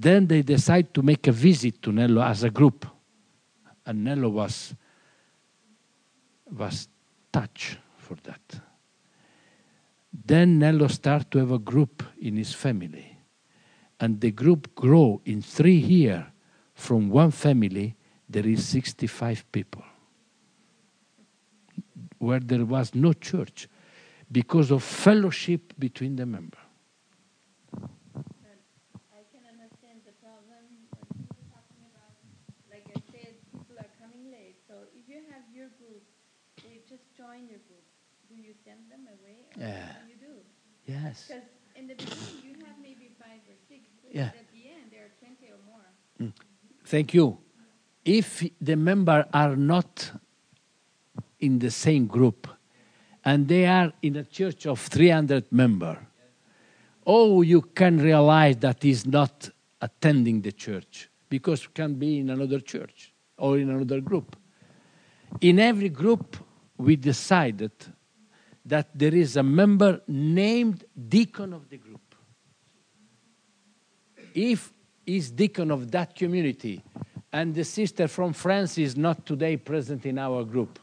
Then 0.00 0.26
they 0.28 0.42
decide 0.42 0.94
to 0.94 1.02
make 1.02 1.26
a 1.26 1.32
visit 1.32 1.82
to 1.82 1.92
Nello 1.92 2.22
as 2.22 2.44
a 2.44 2.50
group, 2.50 2.86
and 3.84 4.04
Nello 4.04 4.28
was 4.28 4.74
was 6.50 6.88
touched 7.32 7.78
for 7.96 8.16
that. 8.22 8.60
Then 10.12 10.58
Nello 10.58 10.88
started 10.88 11.30
to 11.32 11.38
have 11.38 11.50
a 11.50 11.58
group 11.58 12.02
in 12.20 12.36
his 12.36 12.54
family. 12.54 13.18
And 14.00 14.20
the 14.20 14.30
group 14.30 14.74
grow 14.74 15.20
in 15.24 15.42
three 15.42 15.76
years. 15.76 16.24
From 16.74 17.10
one 17.10 17.32
family, 17.32 17.96
there 18.28 18.46
is 18.46 18.64
65 18.68 19.50
people. 19.50 19.82
Where 22.18 22.40
there 22.40 22.64
was 22.64 22.94
no 22.94 23.12
church 23.12 23.68
because 24.30 24.70
of 24.70 24.82
fellowship 24.82 25.72
between 25.78 26.16
the 26.16 26.26
members. 26.26 26.60
I 27.74 27.82
can 29.32 29.42
understand 29.50 30.02
the 30.06 30.12
problem 30.22 30.62
when 30.92 31.08
you 31.18 31.26
were 31.34 31.48
talking 31.50 31.82
about, 31.90 32.14
like 32.70 32.86
I 32.94 33.00
said, 33.10 33.34
people 33.50 33.76
are 33.78 33.90
coming 34.00 34.30
late. 34.30 34.56
So 34.68 34.74
if 34.94 35.08
you 35.08 35.22
have 35.32 35.42
your 35.52 35.68
group, 35.80 36.04
they 36.62 36.80
just 36.88 37.02
join 37.16 37.48
your 37.48 37.58
group. 37.66 37.86
Do 38.28 38.34
you 38.36 38.54
send 38.64 38.90
them 38.90 39.08
away? 39.08 39.48
Or 39.56 39.66
Yeah. 39.66 39.86
What 39.88 40.06
do 40.06 40.10
you 40.12 40.20
do? 40.20 40.36
Yes. 40.88 41.26
Because 41.28 41.42
in 41.76 41.86
the 41.86 41.94
beginning 41.94 42.42
you 42.42 42.64
have 42.64 42.76
maybe 42.82 43.10
five 43.20 43.40
or 43.46 43.56
six, 43.68 43.82
but 44.02 44.14
Yeah. 44.14 44.28
at 44.28 44.50
the 44.52 44.70
end 44.70 44.90
there 44.90 45.04
are 45.04 45.14
20 45.20 45.50
or 45.52 45.58
more. 45.66 45.84
Mm. 46.18 46.32
Thank 46.84 47.12
you. 47.12 47.38
If 48.04 48.42
the 48.60 48.76
members 48.76 49.26
are 49.34 49.54
not 49.54 50.12
in 51.40 51.58
the 51.58 51.70
same 51.70 52.06
group 52.06 52.48
and 53.22 53.46
they 53.46 53.66
are 53.66 53.92
in 54.00 54.16
a 54.16 54.24
church 54.24 54.66
of 54.66 54.80
300 54.80 55.52
members, 55.52 55.98
oh, 57.06 57.42
you 57.42 57.60
can 57.60 57.98
realize 57.98 58.56
that 58.56 58.82
he's 58.82 59.06
not 59.06 59.50
attending 59.82 60.40
the 60.40 60.52
church 60.52 61.10
because 61.28 61.66
can 61.74 61.94
be 61.94 62.18
in 62.18 62.30
another 62.30 62.60
church 62.60 63.12
or 63.36 63.58
in 63.58 63.68
another 63.68 64.00
group. 64.00 64.36
In 65.42 65.58
every 65.58 65.90
group, 65.90 66.36
we 66.78 66.96
decided 66.96 67.72
that 68.68 68.88
there 68.94 69.14
is 69.14 69.36
a 69.36 69.42
member 69.42 70.00
named 70.06 70.84
deacon 71.08 71.52
of 71.52 71.68
the 71.68 71.76
group 71.76 72.08
if 74.38 74.72
is 75.06 75.30
deacon 75.30 75.70
of 75.70 75.90
that 75.90 76.14
community 76.14 76.82
and 77.32 77.54
the 77.54 77.64
sister 77.64 78.08
from 78.08 78.32
France 78.32 78.78
is 78.78 78.96
not 78.96 79.26
today 79.26 79.56
present 79.56 80.06
in 80.06 80.18
our 80.18 80.44
group, 80.44 80.78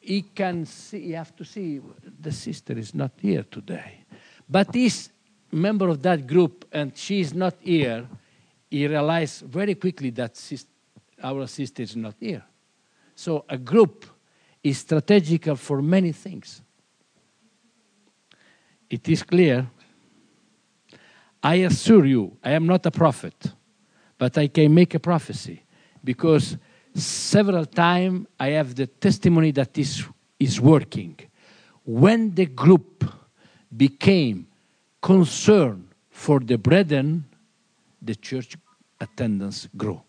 he 0.00 0.22
can 0.22 0.64
see, 0.64 0.98
you 0.98 1.16
have 1.16 1.34
to 1.36 1.44
see 1.44 1.80
the 2.20 2.32
sister 2.32 2.78
is 2.78 2.94
not 2.94 3.12
here 3.20 3.44
today. 3.50 4.04
But 4.48 4.74
he's 4.74 5.10
member 5.50 5.88
of 5.88 6.00
that 6.02 6.26
group 6.26 6.64
and 6.72 6.96
she 6.96 7.20
is 7.20 7.34
not 7.34 7.54
here, 7.60 8.06
he 8.70 8.86
realized 8.86 9.42
very 9.42 9.74
quickly 9.74 10.10
that 10.10 10.36
sis- 10.36 10.66
our 11.22 11.46
sister 11.46 11.82
is 11.82 11.96
not 11.96 12.14
here. 12.20 12.44
So 13.14 13.44
a 13.48 13.58
group 13.58 14.06
is 14.62 14.78
strategical 14.78 15.56
for 15.56 15.82
many 15.82 16.12
things. 16.12 16.62
It 18.90 19.08
is 19.08 19.22
clear 19.22 19.70
I 21.42 21.54
assure 21.54 22.04
you, 22.04 22.36
I 22.44 22.50
am 22.50 22.66
not 22.66 22.84
a 22.84 22.90
prophet, 22.90 23.52
but 24.18 24.36
I 24.36 24.48
can 24.48 24.74
make 24.74 24.94
a 24.94 25.00
prophecy 25.00 25.62
because 26.04 26.58
several 26.94 27.64
times 27.64 28.26
I 28.38 28.48
have 28.50 28.74
the 28.74 28.86
testimony 28.86 29.50
that 29.52 29.72
this 29.72 30.04
is 30.38 30.60
working. 30.60 31.18
When 31.84 32.34
the 32.34 32.46
group 32.46 33.04
became 33.74 34.48
concerned 35.00 35.88
for 36.10 36.40
the 36.40 36.58
brethren, 36.58 37.24
the 38.02 38.14
church 38.14 38.56
attendance 39.00 39.68
grew. 39.76 40.02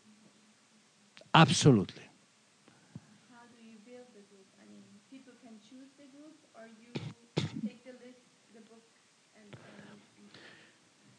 Absolutely. 1.34 2.04
How 3.32 3.48
do 3.56 3.64
you 3.64 3.80
build 3.86 4.08
the 4.12 4.24
group? 4.28 4.48
I 4.60 4.68
mean, 4.68 4.84
people 5.10 5.34
can 5.42 5.56
choose 5.64 5.88
the 5.96 6.12
group 6.12 6.36
or 6.56 6.68
you 6.68 6.92
take 7.64 7.86
the 7.86 7.96
list, 8.04 8.20
the 8.54 8.60
book, 8.68 8.84
and, 9.40 9.48
and 9.48 10.00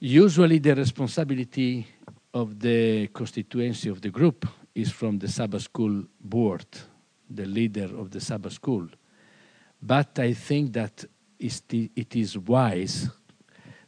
Usually, 0.04 0.58
the 0.58 0.74
responsibility 0.74 1.86
of 2.34 2.58
the 2.58 3.06
constituency 3.14 3.88
of 3.88 4.00
the 4.00 4.10
group 4.10 4.48
is 4.74 4.90
from 4.90 5.16
the 5.20 5.28
Sabbath 5.28 5.62
school 5.62 6.02
board, 6.20 6.66
the 7.30 7.46
leader 7.46 7.84
of 7.96 8.10
the 8.10 8.20
Sabbath 8.20 8.54
school. 8.54 8.88
But 9.80 10.18
I 10.18 10.32
think 10.32 10.72
that 10.72 11.04
it 11.38 12.16
is 12.16 12.36
wise 12.36 13.10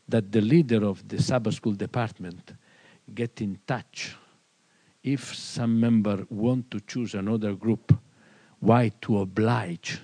that 0.09 0.31
the 0.31 0.41
leader 0.41 0.85
of 0.85 1.03
the 1.09 1.21
Sabbath 1.21 1.55
school 1.55 1.73
department 1.73 2.53
get 3.13 3.41
in 3.41 3.59
touch 3.67 4.15
if 5.03 5.35
some 5.35 5.81
member 5.81 6.25
want 6.31 6.71
to 6.71 6.79
choose 6.79 7.15
another 7.15 7.55
group, 7.55 7.93
why 8.61 8.93
to 9.01 9.19
oblige? 9.19 10.01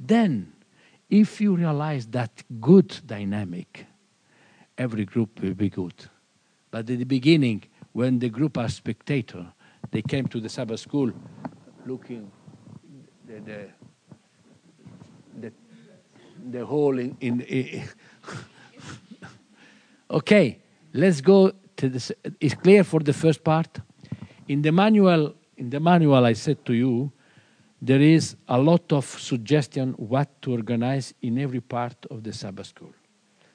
Then, 0.00 0.54
if 1.10 1.38
you 1.38 1.54
realize 1.54 2.06
that 2.06 2.42
good 2.62 2.98
dynamic, 3.04 3.84
every 4.78 5.04
group 5.04 5.40
will 5.40 5.54
be 5.54 5.68
good. 5.68 5.94
But 6.70 6.80
at 6.90 6.98
the 6.98 7.04
beginning, 7.04 7.64
when 7.92 8.18
the 8.18 8.28
group 8.28 8.56
are 8.56 8.68
spectator, 8.68 9.46
they 9.90 10.02
came 10.02 10.26
to 10.28 10.40
the 10.40 10.48
Sabbath 10.48 10.80
school 10.80 11.12
looking 11.86 12.30
the 13.26 13.40
the 13.40 13.68
the, 15.40 15.52
the 16.50 16.66
hole 16.66 16.98
in, 16.98 17.16
in, 17.20 17.40
in 17.42 17.84
okay 20.10 20.58
let's 20.92 21.20
go 21.20 21.52
to 21.76 21.88
this 21.88 22.12
it's 22.40 22.54
clear 22.54 22.84
for 22.84 23.00
the 23.00 23.12
first 23.12 23.42
part 23.44 23.80
in 24.48 24.62
the 24.62 24.72
manual 24.72 25.34
in 25.56 25.70
the 25.70 25.80
manual 25.80 26.24
i 26.24 26.32
said 26.32 26.64
to 26.64 26.74
you 26.74 27.12
there 27.80 28.00
is 28.00 28.36
a 28.48 28.58
lot 28.58 28.92
of 28.92 29.04
suggestion 29.04 29.92
what 29.92 30.28
to 30.42 30.52
organize 30.52 31.14
in 31.22 31.38
every 31.38 31.60
part 31.60 31.96
of 32.10 32.22
the 32.24 32.32
sabbath 32.32 32.66
school 32.66 32.92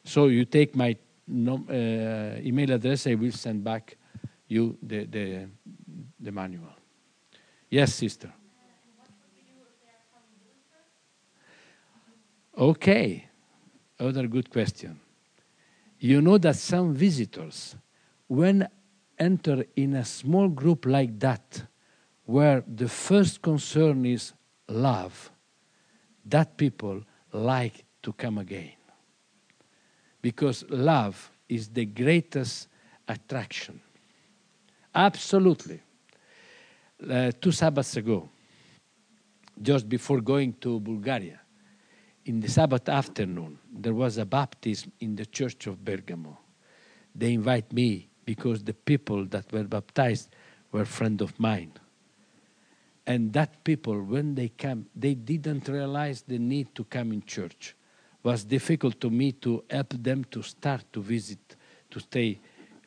so 0.04 0.28
you 0.28 0.46
take 0.46 0.76
my 0.76 0.96
nom- 1.28 1.68
uh, 1.70 2.40
email 2.42 2.72
address 2.74 3.08
i 3.08 3.16
will 3.16 3.32
send 3.32 3.64
back 3.64 3.98
you 4.48 4.78
the, 4.84 5.06
the, 5.06 5.48
the 6.20 6.32
manual. 6.32 6.74
Yes 7.70 7.96
sister. 7.96 8.32
Okay. 12.56 13.28
Other 14.00 14.28
good 14.28 14.50
question. 14.50 15.00
You 16.00 16.22
know 16.22 16.38
that 16.38 16.56
some 16.56 16.94
visitors 16.94 17.76
when 18.28 18.68
enter 19.18 19.66
in 19.76 19.96
a 19.96 20.06
small 20.06 20.50
group 20.50 20.86
like 20.86 21.20
that 21.20 21.64
where 22.26 22.64
the 22.68 22.88
first 22.88 23.42
concern 23.42 24.06
is 24.06 24.34
love 24.68 25.32
that 26.26 26.58
people 26.58 27.02
like 27.32 27.86
to 28.02 28.14
come 28.14 28.38
again 28.38 28.83
because 30.24 30.66
love 30.70 31.30
is 31.48 31.70
the 31.70 31.86
greatest 31.86 32.68
attraction 33.08 33.80
absolutely 34.96 35.80
uh, 37.08 37.32
two 37.40 37.52
sabbaths 37.52 37.96
ago 37.98 38.28
just 39.62 39.88
before 39.88 40.20
going 40.22 40.54
to 40.54 40.80
bulgaria 40.80 41.40
in 42.26 42.40
the 42.40 42.48
Sabbath 42.48 42.88
afternoon, 42.88 43.60
there 43.72 43.94
was 43.94 44.18
a 44.18 44.26
baptism 44.26 44.92
in 45.00 45.16
the 45.16 45.26
church 45.26 45.68
of 45.68 45.84
Bergamo. 45.84 46.38
They 47.14 47.34
invite 47.34 47.72
me 47.74 48.10
because 48.26 48.64
the 48.64 48.74
people 48.74 49.26
that 49.26 49.52
were 49.52 49.66
baptized 49.66 50.30
were 50.72 50.86
friend 50.86 51.22
of 51.22 51.38
mine. 51.40 51.74
And 53.06 53.34
that 53.34 53.64
people, 53.66 54.02
when 54.02 54.36
they 54.36 54.48
came, 54.48 54.86
they 54.96 55.14
didn't 55.14 55.68
realize 55.68 56.22
the 56.22 56.40
need 56.40 56.74
to 56.76 56.86
come 56.86 57.12
in 57.12 57.24
church. 57.24 57.76
Was 58.24 58.44
difficult 58.46 59.00
to 59.02 59.10
me 59.10 59.34
to 59.34 59.64
help 59.70 59.94
them 60.02 60.24
to 60.32 60.42
start 60.42 60.84
to 60.94 61.02
visit, 61.02 61.56
to 61.92 62.00
stay 62.00 62.40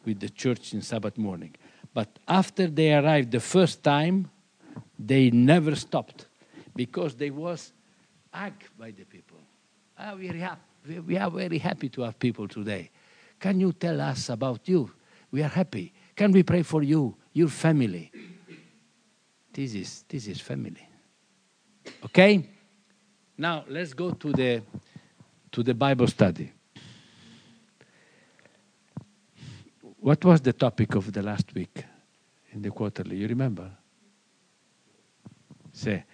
with 0.04 0.18
the 0.18 0.30
church 0.30 0.72
in 0.72 0.82
Sabbath 0.82 1.18
morning. 1.18 1.54
But 1.92 2.18
after 2.26 2.66
they 2.66 2.94
arrived 2.94 3.30
the 3.30 3.40
first 3.40 3.82
time, 3.82 4.30
they 4.98 5.30
never 5.30 5.76
stopped 5.76 6.26
because 6.74 7.14
they 7.14 7.30
was 7.30 7.72
hugged 8.32 8.68
by 8.78 8.90
the 8.90 9.04
people. 9.04 9.38
Ah, 9.98 10.14
we, 10.14 10.28
are 10.28 10.58
we 11.06 11.16
are 11.16 11.30
very 11.30 11.58
happy 11.58 11.88
to 11.90 12.02
have 12.02 12.18
people 12.18 12.48
today. 12.48 12.90
Can 13.38 13.60
you 13.60 13.72
tell 13.72 14.00
us 14.00 14.28
about 14.28 14.68
you? 14.68 14.90
We 15.30 15.42
are 15.42 15.48
happy. 15.48 15.92
Can 16.14 16.32
we 16.32 16.42
pray 16.42 16.62
for 16.62 16.82
you, 16.82 17.16
your 17.32 17.48
family? 17.48 18.10
This 19.52 19.74
is, 19.74 20.04
this 20.08 20.26
is 20.26 20.40
family. 20.40 20.86
Okay? 22.04 22.48
Now 23.38 23.64
let's 23.68 23.92
go 23.92 24.12
to 24.12 24.32
the, 24.32 24.62
to 25.56 25.62
the 25.62 25.72
Bible 25.72 26.06
study. 26.06 26.52
What 30.00 30.22
was 30.22 30.42
the 30.42 30.52
topic 30.52 30.94
of 30.94 31.10
the 31.10 31.22
last 31.22 31.54
week 31.54 31.82
in 32.52 32.60
the 32.60 32.70
quarterly? 32.70 33.16
You 33.16 33.26
remember? 33.26 33.70
Say, 35.72 36.04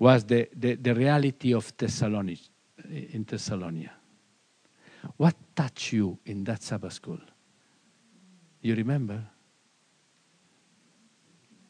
was 0.00 0.24
the, 0.24 0.48
the, 0.52 0.74
the 0.74 0.92
reality 0.96 1.54
of 1.54 1.72
Thessalonic, 1.76 2.40
in 2.90 3.22
Thessalonica. 3.22 3.92
What 5.16 5.36
touched 5.54 5.92
you 5.92 6.18
in 6.26 6.42
that 6.42 6.64
Sabbath 6.64 6.94
school? 6.94 7.20
You 8.60 8.74
remember? 8.74 9.22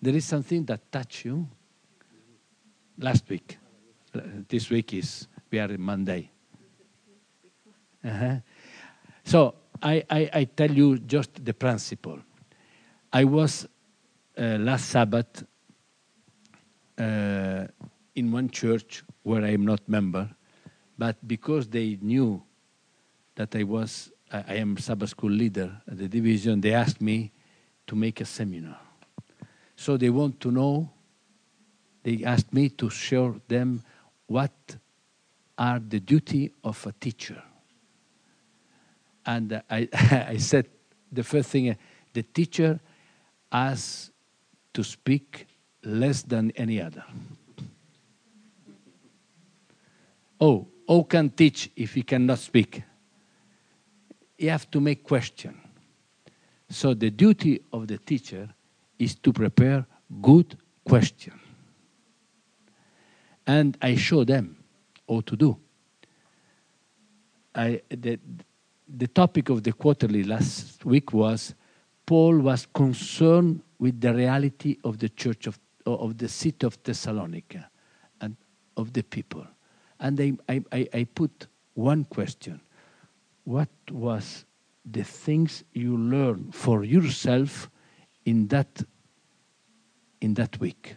There 0.00 0.16
is 0.16 0.24
something 0.24 0.64
that 0.64 0.90
touched 0.90 1.26
you 1.26 1.46
last 2.96 3.28
week. 3.28 3.58
This 4.48 4.70
week 4.70 4.94
is, 4.94 5.28
we 5.50 5.58
are 5.58 5.70
in 5.70 5.82
Monday. 5.82 6.30
Uh-huh. 8.04 8.36
So 9.24 9.54
I, 9.82 10.04
I, 10.10 10.30
I 10.32 10.44
tell 10.44 10.70
you 10.70 10.98
just 10.98 11.44
the 11.44 11.52
principle. 11.52 12.18
I 13.12 13.24
was 13.24 13.66
uh, 14.36 14.42
last 14.58 14.88
Sabbath 14.88 15.44
uh, 16.98 17.66
in 18.14 18.32
one 18.32 18.50
church 18.50 19.04
where 19.22 19.44
I 19.44 19.50
am 19.50 19.64
not 19.64 19.88
member, 19.88 20.28
but 20.96 21.16
because 21.26 21.68
they 21.68 21.98
knew 22.00 22.42
that 23.34 23.54
I 23.54 23.62
was 23.62 24.10
I 24.30 24.44
I 24.48 24.54
am 24.54 24.76
Sabbath 24.76 25.10
school 25.10 25.30
leader 25.30 25.70
at 25.86 25.98
the 25.98 26.08
division, 26.08 26.60
they 26.60 26.74
asked 26.74 27.00
me 27.00 27.32
to 27.86 27.96
make 27.96 28.20
a 28.20 28.24
seminar. 28.24 28.78
So 29.76 29.96
they 29.96 30.10
want 30.10 30.40
to 30.40 30.50
know. 30.50 30.90
They 32.02 32.24
asked 32.24 32.52
me 32.52 32.68
to 32.70 32.90
show 32.90 33.40
them 33.48 33.82
what 34.26 34.76
are 35.56 35.78
the 35.78 36.00
duty 36.00 36.52
of 36.62 36.86
a 36.86 36.92
teacher. 36.92 37.42
And 39.28 39.62
I, 39.68 39.88
I 40.30 40.38
said 40.38 40.68
the 41.12 41.22
first 41.22 41.50
thing, 41.50 41.76
the 42.14 42.22
teacher 42.22 42.80
has 43.52 44.10
to 44.72 44.82
speak 44.82 45.46
less 45.84 46.22
than 46.22 46.50
any 46.52 46.80
other. 46.80 47.04
Oh, 50.40 50.66
who 50.86 51.04
can 51.04 51.28
teach 51.28 51.70
if 51.76 51.92
he 51.92 52.02
cannot 52.02 52.38
speak? 52.38 52.82
You 54.38 54.48
have 54.48 54.70
to 54.70 54.80
make 54.80 55.04
question. 55.04 55.60
So 56.70 56.94
the 56.94 57.10
duty 57.10 57.60
of 57.70 57.86
the 57.86 57.98
teacher 57.98 58.48
is 58.98 59.14
to 59.16 59.32
prepare 59.32 59.84
good 60.22 60.56
question. 60.86 61.38
And 63.46 63.76
I 63.82 63.96
show 63.96 64.24
them 64.24 64.56
how 65.06 65.20
to 65.20 65.36
do. 65.36 65.58
I, 67.54 67.82
the, 67.90 68.18
the 68.88 69.06
topic 69.06 69.48
of 69.50 69.62
the 69.62 69.72
quarterly 69.72 70.24
last 70.24 70.84
week 70.84 71.12
was 71.12 71.54
Paul 72.06 72.38
was 72.38 72.66
concerned 72.72 73.60
with 73.78 74.00
the 74.00 74.14
reality 74.14 74.78
of 74.82 74.98
the 74.98 75.10
church 75.10 75.46
of, 75.46 75.58
of 75.84 76.16
the 76.16 76.28
city 76.28 76.66
of 76.66 76.82
Thessalonica 76.82 77.70
and 78.20 78.36
of 78.76 78.92
the 78.92 79.02
people. 79.02 79.46
And 80.00 80.38
I, 80.48 80.62
I, 80.72 80.88
I, 80.94 81.04
put 81.04 81.48
one 81.74 82.04
question 82.04 82.60
What 83.44 83.68
was 83.90 84.44
the 84.90 85.04
things 85.04 85.64
you 85.72 85.96
learned 85.98 86.54
for 86.54 86.84
yourself 86.84 87.68
in 88.24 88.48
that, 88.48 88.82
in 90.20 90.34
that 90.34 90.58
week? 90.60 90.96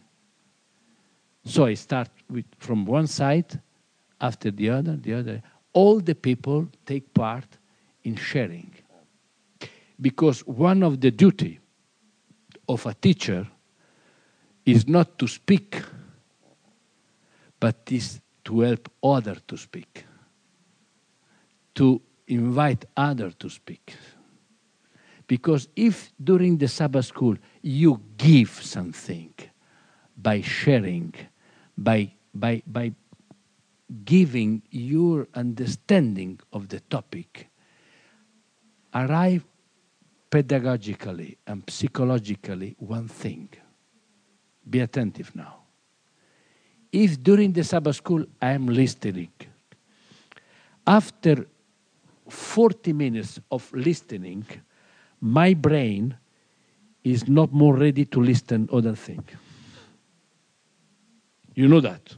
So 1.43 1.65
I 1.65 1.73
start 1.73 2.09
with 2.29 2.45
from 2.59 2.85
one 2.85 3.07
side, 3.07 3.59
after 4.21 4.51
the 4.51 4.69
other, 4.69 4.95
the 4.95 5.13
other. 5.15 5.41
All 5.73 5.99
the 5.99 6.15
people 6.15 6.67
take 6.85 7.13
part 7.13 7.57
in 8.03 8.15
sharing. 8.15 8.73
Because 9.99 10.41
one 10.47 10.83
of 10.83 10.99
the 10.99 11.11
duty 11.11 11.59
of 12.67 12.85
a 12.85 12.93
teacher 12.93 13.47
is 14.65 14.87
not 14.87 15.17
to 15.19 15.27
speak, 15.27 15.81
but 17.59 17.75
is 17.89 18.19
to 18.45 18.61
help 18.61 18.89
other 19.03 19.35
to 19.47 19.57
speak, 19.57 20.05
to 21.75 22.01
invite 22.27 22.85
other 22.97 23.31
to 23.31 23.49
speak. 23.49 23.93
Because 25.27 25.67
if 25.75 26.11
during 26.21 26.57
the 26.57 26.67
Sabbath 26.67 27.05
school 27.05 27.37
you 27.61 28.01
give 28.17 28.49
something 28.49 29.33
by 30.17 30.41
sharing, 30.41 31.13
by, 31.77 32.11
by, 32.33 32.61
by 32.67 32.93
giving 34.03 34.61
your 34.71 35.27
understanding 35.35 36.39
of 36.51 36.69
the 36.69 36.79
topic, 36.81 37.50
arrive 38.93 39.45
pedagogically 40.29 41.37
and 41.45 41.63
psychologically 41.69 42.75
one 42.79 43.07
thing. 43.07 43.49
Be 44.69 44.79
attentive 44.79 45.35
now. 45.35 45.57
If 46.91 47.21
during 47.21 47.53
the 47.53 47.63
Sabbath 47.63 47.97
school 47.97 48.25
I 48.41 48.51
am 48.51 48.67
listening, 48.67 49.31
after 50.85 51.47
40 52.29 52.93
minutes 52.93 53.39
of 53.51 53.71
listening, 53.73 54.45
my 55.19 55.53
brain 55.53 56.15
is 57.03 57.27
not 57.27 57.51
more 57.51 57.75
ready 57.75 58.05
to 58.05 58.21
listen 58.21 58.69
other 58.71 58.95
thing. 58.95 59.23
You 61.55 61.67
know 61.67 61.81
that. 61.81 62.15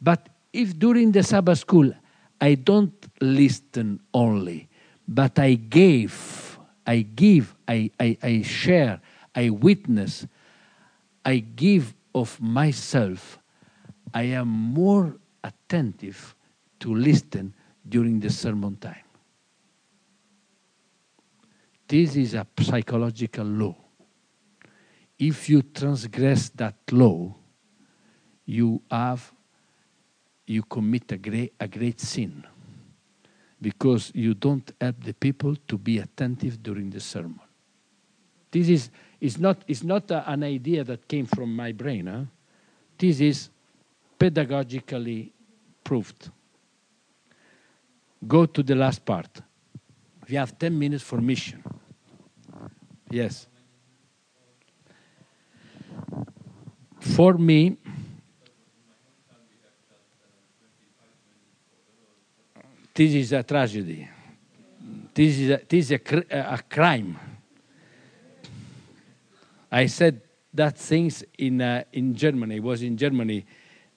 But 0.00 0.28
if 0.52 0.78
during 0.78 1.12
the 1.12 1.22
Sabbath 1.22 1.58
school 1.58 1.92
I 2.40 2.54
don't 2.54 2.94
listen 3.20 4.00
only, 4.12 4.68
but 5.06 5.38
I 5.38 5.54
gave, 5.54 6.58
I 6.86 7.02
give, 7.02 7.54
I, 7.66 7.90
I, 7.98 8.18
I 8.22 8.42
share, 8.42 9.00
I 9.34 9.50
witness, 9.50 10.26
I 11.24 11.38
give 11.38 11.94
of 12.14 12.40
myself, 12.40 13.38
I 14.12 14.22
am 14.22 14.48
more 14.48 15.16
attentive 15.44 16.34
to 16.80 16.94
listen 16.94 17.54
during 17.88 18.20
the 18.20 18.30
sermon 18.30 18.76
time. 18.76 18.96
This 21.86 22.16
is 22.16 22.34
a 22.34 22.46
psychological 22.60 23.46
law. 23.46 23.76
If 25.18 25.48
you 25.48 25.62
transgress 25.62 26.48
that 26.50 26.74
law, 26.90 27.34
you 28.44 28.82
have 28.90 29.32
you 30.46 30.62
commit 30.62 31.10
a 31.12 31.16
great, 31.16 31.54
a 31.58 31.66
great 31.66 32.00
sin 32.00 32.44
because 33.60 34.12
you 34.14 34.34
don't 34.34 34.70
help 34.80 35.02
the 35.02 35.14
people 35.14 35.56
to 35.68 35.78
be 35.78 35.98
attentive 35.98 36.62
during 36.62 36.90
the 36.90 37.00
sermon. 37.00 37.40
This 38.50 38.68
is, 38.68 38.90
is 39.20 39.38
not, 39.38 39.58
is 39.66 39.82
not 39.82 40.10
a- 40.10 40.30
an 40.30 40.42
idea 40.44 40.84
that 40.84 41.08
came 41.08 41.26
from 41.26 41.54
my 41.54 41.72
brain. 41.72 42.06
Huh? 42.06 42.24
This 42.98 43.20
is 43.20 43.50
pedagogically 44.18 45.30
proved. 45.82 46.30
Go 48.26 48.46
to 48.46 48.62
the 48.62 48.74
last 48.74 49.04
part. 49.04 49.40
We 50.28 50.36
have 50.36 50.58
10 50.58 50.78
minutes 50.78 51.04
for 51.04 51.20
mission. 51.20 51.62
Yes. 53.10 53.46
For 56.98 57.34
me, 57.38 57.76
this 62.96 63.12
is 63.12 63.32
a 63.32 63.42
tragedy. 63.42 64.08
This 65.14 65.38
is 65.38 65.50
a, 65.50 65.60
this 65.68 65.84
is 65.84 65.90
a, 65.92 65.98
cr- 65.98 66.30
a 66.30 66.60
crime. 66.68 67.18
I 69.70 69.86
said 69.86 70.22
that 70.54 70.78
things 70.78 71.22
in 71.38 71.60
uh, 71.60 71.84
in 71.92 72.14
Germany. 72.14 72.56
I 72.56 72.60
was 72.60 72.82
in 72.82 72.96
Germany 72.96 73.44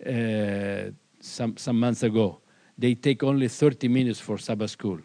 uh, 0.05 0.91
some 1.21 1.55
some 1.55 1.79
months 1.79 2.03
ago. 2.03 2.41
They 2.77 2.95
take 2.95 3.23
only 3.23 3.47
30 3.47 3.87
minutes 3.87 4.19
for 4.19 4.37
Sabbath 4.37 4.71
school. 4.71 4.99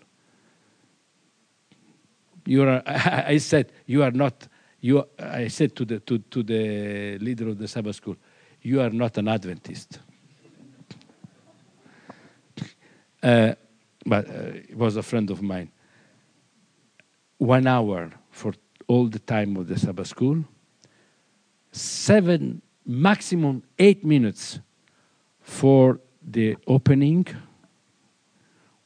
You 2.47 2.63
are. 2.65 2.83
I 2.87 3.39
said 3.39 3.71
you 3.87 4.03
are 4.03 4.11
not. 4.11 4.49
You. 4.81 5.05
I 5.19 5.47
said 5.47 5.77
to 5.77 5.85
the 5.85 6.01
to, 6.01 6.19
to 6.19 6.43
the 6.43 7.19
leader 7.19 7.49
of 7.49 7.59
the 7.59 7.69
Sabbath 7.69 7.95
school, 7.95 8.17
you 8.61 8.81
are 8.81 8.91
not 8.91 9.17
an 9.19 9.29
Adventist. 9.29 10.01
Uh, 13.23 13.55
but 14.07 14.29
uh, 14.29 14.53
he 14.69 14.75
was 14.75 14.97
a 14.97 15.03
friend 15.03 15.31
of 15.31 15.43
mine. 15.43 15.71
One 17.39 17.67
hour 17.67 18.13
for 18.31 18.55
all 18.87 19.07
the 19.07 19.19
time 19.19 19.57
of 19.57 19.69
the 19.69 19.79
Sabbath 19.79 20.09
school, 20.09 20.45
seven, 21.73 22.63
maximum 22.87 23.63
eight 23.79 24.05
minutes 24.05 24.61
for 25.41 26.01
the 26.23 26.57
opening 26.67 27.27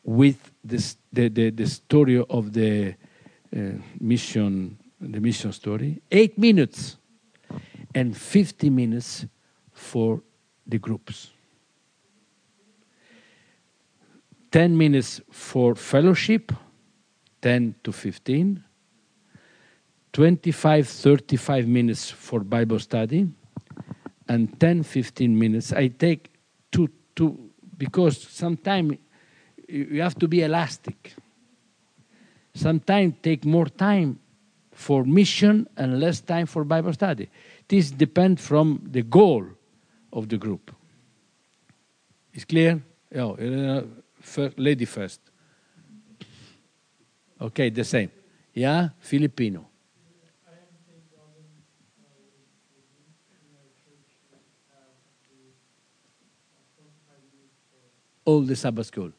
with 0.04 0.50
this, 0.64 0.96
the, 1.12 1.28
the, 1.28 1.50
the 1.50 1.66
story 1.66 2.24
of 2.30 2.52
the 2.52 2.94
uh, 3.54 3.60
mission, 4.00 4.78
the 5.00 5.20
mission 5.20 5.52
story, 5.52 6.00
eight 6.10 6.38
minutes, 6.38 6.96
and 7.94 8.16
50 8.16 8.70
minutes 8.70 9.26
for 9.72 10.22
the 10.66 10.78
groups. 10.78 11.30
10 14.50 14.76
minutes 14.76 15.20
for 15.30 15.74
fellowship, 15.74 16.52
10 17.42 17.74
to 17.82 17.92
15, 17.92 18.64
25, 20.12 20.88
35 20.88 21.66
minutes 21.68 22.10
for 22.10 22.40
Bible 22.40 22.78
study, 22.78 23.28
and 24.28 24.58
10, 24.60 24.82
15 24.82 25.38
minutes. 25.38 25.72
I 25.72 25.88
take 25.88 26.32
two, 26.70 26.88
two, 27.14 27.50
because 27.76 28.20
sometimes 28.20 28.96
you 29.68 30.00
have 30.02 30.18
to 30.18 30.28
be 30.28 30.42
elastic. 30.42 31.14
Sometimes 32.54 33.14
take 33.22 33.44
more 33.44 33.66
time 33.66 34.18
for 34.72 35.04
mission 35.04 35.68
and 35.76 36.00
less 36.00 36.20
time 36.20 36.46
for 36.46 36.64
Bible 36.64 36.92
study. 36.92 37.28
This 37.68 37.90
depends 37.90 38.44
from 38.44 38.80
the 38.90 39.02
goal 39.02 39.44
of 40.12 40.28
the 40.28 40.38
group. 40.38 40.74
Is 42.32 42.44
clear? 42.44 42.80
Uh, 43.14 43.82
first, 44.20 44.58
lady 44.58 44.84
first. 44.84 45.20
Okay, 47.40 47.70
the 47.70 47.84
same. 47.84 48.10
Yeah, 48.54 48.90
Filipino. 48.98 49.68
All 58.24 58.42
the 58.42 58.56
Sabbath 58.56 58.86
school. 58.86 59.12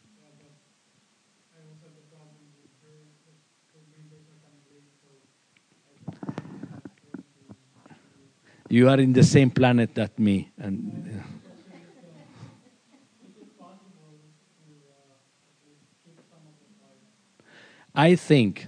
You 8.69 8.87
are 8.87 8.99
in 8.99 9.13
the 9.13 9.23
same 9.23 9.49
planet 9.49 9.95
that 9.95 10.19
me, 10.19 10.51
and 10.57 11.09
uh, 11.09 11.38
I 17.99 18.15
think 18.15 18.65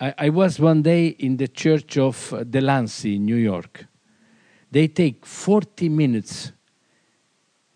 I, 0.00 0.14
I 0.16 0.28
was 0.28 0.60
one 0.60 0.82
day 0.82 1.08
in 1.08 1.38
the 1.38 1.48
church 1.48 1.98
of 1.98 2.32
Delancey 2.48 3.16
in 3.16 3.24
New 3.24 3.34
York. 3.34 3.84
They 4.70 4.86
take 4.86 5.26
40 5.26 5.88
minutes 5.88 6.52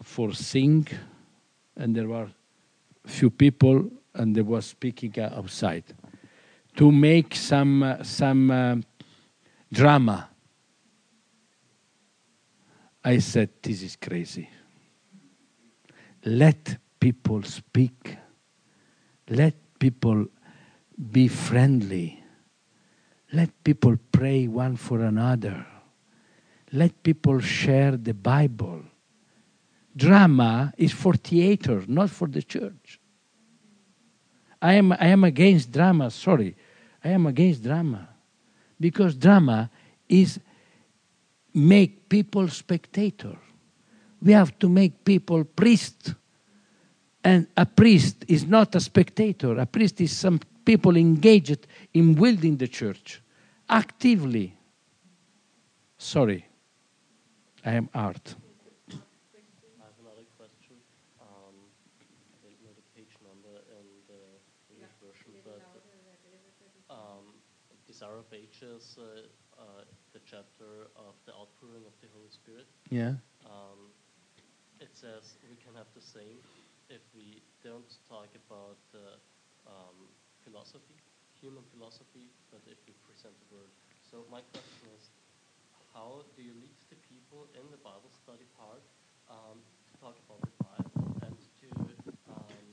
for 0.00 0.32
sing, 0.32 0.86
and 1.76 1.96
there 1.96 2.06
were 2.06 2.28
few 3.06 3.30
people, 3.30 3.90
and 4.14 4.36
they 4.36 4.42
were 4.42 4.60
speaking 4.60 5.18
outside 5.18 5.82
to 6.76 6.92
make 6.92 7.34
some 7.34 7.82
uh, 7.82 8.04
some 8.04 8.50
uh, 8.52 8.76
drama. 9.72 10.28
I 13.04 13.18
said, 13.18 13.50
"This 13.60 13.82
is 13.82 13.96
crazy. 13.96 14.48
Let 16.24 16.78
people 17.00 17.42
speak. 17.42 18.16
Let 19.28 19.56
people 19.80 20.28
be 21.10 21.28
friendly. 21.28 22.22
Let 23.32 23.50
people 23.64 23.96
pray 24.12 24.46
one 24.46 24.76
for 24.76 25.00
another. 25.00 25.66
Let 26.72 27.02
people 27.02 27.40
share 27.40 27.96
the 27.96 28.14
Bible. 28.14 28.82
Drama 29.96 30.72
is 30.76 30.92
for 30.92 31.14
theater, 31.14 31.84
not 31.86 32.10
for 32.10 32.26
the 32.28 32.42
church. 32.42 33.00
I 34.60 34.74
am, 34.74 34.92
I 34.92 35.06
am 35.06 35.24
against 35.24 35.70
drama, 35.72 36.10
sorry. 36.10 36.56
I 37.02 37.10
am 37.10 37.26
against 37.26 37.62
drama. 37.62 38.08
Because 38.80 39.14
drama 39.14 39.70
is 40.08 40.40
make 41.52 42.08
people 42.08 42.48
spectator. 42.48 43.36
We 44.22 44.32
have 44.32 44.58
to 44.60 44.68
make 44.68 45.04
people 45.04 45.44
priest. 45.44 46.14
And 47.22 47.46
a 47.56 47.66
priest 47.66 48.24
is 48.26 48.46
not 48.46 48.74
a 48.74 48.80
spectator. 48.80 49.58
A 49.58 49.66
priest 49.66 50.00
is 50.00 50.16
some 50.16 50.40
people 50.64 50.96
engaged 50.96 51.66
in 51.92 52.14
building 52.14 52.56
the 52.56 52.68
church 52.68 53.20
actively. 53.68 54.56
Sorry, 55.98 56.46
I 57.64 57.72
am 57.72 57.88
art. 57.94 58.34
I 58.90 58.94
have 59.80 59.96
another 60.00 60.26
question. 60.36 60.76
Um, 61.20 61.54
I 62.36 62.48
don't 62.48 62.60
know 62.64 62.74
the 62.76 62.86
page 62.96 63.14
number 63.24 63.56
in 63.78 63.86
the 64.08 64.22
English 64.72 64.94
version, 65.00 65.32
but 65.44 65.62
um, 66.90 67.24
these 67.86 68.02
are 68.02 68.22
pages, 68.30 68.98
uh, 68.98 69.24
uh, 69.56 69.84
the 70.12 70.20
chapter 70.26 70.90
of 70.96 71.14
the 71.26 71.32
outpouring 71.32 71.84
of 71.86 71.94
the 72.02 72.08
Holy 72.12 72.28
Spirit. 72.30 72.66
Yeah. 72.90 73.14
Um, 73.46 73.90
it 74.80 74.90
says 74.92 75.38
we 75.48 75.56
can 75.56 75.74
have 75.76 75.88
the 75.94 76.02
same 76.02 76.36
if 76.90 77.00
we 77.16 77.40
don't 77.62 77.88
talk 78.08 78.28
about 78.46 78.76
uh, 78.92 78.98
um, 78.98 79.23
philosophy, 80.64 80.96
human 81.36 81.62
philosophy, 81.76 82.32
but 82.48 82.64
if 82.64 82.80
we 82.88 82.96
present 83.04 83.36
the 83.36 83.48
word. 83.60 83.68
So 84.00 84.24
my 84.32 84.40
question 84.48 84.88
is, 84.96 85.12
how 85.92 86.24
do 86.36 86.40
you 86.40 86.56
lead 86.56 86.80
the 86.88 86.96
people 87.04 87.44
in 87.52 87.68
the 87.68 87.76
Bible 87.84 88.08
study 88.08 88.48
part 88.56 88.80
um, 89.28 89.60
to 89.60 89.92
talk 90.00 90.16
about 90.24 90.40
the 90.40 90.56
Bible 90.64 91.04
and 91.28 91.36
to 91.60 91.68
um, 92.32 92.64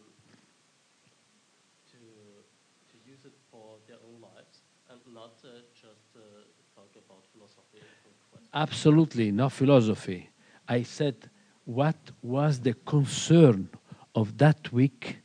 to 1.91 1.99
to 1.99 2.95
use 3.03 3.27
it 3.27 3.35
for 3.51 3.75
their 3.87 3.99
own 4.07 4.23
lives 4.23 4.63
and 4.87 4.99
not 5.11 5.35
uh, 5.43 5.67
just 5.75 6.15
uh, 6.15 6.47
talk 6.71 6.95
about 6.95 7.27
questions? 8.31 8.49
Absolutely, 8.53 9.31
no 9.31 9.49
philosophy. 9.49 10.29
I 10.67 10.83
said, 10.83 11.29
what 11.65 11.99
was 12.21 12.59
the 12.59 12.73
concern 12.85 13.69
of 14.15 14.37
that 14.37 14.71
week 14.71 15.17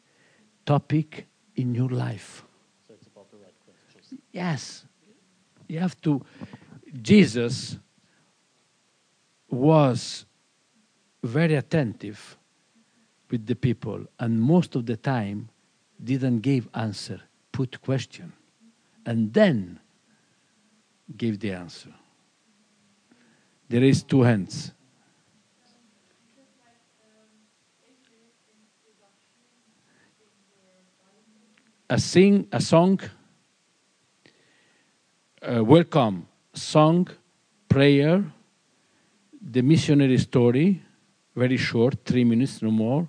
topic 0.65 1.27
in 1.55 1.75
your 1.75 1.91
life? 1.91 2.45
So 2.87 2.95
it's 2.95 3.07
about 3.07 3.31
the 3.31 3.39
right 3.39 3.55
questions. 3.65 4.21
Yes. 4.37 4.85
You 5.67 5.79
have 5.81 5.99
to. 6.03 6.23
Jesus 7.01 7.79
was 9.49 10.27
very 11.23 11.55
attentive 11.55 12.37
with 13.31 13.47
the 13.47 13.57
people 13.57 14.05
and 14.21 14.39
most 14.39 14.77
of 14.77 14.85
the 14.85 14.97
time 14.97 15.49
didn't 16.05 16.41
give 16.41 16.69
answer, 16.75 17.19
put 17.51 17.81
question, 17.81 18.35
and 19.07 19.33
then 19.33 19.81
give 21.17 21.41
the 21.41 21.53
answer. 21.53 21.95
There 23.71 23.83
is 23.83 24.03
two 24.03 24.21
hands. 24.21 24.73
A 31.89 31.99
sing 31.99 32.49
a 32.53 32.61
song 32.61 33.01
uh, 35.47 35.63
welcome 35.63 36.27
song, 36.55 37.09
prayer, 37.69 38.25
the 39.41 39.63
missionary 39.63 40.19
story, 40.19 40.83
very 41.35 41.57
short, 41.57 41.95
three 42.05 42.25
minutes, 42.25 42.63
no 42.63 42.71
more, 42.71 43.09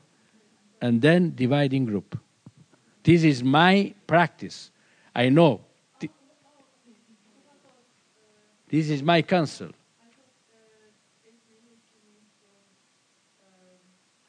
and 0.82 1.02
then 1.02 1.34
dividing 1.36 1.86
group. 1.86 2.20
This 3.04 3.24
is 3.24 3.44
my 3.44 3.94
practice. 4.06 4.72
I 5.16 5.30
know. 5.30 5.62
Th- 6.00 6.12
This 8.70 8.90
is 8.90 9.02
my 9.02 9.22
counsel. 9.22 9.70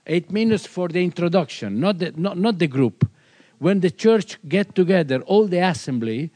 Eight 0.06 0.30
minutes 0.30 0.64
for 0.66 0.88
the 0.88 1.04
introduction, 1.04 1.80
not 1.80 1.98
the, 1.98 2.14
not, 2.16 2.38
not 2.38 2.58
the 2.58 2.66
group. 2.66 3.06
When 3.58 3.80
the 3.80 3.90
church 3.90 4.38
get 4.48 4.74
together, 4.74 5.20
all 5.22 5.46
the 5.46 5.58
assembly, 5.58 6.30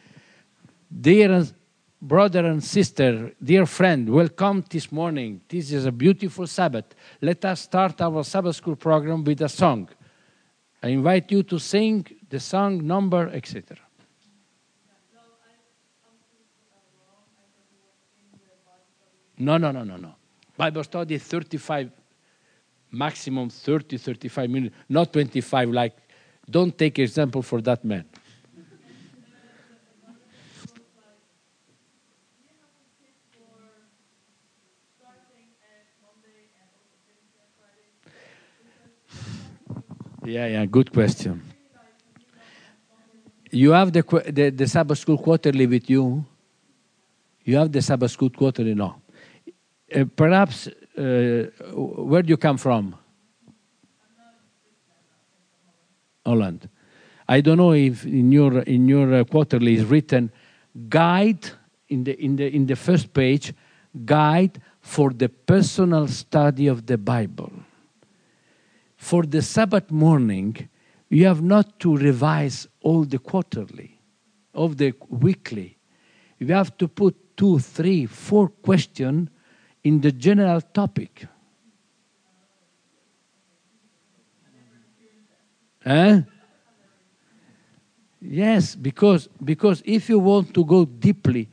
dear 1.01 1.47
brother 2.03 2.45
and 2.47 2.63
sister, 2.63 3.33
dear 3.41 3.65
friend, 3.65 4.11
welcome 4.11 4.65
this 4.69 4.91
morning. 4.91 5.41
This 5.49 5.71
is 5.71 5.87
a 5.87 5.93
beautiful 5.93 6.49
Sabbath. 6.49 6.87
Let 7.21 7.45
us 7.45 7.61
start 7.61 8.01
our 8.01 8.25
Sabbath 8.25 8.57
school 8.57 8.75
program 8.75 9.23
with 9.23 9.41
a 9.41 9.49
song. 9.49 9.89
I 10.83 10.89
invite 10.89 11.31
you 11.31 11.45
to 11.45 11.61
sing 11.61 12.05
the 12.29 12.41
song, 12.41 12.85
number, 12.85 13.29
etc. 13.33 13.79
No, 19.39 19.57
no, 19.57 19.71
no, 19.71 19.85
no, 19.85 19.97
no. 19.97 20.15
Bible 20.57 20.85
study 20.85 21.19
35, 21.19 21.91
maximum 22.91 23.49
30, 23.49 23.97
35 23.97 24.51
minutes, 24.51 24.75
not 24.89 25.13
25 25.13 25.71
like 25.71 25.97
Don't 26.51 26.77
take 26.77 26.99
example 26.99 27.43
for 27.43 27.61
that 27.63 27.85
man. 27.85 28.05
Yeah, 40.25 40.47
yeah, 40.47 40.67
good 40.67 40.93
question. 40.93 41.43
You 43.51 43.73
have 43.73 43.93
the, 43.93 44.03
the, 44.33 44.51
the 44.51 44.67
Sabbath 44.67 44.99
School 44.99 45.19
quarterly 45.19 45.67
with 45.67 45.91
you? 45.91 46.25
You 47.45 47.57
have 47.57 47.73
the 47.73 47.83
Sabbath 47.83 48.13
School 48.13 48.31
quarterly? 48.31 48.75
No. 48.75 49.03
Uh, 49.95 50.05
perhaps, 50.17 50.69
uh, 50.69 51.51
where 51.75 52.23
do 52.23 52.29
you 52.29 52.37
come 52.37 52.57
from? 52.57 52.95
Holland. 56.25 56.69
I 57.29 57.41
don't 57.41 57.59
know 57.59 57.73
if 57.73 58.07
in 58.07 58.31
your 58.31 58.61
in 58.61 58.89
your 58.89 59.15
uh, 59.15 59.25
quarterly 59.25 59.75
is 59.75 59.85
written 59.85 60.31
guide 60.89 61.51
in 61.89 62.05
the 62.05 62.19
in 62.23 62.37
the 62.37 62.55
in 62.55 62.67
the 62.67 62.77
first 62.77 63.13
page 63.13 63.53
guide 64.05 64.61
for 64.81 65.11
the 65.11 65.29
personal 65.29 66.07
study 66.09 66.69
of 66.69 66.87
the 66.87 66.97
Bible. 66.97 67.53
For 69.03 69.25
the 69.25 69.43
Sabbath 69.43 69.91
morning, 69.91 70.69
you 71.09 71.27
have 71.27 71.43
not 71.43 71.81
to 71.81 71.97
revise 71.97 72.69
all 72.83 73.03
the 73.03 73.19
quarterly, 73.19 73.99
of 74.55 74.77
the 74.77 74.95
weekly. 75.09 75.77
You 76.39 76.47
have 76.55 76.79
to 76.79 76.87
put 76.87 77.37
two, 77.37 77.59
three, 77.59 78.07
four 78.07 78.47
questions 78.49 79.29
in 79.83 80.01
the 80.01 80.13
general 80.13 80.61
topic. 80.61 81.27
Eh? 85.85 86.23
Yes, 88.21 88.77
because 88.77 89.29
because 89.43 89.83
if 89.85 90.09
you 90.09 90.21
want 90.21 90.55
to 90.55 90.65
go 90.65 90.85
deeply, 90.85 91.49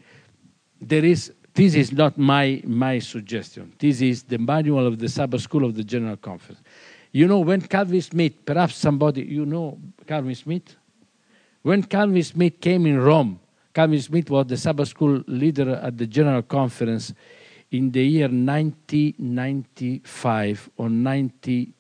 there 0.80 1.04
is 1.04 1.34
this 1.56 1.74
is 1.74 1.92
not 1.92 2.16
my 2.16 2.62
my 2.64 3.00
suggestion. 3.00 3.74
This 3.80 4.02
is 4.02 4.22
the 4.22 4.38
manual 4.38 4.86
of 4.86 5.00
the 5.00 5.10
Sabbath 5.10 5.42
School 5.42 5.66
of 5.66 5.74
the 5.74 5.84
General 5.84 6.16
Conference. 6.16 6.62
You 7.12 7.28
know 7.28 7.40
when 7.40 7.62
Calvin 7.62 8.02
Smith, 8.02 8.46
perhaps 8.46 8.76
somebody 8.76 9.24
you 9.24 9.44
know 9.46 9.80
Calvin 10.06 10.36
Smith. 10.36 10.76
When 11.62 11.84
Calvin 11.84 12.24
Smith 12.24 12.62
came 12.62 12.86
in 12.86 12.98
Rome, 13.00 13.40
Calvin 13.74 14.02
Smith 14.02 14.30
was 14.30 14.46
the 14.48 14.58
Sabbath 14.58 14.90
School 14.90 15.24
leader 15.28 15.76
at 15.76 15.98
the 15.98 16.08
General 16.08 16.42
Conference 16.44 17.14
in 17.72 17.92
the 17.92 18.06
year 18.06 18.28
1995 18.28 20.70
or 20.78 20.90
90 20.90 21.74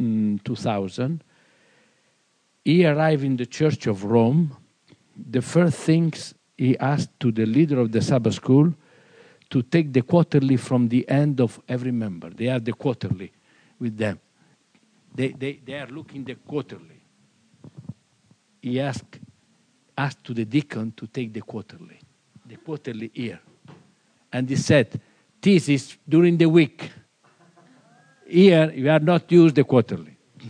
mm, 0.00 0.44
2000 0.44 1.22
he 2.68 2.84
arrived 2.84 3.24
in 3.24 3.38
the 3.38 3.46
church 3.46 3.86
of 3.86 4.04
rome. 4.04 4.54
The 5.16 5.40
first 5.40 5.78
things 5.78 6.34
he 6.58 6.78
asked 6.78 7.18
to 7.20 7.32
the 7.32 7.46
leader 7.46 7.80
of 7.80 7.92
the 7.92 8.02
sabbath 8.02 8.34
school 8.34 8.74
to 9.48 9.62
take 9.62 9.94
the 9.94 10.02
quarterly 10.02 10.58
from 10.58 10.88
the 10.88 11.08
end 11.08 11.40
of 11.40 11.58
every 11.66 11.92
member. 11.92 12.28
They 12.28 12.44
have 12.44 12.66
the 12.66 12.74
quarterly 12.74 13.32
with 13.78 13.96
them 13.96 14.18
they, 15.14 15.28
they, 15.28 15.60
they 15.64 15.74
are 15.74 15.88
looking 15.88 16.24
the 16.24 16.34
quarterly 16.34 17.02
he 18.60 18.80
asked 18.80 19.20
asked 19.96 20.22
to 20.24 20.34
the 20.34 20.44
deacon 20.44 20.92
to 20.92 21.06
take 21.06 21.32
the 21.32 21.40
quarterly 21.40 22.00
the 22.46 22.56
quarterly 22.56 23.10
here 23.14 23.40
and 24.32 24.48
he 24.48 24.56
said, 24.56 25.00
This 25.40 25.68
is 25.68 25.96
during 26.08 26.36
the 26.36 26.46
week. 26.46 26.90
Here, 28.26 28.70
you 28.72 28.90
are 28.90 28.98
not 28.98 29.30
used 29.32 29.54
the 29.54 29.64
quarterly. 29.64 30.16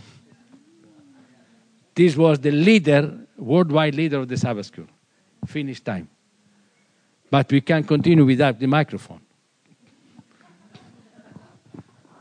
this 1.95 2.17
was 2.17 2.39
the 2.39 2.51
leader, 2.51 3.17
worldwide 3.37 3.95
leader 3.95 4.19
of 4.19 4.27
the 4.27 4.37
Sabbath 4.37 4.65
school. 4.65 4.87
Finish 5.45 5.79
time. 5.79 6.09
But 7.31 7.51
we 7.51 7.61
can 7.61 7.83
continue 7.83 8.25
without 8.25 8.59
the 8.59 8.67
microphone. 8.67 9.21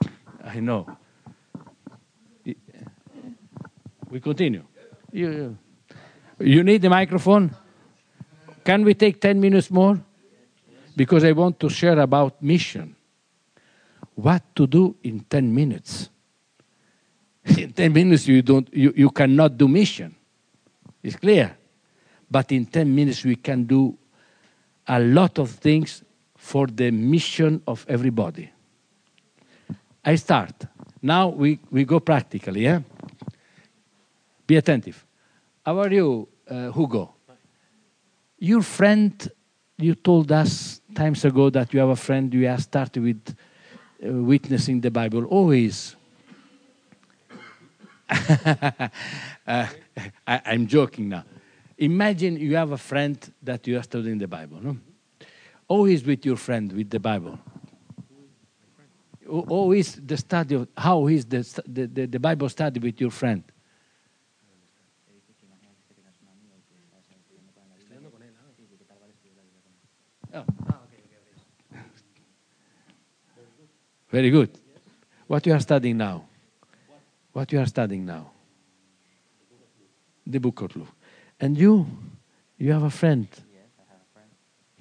I 0.44 0.60
know. 0.60 0.97
We 4.10 4.20
continue. 4.20 4.64
You, 5.12 5.56
you 6.38 6.62
need 6.62 6.82
the 6.82 6.90
microphone? 6.90 7.54
Can 8.64 8.84
we 8.84 8.94
take 8.94 9.20
10 9.20 9.40
minutes 9.40 9.70
more? 9.70 9.98
because 10.98 11.22
I 11.22 11.30
want 11.30 11.60
to 11.60 11.68
share 11.68 12.00
about 12.00 12.42
mission. 12.42 12.96
What 14.16 14.42
to 14.56 14.66
do 14.66 14.96
in 15.04 15.20
10 15.20 15.54
minutes? 15.54 16.10
In 17.56 17.72
10 17.72 17.92
minutes, 17.92 18.26
you, 18.26 18.42
don't, 18.42 18.68
you, 18.74 18.92
you 18.96 19.10
cannot 19.10 19.56
do 19.56 19.68
mission. 19.68 20.14
It's 21.02 21.14
clear. 21.16 21.56
But 22.30 22.52
in 22.52 22.66
10 22.66 22.94
minutes, 22.94 23.24
we 23.24 23.36
can 23.36 23.64
do 23.64 23.96
a 24.86 25.00
lot 25.00 25.38
of 25.38 25.52
things 25.52 26.02
for 26.36 26.66
the 26.66 26.90
mission 26.90 27.62
of 27.66 27.86
everybody. 27.88 28.50
I 30.04 30.16
start. 30.16 30.66
Now 31.00 31.28
we, 31.28 31.60
we 31.70 31.84
go 31.84 32.00
practically, 32.00 32.64
yeah? 32.64 32.80
Be 34.48 34.56
attentive. 34.56 35.06
How 35.64 35.78
are 35.78 35.92
you, 35.92 36.26
uh, 36.48 36.72
Hugo? 36.72 37.14
Your 38.38 38.62
friend 38.62 39.30
you 39.76 39.94
told 39.94 40.32
us 40.32 40.80
times 40.94 41.22
ago 41.26 41.50
that 41.50 41.74
you 41.74 41.80
have 41.80 41.90
a 41.90 41.96
friend 41.96 42.32
you 42.32 42.46
have 42.46 42.62
started 42.62 43.02
with 43.02 43.36
uh, 44.02 44.10
witnessing 44.10 44.80
the 44.80 44.90
Bible. 44.90 45.26
Always. 45.26 45.96
uh, 48.08 48.88
I, 49.46 49.70
I'm 50.26 50.66
joking 50.66 51.10
now. 51.10 51.24
Imagine 51.76 52.38
you 52.38 52.56
have 52.56 52.72
a 52.72 52.78
friend 52.78 53.18
that 53.42 53.66
you 53.66 53.78
are 53.78 53.82
studying 53.82 54.16
the 54.16 54.28
Bible. 54.28 54.60
No? 54.62 54.78
Always 55.68 56.02
with 56.04 56.24
your 56.24 56.36
friend 56.36 56.72
with 56.72 56.88
the 56.88 57.00
Bible. 57.00 57.38
Always 59.28 59.96
the 59.96 60.16
study 60.16 60.54
of 60.54 60.68
how 60.74 61.06
is 61.06 61.26
the, 61.26 61.62
the, 61.66 61.86
the, 61.86 62.06
the 62.06 62.18
Bible 62.18 62.48
study 62.48 62.80
with 62.80 62.98
your 62.98 63.10
friend. 63.10 63.44
Very 74.10 74.30
good. 74.30 74.50
What 75.26 75.44
you 75.46 75.52
are 75.52 75.60
studying 75.60 75.98
now? 75.98 76.24
What 77.32 77.52
you 77.52 77.60
are 77.60 77.66
studying 77.66 78.06
now? 78.06 78.30
The 80.26 80.38
book 80.38 80.62
of 80.62 80.76
Luke. 80.76 80.88
And 81.38 81.56
you, 81.56 81.86
you 82.56 82.72
have 82.72 82.82
a 82.82 82.90
friend. 82.90 83.28
Yes, 83.30 83.68
I 83.78 83.92
have 83.92 84.00
a 84.00 84.12
friend. 84.12 84.30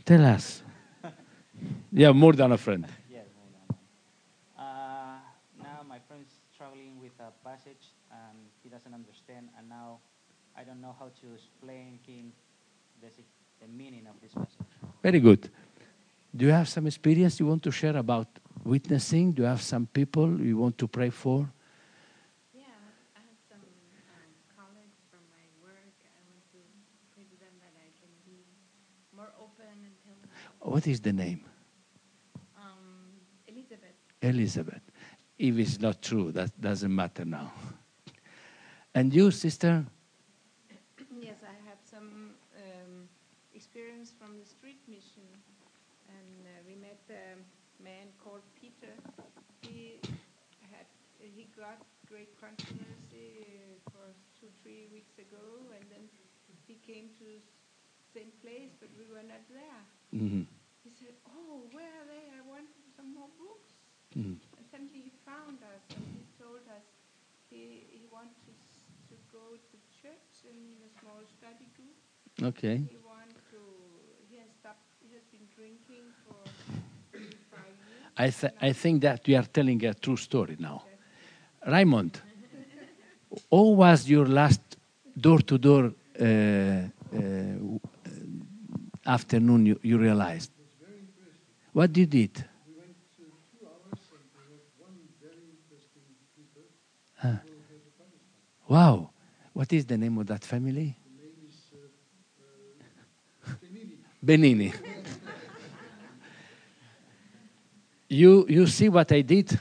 Tell 0.06 0.26
us. 0.26 0.64
you 1.92 2.06
have 2.06 2.16
more 2.16 2.34
than 2.34 2.52
a 2.52 2.58
friend. 2.58 2.86
Yes, 3.12 3.26
more 3.36 3.46
than 3.52 3.76
one. 4.58 4.66
Uh, 4.66 5.64
now 5.64 5.84
my 5.88 6.00
friend 6.08 6.24
is 6.26 6.34
struggling 6.54 7.00
with 7.00 7.12
a 7.20 7.32
passage 7.48 7.94
and 8.12 8.38
he 8.64 8.70
doesn't 8.70 8.94
understand, 8.94 9.50
and 9.58 9.70
now 9.70 10.00
I 10.58 10.64
don't 10.64 10.82
know 10.82 10.96
how 10.98 11.08
to 11.22 11.34
explain 11.36 12.00
him 12.08 12.32
the, 13.02 13.08
the 13.62 13.68
meaning 13.68 14.08
of 14.08 14.16
this 14.22 14.34
passage. 14.34 14.66
Very 15.04 15.20
good. 15.20 15.50
Do 16.36 16.46
you 16.46 16.52
have 16.52 16.68
some 16.68 16.88
experience 16.88 17.40
you 17.40 17.46
want 17.46 17.64
to 17.64 17.72
share 17.72 17.96
about 17.96 18.28
witnessing? 18.68 19.32
Do 19.32 19.44
you 19.44 19.48
have 19.48 19.62
some 19.62 19.88
people 19.88 20.40
you 20.40 20.58
want 20.58 20.78
to 20.78 20.88
pray 20.88 21.10
for? 21.10 21.50
Yeah, 22.54 22.68
I 23.16 23.20
have 23.24 23.40
some 23.50 23.64
um, 23.64 24.30
colleagues 24.56 25.00
from 25.10 25.24
my 25.32 25.46
work. 25.64 25.96
I 26.04 26.22
want 26.28 26.44
to 26.52 26.60
pray 27.16 27.24
to 27.24 27.36
them 27.40 27.56
that 27.64 27.74
I 27.80 27.90
can 28.00 28.12
be 28.28 28.44
more 29.16 29.32
open 29.40 29.66
and. 29.72 30.18
What 30.60 30.86
is 30.86 31.00
the 31.00 31.14
name? 31.14 31.46
Um, 32.58 33.16
Elizabeth. 33.48 33.96
Elizabeth. 34.22 34.82
If 35.40 35.58
it's 35.58 35.80
not 35.80 36.02
true, 36.02 36.32
that 36.34 36.60
doesn't 36.60 36.94
matter 36.94 37.26
now. 37.26 37.52
And 38.96 39.14
you, 39.14 39.30
sister? 39.30 39.86
Yes, 41.22 41.38
I 41.44 41.54
have 41.70 41.78
some 41.86 42.32
um, 42.58 43.08
experience 43.54 44.12
from 44.18 44.40
the 44.40 44.46
street 44.46 44.80
mission, 44.88 45.30
and 46.10 46.48
uh, 46.48 46.50
we 46.66 46.74
met 46.82 46.98
a 47.12 47.38
man 47.84 48.08
called 48.24 48.42
Peter. 48.60 48.94
He 49.62 50.00
had 50.72 50.88
he 51.20 51.48
got 51.56 51.78
great 52.18 52.34
controversy 52.42 53.62
uh, 53.62 53.78
for 53.94 54.06
two 54.34 54.50
three 54.66 54.90
weeks 54.90 55.14
ago, 55.22 55.70
and 55.78 55.86
then 55.94 56.02
he 56.66 56.74
came 56.82 57.14
to 57.22 57.28
same 58.10 58.34
place, 58.42 58.74
but 58.82 58.90
we 58.98 59.06
were 59.06 59.22
not 59.22 59.44
there. 59.54 59.82
Mhm. 60.10 60.50
He 60.82 60.90
said, 60.98 61.14
"Oh, 61.30 61.70
where 61.76 61.92
are 62.00 62.08
they? 62.10 62.26
I 62.34 62.42
want 62.54 62.70
some 62.98 63.14
more 63.14 63.30
books." 63.38 63.74
Mhm. 64.18 64.34
And 64.58 64.66
suddenly 64.72 65.02
he 65.10 65.14
found 65.30 65.62
us, 65.62 65.84
and 65.94 66.06
he 66.18 66.26
told 66.42 66.66
us 66.78 66.86
he 67.52 67.62
he 67.94 68.04
wanted 68.10 68.42
to, 68.50 68.54
to 69.10 69.16
go 69.38 69.46
to 69.70 69.76
church 70.02 70.34
in 70.52 70.58
a 70.90 70.92
small 71.00 71.22
study 71.38 71.68
group. 71.78 71.98
Okay. 72.50 72.78
He 72.94 72.98
want 73.12 73.34
to. 73.54 73.62
He 74.30 74.36
has 74.42 74.50
stopped. 74.60 74.90
He 75.06 75.14
has 75.14 75.26
been 75.30 75.46
drinking 75.58 76.06
for. 76.26 76.42
I, 78.18 78.32
th- 78.32 78.54
I 78.60 78.74
think 78.74 79.04
that 79.04 79.28
we 79.28 79.36
are 79.36 79.46
telling 79.58 79.86
a 79.86 79.94
true 79.94 80.18
story 80.18 80.56
now. 80.60 80.80
Raymond, 81.68 82.22
how 83.52 83.64
was 83.64 84.08
your 84.08 84.26
last 84.26 84.62
door-to-door 85.20 85.92
uh, 86.20 86.24
uh, 86.24 86.88
afternoon 89.06 89.66
you, 89.66 89.80
you 89.84 89.98
realized? 89.98 90.50
What 91.74 91.92
did 91.92 92.14
you 92.14 92.28
did? 92.28 92.46
Huh. 97.18 97.34
Wow. 98.70 99.10
What 99.52 99.74
is 99.74 99.86
the 99.86 99.98
name 99.98 100.18
of 100.20 100.28
that 100.28 100.46
family? 100.46 100.96
Benini. 104.24 104.74
you, 108.10 108.46
you 108.48 108.68
see 108.68 108.88
what 108.88 109.12
I 109.12 109.22
did? 109.22 109.60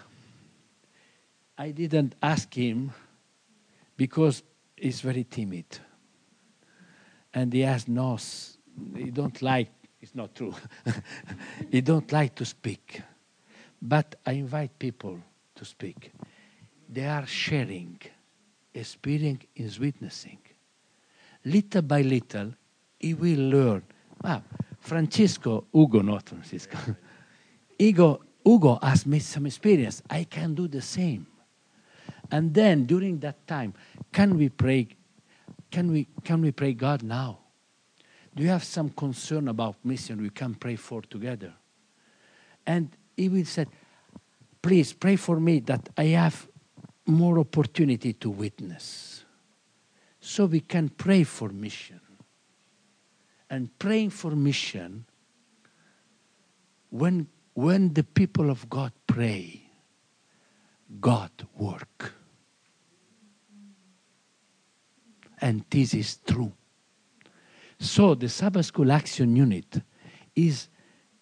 I 1.59 1.71
didn't 1.71 2.15
ask 2.23 2.53
him 2.53 2.93
because 3.97 4.43
he's 4.77 5.01
very 5.01 5.25
timid. 5.25 5.65
And 7.33 7.53
he 7.53 7.61
has 7.61 7.89
no, 7.89 8.19
he 8.95 9.11
don't 9.11 9.41
like, 9.43 9.71
it's 10.01 10.15
not 10.15 10.35
true. 10.35 10.55
he 11.71 11.81
don't 11.81 12.11
like 12.13 12.35
to 12.37 12.45
speak. 12.45 13.03
But 13.81 14.17
I 14.27 14.33
invite 14.33 14.79
people 14.79 15.19
to 15.55 15.65
speak. 15.65 16.13
They 16.89 17.07
are 17.07 17.27
sharing, 17.27 18.01
experience 18.75 19.45
is 19.55 19.81
witnessing. 19.81 20.39
Little 21.45 21.83
by 21.83 22.03
little, 22.03 22.53
he 22.99 23.15
will 23.15 23.39
learn. 23.39 23.83
Wow, 24.23 24.43
Francisco, 24.81 25.67
Ugo, 25.75 26.03
not 26.03 26.29
Francisco. 26.29 26.79
Ugo, 27.81 28.21
Ugo 28.47 28.79
has 28.83 29.07
made 29.07 29.23
some 29.23 29.47
experience. 29.47 30.03
I 30.09 30.25
can 30.25 30.55
do 30.55 30.69
the 30.69 30.83
same. 30.83 31.27
And 32.31 32.53
then 32.55 32.85
during 32.85 33.21
that 33.21 33.47
time, 33.47 33.75
can 34.13 34.37
we 34.37 34.49
pray? 34.49 34.89
Can 35.71 35.91
we, 35.91 36.09
can 36.25 36.43
we 36.43 36.53
pray 36.53 36.73
God 36.73 37.03
now? 37.03 37.39
Do 38.35 38.43
you 38.43 38.49
have 38.51 38.65
some 38.65 38.91
concern 38.91 39.49
about 39.49 39.77
mission 39.85 40.21
we 40.21 40.31
can 40.31 40.55
pray 40.55 40.77
for 40.77 41.03
together? 41.03 41.55
And 42.67 42.91
he 43.17 43.29
will 43.29 43.45
say, 43.45 43.67
please 44.61 44.93
pray 44.93 45.17
for 45.17 45.41
me 45.41 45.61
that 45.61 45.89
I 45.97 46.05
have 46.07 46.47
more 47.07 47.39
opportunity 47.39 48.13
to 48.15 48.31
witness. 48.31 49.25
So 50.21 50.47
we 50.47 50.61
can 50.61 50.89
pray 50.89 51.23
for 51.23 51.49
mission. 51.51 52.01
And 53.49 53.77
praying 53.79 54.11
for 54.11 54.33
mission, 54.33 55.07
when, 56.91 57.29
when 57.55 57.95
the 57.95 58.03
people 58.03 58.51
of 58.51 58.69
God 58.69 58.93
pray, 59.07 59.66
God 61.01 61.31
work. 61.57 62.15
And 65.41 65.65
this 65.71 65.95
is 65.95 66.19
true. 66.27 66.53
So 67.79 68.15
the 68.15 68.29
Sabbath 68.29 68.67
School 68.67 68.91
Action 68.91 69.37
Unit 69.37 69.83
is 70.35 70.69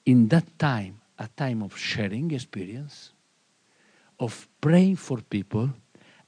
in 0.07 0.29
that 0.29 0.59
time 0.59 1.01
a 1.19 1.29
time 1.29 1.63
of 1.63 1.77
sharing 1.77 2.31
experience, 2.31 3.13
of 4.19 4.49
praying 4.61 4.97
for 4.97 5.21
people, 5.21 5.71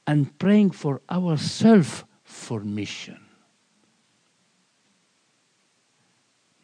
and 0.07 0.37
praying 0.39 0.71
for 0.71 1.01
ourselves 1.11 2.05
for 2.25 2.61
mission. 2.61 3.21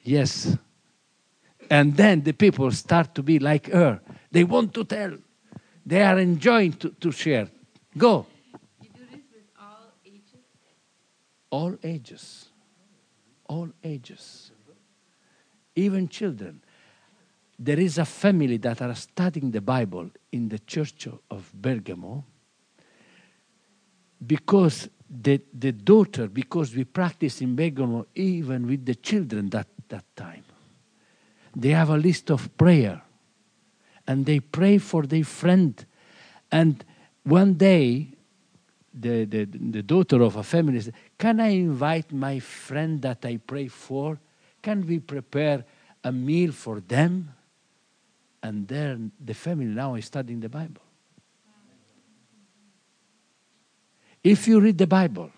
Yes. 0.03 0.57
And 1.71 1.97
then 1.97 2.23
the 2.23 2.33
people 2.33 2.71
start 2.73 3.15
to 3.15 3.23
be 3.23 3.39
like 3.39 3.71
her. 3.71 4.01
They 4.31 4.45
want 4.45 4.75
to 4.75 4.85
tell. 4.85 5.17
They 5.85 6.03
are 6.03 6.19
enjoying 6.19 6.75
to, 6.75 6.91
to 7.01 7.11
share. 7.11 7.49
Go. 7.97 8.27
You 8.81 8.89
do 8.95 9.01
this 9.11 9.21
with 9.33 9.45
all 9.59 9.93
ages? 10.07 10.41
All 11.51 11.77
ages. 11.83 12.47
All 13.47 13.69
ages. 13.83 14.51
Even 15.75 16.09
children. 16.09 16.63
There 17.59 17.79
is 17.79 17.99
a 17.99 18.05
family 18.05 18.57
that 18.59 18.81
are 18.81 18.95
studying 18.95 19.51
the 19.51 19.61
Bible 19.61 20.11
in 20.31 20.49
the 20.49 20.59
church 20.59 21.07
of- 21.07 21.21
of 21.31 21.53
Bergamo 21.55 22.25
because 24.25 24.89
the, 25.11 25.41
the 25.53 25.73
daughter, 25.73 26.29
because 26.29 26.75
we 26.75 26.85
practice 26.85 27.43
in 27.43 27.55
Bergamo 27.55 28.07
even 28.15 28.67
with 28.67 28.87
the 28.87 28.95
children 28.95 29.51
that, 29.51 29.69
that 29.89 30.05
time. 30.17 30.45
They 31.55 31.71
have 31.71 31.91
a 31.91 31.99
list 31.99 32.31
of 32.31 32.57
prayer 32.57 33.03
and 34.07 34.27
they 34.27 34.41
pray 34.41 34.79
for 34.79 35.05
their 35.07 35.25
friend. 35.25 35.85
And 36.51 36.85
one 37.25 37.55
day, 37.55 38.09
the, 38.93 39.25
the, 39.25 39.45
the 39.45 39.83
daughter 39.83 40.23
of 40.23 40.37
a 40.37 40.43
family 40.43 40.81
said, 40.81 40.95
Can 41.19 41.41
I 41.41 41.49
invite 41.49 42.13
my 42.13 42.39
friend 42.41 43.01
that 43.03 43.25
I 43.25 43.39
pray 43.39 43.69
for? 43.69 44.19
Can 44.61 44.87
we 44.87 44.99
prepare 44.99 45.65
a 46.05 46.13
meal 46.13 46.53
for 46.53 46.81
them? 46.81 47.35
And 48.43 48.67
then 48.69 49.13
the 49.25 49.35
family 49.35 49.67
now 49.67 49.95
is 49.95 50.07
studying 50.07 50.41
the 50.41 50.49
Bible. 50.49 50.83
If 54.23 54.47
you 54.47 54.61
read 54.61 54.79
the 54.79 54.87
Bible, 54.87 55.31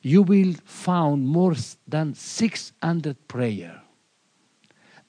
you 0.00 0.22
will 0.22 0.54
find 0.64 1.26
more 1.26 1.54
than 1.86 2.14
600 2.14 3.28
prayer 3.28 3.82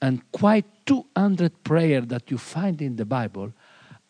and 0.02 0.20
quite 0.32 0.64
200 0.86 1.62
prayer 1.62 2.00
that 2.00 2.30
you 2.30 2.38
find 2.38 2.80
in 2.80 2.96
the 2.96 3.04
Bible 3.04 3.52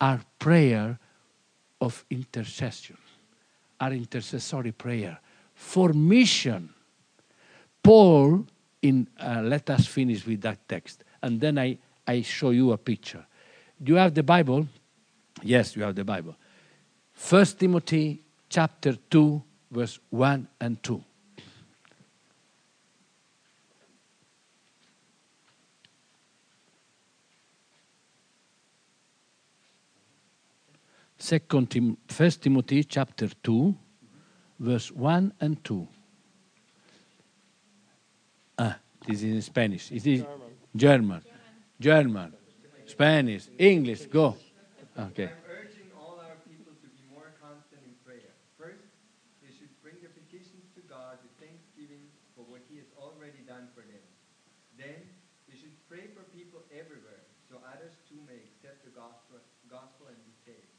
are 0.00 0.20
prayer 0.38 0.98
of 1.80 2.04
intercession, 2.10 2.96
are 3.80 3.92
intercessory 3.92 4.72
prayer 4.72 5.18
for 5.54 5.92
mission. 5.92 6.70
Paul, 7.82 8.46
in 8.82 9.08
uh, 9.18 9.42
let 9.42 9.68
us 9.70 9.86
finish 9.86 10.26
with 10.26 10.40
that 10.42 10.68
text, 10.68 11.04
and 11.22 11.40
then 11.40 11.58
I, 11.58 11.78
I 12.06 12.22
show 12.22 12.50
you 12.50 12.72
a 12.72 12.78
picture. 12.78 13.24
Do 13.82 13.92
you 13.92 13.98
have 13.98 14.14
the 14.14 14.22
Bible? 14.22 14.66
Yes, 15.42 15.76
you 15.76 15.82
have 15.82 15.94
the 15.94 16.04
Bible. 16.04 16.36
First 17.12 17.58
Timothy 17.58 18.22
chapter 18.48 18.94
2, 19.10 19.42
verse 19.70 19.98
1 20.10 20.48
and 20.60 20.82
2. 20.82 21.02
Second 31.24 31.68
Tim, 31.70 31.98
First 32.08 32.40
Timothy 32.40 32.82
chapter 32.82 33.28
2, 33.44 33.76
verse 34.58 34.90
1 34.90 35.34
and 35.40 35.62
2. 35.62 35.86
Ah, 38.58 38.78
this 39.06 39.18
is 39.22 39.24
in 39.36 39.42
Spanish. 39.42 39.92
It 39.92 40.06
is 40.06 40.24
German. 40.74 41.20
German. 41.78 42.32
Spanish. 42.86 43.48
English. 43.58 44.06
Go. 44.06 44.32
Okay. 44.96 45.28
I'm 45.28 45.44
urging 45.60 45.92
all 45.92 46.16
our 46.24 46.40
people 46.48 46.72
to 46.72 46.88
be 46.88 47.04
more 47.12 47.28
constant 47.36 47.84
in 47.84 47.92
prayer. 48.00 48.32
First, 48.56 48.80
they 49.44 49.52
should 49.52 49.68
bring 49.84 50.00
their 50.00 50.16
petitions 50.16 50.72
to 50.72 50.80
God 50.88 51.20
with 51.20 51.36
thanksgiving 51.36 52.08
for 52.32 52.48
what 52.48 52.64
He 52.72 52.80
has 52.80 52.88
already 52.96 53.44
done 53.44 53.68
for 53.76 53.84
them. 53.84 54.00
Then, 54.80 55.04
they 55.52 55.56
should 55.60 55.76
pray 55.84 56.08
for 56.16 56.24
people 56.32 56.64
everywhere, 56.72 57.20
so 57.44 57.60
others 57.68 57.92
too 58.08 58.18
may 58.24 58.40
accept 58.40 58.88
the 58.88 58.92
gospel, 58.96 59.36
gospel 59.68 60.08
and 60.08 60.16
be 60.24 60.32
saved. 60.48 60.72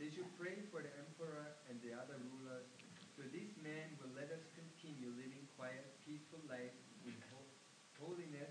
They 0.00 0.08
should 0.08 0.32
pray 0.40 0.56
for 0.72 0.80
the 0.80 0.88
emperor 0.96 1.60
and 1.68 1.76
the 1.84 1.92
other 1.92 2.16
rulers, 2.32 2.64
so 3.12 3.20
these 3.28 3.52
men 3.60 3.84
will 4.00 4.08
let 4.16 4.32
us 4.32 4.40
continue 4.56 5.12
living 5.12 5.44
quiet, 5.60 5.84
peaceful 6.08 6.40
life 6.48 6.72
with 7.04 7.20
ho- 7.28 7.52
holiness 8.00 8.48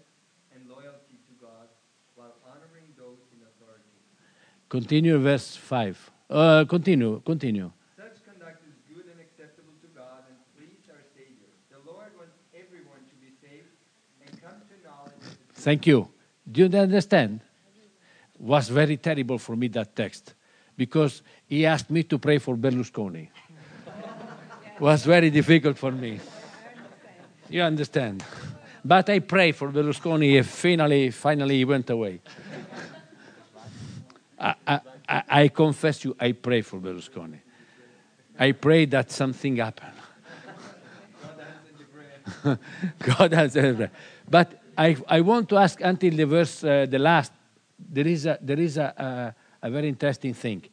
and 0.54 0.70
loyalty 0.70 1.18
to 1.26 1.34
God, 1.42 1.66
while 2.14 2.38
honoring 2.46 2.86
those 2.94 3.18
in 3.34 3.42
authority. 3.42 3.98
Continue 4.70 5.18
verse 5.18 5.56
5. 5.56 6.12
Uh, 6.30 6.66
continue. 6.66 7.20
Continue. 7.26 7.72
Such 7.98 8.24
conduct 8.24 8.62
is 8.70 8.96
good 8.96 9.06
and 9.12 9.20
acceptable 9.20 9.74
to 9.82 9.88
God 9.98 10.22
and 10.30 10.38
please 10.56 10.86
our 10.92 11.02
Savior. 11.18 11.50
The 11.72 11.80
Lord 11.92 12.14
wants 12.16 12.38
everyone 12.54 13.02
to 13.10 13.16
be 13.18 13.34
saved 13.42 13.66
and 14.22 14.30
come 14.40 14.62
to 14.70 14.88
knowledge 14.88 15.14
of 15.16 15.22
the 15.22 15.36
truth. 15.36 15.64
Thank 15.66 15.88
you. 15.88 16.08
Do 16.52 16.68
you 16.68 16.78
understand? 16.78 17.42
Was 18.38 18.70
very 18.70 18.98
terrible 18.98 19.40
for 19.40 19.56
me 19.56 19.70
that 19.70 19.96
text 19.96 20.36
because 20.78 21.24
he 21.48 21.66
asked 21.66 21.90
me 21.90 22.04
to 22.04 22.20
pray 22.20 22.38
for 22.38 22.56
Berlusconi. 22.56 23.28
Was 24.80 25.04
very 25.04 25.30
difficult 25.30 25.78
for 25.78 25.92
me. 25.92 26.20
You 27.50 27.64
understand? 27.64 28.24
But 28.86 29.10
I 29.10 29.20
pray 29.20 29.52
for 29.52 29.70
Berlusconi. 29.70 30.38
and 30.38 30.48
Finally, 30.48 31.12
finally, 31.12 31.58
he 31.58 31.66
went 31.66 31.90
away. 31.90 32.22
I, 34.40 34.56
I, 35.08 35.24
I, 35.28 35.48
confess 35.50 36.04
you, 36.06 36.16
I 36.20 36.32
pray 36.32 36.62
for 36.62 36.80
Berlusconi. 36.80 37.40
I 38.38 38.54
pray 38.54 38.86
that 38.86 39.12
something 39.12 39.58
happen. 39.58 39.92
God 43.18 43.34
has 43.34 43.58
everything. 43.58 43.90
But 44.30 44.62
I, 44.78 44.96
I 45.08 45.22
want 45.22 45.50
to 45.50 45.58
ask 45.58 45.82
until 45.82 46.16
the 46.16 46.26
verse, 46.26 46.64
uh, 46.64 46.86
the 46.90 47.00
last, 47.00 47.34
there 47.78 48.08
is, 48.08 48.26
a, 48.26 48.38
there 48.42 48.60
is 48.60 48.78
a, 48.78 49.36
a, 49.62 49.68
a 49.68 49.70
very 49.70 49.90
interesting 49.90 50.34
thing. 50.34 50.64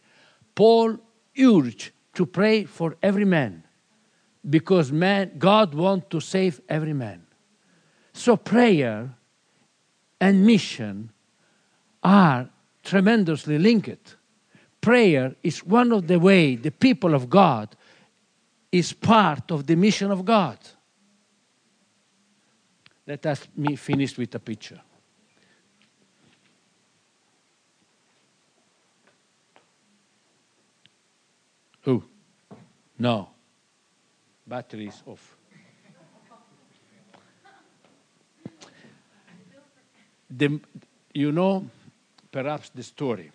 Paul 0.55 0.99
urged 1.39 1.91
to 2.15 2.25
pray 2.25 2.65
for 2.65 2.97
every 3.03 3.25
man 3.25 3.65
because 4.49 4.93
man, 4.93 5.33
God 5.39 5.75
wants 5.75 6.07
to 6.11 6.21
save 6.21 6.61
every 6.69 6.93
man. 6.93 7.27
So 8.13 8.37
prayer 8.37 9.15
and 10.21 10.47
mission 10.47 11.11
are 12.03 12.49
tremendously 12.87 13.59
linked. 13.59 14.17
Prayer 14.81 15.35
is 15.43 15.65
one 15.65 15.93
of 15.93 16.07
the 16.07 16.19
way 16.19 16.55
the 16.55 16.71
people 16.71 17.15
of 17.15 17.29
God 17.29 17.77
is 18.71 18.93
part 18.93 19.51
of 19.51 19.67
the 19.67 19.75
mission 19.75 20.11
of 20.13 20.25
God. 20.25 20.59
Let 23.07 23.27
us 23.27 23.49
me 23.57 23.77
finish 23.77 24.17
with 24.17 24.35
a 24.35 24.39
picture. 24.39 24.81
Oh, 31.87 32.03
no. 32.99 33.29
Battery 34.47 34.89
is 34.89 35.03
off. 35.07 35.37
The, 40.29 40.61
you 41.15 41.33
know, 41.33 41.69
perhaps 42.31 42.71
the 42.71 42.83
story. 42.83 43.31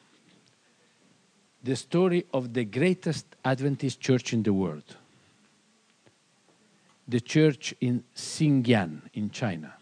The 1.63 1.76
story 1.76 2.26
of 2.34 2.53
the 2.53 2.65
greatest 2.65 3.26
Adventist 3.45 3.99
church 3.99 4.34
in 4.34 4.43
the 4.43 4.53
world. 4.53 4.95
The 7.07 7.19
church 7.19 7.76
in 7.81 8.03
Shenyang 8.15 9.01
in 9.13 9.30
China. 9.30 9.73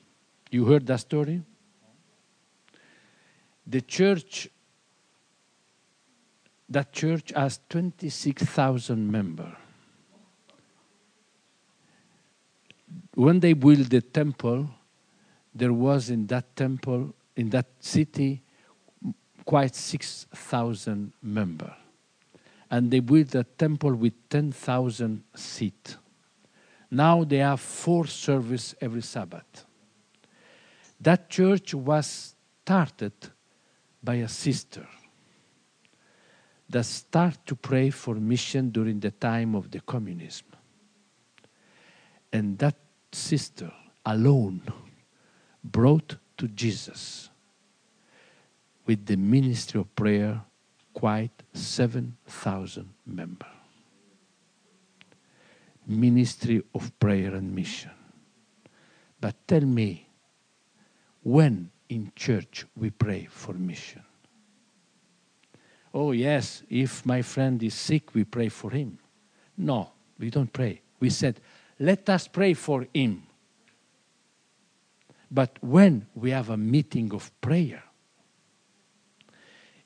You 0.51 0.65
heard 0.65 0.87
that 0.87 0.99
story? 0.99 1.41
The 3.67 3.81
church 3.81 4.49
that 6.69 6.91
church 6.91 7.31
has 7.35 7.59
26,000 7.69 9.11
members. 9.11 9.53
When 13.15 13.39
they 13.39 13.53
built 13.53 13.89
the 13.89 14.01
temple, 14.01 14.69
there 15.53 15.73
was 15.73 16.09
in 16.09 16.27
that 16.27 16.55
temple, 16.55 17.13
in 17.35 17.49
that 17.49 17.67
city, 17.79 18.41
quite 19.49 19.73
6,000 19.73 21.11
members. 21.23 21.71
And 22.69 22.91
they 22.91 22.99
built 22.99 23.33
a 23.33 23.43
temple 23.43 23.95
with 23.95 24.13
10,000 24.29 25.23
seats. 25.35 25.97
Now 26.91 27.23
they 27.23 27.37
have 27.37 27.59
four 27.59 28.05
service 28.05 28.75
every 28.79 29.01
Sabbath. 29.01 29.65
That 31.01 31.31
church 31.31 31.73
was 31.73 32.35
started 32.63 33.13
by 34.03 34.17
a 34.17 34.27
sister 34.27 34.87
that 36.69 36.85
start 36.85 37.43
to 37.47 37.55
pray 37.55 37.89
for 37.89 38.13
mission 38.13 38.69
during 38.69 38.99
the 38.99 39.09
time 39.09 39.55
of 39.55 39.71
the 39.71 39.79
communism. 39.79 40.45
And 42.31 42.55
that 42.59 42.75
sister 43.11 43.71
alone 44.05 44.61
brought 45.63 46.17
to 46.37 46.47
Jesus 46.49 47.31
with 48.89 49.05
the 49.05 49.15
ministry 49.15 49.79
of 49.79 49.95
prayer 49.95 50.41
quite 50.95 51.43
7,000 51.53 52.89
members. 53.05 53.47
Ministry 55.85 56.63
of 56.73 56.99
prayer 56.99 57.35
and 57.35 57.53
mission. 57.53 57.91
But 59.21 59.35
tell 59.47 59.61
me, 59.61 60.07
when 61.21 61.69
in 61.87 62.11
church 62.15 62.65
we 62.75 62.89
pray 62.89 63.27
for 63.29 63.53
mission? 63.53 64.01
Oh, 65.93 66.11
yes, 66.11 66.63
if 66.67 67.05
my 67.05 67.21
friend 67.21 67.61
is 67.61 67.75
sick, 67.75 68.15
we 68.15 68.23
pray 68.23 68.49
for 68.49 68.71
him. 68.71 68.97
No, 69.55 69.91
we 70.17 70.31
don't 70.31 70.51
pray. 70.51 70.81
We 70.99 71.11
said, 71.11 71.39
let 71.77 72.09
us 72.09 72.27
pray 72.27 72.55
for 72.55 72.87
him. 72.91 73.21
But 75.29 75.59
when 75.61 76.07
we 76.15 76.31
have 76.31 76.49
a 76.49 76.57
meeting 76.57 77.13
of 77.13 77.29
prayer, 77.39 77.83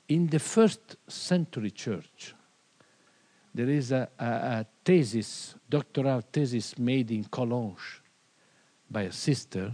in 0.08 0.26
the 0.26 0.38
first 0.38 0.96
century 1.08 1.70
church, 1.70 2.34
there 3.54 3.68
is 3.68 3.92
a, 3.92 4.08
a, 4.18 4.24
a 4.24 4.66
thesis, 4.84 5.54
doctoral 5.68 6.20
thesis 6.20 6.76
made 6.78 7.10
in 7.10 7.24
Cologne 7.24 7.76
by 8.90 9.02
a 9.02 9.12
sister, 9.12 9.72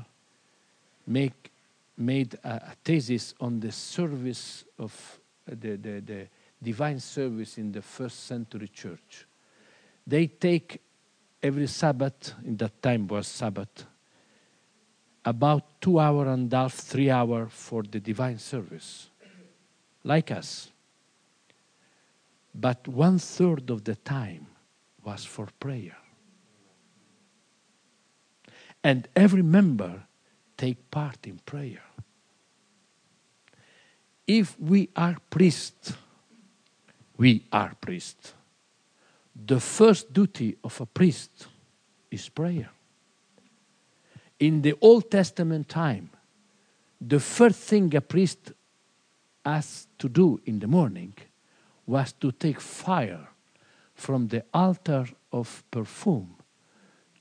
make, 1.06 1.50
made 1.96 2.34
a, 2.44 2.54
a 2.54 2.72
thesis 2.84 3.34
on 3.40 3.60
the 3.60 3.72
service 3.72 4.64
of 4.78 5.20
the, 5.46 5.76
the, 5.76 6.00
the 6.00 6.28
divine 6.62 7.00
service 7.00 7.58
in 7.58 7.72
the 7.72 7.82
first 7.82 8.24
century 8.24 8.68
church. 8.68 9.26
They 10.06 10.26
take 10.26 10.80
every 11.42 11.66
Sabbath, 11.66 12.34
in 12.44 12.56
that 12.58 12.82
time 12.82 13.06
was 13.06 13.26
Sabbath, 13.26 13.86
about 15.24 15.80
two 15.80 15.98
hour 15.98 16.28
and 16.28 16.52
a 16.52 16.56
half, 16.56 16.74
three 16.74 17.10
hour 17.10 17.46
for 17.46 17.82
the 17.82 18.00
divine 18.00 18.38
service, 18.38 19.09
like 20.04 20.30
us. 20.30 20.70
But 22.54 22.88
one 22.88 23.18
third 23.18 23.70
of 23.70 23.84
the 23.84 23.96
time 23.96 24.46
was 25.04 25.24
for 25.24 25.48
prayer. 25.58 25.96
And 28.82 29.08
every 29.14 29.42
member 29.42 30.04
take 30.56 30.90
part 30.90 31.26
in 31.26 31.38
prayer 31.46 31.82
if 34.30 34.56
we 34.60 34.88
are 34.94 35.16
priests, 35.28 35.92
we 37.16 37.44
are 37.50 37.74
priests. 37.80 38.32
The 39.34 39.58
first 39.58 40.12
duty 40.12 40.56
of 40.62 40.80
a 40.80 40.86
priest 40.86 41.48
is 42.12 42.28
prayer. 42.28 42.70
In 44.38 44.62
the 44.62 44.76
Old 44.80 45.10
Testament 45.10 45.68
time, 45.68 46.10
the 47.00 47.18
first 47.18 47.58
thing 47.58 47.92
a 47.96 48.00
priest 48.00 48.52
has 49.44 49.86
to 49.98 50.08
do 50.08 50.40
in 50.46 50.58
the 50.58 50.66
morning 50.66 51.14
was 51.86 52.12
to 52.12 52.32
take 52.32 52.60
fire 52.60 53.28
from 53.94 54.28
the 54.28 54.44
altar 54.52 55.06
of 55.32 55.62
perfume 55.70 56.36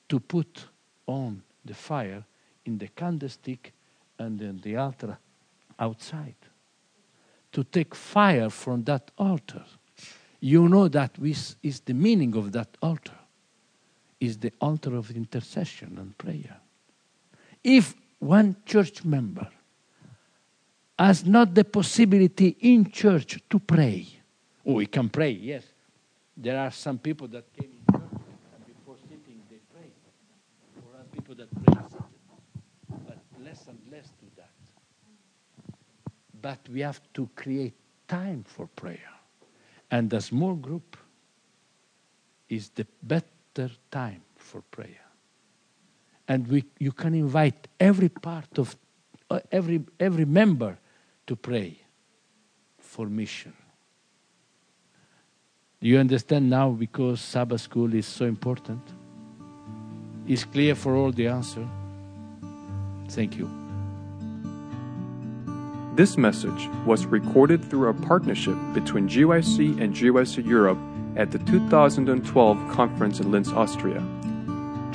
to 0.08 0.20
put 0.20 0.66
on 1.08 1.42
the 1.66 1.74
fire 1.74 2.24
in 2.66 2.78
the 2.78 2.88
candlestick 2.88 3.74
and 4.18 4.42
in 4.42 4.60
the 4.62 4.76
altar 4.76 5.18
outside 5.80 6.36
to 7.52 7.64
take 7.64 7.96
fire 7.96 8.50
from 8.50 8.84
that 8.84 9.12
altar. 9.18 9.64
You 10.40 10.70
know 10.70 10.88
that 10.88 11.18
is 11.20 11.80
the 11.86 11.94
meaning 11.94 12.36
of 12.36 12.52
that 12.52 12.78
altar. 12.82 13.18
Is 14.20 14.38
the 14.38 14.52
altar 14.60 14.96
of 14.96 15.12
intercession 15.12 15.98
and 15.98 16.18
prayer. 16.18 16.58
If 17.64 17.96
one 18.20 18.58
church 18.66 19.06
member 19.06 19.48
has 21.00 21.26
not 21.26 21.56
the 21.56 21.64
possibility 21.64 22.58
in 22.60 22.92
church 22.92 23.40
to 23.50 23.60
pray, 23.60 24.08
oh, 24.66 24.74
we 24.74 24.86
can 24.86 25.10
pray, 25.10 25.32
yes. 25.32 25.64
There 26.36 26.60
are 26.60 26.72
some 26.72 27.00
people 27.00 27.28
that 27.30 27.52
came 27.54 27.72
in 27.72 27.94
church 27.94 28.10
and 28.56 28.66
before 28.68 28.96
sitting 29.04 29.42
they 29.50 29.60
pray. 29.74 29.90
Or 30.84 31.00
are 31.00 31.04
people 31.12 31.36
that 31.36 31.50
pray. 31.64 31.76
But 33.08 33.18
less 33.44 33.68
and 33.68 33.80
less 33.92 34.08
do 34.22 34.28
that 34.38 34.50
but 36.42 36.60
we 36.72 36.82
have 36.82 37.02
to 37.14 37.30
create 37.36 37.74
time 38.08 38.44
for 38.48 38.68
prayer. 38.68 39.14
And 39.92 40.12
a 40.14 40.22
small 40.22 40.54
group 40.54 40.98
is 42.48 42.70
the 42.70 42.86
better 43.02 43.72
time 43.92 44.22
for 44.36 44.62
prayer. 44.72 45.06
And 46.28 46.48
we, 46.48 46.66
you 46.78 46.92
can 46.92 47.16
invite 47.16 47.68
every 47.80 48.10
part 48.10 48.58
of 48.58 48.76
uh, 49.32 49.40
every, 49.52 49.84
every 50.00 50.26
member 50.26 50.78
to 51.30 51.36
pray 51.36 51.78
for 52.80 53.06
mission. 53.06 53.54
Do 55.80 55.88
you 55.88 56.00
understand 56.00 56.50
now 56.50 56.72
because 56.72 57.22
Sabbath 57.22 57.62
school 57.62 57.94
is 57.94 58.08
so 58.08 58.26
important? 58.26 58.82
It's 60.28 60.44
clear 60.44 60.74
for 60.74 60.96
all 60.96 61.12
the 61.12 61.28
answer? 61.28 61.68
Thank 63.10 63.38
you. 63.38 63.48
This 65.96 66.18
message 66.18 66.68
was 66.88 67.06
recorded 67.06 67.64
through 67.64 67.90
a 67.90 67.94
partnership 67.94 68.58
between 68.74 69.08
GYC 69.08 69.80
and 69.80 69.94
GYC 69.94 70.44
Europe 70.44 70.80
at 71.16 71.30
the 71.30 71.38
2012 71.38 72.72
conference 72.72 73.20
in 73.20 73.30
Linz, 73.30 73.52
Austria. 73.54 74.02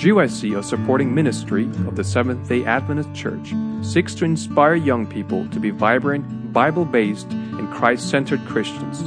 GYC, 0.02 0.59
a 0.59 0.62
supporting 0.65 1.15
ministry 1.15 1.66
of 1.86 1.94
the 1.94 2.02
Seventh 2.02 2.48
day 2.48 2.65
Adventist 2.65 3.15
Church, 3.15 3.52
seeks 3.85 4.15
to 4.16 4.24
inspire 4.24 4.74
young 4.74 5.06
people 5.06 5.47
to 5.48 5.61
be 5.61 5.70
vibrant, 5.70 6.52
Bible 6.52 6.85
based, 6.85 7.31
and 7.31 7.70
Christ 7.73 8.09
centered 8.09 8.44
Christians. 8.47 9.02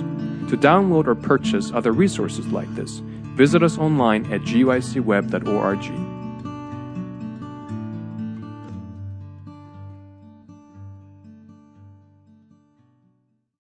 To 0.50 0.58
download 0.58 1.08
or 1.08 1.16
purchase 1.16 1.72
other 1.72 1.92
resources 1.92 2.48
like 2.48 2.74
this, 2.76 3.00
visit 3.36 3.64
us 3.64 3.78
online 3.78 4.32
at 4.32 4.42
gycweb.org. 4.42 6.17